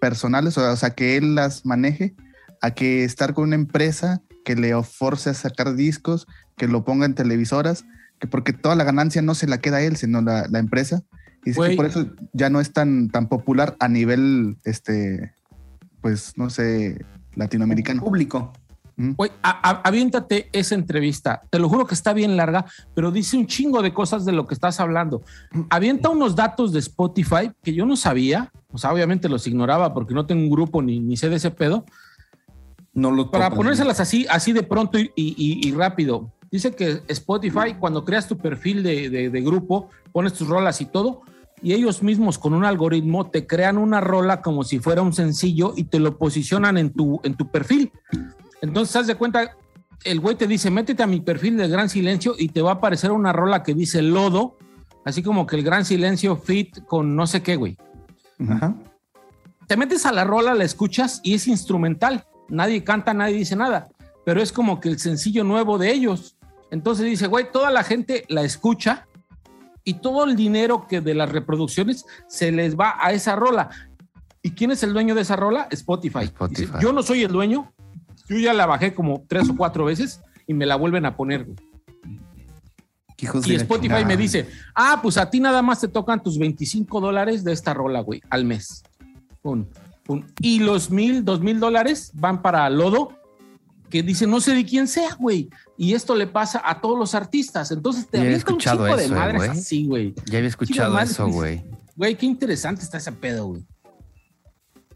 personales, 0.00 0.56
o 0.56 0.76
sea, 0.76 0.90
que 0.90 1.16
él 1.16 1.34
las 1.34 1.66
maneje, 1.66 2.14
a 2.62 2.70
que 2.72 3.04
estar 3.04 3.34
con 3.34 3.44
una 3.44 3.56
empresa 3.56 4.22
que 4.44 4.54
le 4.54 4.80
force 4.84 5.30
a 5.30 5.34
sacar 5.34 5.74
discos, 5.74 6.26
que 6.56 6.68
lo 6.68 6.84
ponga 6.84 7.06
en 7.06 7.14
televisoras, 7.14 7.84
que 8.20 8.28
porque 8.28 8.52
toda 8.52 8.76
la 8.76 8.84
ganancia 8.84 9.20
no 9.20 9.34
se 9.34 9.48
la 9.48 9.58
queda 9.58 9.78
a 9.78 9.82
él, 9.82 9.96
sino 9.96 10.22
la, 10.22 10.46
la 10.48 10.58
empresa. 10.58 11.02
Y 11.44 11.50
dice 11.50 11.58
Güey. 11.58 11.70
que 11.70 11.76
por 11.76 11.86
eso 11.86 12.06
ya 12.32 12.50
no 12.50 12.60
es 12.60 12.72
tan, 12.72 13.08
tan 13.08 13.28
popular 13.28 13.76
a 13.80 13.88
nivel, 13.88 14.56
este, 14.64 15.32
pues, 16.00 16.34
no 16.36 16.50
sé, 16.50 17.04
latinoamericano. 17.34 18.02
Público. 18.02 18.52
Güey, 18.98 19.30
aviéntate 19.42 20.48
esa 20.52 20.74
entrevista. 20.74 21.42
Te 21.50 21.58
lo 21.58 21.68
juro 21.68 21.86
que 21.86 21.94
está 21.94 22.14
bien 22.14 22.36
larga, 22.36 22.64
pero 22.94 23.10
dice 23.10 23.36
un 23.36 23.46
chingo 23.46 23.82
de 23.82 23.92
cosas 23.92 24.24
de 24.24 24.32
lo 24.32 24.46
que 24.46 24.54
estás 24.54 24.80
hablando. 24.80 25.22
Avienta 25.68 26.08
unos 26.08 26.34
datos 26.34 26.72
de 26.72 26.78
Spotify 26.78 27.50
que 27.62 27.74
yo 27.74 27.84
no 27.84 27.96
sabía. 27.96 28.50
O 28.72 28.78
sea, 28.78 28.92
obviamente 28.92 29.28
los 29.28 29.46
ignoraba 29.46 29.92
porque 29.92 30.14
no 30.14 30.24
tengo 30.24 30.42
un 30.42 30.50
grupo 30.50 30.80
ni, 30.80 30.98
ni 31.00 31.16
sé 31.16 31.28
de 31.28 31.36
ese 31.36 31.50
pedo. 31.50 31.84
No 32.94 33.10
lo 33.10 33.30
Para 33.30 33.50
ponérselas 33.50 34.00
así, 34.00 34.26
así 34.30 34.52
de 34.54 34.62
pronto 34.62 34.98
y, 34.98 35.10
y- 35.16 35.68
y 35.68 35.72
rápido. 35.72 36.32
Dice 36.50 36.70
que 36.74 37.02
Spotify, 37.08 37.74
cuando 37.78 38.04
creas 38.04 38.26
tu 38.26 38.38
perfil 38.38 38.82
de, 38.82 39.10
de- 39.10 39.28
de 39.28 39.40
grupo, 39.42 39.90
pones 40.12 40.32
tus 40.32 40.48
rolas 40.48 40.80
y 40.80 40.86
todo, 40.86 41.20
y 41.60 41.74
ellos 41.74 42.02
mismos 42.02 42.38
con 42.38 42.54
un 42.54 42.64
algoritmo 42.64 43.28
te 43.28 43.46
crean 43.46 43.76
una 43.76 44.00
rola 44.00 44.40
como 44.40 44.62
si 44.64 44.78
fuera 44.78 45.02
un 45.02 45.12
sencillo 45.12 45.74
y 45.76 45.84
te 45.84 45.98
lo 45.98 46.16
posicionan 46.16 46.78
en 46.78 46.90
tu, 46.94 47.20
en 47.24 47.34
tu 47.34 47.50
perfil. 47.50 47.92
Entonces, 48.60 48.96
haz 48.96 49.06
de 49.06 49.14
cuenta, 49.14 49.56
el 50.04 50.20
güey 50.20 50.36
te 50.36 50.46
dice, 50.46 50.70
métete 50.70 51.02
a 51.02 51.06
mi 51.06 51.20
perfil 51.20 51.56
de 51.56 51.68
Gran 51.68 51.88
Silencio 51.88 52.34
y 52.38 52.48
te 52.48 52.62
va 52.62 52.70
a 52.70 52.74
aparecer 52.74 53.12
una 53.12 53.32
rola 53.32 53.62
que 53.62 53.74
dice 53.74 54.02
Lodo, 54.02 54.56
así 55.04 55.22
como 55.22 55.46
que 55.46 55.56
el 55.56 55.62
Gran 55.62 55.84
Silencio 55.84 56.36
fit 56.36 56.84
con 56.84 57.16
no 57.16 57.26
sé 57.26 57.42
qué, 57.42 57.56
güey 57.56 57.76
güey. 58.36 58.48
Ajá. 58.48 58.74
te 59.66 59.76
metes 59.76 60.06
a 60.06 60.12
la 60.12 60.24
rola, 60.24 60.54
la 60.54 60.64
escuchas 60.64 61.20
y 61.24 61.34
es 61.34 61.48
instrumental. 61.48 62.26
Nadie 62.48 62.84
canta, 62.84 63.14
nadie 63.14 63.36
dice 63.36 63.56
nada, 63.56 63.88
pero 64.24 64.40
es 64.40 64.52
como 64.52 64.80
que 64.80 64.88
el 64.88 64.98
sencillo 64.98 65.42
nuevo 65.42 65.78
de 65.78 65.92
ellos. 65.92 66.36
Entonces 66.70 67.06
dice, 67.06 67.26
güey, 67.26 67.50
toda 67.50 67.70
la 67.70 67.82
gente 67.82 68.24
la 68.28 68.42
escucha 68.42 69.06
y 69.84 69.94
todo 69.94 70.24
el 70.24 70.36
dinero 70.36 70.86
que 70.86 71.00
de 71.00 71.14
las 71.14 71.30
reproducciones 71.30 72.04
se 72.28 72.52
les 72.52 72.76
va 72.76 72.96
a 73.00 73.12
esa 73.12 73.36
rola. 73.36 73.70
¿Y 74.42 74.52
quién 74.52 74.70
es 74.70 74.82
el 74.82 74.92
dueño 74.92 75.14
de 75.14 75.22
esa 75.22 75.36
rola? 75.36 75.66
Spotify. 75.70 76.24
Spotify. 76.24 76.66
Dice, 76.66 76.78
yo 76.80 76.92
no 76.92 77.02
soy 77.02 77.24
el 77.24 77.32
dueño, 77.32 77.72
yo 78.28 78.38
ya 78.38 78.52
la 78.54 78.66
bajé 78.66 78.94
como 78.94 79.24
tres 79.28 79.48
o 79.48 79.56
cuatro 79.56 79.84
veces 79.84 80.20
y 80.46 80.54
me 80.54 80.66
la 80.66 80.76
vuelven 80.76 81.06
a 81.06 81.16
poner. 81.16 81.44
güey. 81.44 81.56
Hijos 83.18 83.46
Y 83.46 83.50
de 83.52 83.56
Spotify 83.56 83.86
chingada. 83.88 84.04
me 84.06 84.16
dice, 84.16 84.46
ah, 84.74 84.98
pues 85.02 85.16
a 85.16 85.30
ti 85.30 85.40
nada 85.40 85.62
más 85.62 85.80
te 85.80 85.88
tocan 85.88 86.22
tus 86.22 86.38
25 86.38 87.00
dólares 87.00 87.44
de 87.44 87.52
esta 87.52 87.72
rola, 87.72 88.00
güey, 88.00 88.20
al 88.28 88.44
mes. 88.44 88.82
Pum, 89.40 89.64
pum. 90.04 90.22
Y 90.40 90.58
los 90.60 90.90
mil, 90.90 91.24
dos 91.24 91.40
mil 91.40 91.58
dólares 91.58 92.10
van 92.14 92.42
para 92.42 92.68
Lodo, 92.68 93.18
que 93.88 94.02
dice, 94.02 94.26
no 94.26 94.40
sé 94.40 94.54
de 94.54 94.66
quién 94.66 94.86
sea, 94.86 95.14
güey. 95.14 95.48
Y 95.78 95.94
esto 95.94 96.14
le 96.14 96.26
pasa 96.26 96.60
a 96.62 96.80
todos 96.82 96.98
los 96.98 97.14
artistas. 97.14 97.70
Entonces 97.70 98.06
te 98.06 98.18
había 98.18 98.30
un 98.32 98.36
escuchado 98.36 98.84
chico 98.84 98.96
de 98.98 99.04
eso, 99.04 99.14
eh, 99.14 99.16
madres 99.16 99.36
güey. 99.38 99.50
así, 99.50 99.86
güey. 99.86 100.14
Ya 100.26 100.38
había 100.38 100.48
escuchado 100.50 100.98
eso, 100.98 101.26
güey. 101.28 101.64
Güey, 101.96 102.16
qué 102.16 102.26
interesante 102.26 102.82
está 102.82 102.98
ese 102.98 103.12
pedo, 103.12 103.46
güey. 103.46 103.64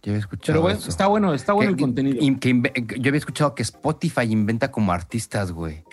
Ya 0.03 0.13
había 0.13 0.21
escuchado 0.21 0.47
Pero 0.47 0.63
bueno, 0.63 0.79
eso. 0.79 0.89
está 0.89 1.07
bueno, 1.09 1.35
está 1.35 1.53
bueno 1.53 1.71
el 1.73 1.77
contenido. 1.77 2.19
y 2.21 2.35
que 2.37 2.51
inve- 2.55 2.97
yo 3.01 3.09
había 3.11 3.19
escuchado 3.19 3.55
que 3.55 3.63
Spotify 3.63 4.23
inventa 4.23 4.71
como 4.71 4.93
artistas, 4.93 5.53
güey. 5.53 5.85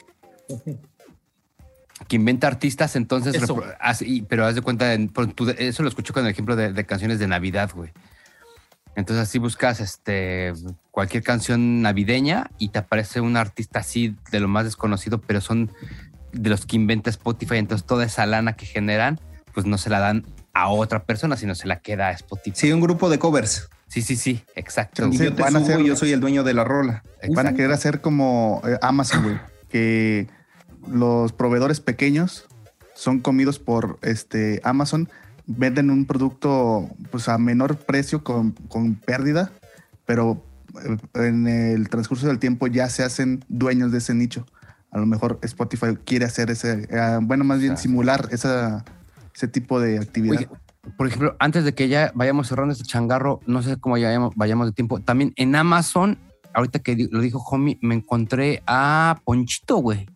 Que 2.08 2.16
inventa 2.16 2.48
artistas, 2.48 2.96
entonces. 2.96 3.36
Eso. 3.36 3.62
pero 4.30 4.46
haz 4.46 4.56
de 4.56 4.62
cuenta, 4.62 4.94
en- 4.94 5.10
por 5.10 5.28
tu- 5.34 5.50
eso 5.50 5.84
lo 5.84 5.90
escuché 5.90 6.14
con 6.14 6.24
el 6.26 6.32
ejemplo 6.32 6.56
de, 6.56 6.72
de 6.72 6.86
canciones 6.86 7.20
de 7.20 7.28
Navidad, 7.28 7.72
güey. 7.76 7.92
Entonces 8.96 9.28
así 9.28 9.38
buscas 9.40 9.80
este 9.80 10.54
cualquier 10.92 11.22
canción 11.22 11.82
navideña 11.82 12.50
y 12.58 12.70
te 12.70 12.80
aparece 12.80 13.22
un 13.22 13.36
artista 13.38 13.80
así 13.80 14.16
de 14.32 14.40
lo 14.40 14.48
más 14.48 14.64
desconocido, 14.66 15.20
pero 15.22 15.40
son 15.42 15.72
de 16.32 16.50
los 16.50 16.66
que 16.66 16.76
inventa 16.78 17.10
Spotify. 17.10 17.58
Entonces 17.58 17.86
toda 17.86 18.06
esa 18.06 18.26
lana 18.26 18.54
que 18.54 18.66
generan, 18.66 19.20
pues 19.54 19.66
no 19.66 19.78
se 19.78 19.90
la 19.90 20.00
dan 20.00 20.26
a 20.54 20.70
otra 20.70 21.04
persona, 21.04 21.36
sino 21.38 21.54
se 21.56 21.68
la 21.68 21.80
queda 21.82 22.08
a 22.08 22.12
Spotify. 22.12 22.56
Sí, 22.56 22.72
un 22.72 22.82
grupo 22.82 23.10
de 23.10 23.20
covers. 23.20 23.70
Sí, 23.88 24.02
sí, 24.02 24.16
sí, 24.16 24.44
exacto. 24.56 25.02
Y 25.02 25.06
Entonces, 25.06 25.30
yo 25.30 25.36
te 25.36 25.42
van 25.44 25.56
a 25.56 25.60
subo 25.60 25.70
hacer- 25.74 25.86
yo 25.86 25.96
soy 25.96 26.12
el 26.12 26.20
dueño 26.20 26.44
de 26.44 26.54
la 26.54 26.64
rola. 26.64 27.04
Van 27.34 27.48
a 27.48 27.54
querer 27.54 27.72
hacer 27.72 28.02
como 28.02 28.62
eh, 28.68 28.78
Amazon, 28.82 29.24
güey. 29.24 29.40
Que 29.70 30.28
los 30.92 31.32
proveedores 31.34 31.80
pequeños 31.80 32.48
son 32.94 33.20
comidos 33.20 33.60
por 33.60 33.98
este 34.02 34.60
Amazon, 34.64 35.10
venden 35.46 35.90
un 35.90 36.06
producto 36.06 36.90
pues 37.12 37.30
a 37.30 37.38
menor 37.38 37.78
precio 37.78 38.24
con, 38.24 38.52
con 38.52 38.96
pérdida, 38.96 39.52
pero 40.06 40.44
eh, 40.84 40.98
en 41.28 41.48
el 41.48 41.90
transcurso 41.90 42.28
del 42.28 42.40
tiempo 42.40 42.68
ya 42.68 42.90
se 42.90 43.04
hacen 43.04 43.44
dueños 43.48 43.92
de 43.92 44.00
ese 44.00 44.14
nicho. 44.14 44.46
A 44.92 45.00
lo 45.00 45.06
mejor 45.06 45.40
Spotify 45.44 45.96
quiere 46.06 46.26
hacer 46.26 46.50
ese, 46.50 46.88
eh, 46.90 47.20
bueno, 47.22 47.44
más 47.44 47.60
bien 47.60 47.78
simular 47.78 48.28
esa, 48.32 48.84
ese 49.36 49.48
tipo 49.48 49.80
de 49.80 50.00
actividad. 50.00 50.38
Oye, 50.38 50.50
por 50.96 51.08
ejemplo, 51.08 51.36
antes 51.40 51.64
de 51.66 51.74
que 51.74 51.88
ya 51.88 52.12
vayamos 52.16 52.48
cerrando 52.48 52.72
este 52.74 52.86
changarro, 52.86 53.40
no 53.46 53.62
sé 53.62 53.78
cómo 53.78 53.98
ya 53.98 54.08
vayamos, 54.08 54.34
vayamos 54.36 54.68
de 54.68 54.74
tiempo. 54.74 55.00
También 55.02 55.34
en 55.36 55.56
Amazon, 55.56 56.18
ahorita 56.54 56.80
que 56.80 57.08
lo 57.12 57.20
dijo 57.22 57.40
Homie, 57.50 57.78
me 57.82 57.96
encontré 57.96 58.62
a 58.68 59.20
Ponchito, 59.26 59.78
güey. 59.78 60.08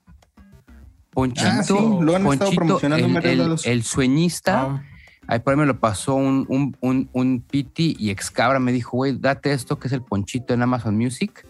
Ponchito, 1.11 1.49
Ah, 1.49 1.64
sí, 1.64 1.73
lo 1.73 2.15
han 2.15 2.22
estado 2.26 2.38
Ponchito, 2.52 2.56
promocionando 2.56 3.06
en 3.07 3.18
el, 3.18 3.41
el- 3.41 3.56
el 3.65 3.84
sueñista. 3.84 4.61
Ah, 4.61 4.84
Ahí 5.27 5.39
por 5.39 5.53
ahí 5.53 5.60
me 5.60 5.65
lo 5.65 5.80
pasó 5.80 6.15
un, 6.15 6.45
un, 6.49 6.76
un, 6.81 7.10
un 7.14 7.41
Piti 7.41 7.95
y 7.99 8.10
excabra 8.10 8.60
me 8.60 8.72
dijo, 8.73 8.98
güey, 8.98 9.18
date 9.18 9.53
esto 9.53 9.77
que 9.80 9.88
es 9.88 9.93
el 9.93 10.02
ponchito 10.02 10.53
en 10.53 10.61
Amazon 10.61 10.98
Music. 10.98 11.48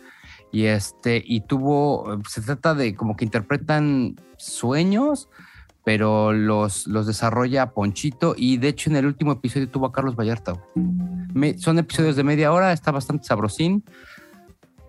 Y 0.51 0.65
este, 0.65 1.23
y 1.25 1.41
tuvo, 1.41 2.19
se 2.27 2.41
trata 2.41 2.75
de 2.75 2.93
como 2.93 3.15
que 3.15 3.23
interpretan 3.25 4.17
sueños, 4.37 5.29
pero 5.83 6.31
los, 6.33 6.87
los 6.87 7.07
desarrolla 7.07 7.71
Ponchito. 7.71 8.35
Y 8.37 8.57
de 8.57 8.67
hecho, 8.69 8.89
en 8.89 8.95
el 8.97 9.05
último 9.05 9.31
episodio 9.31 9.69
tuvo 9.69 9.87
a 9.87 9.91
Carlos 9.91 10.15
Vallarta. 10.15 10.53
Me- 11.33 11.57
son 11.57 11.79
episodios 11.79 12.15
de 12.15 12.23
media 12.23 12.51
hora, 12.51 12.71
está 12.73 12.91
bastante 12.91 13.23
sabrosín. 13.25 13.83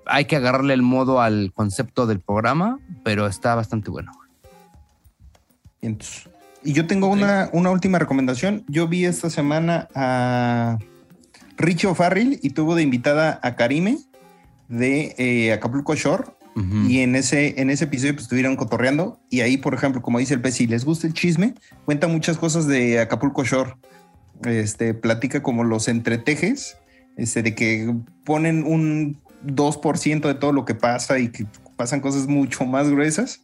Hay 0.07 0.25
que 0.25 0.37
agarrarle 0.37 0.75
el 0.75 0.83
modo 0.83 1.21
al 1.21 1.53
concepto 1.55 2.07
del 2.07 2.21
programa, 2.21 2.79
pero 3.05 3.27
está 3.27 3.55
bastante 3.55 3.91
bueno. 3.91 4.13
Y 6.65 6.73
yo 6.73 6.87
tengo 6.87 7.09
una, 7.09 7.51
una 7.53 7.71
última 7.71 7.99
recomendación. 7.99 8.65
Yo 8.69 8.87
vi 8.87 9.05
esta 9.05 9.31
semana 9.31 9.89
a 9.95 10.79
Richie 11.57 11.89
O'Farrill 11.89 12.39
y 12.43 12.51
tuvo 12.51 12.75
de 12.75 12.83
invitada 12.83 13.41
a 13.43 13.57
Karime 13.57 13.99
de 14.69 15.15
eh, 15.19 15.53
Acapulco 15.53 15.95
Shore. 15.95 16.25
Y 16.55 17.01
en 17.01 17.17
ese, 17.17 17.61
en 17.61 17.71
ese 17.71 17.85
episodio 17.85 18.13
pues, 18.15 18.25
estuvieron 18.25 18.57
cotorreando. 18.57 19.21
Y 19.31 19.41
ahí, 19.41 19.57
por 19.57 19.75
ejemplo, 19.75 20.03
como 20.03 20.19
dice 20.19 20.35
el 20.35 20.41
pez, 20.41 20.55
si 20.57 20.67
les 20.67 20.85
gusta 20.85 21.07
el 21.07 21.15
chisme, 21.15 21.55
cuenta 21.85 22.09
muchas 22.09 22.37
cosas 22.37 22.67
de 22.67 23.01
Acapulco 23.01 23.45
Shore. 23.45 23.75
Este, 24.45 24.93
platica 24.93 25.43
como 25.43 25.65
los 25.65 25.89
entretejes, 25.89 26.77
este, 27.17 27.43
de 27.43 27.55
que 27.55 27.95
ponen 28.25 28.65
un 28.65 29.21
2% 29.47 30.21
de 30.21 30.35
todo 30.35 30.53
lo 30.53 30.65
que 30.65 30.75
pasa 30.75 31.19
y 31.19 31.29
que 31.29 31.47
pasan 31.77 32.01
cosas 32.01 32.27
mucho 32.27 32.65
más 32.65 32.91
gruesas. 32.91 33.43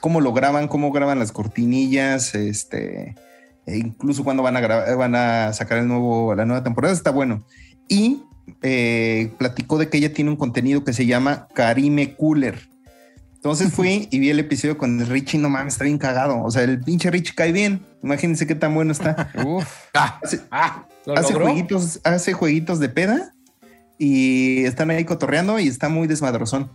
Cómo 0.00 0.20
lo 0.20 0.32
graban, 0.32 0.68
cómo 0.68 0.90
graban 0.90 1.18
las 1.18 1.32
cortinillas, 1.32 2.34
este, 2.34 3.14
e 3.66 3.78
incluso 3.78 4.24
cuando 4.24 4.42
van 4.42 4.56
a 4.56 4.94
van 4.96 5.14
a 5.14 5.52
sacar 5.52 5.78
el 5.78 5.86
nuevo, 5.86 6.34
la 6.34 6.44
nueva 6.44 6.64
temporada, 6.64 6.92
está 6.92 7.10
bueno. 7.10 7.44
Y 7.88 8.22
eh, 8.62 9.32
platicó 9.38 9.78
de 9.78 9.88
que 9.88 9.98
ella 9.98 10.12
tiene 10.12 10.30
un 10.30 10.36
contenido 10.36 10.84
que 10.84 10.92
se 10.92 11.06
llama 11.06 11.48
Karime 11.54 12.14
Cooler. 12.16 12.68
Entonces 13.34 13.72
fui 13.72 14.06
y 14.10 14.20
vi 14.20 14.30
el 14.30 14.38
episodio 14.38 14.78
con 14.78 15.00
el 15.00 15.06
Richie, 15.08 15.38
no 15.38 15.48
mames, 15.48 15.74
está 15.74 15.84
bien 15.84 15.98
cagado. 15.98 16.42
O 16.44 16.50
sea, 16.50 16.62
el 16.62 16.80
pinche 16.80 17.10
Richie 17.10 17.34
cae 17.34 17.50
bien. 17.50 17.84
Imagínense 18.02 18.46
qué 18.46 18.54
tan 18.54 18.72
bueno 18.74 18.92
está. 18.92 19.32
Uf. 19.44 19.66
Ah, 19.94 20.20
Hace, 20.22 20.40
ah, 20.52 20.86
¿lo 21.06 21.14
hace 21.16 21.32
logró? 21.32 21.46
jueguitos, 21.46 22.00
hace 22.04 22.32
jueguitos 22.34 22.78
de 22.78 22.88
peda 22.88 23.34
y 23.98 24.64
están 24.64 24.90
ahí 24.90 25.04
cotorreando 25.04 25.58
y 25.58 25.66
está 25.66 25.88
muy 25.88 26.06
desmadrozón. 26.06 26.70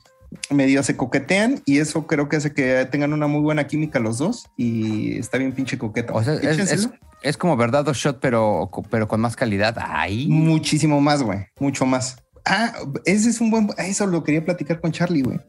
Medio 0.49 0.83
se 0.83 0.97
coquetean 0.97 1.61
y 1.65 1.79
eso 1.79 2.05
creo 2.05 2.27
que 2.27 2.37
hace 2.37 2.53
que 2.53 2.85
tengan 2.91 3.13
una 3.13 3.27
muy 3.27 3.41
buena 3.41 3.67
química 3.67 3.99
los 3.99 4.17
dos 4.17 4.47
y 4.57 5.17
está 5.17 5.37
bien 5.37 5.53
pinche. 5.53 5.77
O 6.11 6.23
sea, 6.23 6.33
es, 6.35 6.89
es, 7.21 7.37
como 7.37 7.55
verdad 7.55 7.87
o 7.87 7.93
shot, 7.93 8.19
pero, 8.19 8.69
pero 8.89 9.07
con 9.07 9.21
más 9.21 9.35
calidad. 9.35 9.77
Ahí. 9.79 10.27
Muchísimo 10.27 10.99
más, 10.99 11.23
güey. 11.23 11.45
Mucho 11.59 11.85
más. 11.85 12.17
Ah, 12.45 12.73
ese 13.05 13.29
es 13.29 13.39
un 13.39 13.51
buen. 13.51 13.69
Eso 13.77 14.05
lo 14.05 14.23
quería 14.23 14.43
platicar 14.43 14.81
con 14.81 14.91
Charlie, 14.91 15.21
güey. 15.21 15.39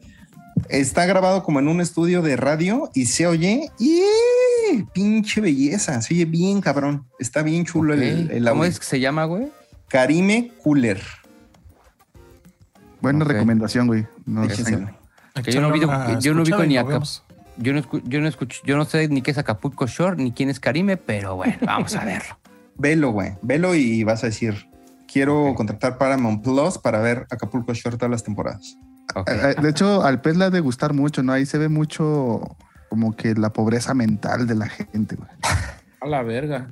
Está 0.69 1.05
grabado 1.05 1.43
como 1.43 1.59
en 1.59 1.67
un 1.67 1.81
estudio 1.81 2.21
de 2.21 2.35
radio 2.35 2.89
y 2.93 3.05
se 3.05 3.27
oye. 3.27 3.69
¡y! 3.79 4.03
Pinche 4.93 5.41
belleza. 5.41 6.01
Se 6.01 6.13
oye 6.13 6.25
bien, 6.25 6.61
cabrón. 6.61 7.07
Está 7.19 7.41
bien 7.41 7.65
chulo 7.65 7.93
el, 7.93 8.31
el 8.31 8.43
¿Cómo 8.43 8.61
audio. 8.61 8.71
es 8.71 8.79
que 8.79 8.85
se 8.85 8.99
llama, 8.99 9.25
güey? 9.25 9.49
Karime 9.89 10.51
Cooler. 10.63 11.01
Buena 13.01 13.25
recomendación, 13.25 13.87
güey. 13.87 14.05
No, 14.25 14.47
Que 14.47 15.51
yo 15.51 15.61
no 15.61 15.67
una 15.69 16.19
yo 16.19 16.33
no 16.33 16.41
escuchada 16.43 16.65
y 16.65 16.67
ni 16.69 16.75
vemos. 16.77 17.23
Yo 17.57 17.73
no, 17.73 17.79
escu- 17.81 18.01
yo 18.05 18.21
no 18.21 18.27
escucho, 18.27 18.61
yo 18.65 18.77
no 18.77 18.85
sé 18.85 19.07
ni 19.09 19.21
qué 19.21 19.31
es 19.31 19.37
Acapulco 19.37 19.85
Shore, 19.85 20.15
ni 20.15 20.31
quién 20.31 20.49
es 20.49 20.59
Karime, 20.59 20.97
pero 20.97 21.35
bueno, 21.35 21.57
vamos 21.65 21.95
a 21.95 22.05
verlo. 22.05 22.37
Velo, 22.77 23.11
güey. 23.11 23.33
Velo 23.41 23.75
y 23.75 24.03
vas 24.03 24.23
a 24.23 24.27
decir. 24.27 24.67
Quiero 25.11 25.47
Ok. 25.47 25.57
contratar 25.57 25.97
Paramount 25.97 26.43
Plus 26.43 26.77
para 26.77 26.99
ver 26.99 27.25
Acapulco 27.31 27.73
Shore 27.73 27.97
todas 27.97 28.11
las 28.11 28.23
temporadas. 28.23 28.77
De 29.61 29.69
hecho, 29.69 30.03
al 30.03 30.21
pez 30.21 30.37
le 30.37 30.45
ha 30.45 30.49
de 30.51 30.59
gustar 30.59 30.93
mucho, 30.93 31.23
¿no? 31.23 31.33
Ahí 31.33 31.45
se 31.47 31.57
ve 31.57 31.67
mucho 31.67 32.55
como 32.89 33.15
que 33.15 33.33
la 33.33 33.51
pobreza 33.51 33.93
mental 33.95 34.45
de 34.45 34.53
la 34.55 34.67
gente, 34.69 35.15
güey. 35.15 35.29
A 36.01 36.07
la 36.07 36.21
verga. 36.23 36.71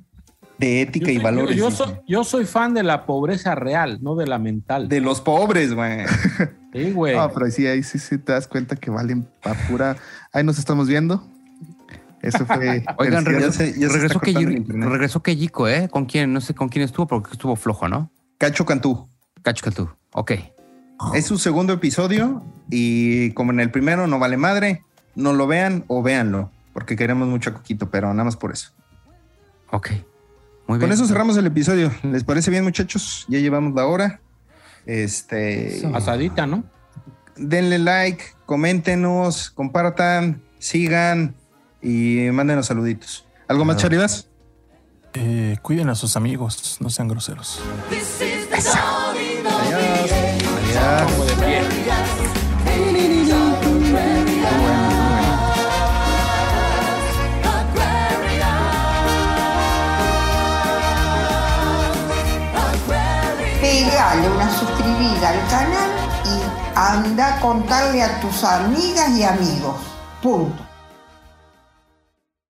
De 0.57 0.81
ética 0.81 1.07
Yo 1.07 1.11
y 1.11 1.15
soy- 1.15 1.23
valores. 1.23 1.55
Yo, 1.57 1.71
soy, 1.71 1.93
yo 2.07 2.23
soy 2.23 2.45
fan 2.45 2.73
de 2.73 2.83
la 2.83 3.05
pobreza 3.05 3.53
real, 3.55 3.99
no 4.01 4.15
de 4.15 4.25
la 4.27 4.39
mental. 4.39 4.89
De 4.89 5.01
los 5.01 5.21
pobres, 5.21 5.73
güey. 5.73 5.99
Sí, 6.73 6.91
güey. 6.91 7.15
No, 7.15 7.31
pero 7.31 7.45
ahí 7.47 7.51
sí, 7.51 7.65
ahí 7.65 7.81
sí, 7.81 7.97
sí 7.97 8.17
te 8.19 8.33
das 8.33 8.47
cuenta 8.47 8.75
que 8.75 8.91
valen 8.91 9.27
pa' 9.41 9.55
pura. 9.67 9.95
Ahí 10.31 10.43
nos 10.43 10.59
estamos 10.59 10.87
viendo. 10.87 11.25
Eso 12.21 12.45
fue. 12.45 12.83
Oigan, 12.97 13.25
regresó, 13.25 13.51
se- 13.53 13.71
ya 13.79 13.87
se 13.87 13.93
regresó, 13.93 14.19
regresó 14.89 15.23
Kellico, 15.23 15.67
¿eh? 15.67 15.87
¿Con 15.89 16.05
quién? 16.05 16.33
No 16.33 16.41
sé 16.41 16.53
con 16.53 16.69
quién 16.69 16.83
estuvo, 16.83 17.07
porque 17.07 17.31
estuvo 17.31 17.55
flojo, 17.55 17.87
¿no? 17.87 18.11
Cacho 18.37 18.65
Cantú. 18.65 19.09
Cacho 19.41 19.63
Cantú. 19.63 19.89
Ok. 20.11 20.33
Es 21.15 21.25
su 21.25 21.37
segundo 21.39 21.73
episodio 21.73 22.43
y 22.69 23.31
como 23.31 23.51
en 23.53 23.59
el 23.59 23.71
primero 23.71 24.05
no 24.05 24.19
vale 24.19 24.37
madre, 24.37 24.83
no 25.15 25.33
lo 25.33 25.47
vean 25.47 25.83
o 25.87 26.03
véanlo, 26.03 26.51
porque 26.73 26.95
queremos 26.95 27.27
mucho 27.27 27.49
a 27.51 27.53
Coquito, 27.53 27.89
pero 27.89 28.11
nada 28.13 28.25
más 28.25 28.35
por 28.35 28.51
eso. 28.51 28.71
Ok. 29.71 29.91
Muy 30.67 30.77
bien. 30.79 30.89
Con 30.89 30.91
eso 30.91 31.07
cerramos 31.07 31.37
el 31.37 31.45
episodio. 31.47 31.91
¿Les 32.03 32.23
parece 32.23 32.51
bien, 32.51 32.63
muchachos? 32.63 33.25
Ya 33.29 33.39
llevamos 33.39 33.73
la 33.73 33.85
hora. 33.85 34.19
Este, 34.85 35.77
Eso. 35.77 35.95
Asadita, 35.95 36.45
¿no? 36.45 36.63
denle 37.39 37.77
like, 37.79 38.23
coméntenos, 38.45 39.49
compartan, 39.51 40.41
sigan 40.59 41.35
y 41.81 42.29
mándenos 42.31 42.65
saluditos. 42.67 43.25
¿Algo 43.47 43.63
más, 43.65 43.75
Claro. 43.75 43.89
Charivas? 43.89 44.27
Eh, 45.13 45.57
cuiden 45.61 45.89
a 45.89 45.95
sus 45.95 46.15
amigos, 46.15 46.77
no 46.79 46.89
sean 46.89 47.07
groseros. 47.07 47.61
Pie. 47.89 48.01
Pegale 63.77 64.27
una 64.27 64.51
suscribida 64.57 65.29
al 65.29 65.47
canal 65.51 65.91
y 66.25 66.75
anda 66.75 67.35
a 67.35 67.39
contarle 67.39 68.01
a 68.01 68.19
tus 68.19 68.43
amigas 68.43 69.09
y 69.09 69.21
amigos. 69.21 69.75
Punto. 70.19 70.66